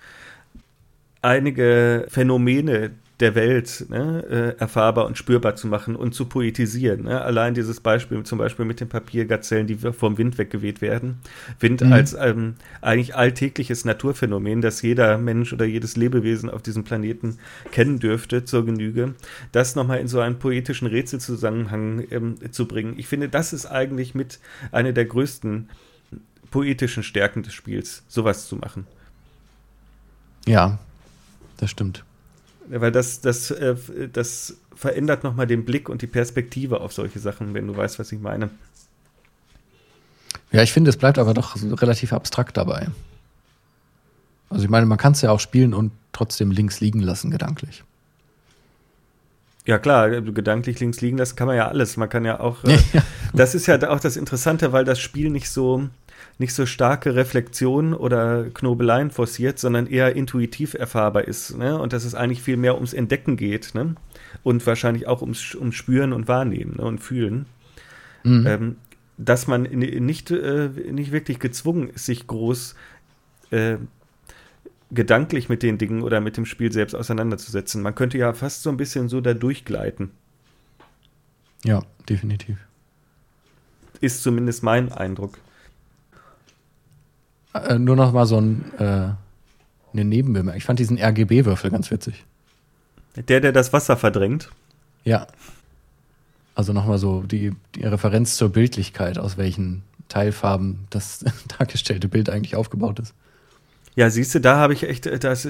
einige 1.24 2.05
Phänomene 2.09 2.91
der 3.19 3.36
Welt 3.36 3.86
ne, 3.89 4.26
äh, 4.30 4.59
erfahrbar 4.59 5.05
und 5.05 5.17
spürbar 5.17 5.55
zu 5.55 5.67
machen 5.67 5.95
und 5.95 6.13
zu 6.13 6.26
poetisieren. 6.26 7.03
Ne? 7.03 7.21
Allein 7.21 7.53
dieses 7.53 7.80
Beispiel 7.80 8.21
zum 8.24 8.38
Beispiel 8.38 8.65
mit 8.65 8.80
den 8.80 8.89
Papiergazellen, 8.89 9.67
die 9.67 9.76
vom 9.76 10.17
Wind 10.17 10.38
weggeweht 10.38 10.82
werden. 10.82 11.19
Wind 11.59 11.82
mhm. 11.82 11.93
als 11.93 12.13
ähm, 12.19 12.55
eigentlich 12.82 13.15
alltägliches 13.15 13.86
Naturphänomen, 13.86 14.61
das 14.61 14.82
jeder 14.82 15.17
Mensch 15.17 15.53
oder 15.53 15.65
jedes 15.65 15.95
Lebewesen 15.95 16.49
auf 16.49 16.63
diesem 16.63 16.84
Planeten 16.84 17.38
kennen 17.71 17.99
dürfte 17.99 18.45
zur 18.45 18.65
Genüge, 18.65 19.13
das 19.51 19.76
nochmal 19.76 19.99
in 19.99 20.07
so 20.07 20.19
einen 20.19 20.39
poetischen 20.39 20.88
Rätselzusammenhang 20.88 22.05
ähm, 22.11 22.36
zu 22.51 22.67
bringen. 22.67 22.95
Ich 22.97 23.07
finde, 23.07 23.30
das 23.30 23.53
ist 23.53 23.67
eigentlich 23.67 24.15
mit 24.15 24.39
einer 24.71 24.91
der 24.91 25.05
größten 25.05 25.69
poetischen 26.51 27.03
Stärken 27.03 27.43
des 27.43 27.53
Spiels, 27.53 28.03
sowas 28.07 28.47
zu 28.47 28.55
machen. 28.57 28.86
Ja, 30.45 30.80
das 31.64 31.72
stimmt. 31.72 32.03
Weil 32.68 32.91
das, 32.91 33.22
das, 33.22 33.51
äh, 33.51 33.76
das 34.11 34.57
verändert 34.76 35.24
nochmal 35.24 35.47
den 35.47 35.66
Blick 35.66 35.89
und 35.89 36.01
die 36.01 36.07
Perspektive 36.07 36.82
auf 36.82 36.93
solche 36.93 37.20
Sachen, 37.20 37.53
wenn 37.53 37.68
du 37.68 37.76
weißt, 37.76 37.99
was 37.99 38.11
ich 38.11 38.20
meine. 38.20 38.49
Ja, 40.51 40.61
ich 40.61 40.72
finde, 40.72 40.89
es 40.89 40.97
bleibt 40.97 41.18
aber 41.18 41.34
doch 41.34 41.55
relativ 41.55 42.14
abstrakt 42.14 42.57
dabei. 42.57 42.88
Also 44.49 44.66
ich 44.66 44.70
meine, 44.70 44.86
man 44.86 44.97
kann 44.97 45.14
es 45.14 45.22
ja 45.22 45.32
auch 45.32 45.39
spielen 45.39 45.74
und 45.74 45.91
trotzdem 46.11 46.51
links 46.51 46.80
liegen 46.80 46.99
lassen, 46.99 47.32
gedanklich. 47.32 47.84
Ja 49.66 49.80
klar, 49.80 50.09
gedanklich 50.22 50.80
links 50.80 50.99
liegen 51.01 51.18
lassen 51.18 51.36
kann 51.36 51.47
man 51.47 51.55
ja 51.55 51.70
alles. 51.70 51.97
Man 51.97 52.09
kann 52.09 52.26
ja 52.26 52.39
auch, 52.39 52.64
äh, 52.66 52.78
das 53.34 53.55
ist 53.55 53.66
ja 53.66 53.89
auch 53.89 53.99
das 53.99 54.18
Interessante, 54.18 54.74
weil 54.74 54.86
das 54.86 54.99
Spiel 54.99 55.30
nicht 55.30 55.49
so, 55.49 55.88
nicht 56.39 56.53
so 56.53 56.65
starke 56.65 57.15
Reflexion 57.15 57.93
oder 57.93 58.45
Knobeleien 58.45 59.11
forciert, 59.11 59.59
sondern 59.59 59.88
eher 59.88 60.15
intuitiv 60.15 60.73
erfahrbar 60.73 61.25
ist. 61.25 61.57
Ne? 61.57 61.79
Und 61.79 61.93
dass 61.93 62.05
es 62.05 62.15
eigentlich 62.15 62.41
viel 62.41 62.57
mehr 62.57 62.75
ums 62.75 62.93
Entdecken 62.93 63.38
geht 63.38 63.75
ne? 63.75 63.95
und 64.41 64.65
wahrscheinlich 64.65 65.07
auch 65.07 65.21
ums, 65.21 65.55
ums 65.55 65.75
Spüren 65.75 66.11
und 66.11 66.27
Wahrnehmen 66.27 66.77
ne? 66.77 66.84
und 66.84 66.99
Fühlen. 66.99 67.45
Mhm. 68.23 68.47
Ähm, 68.47 68.75
dass 69.17 69.47
man 69.47 69.63
nicht, 69.63 70.31
äh, 70.31 70.69
nicht 70.91 71.11
wirklich 71.11 71.39
gezwungen 71.39 71.89
ist, 71.89 72.05
sich 72.05 72.25
groß 72.25 72.75
äh, 73.51 73.77
gedanklich 74.91 75.49
mit 75.49 75.63
den 75.63 75.77
Dingen 75.77 76.01
oder 76.01 76.19
mit 76.19 76.38
dem 76.38 76.45
Spiel 76.45 76.71
selbst 76.71 76.95
auseinanderzusetzen. 76.95 77.81
Man 77.81 77.95
könnte 77.95 78.17
ja 78.17 78.34
fast 78.34 78.63
so 78.63 78.69
ein 78.69 78.77
bisschen 78.77 79.09
so 79.09 79.21
da 79.21 79.34
durchgleiten. 79.34 80.11
Ja, 81.63 81.84
definitiv. 82.09 82.57
Ist 84.01 84.23
zumindest 84.23 84.63
mein 84.63 84.91
Eindruck. 84.91 85.38
Äh, 87.54 87.80
nur 87.80 87.95
noch 87.95 88.12
mal 88.12 88.26
so 88.26 88.39
ein, 88.39 88.66
äh, 88.80 88.84
eine 89.93 90.06
Nebenbemerkung. 90.06 90.58
Ich 90.58 90.66
fand 90.66 90.80
diesen 90.80 90.97
RGB-Würfel 90.97 91.70
ganz 91.72 91.91
witzig. 91.91 92.26
Der, 93.16 93.41
der 93.41 93.51
das 93.51 93.74
Wasser 93.74 93.95
verdrängt? 93.95 94.49
Ja. 95.04 95.28
Also 96.56 96.74
nochmal 96.74 96.97
so 96.97 97.24
die, 97.24 97.54
die 97.76 97.84
Referenz 97.84 98.38
zur 98.38 98.49
Bildlichkeit, 98.49 99.18
aus 99.18 99.38
welchen 99.38 99.84
Teilfarben 100.10 100.86
das 100.89 101.24
dargestellte 101.60 102.08
Bild 102.08 102.30
eigentlich 102.30 102.56
aufgebaut 102.56 102.99
ist. 102.99 103.14
Ja, 103.95 104.10
siehst 104.10 104.34
du, 104.34 104.41
da 104.41 104.58
habe 104.58 104.74
ich 104.74 104.84
echt, 104.84 105.06
das, 105.24 105.47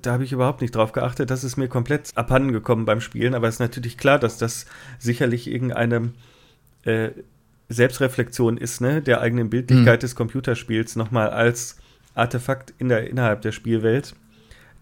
da 0.00 0.12
habe 0.12 0.24
ich 0.24 0.32
überhaupt 0.32 0.62
nicht 0.62 0.74
drauf 0.74 0.92
geachtet. 0.92 1.30
Das 1.30 1.44
ist 1.44 1.58
mir 1.58 1.68
komplett 1.68 2.10
abhanden 2.14 2.52
gekommen 2.52 2.86
beim 2.86 3.02
Spielen. 3.02 3.34
Aber 3.34 3.48
es 3.48 3.56
ist 3.56 3.60
natürlich 3.60 3.98
klar, 3.98 4.18
dass 4.18 4.38
das 4.38 4.64
sicherlich 4.98 5.46
irgendeine 5.46 6.12
äh, 6.84 7.10
Selbstreflexion 7.72 8.56
ist, 8.56 8.80
ne, 8.80 9.02
der 9.02 9.20
eigenen 9.20 9.50
Bildlichkeit 9.50 10.00
mhm. 10.00 10.02
des 10.02 10.14
Computerspiels 10.14 10.96
nochmal 10.96 11.30
als 11.30 11.76
Artefakt 12.14 12.74
in 12.78 12.88
der, 12.88 13.08
innerhalb 13.08 13.42
der 13.42 13.52
Spielwelt, 13.52 14.14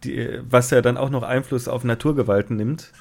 die, 0.04 0.40
was 0.48 0.70
ja 0.70 0.82
dann 0.82 0.96
auch 0.96 1.10
noch 1.10 1.22
Einfluss 1.22 1.68
auf 1.68 1.84
Naturgewalten 1.84 2.56
nimmt. 2.56 2.92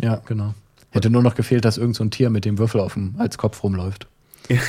Ja, 0.00 0.22
genau. 0.26 0.54
Hätte 0.90 1.10
nur 1.10 1.22
noch 1.22 1.34
gefehlt, 1.34 1.64
dass 1.64 1.76
irgend 1.76 1.96
so 1.96 2.04
ein 2.04 2.10
Tier 2.10 2.30
mit 2.30 2.44
dem 2.44 2.58
Würfel 2.58 2.80
auf 2.80 2.94
dem 2.94 3.14
als 3.18 3.36
Kopf 3.36 3.62
rumläuft. 3.62 4.06
Ja, 4.48 4.56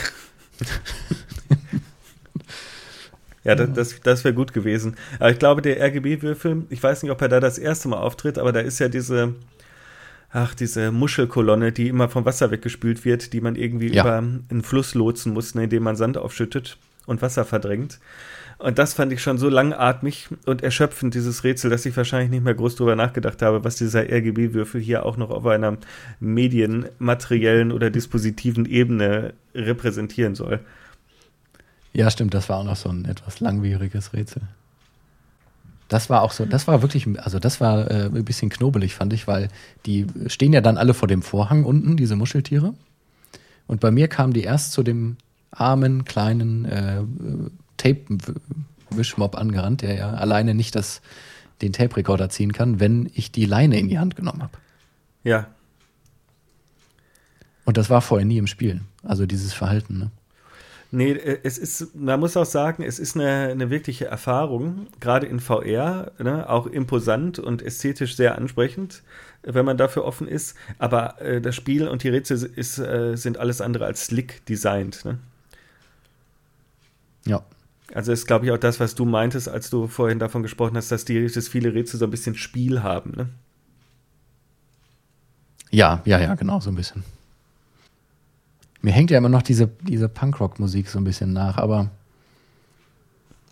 ja 3.43 3.55
das, 3.55 3.73
das, 3.73 4.01
das 4.01 4.23
wäre 4.23 4.33
gut 4.33 4.53
gewesen. 4.53 4.97
Aber 5.19 5.31
ich 5.31 5.39
glaube, 5.39 5.61
der 5.61 5.81
RGB-Würfel, 5.81 6.65
ich 6.69 6.83
weiß 6.83 7.03
nicht, 7.03 7.11
ob 7.11 7.21
er 7.21 7.29
da 7.29 7.39
das 7.39 7.57
erste 7.57 7.87
Mal 7.87 7.97
auftritt, 7.97 8.37
aber 8.37 8.51
da 8.51 8.59
ist 8.59 8.79
ja 8.79 8.89
diese, 8.89 9.35
ach, 10.31 10.53
diese 10.53 10.91
Muschelkolonne, 10.91 11.71
die 11.71 11.87
immer 11.87 12.09
vom 12.09 12.25
Wasser 12.25 12.51
weggespült 12.51 13.05
wird, 13.05 13.33
die 13.33 13.41
man 13.41 13.55
irgendwie 13.55 13.91
ja. 13.93 14.03
über 14.03 14.17
einen 14.17 14.63
Fluss 14.63 14.93
lotsen 14.93 15.33
muss, 15.33 15.55
ne, 15.55 15.65
indem 15.65 15.83
man 15.83 15.95
Sand 15.95 16.17
aufschüttet 16.17 16.77
und 17.05 17.21
Wasser 17.21 17.45
verdrängt. 17.45 17.99
Und 18.59 18.77
das 18.77 18.93
fand 18.93 19.13
ich 19.13 19.21
schon 19.21 19.37
so 19.37 19.47
langatmig 19.47 20.27
und 20.45 20.61
erschöpfend, 20.61 21.13
dieses 21.13 21.45
Rätsel, 21.45 21.69
dass 21.69 21.85
ich 21.85 21.95
wahrscheinlich 21.95 22.29
nicht 22.29 22.43
mehr 22.43 22.53
groß 22.53 22.75
drüber 22.75 22.97
nachgedacht 22.97 23.41
habe, 23.41 23.63
was 23.63 23.77
dieser 23.77 24.01
RGB-Würfel 24.01 24.81
hier 24.81 25.05
auch 25.05 25.15
noch 25.15 25.29
auf 25.29 25.45
einer 25.45 25.77
medienmateriellen 26.19 27.71
oder 27.71 27.89
dispositiven 27.89 28.65
Ebene 28.65 29.33
repräsentieren 29.55 30.35
soll. 30.35 30.59
Ja, 31.93 32.11
stimmt, 32.11 32.33
das 32.33 32.49
war 32.49 32.57
auch 32.57 32.65
noch 32.65 32.75
so 32.75 32.89
ein 32.89 33.05
etwas 33.05 33.39
langwieriges 33.39 34.11
Rätsel. 34.11 34.41
Das 35.89 36.09
war 36.09 36.21
auch 36.21 36.31
so, 36.31 36.45
das 36.45 36.67
war 36.67 36.81
wirklich, 36.83 37.07
also 37.19 37.39
das 37.39 37.59
war 37.59 37.89
äh, 37.89 38.05
ein 38.05 38.23
bisschen 38.23 38.49
knobelig, 38.49 38.93
fand 38.93 39.11
ich, 39.11 39.27
weil 39.27 39.49
die 39.85 40.05
stehen 40.27 40.53
ja 40.53 40.61
dann 40.61 40.77
alle 40.77 40.93
vor 40.93 41.07
dem 41.07 41.23
Vorhang 41.23 41.65
unten, 41.65 41.97
diese 41.97 42.15
Muscheltiere. 42.15 42.75
Und 43.67 43.81
bei 43.81 43.91
mir 43.91 44.07
kamen 44.07 44.31
die 44.31 44.43
erst 44.43 44.71
zu 44.71 44.83
dem 44.83 45.17
armen, 45.51 46.05
kleinen 46.05 46.65
äh, 46.65 47.01
Tape-Wischmob 47.77 49.35
angerannt, 49.35 49.81
der 49.81 49.95
ja 49.95 50.11
alleine 50.11 50.53
nicht 50.53 50.75
das, 50.75 51.01
den 51.61 51.73
Tape-Recorder 51.73 52.29
ziehen 52.29 52.53
kann, 52.53 52.79
wenn 52.79 53.09
ich 53.13 53.31
die 53.31 53.45
Leine 53.45 53.79
in 53.79 53.89
die 53.89 53.99
Hand 53.99 54.15
genommen 54.15 54.43
habe. 54.43 54.57
Ja. 55.23 55.47
Und 57.65 57.77
das 57.77 57.89
war 57.89 58.01
vorher 58.01 58.25
nie 58.25 58.37
im 58.37 58.47
Spiel. 58.47 58.81
Also 59.03 59.25
dieses 59.25 59.53
Verhalten, 59.53 59.97
ne? 59.97 60.11
Nee, 60.91 61.11
äh, 61.11 61.39
es 61.43 61.57
ist, 61.57 61.95
man 61.95 62.19
muss 62.19 62.35
auch 62.35 62.45
sagen, 62.45 62.83
es 62.83 62.99
ist 62.99 63.15
eine, 63.15 63.49
eine 63.49 63.69
wirkliche 63.69 64.05
Erfahrung, 64.05 64.87
gerade 64.99 65.27
in 65.27 65.39
VR, 65.39 66.11
ne, 66.17 66.49
auch 66.49 66.65
imposant 66.65 67.37
und 67.39 67.61
ästhetisch 67.61 68.15
sehr 68.15 68.37
ansprechend, 68.37 69.03
wenn 69.43 69.65
man 69.65 69.77
dafür 69.77 70.03
offen 70.05 70.27
ist. 70.27 70.55
Aber 70.79 71.21
äh, 71.21 71.41
das 71.41 71.55
Spiel 71.55 71.87
und 71.87 72.03
die 72.03 72.09
Rätsel 72.09 72.43
ist, 72.43 72.79
äh, 72.79 73.15
sind 73.15 73.37
alles 73.37 73.61
andere 73.61 73.85
als 73.85 74.05
slick 74.05 74.45
designt. 74.47 75.05
Ne? 75.05 75.19
Ja. 77.25 77.43
Also 77.93 78.11
ist, 78.11 78.27
glaube 78.27 78.45
ich, 78.45 78.51
auch 78.51 78.57
das, 78.57 78.79
was 78.79 78.95
du 78.95 79.05
meintest, 79.05 79.49
als 79.49 79.69
du 79.69 79.87
vorhin 79.87 80.19
davon 80.19 80.43
gesprochen 80.43 80.77
hast, 80.77 80.91
dass, 80.91 81.05
die, 81.05 81.27
dass 81.27 81.47
viele 81.47 81.73
Rätsel 81.73 81.99
so 81.99 82.05
ein 82.05 82.11
bisschen 82.11 82.35
Spiel 82.35 82.83
haben. 82.83 83.11
Ne? 83.15 83.29
Ja, 85.71 86.01
ja, 86.05 86.19
ja, 86.19 86.35
genau, 86.35 86.59
so 86.59 86.71
ein 86.71 86.75
bisschen. 86.75 87.03
Mir 88.81 88.91
hängt 88.91 89.11
ja 89.11 89.17
immer 89.17 89.29
noch 89.29 89.41
diese, 89.41 89.67
diese 89.81 90.07
Punkrock-Musik 90.07 90.87
so 90.87 90.99
ein 90.99 91.03
bisschen 91.03 91.33
nach, 91.33 91.57
aber 91.57 91.89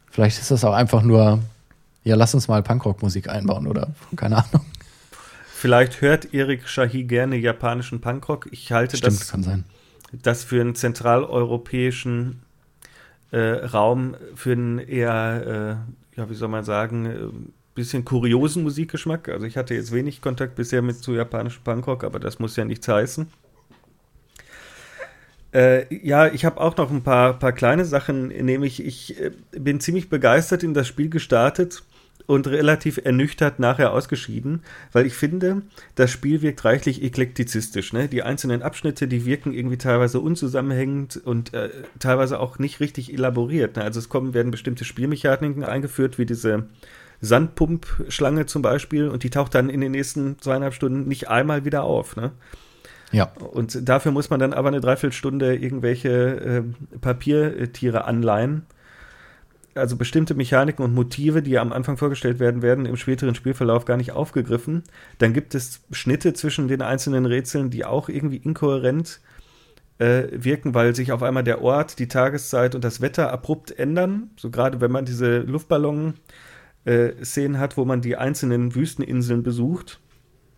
vielleicht 0.10 0.40
ist 0.40 0.52
das 0.52 0.64
auch 0.64 0.74
einfach 0.74 1.02
nur, 1.02 1.40
ja, 2.04 2.16
lass 2.16 2.34
uns 2.34 2.48
mal 2.48 2.64
Punkrock-Musik 2.64 3.30
einbauen 3.30 3.68
oder 3.68 3.90
keine 4.16 4.38
Ahnung. 4.38 4.66
Vielleicht 5.50 6.02
hört 6.02 6.34
Erik 6.34 6.68
Shahi 6.68 7.04
gerne 7.04 7.36
japanischen 7.36 8.00
Punkrock. 8.00 8.48
Ich 8.52 8.72
halte 8.72 8.96
Stimmt, 8.96 9.20
das, 9.20 9.32
kann 9.32 9.44
sein. 9.44 9.64
das 10.12 10.44
für 10.44 10.62
einen 10.62 10.76
zentraleuropäischen 10.76 12.44
äh, 13.32 13.40
Raum, 13.40 14.16
für 14.36 14.52
einen 14.52 14.80
eher, 14.80 15.82
äh, 16.16 16.20
ja, 16.20 16.30
wie 16.30 16.36
soll 16.36 16.50
man 16.50 16.64
sagen, 16.64 17.06
äh, 17.06 17.18
bisschen 17.78 18.06
kuriosen 18.06 18.64
Musikgeschmack. 18.64 19.30
Also 19.30 19.46
ich 19.46 19.56
hatte 19.56 19.76
jetzt 19.76 19.92
wenig 19.92 20.22
Kontakt 20.22 20.56
bisher 20.56 20.82
mit 20.82 20.98
zu 20.98 21.14
japanischem 21.14 21.64
Punkrock, 21.64 22.04
aber 22.04 22.20
das 22.20 22.40
muss 22.40 22.56
ja 22.56 22.66
nichts 22.66 22.88
heißen. 22.88 23.28
Äh, 25.54 25.94
ja, 26.06 26.28
ich 26.28 26.46
habe 26.46 26.60
auch 26.60 26.76
noch 26.78 26.92
ein 26.92 27.04
paar, 27.04 27.34
paar 27.34 27.54
kleine 27.54 27.86
Sachen, 27.86 28.28
nämlich 28.28 28.86
ich 28.86 29.20
äh, 29.20 29.32
bin 29.52 29.80
ziemlich 29.80 30.10
begeistert 30.10 30.64
in 30.64 30.74
das 30.74 30.88
Spiel 30.88 31.10
gestartet 31.10 31.84
und 32.26 32.48
relativ 32.48 33.00
ernüchtert 33.04 33.58
nachher 33.58 33.94
ausgeschieden, 33.94 34.62
weil 34.92 35.06
ich 35.06 35.14
finde, 35.14 35.62
das 35.96 36.12
Spiel 36.12 36.42
wirkt 36.42 36.66
reichlich 36.66 37.02
eklektizistisch. 37.02 37.94
Ne? 37.94 38.10
Die 38.10 38.22
einzelnen 38.22 38.62
Abschnitte, 38.62 39.08
die 39.08 39.26
wirken 39.26 39.54
irgendwie 39.54 39.78
teilweise 39.78 40.20
unzusammenhängend 40.20 41.22
und 41.24 41.54
äh, 41.54 41.70
teilweise 42.00 42.40
auch 42.40 42.60
nicht 42.60 42.82
richtig 42.82 43.14
elaboriert. 43.14 43.78
Ne? 43.78 43.84
Also 43.84 44.00
es 44.00 44.10
kommen, 44.10 44.34
werden 44.34 44.52
bestimmte 44.52 44.84
Spielmechaniken 44.84 45.64
eingeführt, 45.64 46.20
wie 46.20 46.26
diese 46.26 46.68
Sandpumpschlange 47.22 48.46
zum 48.46 48.62
Beispiel, 48.62 49.08
und 49.08 49.24
die 49.24 49.30
taucht 49.30 49.56
dann 49.56 49.70
in 49.70 49.82
den 49.82 49.94
nächsten 49.94 50.38
zweieinhalb 50.40 50.74
Stunden 50.74 51.08
nicht 51.08 51.30
einmal 51.30 51.66
wieder 51.66 51.84
auf. 51.84 52.16
Ne? 52.18 52.32
Ja. 53.12 53.32
Und 53.54 53.88
dafür 53.88 54.12
muss 54.12 54.30
man 54.30 54.40
dann 54.40 54.54
aber 54.54 54.68
eine 54.68 54.82
Dreiviertelstunde 54.82 55.56
irgendwelche 55.56 56.10
äh, 56.10 56.64
Papiertiere 57.00 58.06
anleihen. 58.06 58.66
Also 59.76 59.96
bestimmte 59.96 60.34
Mechaniken 60.34 60.84
und 60.84 60.96
Motive, 60.96 61.44
die 61.44 61.60
am 61.60 61.72
Anfang 61.72 61.98
vorgestellt 61.98 62.40
werden, 62.40 62.64
werden 62.64 62.86
im 62.86 62.98
späteren 62.98 63.36
Spielverlauf 63.36 63.86
gar 63.86 63.98
nicht 63.98 64.12
aufgegriffen. 64.12 64.84
Dann 65.20 65.34
gibt 65.34 65.56
es 65.56 65.82
Schnitte 65.92 66.34
zwischen 66.34 66.68
den 66.68 66.82
einzelnen 66.82 67.28
Rätseln, 67.28 67.70
die 67.70 67.86
auch 67.86 68.10
irgendwie 68.10 68.38
inkohärent 68.38 69.22
äh, 70.00 70.24
wirken, 70.32 70.74
weil 70.74 70.96
sich 70.96 71.12
auf 71.12 71.22
einmal 71.22 71.44
der 71.44 71.62
Ort, 71.62 72.00
die 72.00 72.08
Tageszeit 72.08 72.74
und 72.76 72.84
das 72.84 73.02
Wetter 73.02 73.32
abrupt 73.32 73.78
ändern. 73.78 74.32
So 74.36 74.50
gerade 74.50 74.82
wenn 74.82 74.92
man 74.92 75.06
diese 75.06 75.38
Luftballon-Szenen 75.40 77.56
äh, 77.56 77.60
hat, 77.60 77.78
wo 77.78 77.86
man 77.86 78.02
die 78.02 78.18
einzelnen 78.18 78.74
Wüsteninseln 78.74 79.44
besucht 79.44 80.00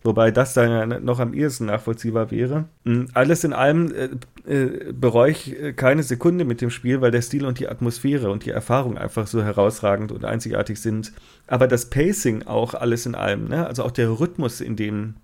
Wobei 0.02 0.30
das 0.30 0.54
dann 0.54 1.04
noch 1.04 1.20
am 1.20 1.34
ehesten 1.34 1.66
nachvollziehbar 1.66 2.30
wäre. 2.30 2.64
Hm, 2.84 3.08
alles 3.12 3.44
in 3.44 3.52
allem 3.52 3.92
äh, 3.92 4.08
äh, 4.50 4.92
bereue 4.92 5.32
ich 5.32 5.60
äh, 5.60 5.72
keine 5.74 6.02
Sekunde 6.02 6.46
mit 6.46 6.62
dem 6.62 6.70
Spiel, 6.70 7.02
weil 7.02 7.10
der 7.10 7.20
Stil 7.20 7.44
und 7.44 7.58
die 7.58 7.68
Atmosphäre 7.68 8.30
und 8.30 8.46
die 8.46 8.50
Erfahrung 8.50 8.96
einfach 8.96 9.26
so 9.26 9.42
herausragend 9.42 10.10
und 10.10 10.24
einzigartig 10.24 10.80
sind. 10.80 11.12
Aber 11.46 11.68
das 11.68 11.90
Pacing 11.90 12.44
auch 12.44 12.72
alles 12.72 13.04
in 13.04 13.14
allem, 13.14 13.48
ne? 13.48 13.66
also 13.66 13.84
auch 13.84 13.90
der 13.90 14.08
Rhythmus, 14.08 14.62
in 14.62 14.74
dem, 14.74 15.16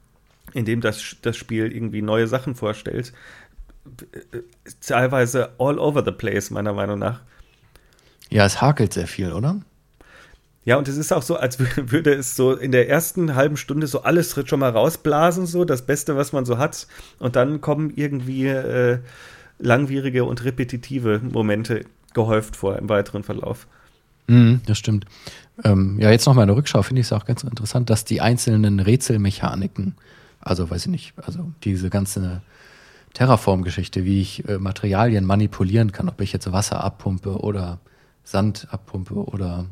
in 0.52 0.66
dem 0.66 0.82
das, 0.82 1.16
das 1.22 1.38
Spiel 1.38 1.72
irgendwie 1.72 2.02
neue 2.02 2.26
Sachen 2.26 2.54
vorstellt, 2.54 3.14
äh, 4.12 4.40
teilweise 4.82 5.52
all 5.58 5.78
over 5.78 6.04
the 6.04 6.12
place, 6.12 6.50
meiner 6.50 6.74
Meinung 6.74 6.98
nach. 6.98 7.22
Ja, 8.28 8.44
es 8.44 8.60
hakelt 8.60 8.92
sehr 8.92 9.06
viel, 9.06 9.32
oder? 9.32 9.62
Ja, 10.66 10.76
und 10.76 10.88
es 10.88 10.96
ist 10.96 11.12
auch 11.12 11.22
so, 11.22 11.36
als 11.36 11.58
würde 11.76 12.12
es 12.12 12.36
so 12.36 12.52
in 12.52 12.72
der 12.72 12.90
ersten 12.90 13.36
halben 13.36 13.56
Stunde 13.56 13.86
so 13.86 14.02
alles 14.02 14.36
schon 14.46 14.60
mal 14.60 14.70
rausblasen, 14.70 15.46
so 15.46 15.64
das 15.64 15.86
Beste, 15.86 16.16
was 16.16 16.32
man 16.32 16.44
so 16.44 16.58
hat. 16.58 16.88
Und 17.18 17.36
dann 17.36 17.60
kommen 17.60 17.92
irgendwie 17.94 18.48
äh, 18.48 18.98
langwierige 19.58 20.24
und 20.24 20.44
repetitive 20.44 21.20
Momente 21.22 21.86
gehäuft 22.12 22.56
vor 22.56 22.76
im 22.76 22.88
weiteren 22.88 23.22
Verlauf. 23.22 23.68
Mm, 24.26 24.56
das 24.66 24.78
stimmt. 24.78 25.06
Ähm, 25.62 25.98
ja, 26.00 26.10
jetzt 26.10 26.26
nochmal 26.26 26.42
in 26.42 26.48
der 26.48 26.56
Rückschau 26.56 26.82
finde 26.82 27.00
ich 27.00 27.06
es 27.06 27.12
auch 27.12 27.26
ganz 27.26 27.44
interessant, 27.44 27.88
dass 27.88 28.04
die 28.04 28.20
einzelnen 28.20 28.80
Rätselmechaniken, 28.80 29.94
also 30.40 30.68
weiß 30.68 30.86
ich 30.86 30.90
nicht, 30.90 31.14
also 31.24 31.52
diese 31.62 31.90
ganze 31.90 32.42
Terraform-Geschichte, 33.14 34.04
wie 34.04 34.20
ich 34.20 34.48
äh, 34.48 34.58
Materialien 34.58 35.24
manipulieren 35.24 35.92
kann, 35.92 36.08
ob 36.08 36.20
ich 36.20 36.32
jetzt 36.32 36.50
Wasser 36.50 36.82
abpumpe 36.82 37.38
oder 37.38 37.78
Sand 38.24 38.66
abpumpe 38.72 39.14
oder 39.14 39.66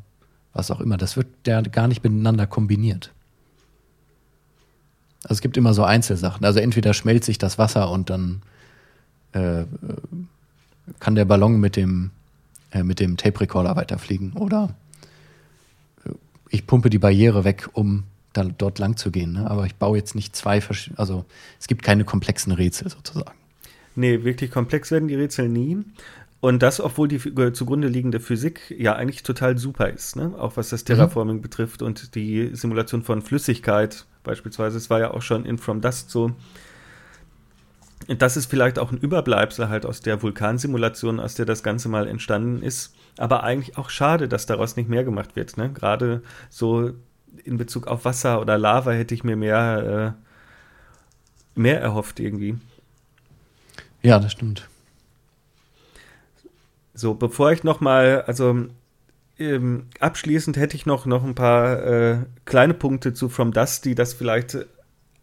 was 0.55 0.71
auch 0.71 0.81
immer. 0.81 0.97
Das 0.97 1.17
wird 1.17 1.27
ja 1.47 1.61
gar 1.61 1.89
nicht 1.89 2.03
miteinander 2.03 2.47
kombiniert. 2.47 3.13
Also 5.25 5.35
es 5.35 5.41
gibt 5.41 5.57
immer 5.57 5.75
so 5.75 5.85
Einzelsachen. 5.85 6.45
Also 6.45 6.61
entweder 6.61 6.95
schmelzt 6.95 7.27
sich 7.27 7.39
das 7.39 7.59
Wasser 7.59 7.91
und 7.91 8.11
dann 8.11 8.43
äh, 9.33 9.65
kann 11.01 11.15
der 11.15 11.25
Ballon 11.25 11.59
mit 11.59 11.77
dem, 11.77 12.11
äh, 12.71 12.83
mit 12.83 13.01
dem 13.01 13.17
Tape 13.17 13.41
Recorder 13.41 13.75
weiterfliegen. 13.77 14.35
Oder 14.35 14.75
äh, 16.05 16.11
ich 16.51 16.67
pumpe 16.67 16.91
die 16.91 16.99
Barriere 16.99 17.45
weg, 17.45 17.69
um 17.73 18.05
da, 18.33 18.45
dort 18.45 18.79
lang 18.79 18.97
zu 18.97 19.11
gehen. 19.11 19.33
Ne? 19.33 19.51
Aber 19.51 19.67
ich 19.67 19.75
baue 19.75 19.97
jetzt 19.97 20.15
nicht 20.15 20.37
zwei 20.37 20.61
verschiedene, 20.61 20.99
also 20.99 21.25
es 21.59 21.67
gibt 21.67 21.83
keine 21.83 22.05
komplexen 22.05 22.53
Rätsel 22.53 22.91
sozusagen. 22.91 23.39
Nee, 23.97 24.25
wirklich 24.25 24.51
komplex 24.51 24.91
werden 24.91 25.09
die 25.09 25.15
Rätsel 25.15 25.49
nie. 25.49 25.79
Und 26.45 26.63
das, 26.63 26.79
obwohl 26.79 27.09
die 27.09 27.19
zugrunde 27.55 27.89
liegende 27.89 28.21
Physik 28.21 28.77
ja 28.77 28.95
eigentlich 28.95 29.23
total 29.23 29.57
super 29.57 29.89
ist, 29.89 30.15
ne? 30.15 30.35
auch 30.37 30.59
was 30.59 30.69
das 30.69 30.83
mhm. 30.83 30.89
Terraforming 30.89 31.37
mhm. 31.39 31.41
betrifft 31.41 31.81
und 31.81 32.15
die 32.15 32.51
Simulation 32.53 33.03
von 33.03 33.23
Flüssigkeit 33.23 34.05
beispielsweise. 34.25 34.77
Es 34.77 34.91
war 34.91 35.01
ja 35.01 35.13
auch 35.13 35.23
schon 35.23 35.47
in 35.47 35.57
From 35.57 35.81
Dust 35.81 36.11
so. 36.11 36.33
Das 38.09 38.37
ist 38.37 38.51
vielleicht 38.51 38.79
auch 38.79 38.93
ein 38.93 38.99
Überbleibsel 38.99 39.71
halt 39.71 39.87
aus 39.87 40.03
der 40.03 40.21
Vulkansimulation, 40.21 41.19
aus 41.19 41.35
der 41.35 41.47
das 41.47 41.63
Ganze 41.63 41.89
mal 41.89 42.07
entstanden 42.07 42.63
ist. 42.63 42.95
Aber 43.17 43.43
eigentlich 43.43 43.79
auch 43.79 43.89
schade, 43.89 44.29
dass 44.29 44.45
daraus 44.45 44.77
nicht 44.77 44.91
mehr 44.91 45.03
gemacht 45.03 45.37
wird. 45.37 45.57
Ne? 45.57 45.73
Gerade 45.73 46.23
so 46.51 46.91
in 47.43 47.57
Bezug 47.57 47.87
auf 47.87 48.05
Wasser 48.05 48.39
oder 48.43 48.59
Lava 48.59 48.93
hätte 48.93 49.15
ich 49.15 49.25
mir 49.25 49.37
mehr, 49.37 50.15
äh, 51.57 51.59
mehr 51.59 51.81
erhofft 51.81 52.21
irgendwie. 52.21 52.59
Ja, 54.03 54.19
das 54.19 54.33
stimmt. 54.33 54.69
So, 56.95 57.15
bevor 57.15 57.53
ich 57.53 57.65
noch 57.65 57.81
mal, 57.81 58.23
also 58.23 58.67
ähm, 59.39 59.87
abschließend 59.99 60.57
hätte 60.57 60.77
ich 60.77 60.87
noch, 60.87 61.07
noch 61.07 61.25
ein 61.25 61.35
paar 61.35 61.83
äh, 61.83 62.19
kleine 62.45 62.75
Punkte 62.75 63.13
zu 63.15 63.29
From 63.29 63.53
Dust, 63.53 63.85
die 63.85 63.95
das 63.95 64.15
vielleicht 64.15 64.59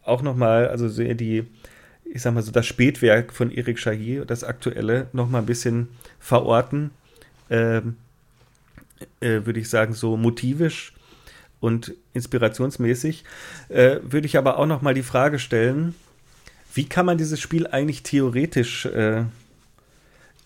auch 0.04 0.22
noch 0.22 0.36
mal, 0.36 0.68
also 0.68 0.90
die, 0.90 1.46
ich 2.04 2.22
sag 2.22 2.34
mal 2.34 2.44
so, 2.44 2.52
das 2.52 2.68
Spätwerk 2.68 3.32
von 3.32 3.52
Erik 3.52 3.80
Shahi, 3.80 4.24
das 4.28 4.44
aktuelle, 4.44 5.08
noch 5.14 5.30
mal 5.30 5.40
ein 5.40 5.46
bisschen 5.46 5.88
verorten. 6.20 6.92
Ähm, 7.50 7.96
äh, 9.20 9.46
würde 9.46 9.60
ich 9.60 9.70
sagen, 9.70 9.94
so 9.94 10.18
motivisch 10.18 10.94
und 11.60 11.94
inspirationsmäßig. 12.14 13.24
Äh, 13.70 13.98
würde 14.04 14.28
ich 14.28 14.38
aber 14.38 14.58
auch 14.58 14.66
noch 14.66 14.82
mal 14.82 14.94
die 14.94 15.04
Frage 15.04 15.40
stellen, 15.40 15.96
wie 16.74 16.86
kann 16.86 17.06
man 17.06 17.18
dieses 17.18 17.40
Spiel 17.40 17.68
eigentlich 17.68 18.04
theoretisch 18.04 18.86
äh, 18.86 19.24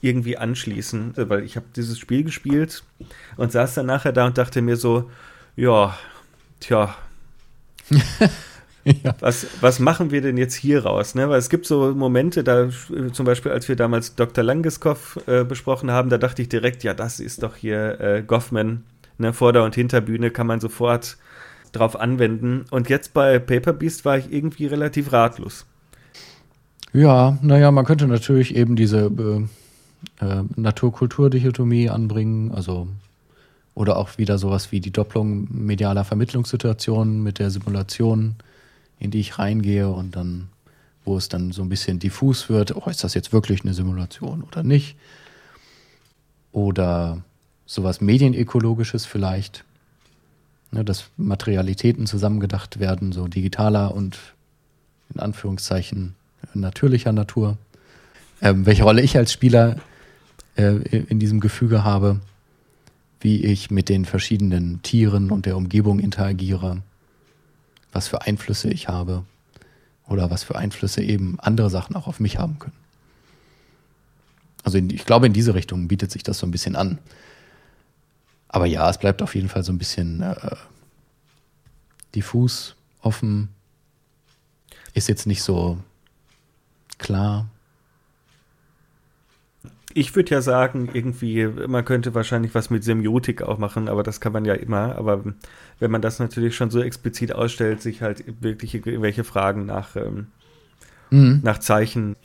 irgendwie 0.02 0.38
anschließen, 0.38 1.14
weil 1.16 1.44
ich 1.44 1.56
habe 1.56 1.66
dieses 1.76 1.98
Spiel 1.98 2.24
gespielt 2.24 2.84
und 3.38 3.52
saß 3.52 3.76
dann 3.76 3.88
nachher 3.88 4.12
da 4.12 4.26
und 4.26 4.38
dachte 4.38 4.62
mir 4.62 4.78
so, 4.78 5.10
ja, 5.56 5.98
tja, 6.60 6.96
ja. 8.84 9.16
was, 9.20 9.48
was 9.62 9.80
machen 9.80 10.12
wir 10.12 10.22
denn 10.22 10.38
jetzt 10.38 10.56
hier 10.56 10.86
raus? 10.86 11.16
Ne? 11.16 11.30
Weil 11.30 11.40
es 11.40 11.50
gibt 11.50 11.66
so 11.66 11.94
Momente, 11.94 12.44
da 12.44 12.70
zum 13.12 13.26
Beispiel, 13.26 13.52
als 13.52 13.68
wir 13.68 13.76
damals 13.76 14.16
Dr. 14.16 14.44
Langeskov 14.44 15.20
äh, 15.28 15.44
besprochen 15.44 15.92
haben, 15.92 16.10
da 16.10 16.18
dachte 16.18 16.42
ich 16.42 16.50
direkt, 16.50 16.84
ja, 16.84 16.94
das 16.94 17.20
ist 17.20 17.44
doch 17.44 17.56
hier 17.56 18.00
äh, 18.00 18.24
Goffman, 18.24 18.84
ne? 19.18 19.34
Vorder- 19.34 19.64
und 19.64 19.76
Hinterbühne 19.76 20.32
kann 20.32 20.48
man 20.48 20.60
sofort 20.60 21.18
drauf 21.72 22.00
anwenden. 22.00 22.66
Und 22.72 22.90
jetzt 22.90 23.14
bei 23.14 23.40
Paper 23.40 23.74
Beast 23.74 24.06
war 24.06 24.18
ich 24.18 24.32
irgendwie 24.32 24.66
relativ 24.68 25.12
ratlos. 25.12 25.66
Ja, 26.94 27.38
naja, 27.42 27.72
man 27.72 27.86
könnte 27.86 28.08
natürlich 28.08 28.56
eben 28.56 28.76
diese 28.76 29.08
äh, 29.08 29.46
äh, 30.22 30.44
Natur-Kultur-Dichotomie 30.56 31.90
anbringen, 31.90 32.52
also 32.52 32.88
oder 33.74 33.98
auch 33.98 34.18
wieder 34.18 34.38
sowas 34.38 34.72
wie 34.72 34.80
die 34.80 34.92
Doppelung 34.92 35.48
medialer 35.52 36.06
Vermittlungssituationen 36.06 37.22
mit 37.22 37.40
der 37.40 37.52
Simulation, 37.52 38.36
in 39.00 39.12
die 39.12 39.20
ich 39.20 39.38
reingehe 39.38 39.90
und 39.90 40.16
dann, 40.16 40.48
wo 41.04 41.18
es 41.18 41.28
dann 41.28 41.52
so 41.52 41.62
ein 41.62 41.70
bisschen 41.70 42.00
diffus 42.00 42.48
wird, 42.48 42.76
oh, 42.76 42.90
ist 42.90 43.04
das 43.04 43.14
jetzt 43.14 43.34
wirklich 43.34 43.64
eine 43.64 43.74
Simulation 43.74 44.44
oder 44.44 44.64
nicht? 44.64 44.96
oder 46.56 47.22
sowas 47.66 48.00
Medienökologisches 48.00 49.06
vielleicht, 49.06 49.66
ne, 50.72 50.86
dass 50.86 51.10
Materialitäten 51.18 52.08
zusammengedacht 52.08 52.80
werden, 52.80 53.12
so 53.12 53.28
digitaler 53.28 53.94
und 53.94 54.18
in 55.14 55.20
Anführungszeichen 55.20 56.16
natürlicher 56.54 57.12
Natur. 57.12 57.58
Ähm, 58.42 58.66
welche 58.66 58.84
Rolle 58.84 59.02
ich 59.02 59.18
als 59.18 59.34
Spieler 59.34 59.76
äh, 60.56 60.76
in 61.10 61.20
diesem 61.20 61.40
Gefüge 61.40 61.84
habe, 61.84 62.22
wie 63.20 63.44
ich 63.44 63.72
mit 63.72 63.90
den 63.90 64.06
verschiedenen 64.06 64.82
Tieren 64.82 65.32
und 65.32 65.46
der 65.46 65.58
Umgebung 65.58 66.00
interagiere, 66.00 66.82
was 67.92 68.08
für 68.08 68.22
Einflüsse 68.22 68.70
ich 68.70 68.88
habe 68.88 69.26
oder 70.08 70.30
was 70.30 70.44
für 70.44 70.56
Einflüsse 70.56 71.02
eben 71.02 71.40
andere 71.40 71.70
Sachen 71.70 71.96
auch 71.96 72.08
auf 72.08 72.20
mich 72.20 72.38
haben 72.38 72.60
können. 72.60 72.76
Also 74.64 74.78
in, 74.78 74.90
ich 74.90 75.06
glaube, 75.06 75.28
in 75.28 75.34
diese 75.34 75.54
Richtung 75.54 75.88
bietet 75.88 76.12
sich 76.12 76.24
das 76.24 76.40
so 76.40 76.48
ein 76.48 76.52
bisschen 76.52 76.76
an. 76.76 77.00
Aber 78.48 78.66
ja, 78.66 78.90
es 78.90 78.98
bleibt 78.98 79.22
auf 79.22 79.36
jeden 79.36 79.50
Fall 79.50 79.64
so 79.64 79.72
ein 79.72 79.78
bisschen 79.78 80.22
äh, 80.22 80.56
diffus, 82.16 82.76
offen. 83.02 83.50
Ist 84.94 85.10
jetzt 85.10 85.28
nicht 85.28 85.44
so 85.44 85.78
klar. 86.98 87.48
Ich 89.96 90.16
würde 90.16 90.36
ja 90.36 90.42
sagen, 90.42 90.90
irgendwie, 90.94 91.48
man 91.48 91.86
könnte 91.86 92.14
wahrscheinlich 92.14 92.54
was 92.54 92.70
mit 92.70 92.84
Semiotik 92.84 93.42
auch 93.42 93.58
machen, 93.58 93.88
aber 93.88 94.04
das 94.04 94.20
kann 94.20 94.34
man 94.34 94.46
ja 94.46 94.54
immer. 94.54 94.96
Aber 94.98 95.24
wenn 95.80 95.90
man 95.90 96.02
das 96.02 96.20
natürlich 96.20 96.56
schon 96.56 96.70
so 96.70 96.82
explizit 96.82 97.34
ausstellt, 97.34 97.82
sich 97.82 98.02
halt 98.04 98.24
wirklich 98.42 98.76
irgendwelche 98.76 99.24
Fragen 99.24 99.66
nach, 99.66 99.96
ähm, 99.96 100.28
mhm. 101.10 101.40
nach 101.44 101.58
Zeichen 101.58 102.16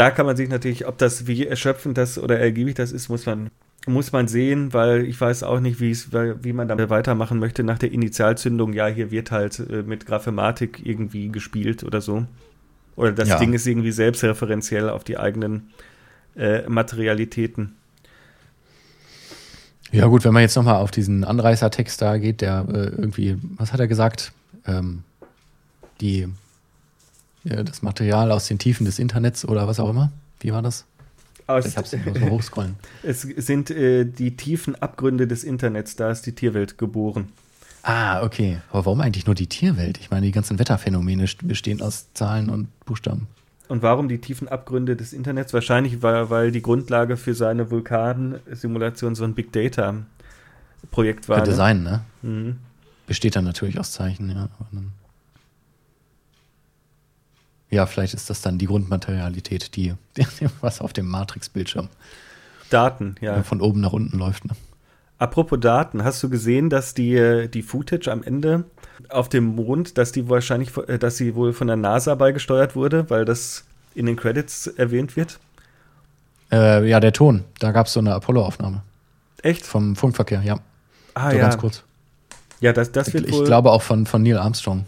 da 0.00 0.10
kann 0.10 0.24
man 0.24 0.34
sich 0.34 0.48
natürlich, 0.48 0.86
ob 0.86 0.96
das 0.96 1.26
wie 1.26 1.46
erschöpfend 1.46 1.98
das 1.98 2.18
oder 2.18 2.38
ergiebig 2.38 2.74
das 2.74 2.90
ist, 2.90 3.10
muss 3.10 3.26
man 3.26 3.50
muss 3.86 4.12
man 4.12 4.28
sehen, 4.28 4.72
weil 4.72 5.04
ich 5.04 5.20
weiß 5.20 5.42
auch 5.42 5.60
nicht, 5.60 5.80
wie 5.80 5.90
es, 5.90 6.10
wie 6.12 6.52
man 6.54 6.68
damit 6.68 6.88
weitermachen 6.88 7.38
möchte 7.38 7.64
nach 7.64 7.78
der 7.78 7.92
Initialzündung. 7.92 8.72
Ja, 8.72 8.86
hier 8.86 9.10
wird 9.10 9.30
halt 9.30 9.58
äh, 9.58 9.82
mit 9.82 10.06
Graphematik 10.06 10.80
irgendwie 10.84 11.28
gespielt 11.28 11.84
oder 11.84 12.00
so. 12.00 12.26
Oder 12.96 13.12
das 13.12 13.30
ja. 13.30 13.38
Ding 13.38 13.52
ist 13.52 13.66
irgendwie 13.66 13.92
selbstreferenziell 13.92 14.88
auf 14.88 15.04
die 15.04 15.18
eigenen 15.18 15.70
äh, 16.40 16.68
Materialitäten. 16.68 17.76
Ja, 19.92 20.06
gut, 20.06 20.24
wenn 20.24 20.32
man 20.32 20.42
jetzt 20.42 20.56
nochmal 20.56 20.76
auf 20.76 20.90
diesen 20.90 21.24
Anreißertext 21.24 22.00
da 22.00 22.16
geht, 22.16 22.40
der 22.40 22.66
äh, 22.68 22.86
irgendwie, 22.86 23.36
was 23.56 23.72
hat 23.72 23.80
er 23.80 23.88
gesagt? 23.88 24.32
Ähm, 24.66 25.02
die 26.00 26.28
ja, 27.44 27.62
das 27.62 27.82
Material 27.82 28.32
aus 28.32 28.46
den 28.48 28.58
Tiefen 28.58 28.84
des 28.84 28.98
Internets 28.98 29.44
oder 29.44 29.66
was 29.66 29.80
auch 29.80 29.90
immer. 29.90 30.12
Wie 30.40 30.52
war 30.52 30.62
das? 30.62 30.84
Aus, 31.46 31.66
ich 31.66 31.76
hab's 31.76 31.92
nicht 31.92 32.04
so 32.04 32.30
hochscrollen. 32.30 32.76
Es 33.02 33.22
sind 33.22 33.70
äh, 33.70 34.04
die 34.04 34.36
tiefen 34.36 34.80
Abgründe 34.80 35.26
des 35.26 35.42
Internets, 35.42 35.96
da 35.96 36.10
ist 36.10 36.26
die 36.26 36.32
Tierwelt 36.32 36.78
geboren. 36.78 37.32
Ah, 37.82 38.22
okay. 38.22 38.58
Aber 38.70 38.86
warum 38.86 39.00
eigentlich 39.00 39.26
nur 39.26 39.34
die 39.34 39.46
Tierwelt? 39.46 39.98
Ich 39.98 40.10
meine, 40.10 40.26
die 40.26 40.32
ganzen 40.32 40.58
Wetterphänomene 40.58 41.26
bestehen 41.42 41.80
aus 41.82 42.06
Zahlen 42.14 42.50
und 42.50 42.68
Buchstaben. 42.84 43.26
Und 43.70 43.82
warum 43.82 44.08
die 44.08 44.18
tiefen 44.18 44.48
Abgründe 44.48 44.96
des 44.96 45.12
Internets? 45.12 45.54
Wahrscheinlich, 45.54 46.02
weil, 46.02 46.28
weil 46.28 46.50
die 46.50 46.60
Grundlage 46.60 47.16
für 47.16 47.36
seine 47.36 47.70
Vulkansimulation 47.70 49.14
so 49.14 49.22
ein 49.22 49.34
Big 49.34 49.52
Data-Projekt 49.52 51.28
war. 51.28 51.36
Könnte 51.36 51.52
ne? 51.52 51.56
sein, 51.56 51.82
ne? 51.84 52.00
Mhm. 52.22 52.56
Besteht 53.06 53.36
dann 53.36 53.44
natürlich 53.44 53.78
aus 53.78 53.92
Zeichen, 53.92 54.28
ja. 54.28 54.48
Ja, 57.70 57.86
vielleicht 57.86 58.14
ist 58.14 58.28
das 58.28 58.40
dann 58.42 58.58
die 58.58 58.66
Grundmaterialität, 58.66 59.76
die, 59.76 59.94
was 60.60 60.80
auf 60.80 60.92
dem 60.92 61.06
Matrix-Bildschirm. 61.06 61.90
Daten, 62.70 63.14
ja. 63.20 63.40
Von 63.44 63.60
oben 63.60 63.80
nach 63.80 63.92
unten 63.92 64.18
läuft. 64.18 64.46
Ne? 64.46 64.56
Apropos 65.20 65.60
Daten, 65.60 66.02
hast 66.02 66.22
du 66.22 66.30
gesehen, 66.30 66.70
dass 66.70 66.94
die, 66.94 67.46
die 67.52 67.60
Footage 67.60 68.10
am 68.10 68.22
Ende 68.22 68.64
auf 69.10 69.28
dem 69.28 69.44
Mond, 69.44 69.98
dass 69.98 70.12
die 70.12 70.30
wahrscheinlich, 70.30 70.72
dass 70.72 71.18
sie 71.18 71.34
wohl 71.34 71.52
von 71.52 71.66
der 71.66 71.76
NASA 71.76 72.14
beigesteuert 72.14 72.74
wurde, 72.74 73.10
weil 73.10 73.26
das 73.26 73.64
in 73.94 74.06
den 74.06 74.16
Credits 74.16 74.66
erwähnt 74.66 75.16
wird? 75.16 75.38
Äh, 76.50 76.88
ja, 76.88 77.00
der 77.00 77.12
Ton. 77.12 77.44
Da 77.58 77.70
gab 77.72 77.86
es 77.86 77.92
so 77.92 78.00
eine 78.00 78.14
Apollo-Aufnahme. 78.14 78.82
Echt? 79.42 79.66
Vom 79.66 79.94
Funkverkehr, 79.94 80.40
ja. 80.40 80.58
Ah, 81.12 81.32
so 81.32 81.36
ja. 81.36 81.42
ganz 81.42 81.58
kurz. 81.58 81.82
Ja, 82.60 82.72
das, 82.72 82.90
das 82.90 83.12
wird 83.12 83.26
ich, 83.26 83.34
wohl. 83.34 83.42
Ich 83.42 83.44
glaube 83.44 83.72
auch 83.72 83.82
von, 83.82 84.06
von 84.06 84.22
Neil 84.22 84.38
Armstrong. 84.38 84.86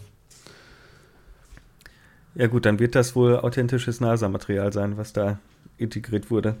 Ja 2.33 2.47
gut, 2.47 2.65
dann 2.65 2.79
wird 2.79 2.95
das 2.95 3.15
wohl 3.15 3.37
authentisches 3.37 4.01
NASA-Material 4.01 4.73
sein, 4.73 4.97
was 4.97 5.13
da 5.13 5.37
integriert 5.77 6.31
wurde. 6.31 6.55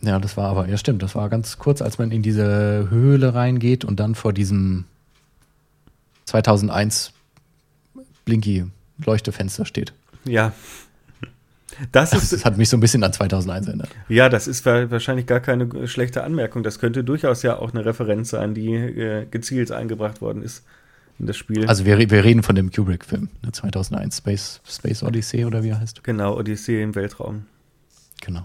Ja, 0.00 0.18
das 0.18 0.36
war 0.36 0.48
aber, 0.48 0.68
ja 0.68 0.76
stimmt, 0.76 1.02
das 1.02 1.14
war 1.14 1.28
ganz 1.28 1.58
kurz, 1.58 1.82
als 1.82 1.98
man 1.98 2.12
in 2.12 2.22
diese 2.22 2.88
Höhle 2.90 3.34
reingeht 3.34 3.84
und 3.84 3.98
dann 3.98 4.14
vor 4.14 4.32
diesem 4.32 4.84
2001 6.26 7.12
Blinky-Leuchtefenster 8.24 9.64
steht. 9.64 9.92
Ja. 10.24 10.52
Das, 11.92 12.12
ist, 12.12 12.32
das 12.32 12.44
hat 12.44 12.58
mich 12.58 12.68
so 12.68 12.76
ein 12.76 12.80
bisschen 12.80 13.04
an 13.04 13.12
2001 13.12 13.66
erinnert. 13.66 13.90
Ja, 14.08 14.28
das 14.28 14.48
ist 14.48 14.66
wahrscheinlich 14.66 15.26
gar 15.26 15.40
keine 15.40 15.86
schlechte 15.86 16.24
Anmerkung. 16.24 16.62
Das 16.62 16.78
könnte 16.78 17.04
durchaus 17.04 17.42
ja 17.42 17.56
auch 17.58 17.72
eine 17.72 17.84
Referenz 17.84 18.30
sein, 18.30 18.54
die 18.54 18.74
äh, 18.74 19.26
gezielt 19.26 19.70
eingebracht 19.70 20.20
worden 20.20 20.42
ist 20.42 20.64
in 21.18 21.26
das 21.26 21.36
Spiel. 21.36 21.66
Also 21.66 21.84
wir, 21.84 21.98
wir 21.98 22.24
reden 22.24 22.42
von 22.42 22.56
dem 22.56 22.70
Kubrick-Film, 22.72 23.28
2001, 23.50 23.90
ne, 23.90 24.12
Space, 24.12 24.60
Space 24.66 25.02
Odyssey 25.02 25.44
oder 25.44 25.62
wie 25.62 25.68
er 25.68 25.80
heißt. 25.80 26.02
Genau, 26.04 26.36
Odyssey 26.36 26.82
im 26.82 26.94
Weltraum. 26.94 27.46
Genau. 28.20 28.42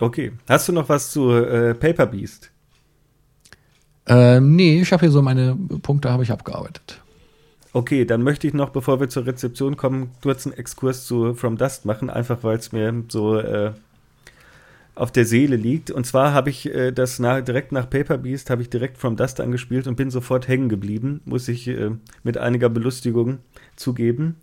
Okay, 0.00 0.32
hast 0.48 0.68
du 0.68 0.72
noch 0.72 0.88
was 0.88 1.12
zu 1.12 1.30
äh, 1.30 1.74
Paper 1.74 2.06
Beast? 2.06 2.50
Ähm, 4.06 4.56
nee, 4.56 4.80
ich 4.80 4.92
habe 4.92 5.00
hier 5.00 5.10
so 5.10 5.22
meine 5.22 5.56
Punkte, 5.82 6.10
habe 6.10 6.22
ich 6.22 6.32
abgearbeitet. 6.32 7.00
Okay, 7.72 8.04
dann 8.04 8.22
möchte 8.22 8.46
ich 8.46 8.54
noch, 8.54 8.70
bevor 8.70 9.00
wir 9.00 9.08
zur 9.08 9.26
Rezeption 9.26 9.76
kommen, 9.76 10.10
kurz 10.22 10.46
einen 10.46 10.56
Exkurs 10.56 11.06
zu 11.06 11.34
From 11.34 11.56
Dust 11.56 11.84
machen, 11.86 12.10
einfach 12.10 12.42
weil 12.42 12.58
es 12.58 12.70
mir 12.70 13.04
so 13.08 13.36
äh, 13.38 13.72
auf 14.94 15.10
der 15.10 15.24
Seele 15.24 15.56
liegt. 15.56 15.90
Und 15.90 16.06
zwar 16.06 16.32
habe 16.32 16.50
ich 16.50 16.72
äh, 16.72 16.92
das 16.92 17.18
nach, 17.18 17.40
direkt 17.40 17.72
nach 17.72 17.90
Paper 17.90 18.18
Beast, 18.18 18.50
habe 18.50 18.62
ich 18.62 18.70
direkt 18.70 18.98
From 18.98 19.16
Dust 19.16 19.40
angespielt 19.40 19.86
und 19.86 19.96
bin 19.96 20.10
sofort 20.10 20.46
hängen 20.46 20.68
geblieben, 20.68 21.20
muss 21.24 21.48
ich 21.48 21.66
äh, 21.66 21.90
mit 22.22 22.38
einiger 22.38 22.68
Belustigung 22.68 23.38
zugeben. 23.74 24.36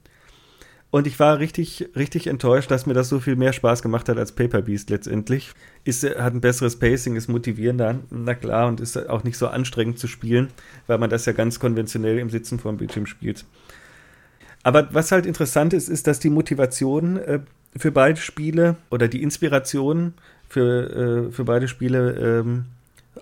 Und 0.92 1.08
ich 1.08 1.18
war 1.20 1.40
richtig, 1.40 1.90
richtig 1.96 2.28
enttäuscht, 2.28 2.70
dass 2.70 2.86
mir 2.86 2.94
das 2.94 3.08
so 3.08 3.22
viel 3.22 3.38
mehr 3.38 3.54
Spaß 3.54 3.82
gemacht 3.82 4.10
hat 4.10 4.18
als 4.18 4.34
Paper 4.34 4.62
Beast 4.62 4.90
letztendlich. 4.90 5.54
Ist, 5.86 6.04
hat 6.04 6.34
ein 6.34 6.42
besseres 6.42 6.78
Pacing, 6.78 7.16
ist 7.16 7.30
motivierender, 7.30 8.00
na 8.10 8.36
klar, 8.36 8.68
und 8.68 8.82
ist 8.82 8.98
auch 9.10 9.24
nicht 9.24 9.38
so 9.38 9.48
anstrengend 9.48 10.00
zu 10.00 10.08
spielen, 10.08 10.50
weil 10.88 10.98
man 10.98 11.10
das 11.10 11.26
ja 11.26 11.32
ganz 11.32 11.60
konventionell 11.60 12.20
im 12.20 12.30
Sitzen 12.30 12.60
vor 12.60 12.74
dem 12.74 12.78
Bildschirm 12.78 13.06
spielt. 13.06 13.46
Aber 14.64 14.94
was 14.94 15.14
halt 15.14 15.26
interessant 15.26 15.74
ist, 15.74 15.88
ist, 15.88 16.08
dass 16.08 16.20
die 16.20 16.30
Motivation 16.30 17.18
äh, 17.18 17.40
für 17.76 17.92
beide 17.92 18.20
Spiele 18.20 18.76
oder 18.90 19.08
die 19.08 19.24
Inspiration 19.24 20.14
für, 20.50 21.30
äh, 21.30 21.32
für 21.32 21.46
beide 21.46 21.70
Spiele 21.70 22.42
ähm, 22.42 22.66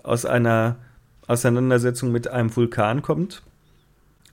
aus 0.02 0.24
einer 0.24 0.76
Auseinandersetzung 1.28 2.10
mit 2.10 2.26
einem 2.26 2.54
Vulkan 2.54 3.00
kommt. 3.00 3.42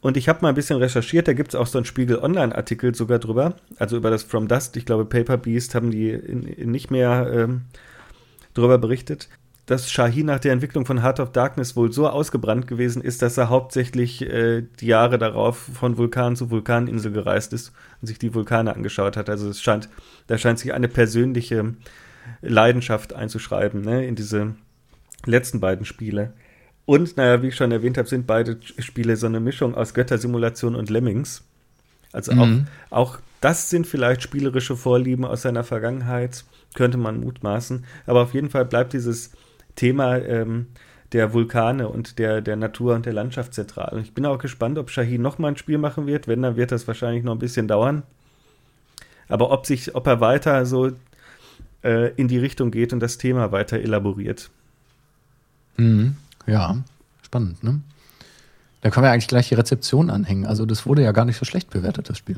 Und 0.02 0.18
ich 0.18 0.30
habe 0.30 0.40
mal 0.42 0.50
ein 0.50 0.56
bisschen 0.56 0.78
recherchiert, 0.78 1.28
da 1.28 1.34
gibt 1.34 1.50
es 1.50 1.56
auch 1.56 1.68
so 1.68 1.78
einen 1.78 1.86
Spiegel 1.86 2.20
Online-Artikel 2.20 2.94
sogar 2.94 3.20
drüber, 3.20 3.56
also 3.78 3.98
über 3.98 4.10
das 4.10 4.24
From 4.24 4.48
Dust. 4.48 4.78
Ich 4.78 4.86
glaube, 4.86 5.06
Paper 5.06 5.38
Beast 5.38 5.76
haben 5.76 5.92
die 5.92 6.12
in, 6.12 6.44
in 6.44 6.72
nicht 6.72 6.92
mehr 6.92 7.30
ähm, 7.34 7.64
drüber 8.54 8.78
berichtet, 8.78 9.30
dass 9.66 9.92
Shahin 9.92 10.28
nach 10.28 10.40
der 10.40 10.54
Entwicklung 10.54 10.86
von 10.86 11.04
Heart 11.04 11.20
of 11.20 11.32
Darkness 11.34 11.76
wohl 11.76 11.92
so 11.92 12.08
ausgebrannt 12.08 12.68
gewesen 12.68 13.02
ist, 13.02 13.22
dass 13.22 13.38
er 13.38 13.50
hauptsächlich 13.50 14.22
äh, 14.22 14.64
die 14.80 14.88
Jahre 14.88 15.18
darauf 15.18 15.58
von 15.58 15.98
Vulkan 15.98 16.36
zu 16.36 16.50
Vulkaninsel 16.50 17.12
gereist 17.12 17.52
ist 17.52 17.74
und 18.02 18.08
sich 18.08 18.18
die 18.18 18.34
Vulkane 18.34 18.74
angeschaut 18.74 19.18
hat. 19.18 19.30
Also 19.30 19.50
es 19.50 19.62
scheint, 19.62 19.90
da 20.28 20.38
scheint 20.38 20.60
sich 20.60 20.74
eine 20.74 20.88
persönliche 20.88 21.74
Leidenschaft 22.42 23.14
einzuschreiben, 23.14 23.82
ne, 23.82 24.06
in 24.06 24.16
diese 24.16 24.56
letzten 25.26 25.60
beiden 25.60 25.86
Spiele. 25.86 26.34
Und, 26.88 27.18
naja, 27.18 27.42
wie 27.44 27.50
ich 27.50 27.56
schon 27.56 27.74
erwähnt 27.74 27.98
habe, 27.98 28.08
sind 28.08 28.26
beide 28.26 28.58
Spiele 28.80 29.18
so 29.18 29.28
eine 29.28 29.42
Mischung 29.42 29.76
aus 29.76 29.94
Göttersimulation 29.94 30.74
und 30.74 30.90
Lemmings. 30.90 31.44
Also 32.14 32.34
mhm. 32.34 32.68
auch, 32.90 32.98
auch 32.98 33.20
das 33.42 33.70
sind 33.70 33.86
vielleicht 33.86 34.24
spielerische 34.24 34.78
Vorlieben 34.78 35.26
aus 35.26 35.42
seiner 35.42 35.66
Vergangenheit, 35.66 36.46
könnte 36.76 36.98
man 36.98 37.20
mutmaßen. 37.20 37.84
Aber 38.06 38.22
auf 38.22 38.34
jeden 38.34 38.50
Fall 38.50 38.64
bleibt 38.64 38.94
dieses 38.94 39.32
Thema 39.76 40.18
ähm, 40.20 40.68
der 41.12 41.34
Vulkane 41.34 41.90
und 41.90 42.20
der, 42.20 42.40
der 42.40 42.56
Natur 42.56 42.96
und 42.96 43.06
der 43.06 43.12
Landschaft 43.12 43.54
zentral. 43.54 44.00
Ich 44.02 44.14
bin 44.14 44.26
auch 44.26 44.40
gespannt, 44.40 44.78
ob 44.78 44.90
Shahin 44.90 45.22
nochmal 45.22 45.52
ein 45.52 45.58
Spiel 45.58 45.78
machen 45.78 46.08
wird. 46.08 46.30
Wenn, 46.30 46.42
dann 46.42 46.56
wird 46.56 46.72
das 46.72 46.88
wahrscheinlich 46.88 47.26
noch 47.26 47.34
ein 47.34 47.40
bisschen 47.40 47.68
dauern. 47.68 48.04
Aber 49.28 49.52
ob, 49.52 49.66
sich, 49.66 49.94
ob 49.94 50.08
er 50.08 50.22
weiter 50.22 50.66
so 50.66 50.92
äh, 51.84 52.14
in 52.16 52.30
die 52.30 52.40
Richtung 52.40 52.72
geht 52.72 52.94
und 52.94 53.02
das 53.02 53.18
Thema 53.18 53.52
weiter 53.52 53.78
elaboriert. 53.78 54.50
Mhm. 55.76 56.16
Ja, 56.48 56.78
spannend, 57.22 57.64
ne? 57.64 57.82
Da 58.82 58.90
können 58.90 59.06
wir 59.06 59.12
eigentlich 59.12 59.28
gleich 59.28 59.50
die 59.50 59.56
Rezeption 59.56 60.10
anhängen. 60.10 60.46
Also 60.46 60.66
das 60.66 60.86
wurde 60.86 61.04
ja 61.04 61.12
gar 61.12 61.26
nicht 61.26 61.38
so 61.38 61.46
schlecht 61.46 61.70
bewertet, 61.70 62.10
das 62.10 62.18
Spiel. 62.18 62.38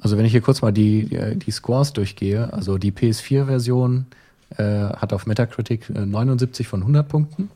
Also 0.00 0.18
wenn 0.18 0.26
ich 0.26 0.32
hier 0.32 0.40
kurz 0.40 0.62
mal 0.62 0.72
die, 0.72 1.06
die, 1.06 1.38
die 1.38 1.50
Scores 1.50 1.92
durchgehe, 1.92 2.52
also 2.52 2.76
die 2.76 2.92
PS4-Version 2.92 4.06
äh, 4.56 4.64
hat 4.64 5.12
auf 5.12 5.26
Metacritic 5.26 5.88
79 5.90 6.68
von 6.68 6.80
100 6.80 7.08
Punkten 7.08 7.50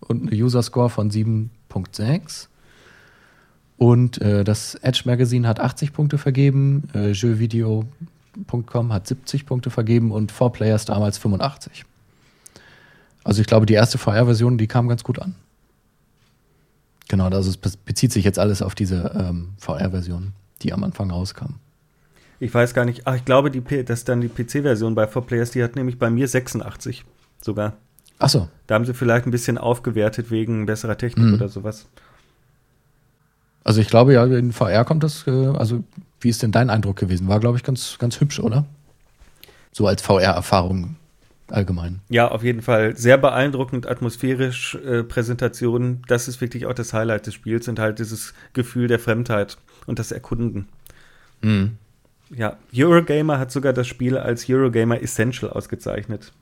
und 0.00 0.30
eine 0.30 0.40
User-Score 0.40 0.90
von 0.90 1.10
7.6. 1.10 2.48
Und 3.76 4.20
äh, 4.20 4.44
das 4.44 4.74
Edge 4.74 5.02
Magazine 5.06 5.48
hat 5.48 5.58
80 5.58 5.92
Punkte 5.92 6.18
vergeben, 6.18 6.88
äh, 6.94 7.12
Jeuvideo.com 7.12 8.92
hat 8.92 9.06
70 9.06 9.46
Punkte 9.46 9.70
vergeben 9.70 10.10
und 10.10 10.32
4Players 10.32 10.86
damals 10.86 11.16
85. 11.16 11.86
Also 13.24 13.40
ich 13.40 13.46
glaube, 13.46 13.66
die 13.66 13.74
erste 13.74 13.98
VR-Version, 13.98 14.58
die 14.58 14.66
kam 14.66 14.88
ganz 14.88 15.04
gut 15.04 15.18
an. 15.18 15.34
Genau, 17.08 17.28
also 17.28 17.50
es 17.50 17.56
bezieht 17.56 18.12
sich 18.12 18.24
jetzt 18.24 18.38
alles 18.38 18.62
auf 18.62 18.74
diese 18.74 19.12
ähm, 19.18 19.50
VR-Version, 19.58 20.32
die 20.62 20.72
am 20.72 20.84
Anfang 20.84 21.10
rauskam. 21.10 21.54
Ich 22.38 22.54
weiß 22.54 22.72
gar 22.72 22.84
nicht. 22.84 23.06
Ach, 23.06 23.16
ich 23.16 23.24
glaube, 23.24 23.50
die, 23.50 23.84
dass 23.84 24.04
dann 24.04 24.20
die 24.20 24.28
PC-Version 24.28 24.94
bei 24.94 25.04
4Players, 25.04 25.52
die 25.52 25.62
hat 25.62 25.76
nämlich 25.76 25.98
bei 25.98 26.08
mir 26.08 26.26
86 26.26 27.04
sogar. 27.42 27.74
Ach 28.18 28.28
so. 28.28 28.48
Da 28.66 28.76
haben 28.76 28.86
sie 28.86 28.94
vielleicht 28.94 29.26
ein 29.26 29.30
bisschen 29.30 29.58
aufgewertet 29.58 30.30
wegen 30.30 30.66
besserer 30.66 30.96
Technik 30.96 31.26
mhm. 31.26 31.34
oder 31.34 31.48
sowas. 31.48 31.86
Also 33.64 33.80
ich 33.80 33.88
glaube 33.88 34.14
ja, 34.14 34.24
in 34.24 34.52
VR 34.52 34.84
kommt 34.84 35.02
das, 35.02 35.26
äh, 35.26 35.30
also 35.30 35.84
wie 36.20 36.28
ist 36.28 36.42
denn 36.42 36.52
dein 36.52 36.70
Eindruck 36.70 36.96
gewesen? 36.96 37.28
War, 37.28 37.40
glaube 37.40 37.56
ich, 37.56 37.62
ganz, 37.62 37.96
ganz 37.98 38.20
hübsch, 38.20 38.40
oder? 38.40 38.66
So 39.72 39.86
als 39.86 40.02
VR-Erfahrung 40.02 40.96
allgemein. 41.52 42.00
Ja, 42.08 42.28
auf 42.28 42.42
jeden 42.42 42.62
Fall. 42.62 42.96
Sehr 42.96 43.18
beeindruckend, 43.18 43.86
atmosphärisch, 43.86 44.74
äh, 44.76 45.02
Präsentation. 45.02 46.02
Das 46.08 46.28
ist 46.28 46.40
wirklich 46.40 46.66
auch 46.66 46.74
das 46.74 46.92
Highlight 46.92 47.26
des 47.26 47.34
Spiels 47.34 47.68
und 47.68 47.78
halt 47.78 47.98
dieses 47.98 48.34
Gefühl 48.52 48.88
der 48.88 48.98
Fremdheit 48.98 49.58
und 49.86 49.98
das 49.98 50.12
Erkunden. 50.12 50.68
Mhm. 51.42 51.76
Ja, 52.30 52.56
Eurogamer 52.74 53.38
hat 53.38 53.50
sogar 53.50 53.72
das 53.72 53.88
Spiel 53.88 54.16
als 54.16 54.48
Eurogamer 54.48 55.02
Essential 55.02 55.50
ausgezeichnet. 55.50 56.32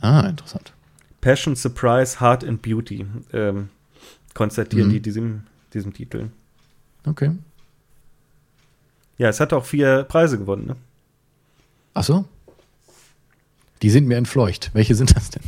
Ah, 0.00 0.26
interessant. 0.28 0.72
Passion, 1.20 1.56
Surprise, 1.56 2.20
Heart 2.20 2.44
and 2.44 2.62
Beauty 2.62 3.06
ähm, 3.32 3.68
konstatieren 4.34 4.88
mhm. 4.88 4.92
die 4.92 5.00
diesem, 5.00 5.42
diesem 5.72 5.92
Titel. 5.94 6.30
Okay. 7.06 7.32
Ja, 9.18 9.28
es 9.28 9.40
hat 9.40 9.52
auch 9.52 9.64
vier 9.64 10.04
Preise 10.04 10.38
gewonnen, 10.38 10.66
ne? 10.66 10.76
Ach 11.94 12.04
so? 12.04 12.26
Die 13.82 13.90
sind 13.90 14.06
mir 14.06 14.16
entfleucht. 14.16 14.70
Welche 14.72 14.94
sind 14.94 15.14
das 15.16 15.30
denn? 15.30 15.42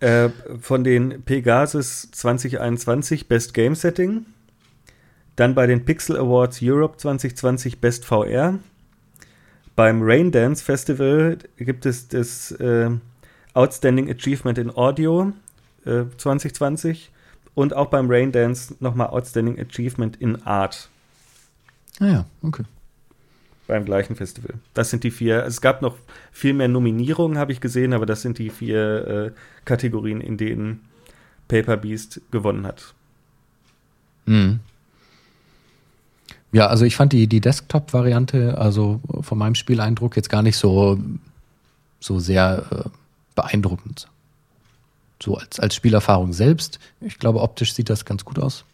Äh, 0.00 0.30
von 0.60 0.84
den 0.84 1.22
Pegasus 1.22 2.10
2021 2.10 3.28
Best 3.28 3.54
Game 3.54 3.74
Setting. 3.74 4.26
Dann 5.36 5.54
bei 5.54 5.66
den 5.66 5.84
Pixel 5.84 6.16
Awards 6.16 6.60
Europe 6.62 6.98
2020 6.98 7.80
Best 7.80 8.04
VR. 8.04 8.58
Beim 9.74 10.02
Raindance 10.02 10.62
Festival 10.62 11.38
gibt 11.56 11.86
es 11.86 12.08
das 12.08 12.52
äh, 12.52 12.90
Outstanding 13.54 14.10
Achievement 14.10 14.58
in 14.58 14.70
Audio 14.70 15.32
äh, 15.86 16.04
2020 16.16 17.10
und 17.54 17.74
auch 17.74 17.86
beim 17.86 18.10
Raindance 18.10 18.74
nochmal 18.80 19.08
Outstanding 19.08 19.58
Achievement 19.58 20.16
in 20.16 20.42
Art. 20.42 20.90
Ah 22.00 22.06
ja, 22.06 22.26
okay 22.42 22.64
beim 23.66 23.84
gleichen 23.84 24.16
Festival. 24.16 24.54
Das 24.74 24.90
sind 24.90 25.04
die 25.04 25.10
vier. 25.10 25.44
Es 25.44 25.60
gab 25.60 25.82
noch 25.82 25.96
viel 26.30 26.52
mehr 26.52 26.68
Nominierungen, 26.68 27.38
habe 27.38 27.52
ich 27.52 27.60
gesehen, 27.60 27.92
aber 27.92 28.06
das 28.06 28.22
sind 28.22 28.38
die 28.38 28.50
vier 28.50 29.06
äh, 29.06 29.30
Kategorien, 29.64 30.20
in 30.20 30.36
denen 30.36 30.80
Paper 31.48 31.76
Beast 31.76 32.20
gewonnen 32.30 32.66
hat. 32.66 32.94
Mhm. 34.26 34.60
Ja, 36.52 36.66
also 36.66 36.84
ich 36.84 36.96
fand 36.96 37.12
die, 37.14 37.26
die 37.26 37.40
Desktop-Variante, 37.40 38.58
also 38.58 39.00
von 39.22 39.38
meinem 39.38 39.54
Spieleindruck 39.54 40.16
jetzt 40.16 40.28
gar 40.28 40.42
nicht 40.42 40.56
so, 40.56 40.98
so 41.98 42.18
sehr 42.18 42.66
äh, 42.70 42.88
beeindruckend. 43.34 44.08
So 45.22 45.36
als, 45.36 45.60
als 45.60 45.74
Spielerfahrung 45.74 46.32
selbst. 46.32 46.78
Ich 47.00 47.18
glaube, 47.18 47.40
optisch 47.40 47.72
sieht 47.72 47.88
das 47.88 48.04
ganz 48.04 48.24
gut 48.24 48.38
aus. 48.38 48.64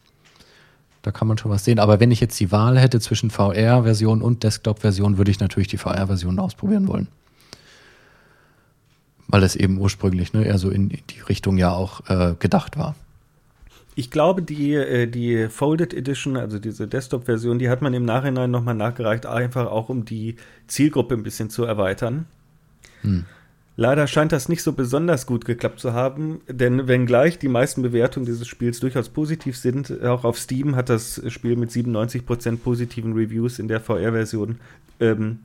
Da 1.02 1.12
kann 1.12 1.28
man 1.28 1.38
schon 1.38 1.50
was 1.50 1.64
sehen. 1.64 1.78
Aber 1.78 2.00
wenn 2.00 2.10
ich 2.10 2.20
jetzt 2.20 2.38
die 2.40 2.50
Wahl 2.50 2.78
hätte 2.78 3.00
zwischen 3.00 3.30
VR-Version 3.30 4.22
und 4.22 4.42
Desktop-Version, 4.42 5.18
würde 5.18 5.30
ich 5.30 5.40
natürlich 5.40 5.68
die 5.68 5.78
VR-Version 5.78 6.38
ausprobieren 6.38 6.88
wollen. 6.88 7.08
Weil 9.28 9.42
es 9.42 9.56
eben 9.56 9.78
ursprünglich 9.78 10.32
ne, 10.32 10.44
eher 10.44 10.58
so 10.58 10.70
in 10.70 10.88
die 10.88 11.20
Richtung 11.28 11.58
ja 11.58 11.72
auch 11.72 12.08
äh, 12.08 12.34
gedacht 12.38 12.78
war. 12.78 12.94
Ich 13.94 14.10
glaube, 14.10 14.42
die, 14.42 14.74
äh, 14.74 15.06
die 15.06 15.48
Folded 15.48 15.92
Edition, 15.92 16.36
also 16.36 16.58
diese 16.58 16.88
Desktop-Version, 16.88 17.58
die 17.58 17.68
hat 17.68 17.82
man 17.82 17.94
im 17.94 18.04
Nachhinein 18.04 18.50
nochmal 18.50 18.74
nachgereicht, 18.74 19.26
einfach 19.26 19.66
auch 19.66 19.88
um 19.88 20.04
die 20.04 20.36
Zielgruppe 20.66 21.14
ein 21.14 21.22
bisschen 21.22 21.50
zu 21.50 21.64
erweitern. 21.64 22.26
Hm. 23.02 23.24
Leider 23.80 24.08
scheint 24.08 24.32
das 24.32 24.48
nicht 24.48 24.64
so 24.64 24.72
besonders 24.72 25.24
gut 25.24 25.44
geklappt 25.44 25.78
zu 25.78 25.92
haben, 25.92 26.40
denn 26.48 26.88
wenngleich 26.88 27.38
die 27.38 27.46
meisten 27.46 27.80
Bewertungen 27.80 28.26
dieses 28.26 28.48
Spiels 28.48 28.80
durchaus 28.80 29.08
positiv 29.08 29.56
sind, 29.56 30.02
auch 30.02 30.24
auf 30.24 30.36
Steam 30.36 30.74
hat 30.74 30.88
das 30.88 31.22
Spiel 31.28 31.54
mit 31.54 31.70
97% 31.70 32.56
positiven 32.56 33.12
Reviews 33.12 33.60
in 33.60 33.68
der 33.68 33.78
VR-Version 33.78 34.58
ähm, 34.98 35.38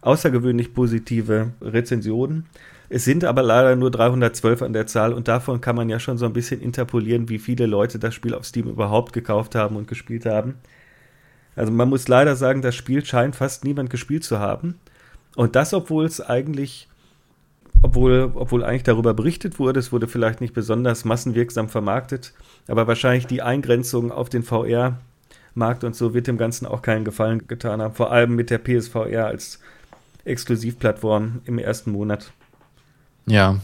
außergewöhnlich 0.00 0.72
positive 0.72 1.50
Rezensionen. 1.60 2.46
Es 2.88 3.04
sind 3.04 3.22
aber 3.22 3.42
leider 3.42 3.76
nur 3.76 3.90
312 3.90 4.62
an 4.62 4.72
der 4.72 4.86
Zahl 4.86 5.12
und 5.12 5.28
davon 5.28 5.60
kann 5.60 5.76
man 5.76 5.90
ja 5.90 6.00
schon 6.00 6.16
so 6.16 6.24
ein 6.24 6.32
bisschen 6.32 6.62
interpolieren, 6.62 7.28
wie 7.28 7.38
viele 7.38 7.66
Leute 7.66 7.98
das 7.98 8.14
Spiel 8.14 8.32
auf 8.32 8.46
Steam 8.46 8.66
überhaupt 8.66 9.12
gekauft 9.12 9.54
haben 9.54 9.76
und 9.76 9.88
gespielt 9.88 10.24
haben. 10.24 10.54
Also 11.54 11.70
man 11.70 11.90
muss 11.90 12.08
leider 12.08 12.34
sagen, 12.34 12.62
das 12.62 12.74
Spiel 12.74 13.04
scheint 13.04 13.36
fast 13.36 13.62
niemand 13.62 13.90
gespielt 13.90 14.24
zu 14.24 14.38
haben. 14.38 14.76
Und 15.36 15.54
das, 15.54 15.74
obwohl 15.74 16.06
es 16.06 16.22
eigentlich 16.22 16.88
obwohl, 17.80 18.32
obwohl 18.34 18.64
eigentlich 18.64 18.82
darüber 18.82 19.14
berichtet 19.14 19.58
wurde, 19.58 19.80
es 19.80 19.92
wurde 19.92 20.08
vielleicht 20.08 20.40
nicht 20.40 20.54
besonders 20.54 21.04
massenwirksam 21.04 21.68
vermarktet, 21.68 22.32
aber 22.68 22.86
wahrscheinlich 22.86 23.26
die 23.26 23.42
Eingrenzung 23.42 24.12
auf 24.12 24.28
den 24.28 24.42
VR-Markt 24.42 25.84
und 25.84 25.96
so 25.96 26.14
wird 26.14 26.26
dem 26.26 26.38
Ganzen 26.38 26.66
auch 26.66 26.82
keinen 26.82 27.04
Gefallen 27.04 27.48
getan 27.48 27.80
haben, 27.80 27.94
vor 27.94 28.12
allem 28.12 28.34
mit 28.34 28.50
der 28.50 28.58
PSVR 28.58 29.26
als 29.26 29.58
Exklusivplattform 30.24 31.40
im 31.44 31.58
ersten 31.58 31.90
Monat. 31.90 32.32
Ja. 33.26 33.58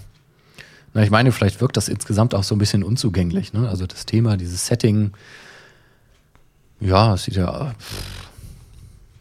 Na, 0.95 1.03
ich 1.03 1.11
meine, 1.11 1.33
vielleicht 1.33 1.61
wirkt 1.61 1.77
das 1.77 1.89
insgesamt 1.89 2.35
auch 2.35 2.45
so 2.45 2.55
ein 2.55 2.59
bisschen 2.59 2.83
unzugänglich. 2.83 3.53
Ne? 3.53 3.69
Also 3.69 3.87
das 3.87 4.07
Thema, 4.07 4.37
dieses 4.37 4.67
Setting, 4.67 5.13
ja, 6.81 7.15
es 7.15 7.25
sieht 7.25 7.37
ja. 7.37 7.75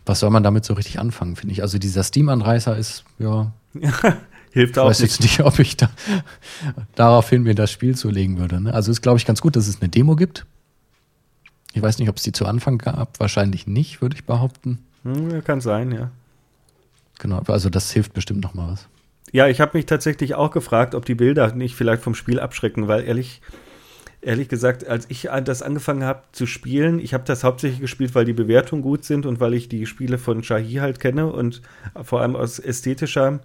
Was 0.05 0.21
soll 0.21 0.29
man 0.29 0.43
damit 0.43 0.63
so 0.63 0.73
richtig 0.73 0.99
anfangen, 0.99 1.35
finde 1.35 1.51
ich? 1.51 1.61
Also 1.61 1.77
dieser 1.77 2.03
Steam-Anreißer 2.03 2.77
ist, 2.77 3.03
ja. 3.19 3.51
Hilft 4.51 4.77
auch. 4.79 4.85
Ich 4.85 4.89
weiß 4.89 5.01
jetzt 5.01 5.21
nicht, 5.21 5.39
ob 5.41 5.59
ich 5.59 5.77
da 5.77 5.89
daraufhin 6.95 7.43
mir 7.43 7.55
das 7.55 7.71
Spiel 7.71 7.95
zulegen 7.95 8.37
würde. 8.37 8.61
Ne? 8.61 8.73
Also 8.73 8.91
ist, 8.91 9.01
glaube 9.01 9.17
ich, 9.17 9.25
ganz 9.25 9.41
gut, 9.41 9.55
dass 9.55 9.67
es 9.67 9.81
eine 9.81 9.89
Demo 9.89 10.15
gibt. 10.15 10.45
Ich 11.73 11.81
weiß 11.81 11.99
nicht, 11.99 12.09
ob 12.09 12.17
es 12.17 12.23
die 12.23 12.31
zu 12.31 12.45
Anfang 12.45 12.77
gab. 12.77 13.19
Wahrscheinlich 13.19 13.67
nicht, 13.67 14.01
würde 14.01 14.15
ich 14.15 14.25
behaupten. 14.25 14.79
Hm, 15.03 15.43
kann 15.43 15.61
sein, 15.61 15.91
ja. 15.91 16.11
Genau, 17.19 17.41
also 17.47 17.69
das 17.69 17.91
hilft 17.91 18.13
bestimmt 18.13 18.41
noch 18.41 18.53
mal 18.53 18.71
was. 18.71 18.87
Ja, 19.31 19.47
ich 19.47 19.59
habe 19.59 19.77
mich 19.77 19.85
tatsächlich 19.85 20.35
auch 20.35 20.51
gefragt, 20.51 20.95
ob 20.95 21.05
die 21.05 21.15
Bilder 21.15 21.53
nicht 21.53 21.75
vielleicht 21.75 22.01
vom 22.01 22.15
Spiel 22.15 22.39
abschrecken, 22.39 22.87
weil 22.87 23.03
ehrlich, 23.03 23.41
ehrlich 24.21 24.47
gesagt, 24.47 24.87
als 24.87 25.05
ich 25.09 25.29
das 25.43 25.61
angefangen 25.61 26.03
habe 26.03 26.23
zu 26.31 26.45
spielen, 26.45 26.99
ich 26.99 27.13
habe 27.13 27.25
das 27.25 27.43
hauptsächlich 27.43 27.81
gespielt, 27.81 28.15
weil 28.15 28.25
die 28.25 28.33
Bewertungen 28.33 28.81
gut 28.81 29.03
sind 29.03 29.25
und 29.25 29.39
weil 29.39 29.53
ich 29.53 29.67
die 29.67 29.85
Spiele 29.85 30.17
von 30.17 30.43
Shahi 30.43 30.75
halt 30.75 30.99
kenne 30.99 31.27
und 31.27 31.61
vor 32.01 32.21
allem 32.21 32.35
aus 32.35 32.59
ästhetischer 32.59 33.39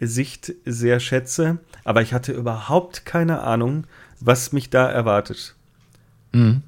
Sicht 0.00 0.52
sehr 0.64 1.00
schätze, 1.00 1.58
aber 1.84 2.02
ich 2.02 2.12
hatte 2.12 2.32
überhaupt 2.32 3.06
keine 3.06 3.42
Ahnung, 3.42 3.86
was 4.20 4.52
mich 4.52 4.70
da 4.70 4.88
erwartet. 4.88 5.54
Mhm. 6.32 6.62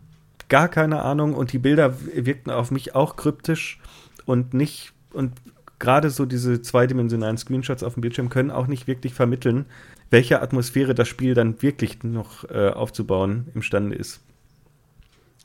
Gar 0.49 0.69
keine 0.69 1.03
Ahnung 1.03 1.35
und 1.35 1.53
die 1.53 1.59
Bilder 1.59 1.95
wirkten 2.15 2.51
auf 2.51 2.71
mich 2.71 2.95
auch 2.95 3.17
kryptisch 3.17 3.81
und 4.25 4.55
nicht 4.55 4.93
und 5.13 5.33
gerade 5.79 6.11
so 6.11 6.25
diese 6.25 6.63
zweidimensionalen 6.63 7.37
Screenshots 7.37 7.83
auf 7.83 7.95
dem 7.95 8.01
Bildschirm 8.01 8.29
können 8.29 8.51
auch 8.51 8.67
nicht 8.67 8.87
wirklich 8.87 9.15
vermitteln, 9.15 9.67
welche 10.11 10.41
Atmosphäre 10.41 10.95
das 10.95 11.09
Spiel 11.09 11.35
dann 11.35 11.61
wirklich 11.63 12.03
noch 12.05 12.49
äh, 12.49 12.71
aufzubauen 12.71 13.49
imstande 13.55 13.97
ist. 13.97 14.21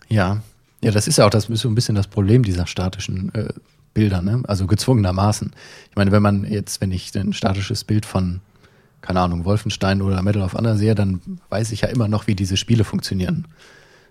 Ja, 0.07 0.43
ja, 0.83 0.91
das 0.91 1.07
ist 1.07 1.17
ja 1.17 1.25
auch 1.25 1.29
das 1.29 1.45
so 1.45 1.67
ein 1.67 1.75
bisschen 1.75 1.95
das 1.95 2.07
Problem 2.07 2.43
dieser 2.43 2.67
statischen 2.67 3.33
äh, 3.33 3.53
Bilder, 3.93 4.21
ne? 4.21 4.41
Also 4.47 4.67
gezwungenermaßen. 4.67 5.51
Ich 5.89 5.95
meine, 5.95 6.11
wenn 6.11 6.21
man 6.21 6.45
jetzt, 6.45 6.81
wenn 6.81 6.91
ich 6.91 7.15
ein 7.15 7.33
statisches 7.33 7.83
Bild 7.83 8.05
von, 8.05 8.41
keine 9.01 9.19
Ahnung, 9.19 9.45
Wolfenstein 9.45 10.01
oder 10.01 10.21
Medal 10.21 10.43
of 10.43 10.53
Honor 10.53 10.77
sehe, 10.77 10.95
dann 10.95 11.21
weiß 11.49 11.71
ich 11.71 11.81
ja 11.81 11.89
immer 11.89 12.07
noch, 12.07 12.27
wie 12.27 12.35
diese 12.35 12.57
Spiele 12.57 12.83
funktionieren 12.83 13.47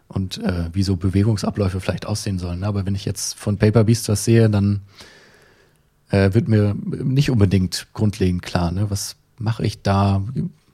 und 0.09 0.39
äh, 0.39 0.69
wie 0.73 0.83
so 0.83 0.97
Bewegungsabläufe 0.97 1.81
vielleicht 1.81 2.07
aussehen 2.07 2.39
sollen. 2.39 2.65
Aber 2.65 2.85
wenn 2.85 2.95
ich 2.95 3.05
jetzt 3.05 3.39
von 3.39 3.59
Paper 3.59 3.85
Beast 3.85 4.09
was 4.09 4.25
sehe, 4.25 4.51
dann 4.51 4.81
äh, 6.11 6.35
wird 6.35 6.49
mir 6.49 6.75
nicht 6.75 7.31
unbedingt 7.31 7.87
grundlegend 7.93 8.43
klar, 8.43 8.73
ne? 8.73 8.91
Was 8.91 9.17
mache 9.39 9.65
ich 9.65 9.83
da? 9.83 10.23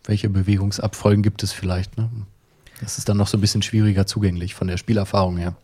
Welche 0.05 0.29
Bewegungsabfolgen 0.29 1.23
gibt 1.23 1.43
es 1.43 1.53
vielleicht? 1.53 1.97
Ne? 1.97 2.09
Das 2.81 2.99
ist 2.99 3.09
dann 3.09 3.17
noch 3.17 3.27
so 3.27 3.39
ein 3.39 3.41
bisschen 3.41 3.63
schwieriger 3.63 4.07
zugänglich 4.07 4.55
von 4.55 4.69
der 4.69 4.77
Spielerfahrung 4.77 5.37
her. 5.37 5.57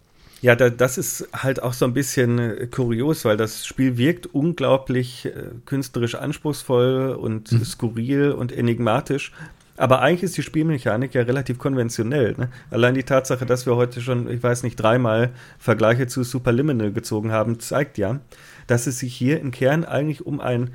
Ja, 0.43 0.57
da, 0.57 0.71
das 0.71 0.99
ist 0.99 1.29
halt 1.33 1.63
auch 1.63 1.73
so 1.73 1.85
ein 1.85 1.95
bisschen 1.95 2.39
äh, 2.41 2.67
kurios, 2.67 3.25
weil 3.25 3.37
das 3.37 3.65
Spiel 3.65 3.97
wirkt 3.97 4.27
unglaublich 4.27 5.27
äh, 5.27 5.51
künstlerisch 5.67 6.17
anspruchsvoll 6.17 7.13
und 7.13 7.53
mhm. 7.53 7.65
skurril 7.65 8.33
und 8.33 8.51
enigmatisch. 8.51 9.33
Aber 9.77 10.03
eigentlich 10.03 10.25
ist 10.25 10.37
die 10.37 10.43
Spielmechanik 10.43 11.15
ja 11.15 11.23
relativ 11.23 11.59
konventionell. 11.59 12.35
Ne? 12.37 12.49
Allein 12.71 12.95
die 12.95 13.05
Tatsache, 13.05 13.47
dass 13.47 13.67
wir 13.67 13.77
heute 13.77 14.01
schon, 14.01 14.29
ich 14.29 14.43
weiß 14.43 14.65
nicht, 14.65 14.77
dreimal 14.77 15.31
Vergleiche 15.59 16.09
zu 16.09 16.25
Superliminal 16.25 16.93
gezogen 16.93 17.31
haben, 17.31 17.61
zeigt 17.61 17.97
ja, 17.97 18.19
dass 18.67 18.89
es 18.89 18.99
sich 18.99 19.15
hier 19.15 19.41
im 19.41 19.53
Kern 19.53 19.85
eigentlich 19.85 20.27
um 20.27 20.41
ein, 20.41 20.75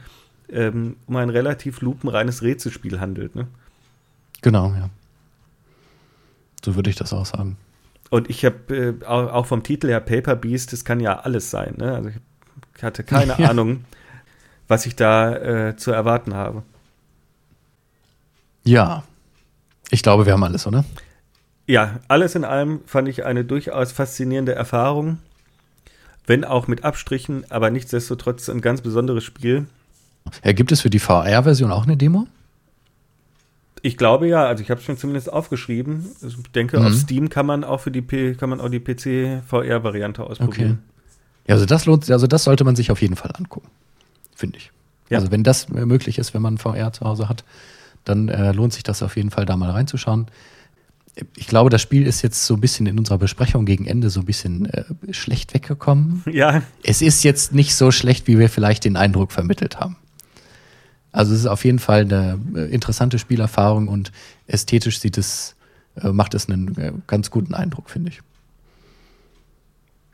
ähm, 0.49 0.95
um 1.07 1.17
ein 1.17 1.29
relativ 1.29 1.81
lupenreines 1.81 2.41
Rätselspiel 2.41 3.01
handelt. 3.01 3.35
Ne? 3.35 3.47
Genau, 4.41 4.73
ja. 4.73 4.89
So 6.63 6.75
würde 6.75 6.89
ich 6.89 6.95
das 6.95 7.11
auch 7.11 7.25
sagen. 7.25 7.57
Und 8.09 8.29
ich 8.29 8.45
habe 8.45 8.95
äh, 9.01 9.05
auch, 9.05 9.45
vom 9.45 9.63
Titel 9.63 9.87
her 9.89 9.99
Paper 9.99 10.35
Beast, 10.35 10.73
das 10.73 10.85
kann 10.85 10.99
ja 10.99 11.19
alles 11.19 11.51
sein. 11.51 11.75
Ne? 11.77 11.93
Also 11.93 12.09
ich 12.75 12.83
hatte 12.83 13.03
keine 13.03 13.35
ja. 13.37 13.49
Ahnung, 13.49 13.85
was 14.67 14.85
ich 14.85 14.95
da 14.95 15.35
äh, 15.35 15.75
zu 15.75 15.91
erwarten 15.91 16.33
habe. 16.33 16.63
Ja, 18.63 19.03
ich 19.89 20.03
glaube, 20.03 20.25
wir 20.25 20.33
haben 20.33 20.43
alles, 20.43 20.67
oder? 20.67 20.83
Ja, 21.65 21.99
alles 22.07 22.35
in 22.35 22.43
allem 22.43 22.81
fand 22.85 23.07
ich 23.07 23.25
eine 23.25 23.45
durchaus 23.45 23.91
faszinierende 23.91 24.53
Erfahrung. 24.53 25.19
Wenn 26.25 26.43
auch 26.43 26.67
mit 26.67 26.83
Abstrichen, 26.83 27.45
aber 27.49 27.69
nichtsdestotrotz 27.69 28.49
ein 28.49 28.61
ganz 28.61 28.81
besonderes 28.81 29.23
Spiel. 29.23 29.67
Ja, 30.43 30.51
gibt 30.51 30.73
es 30.73 30.81
für 30.81 30.89
die 30.89 30.99
VR-Version 30.99 31.71
auch 31.71 31.83
eine 31.83 31.95
Demo? 31.95 32.27
Ich 33.81 33.97
glaube 33.97 34.27
ja, 34.27 34.45
also 34.45 34.63
ich 34.63 34.69
habe 34.69 34.81
es 34.81 34.87
mir 34.87 34.97
zumindest 34.97 35.31
aufgeschrieben. 35.31 36.05
Ich 36.25 36.35
denke, 36.51 36.79
mhm. 36.79 36.87
auf 36.87 36.93
Steam 36.93 37.29
kann 37.29 37.45
man 37.45 37.63
auch 37.63 37.79
für 37.79 37.91
die 37.91 38.01
P 38.01 38.35
kann 38.35 38.49
man 38.49 38.59
auch 38.59 38.69
die 38.69 38.79
PC 38.79 39.43
VR 39.47 39.83
Variante 39.83 40.23
ausprobieren. 40.23 40.79
Okay. 40.81 41.47
Ja, 41.47 41.55
also 41.55 41.65
das 41.65 41.85
lohnt, 41.85 42.09
also 42.11 42.27
das 42.27 42.43
sollte 42.43 42.63
man 42.63 42.75
sich 42.75 42.91
auf 42.91 43.01
jeden 43.01 43.15
Fall 43.15 43.31
angucken, 43.37 43.69
finde 44.35 44.57
ich. 44.57 44.71
Ja. 45.09 45.19
Also 45.19 45.31
wenn 45.31 45.43
das 45.43 45.69
möglich 45.69 46.17
ist, 46.17 46.33
wenn 46.33 46.41
man 46.41 46.57
VR 46.57 46.91
zu 46.91 47.05
Hause 47.05 47.29
hat, 47.29 47.45
dann 48.03 48.29
äh, 48.29 48.51
lohnt 48.51 48.73
sich 48.73 48.83
das 48.83 49.01
auf 49.03 49.15
jeden 49.15 49.31
Fall 49.31 49.45
da 49.45 49.55
mal 49.55 49.71
reinzuschauen. 49.71 50.27
Ich 51.35 51.47
glaube, 51.47 51.69
das 51.69 51.81
Spiel 51.81 52.05
ist 52.05 52.21
jetzt 52.21 52.45
so 52.45 52.53
ein 52.53 52.61
bisschen 52.61 52.85
in 52.85 52.99
unserer 52.99 53.17
Besprechung 53.17 53.65
gegen 53.65 53.85
Ende 53.85 54.09
so 54.09 54.19
ein 54.19 54.25
bisschen 54.25 54.65
äh, 54.65 54.83
schlecht 55.11 55.53
weggekommen. 55.53 56.23
Ja. 56.31 56.61
Es 56.83 57.01
ist 57.01 57.23
jetzt 57.23 57.53
nicht 57.53 57.75
so 57.75 57.91
schlecht, 57.91 58.27
wie 58.27 58.37
wir 58.37 58.49
vielleicht 58.49 58.85
den 58.85 58.97
Eindruck 58.97 59.31
vermittelt 59.31 59.79
haben. 59.79 59.95
Also 61.11 61.33
es 61.33 61.41
ist 61.41 61.45
auf 61.47 61.65
jeden 61.65 61.79
Fall 61.79 62.01
eine 62.01 62.39
äh, 62.55 62.71
interessante 62.71 63.19
Spielerfahrung 63.19 63.87
und 63.87 64.11
ästhetisch 64.45 64.99
sieht 64.99 65.17
es, 65.17 65.55
äh, 65.95 66.09
macht 66.09 66.33
es 66.33 66.49
einen 66.49 66.77
äh, 66.77 66.93
ganz 67.07 67.31
guten 67.31 67.53
Eindruck, 67.53 67.89
finde 67.89 68.11
ich. 68.11 68.21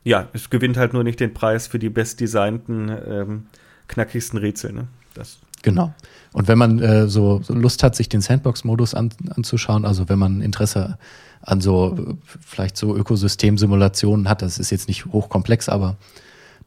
Ja, 0.04 0.28
es 0.34 0.50
gewinnt 0.50 0.78
halt 0.78 0.94
nur 0.94 1.04
nicht 1.04 1.20
den 1.20 1.34
Preis 1.34 1.68
für 1.68 1.80
die 1.80 1.90
bestdesignten, 1.90 2.90
ähm, 3.08 3.46
knackigsten 3.88 4.40
Rätsel. 4.40 4.74
Ne? 4.74 4.88
Das. 5.14 5.40
Genau. 5.62 5.94
Und 6.34 6.48
wenn 6.48 6.58
man 6.58 6.80
äh, 6.80 7.08
so, 7.08 7.42
so, 7.42 7.54
Lust 7.54 7.84
hat, 7.84 7.96
sich 7.96 8.10
den 8.10 8.22
Sandbox-Modus 8.22 8.94
an, 8.94 9.12
anzuschauen, 9.30 9.86
also 9.86 10.10
wenn 10.10 10.20
man 10.20 10.42
Interesse 10.42 10.98
an 11.42 11.62
so 11.62 12.18
vielleicht 12.42 12.76
so 12.76 12.96
Ökosystemsimulationen 12.96 14.28
hat, 14.28 14.42
das 14.42 14.60
ist 14.60 14.72
jetzt 14.72 14.88
nicht 14.88 15.06
hochkomplex, 15.06 15.70
aber 15.70 15.96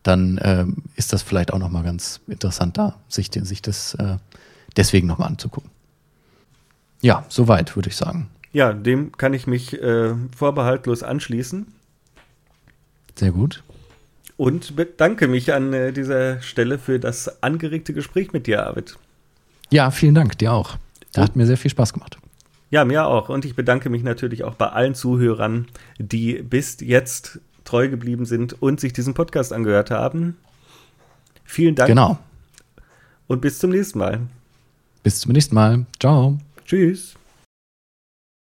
dann 0.07 0.39
äh, 0.39 0.67
ist 0.95 1.13
das 1.13 1.23
vielleicht 1.23 1.53
auch 1.53 1.59
nochmal 1.59 1.83
ganz 1.83 2.21
interessant 2.29 2.79
da, 2.79 2.97
sich, 3.09 3.31
sich 3.33 3.63
das 3.63 3.95
äh, 3.95 4.17
deswegen 4.77 5.07
nochmal 5.07 5.29
anzugucken. 5.29 5.71
Ja, 7.03 7.25
soweit 7.29 7.77
würde 7.77 7.89
ich 7.89 7.97
sagen. 7.97 8.29
Ja, 8.53 8.73
dem 8.73 9.13
kann 9.13 9.35
ich 9.35 9.47
mich 9.47 9.81
äh, 9.83 10.15
vorbehaltlos 10.35 11.03
anschließen. 11.03 11.67
Sehr 13.15 13.33
gut. 13.33 13.63
Und 14.37 14.77
bedanke 14.77 15.29
mich 15.29 15.53
an 15.53 15.73
äh, 15.73 15.93
dieser 15.93 16.41
Stelle 16.43 16.79
für 16.79 17.01
das 17.01 17.43
angeregte 17.43 17.93
Gespräch 17.93 18.33
mit 18.33 18.47
dir, 18.47 18.67
Arvid. 18.67 18.97
Ja, 19.71 19.91
vielen 19.91 20.15
Dank, 20.15 20.39
dir 20.39 20.53
auch. 20.53 20.77
Da 21.13 21.23
hat 21.23 21.37
mir 21.37 21.47
sehr 21.47 21.57
viel 21.57 21.71
Spaß 21.71 21.93
gemacht. 21.93 22.19
Ja, 22.71 22.85
mir 22.85 23.07
auch. 23.07 23.29
Und 23.29 23.45
ich 23.45 23.55
bedanke 23.55 23.91
mich 23.91 24.03
natürlich 24.03 24.45
auch 24.45 24.55
bei 24.55 24.69
allen 24.69 24.95
Zuhörern, 24.95 25.67
die 25.99 26.43
bis 26.43 26.79
jetzt 26.81 27.41
treu 27.67 27.89
geblieben 27.89 28.25
sind 28.25 28.61
und 28.63 28.81
sich 28.81 28.93
diesen 28.93 29.15
Podcast 29.15 29.53
angehört 29.53 29.91
haben. 29.91 30.37
Vielen 31.45 31.75
Dank. 31.75 31.89
Genau. 31.89 32.19
Und 33.27 33.41
bis 33.41 33.59
zum 33.59 33.71
nächsten 33.71 33.99
Mal. 33.99 34.21
Bis 35.03 35.21
zum 35.21 35.33
nächsten 35.33 35.55
Mal. 35.55 35.87
Ciao. 36.01 36.39
Tschüss. 36.65 37.16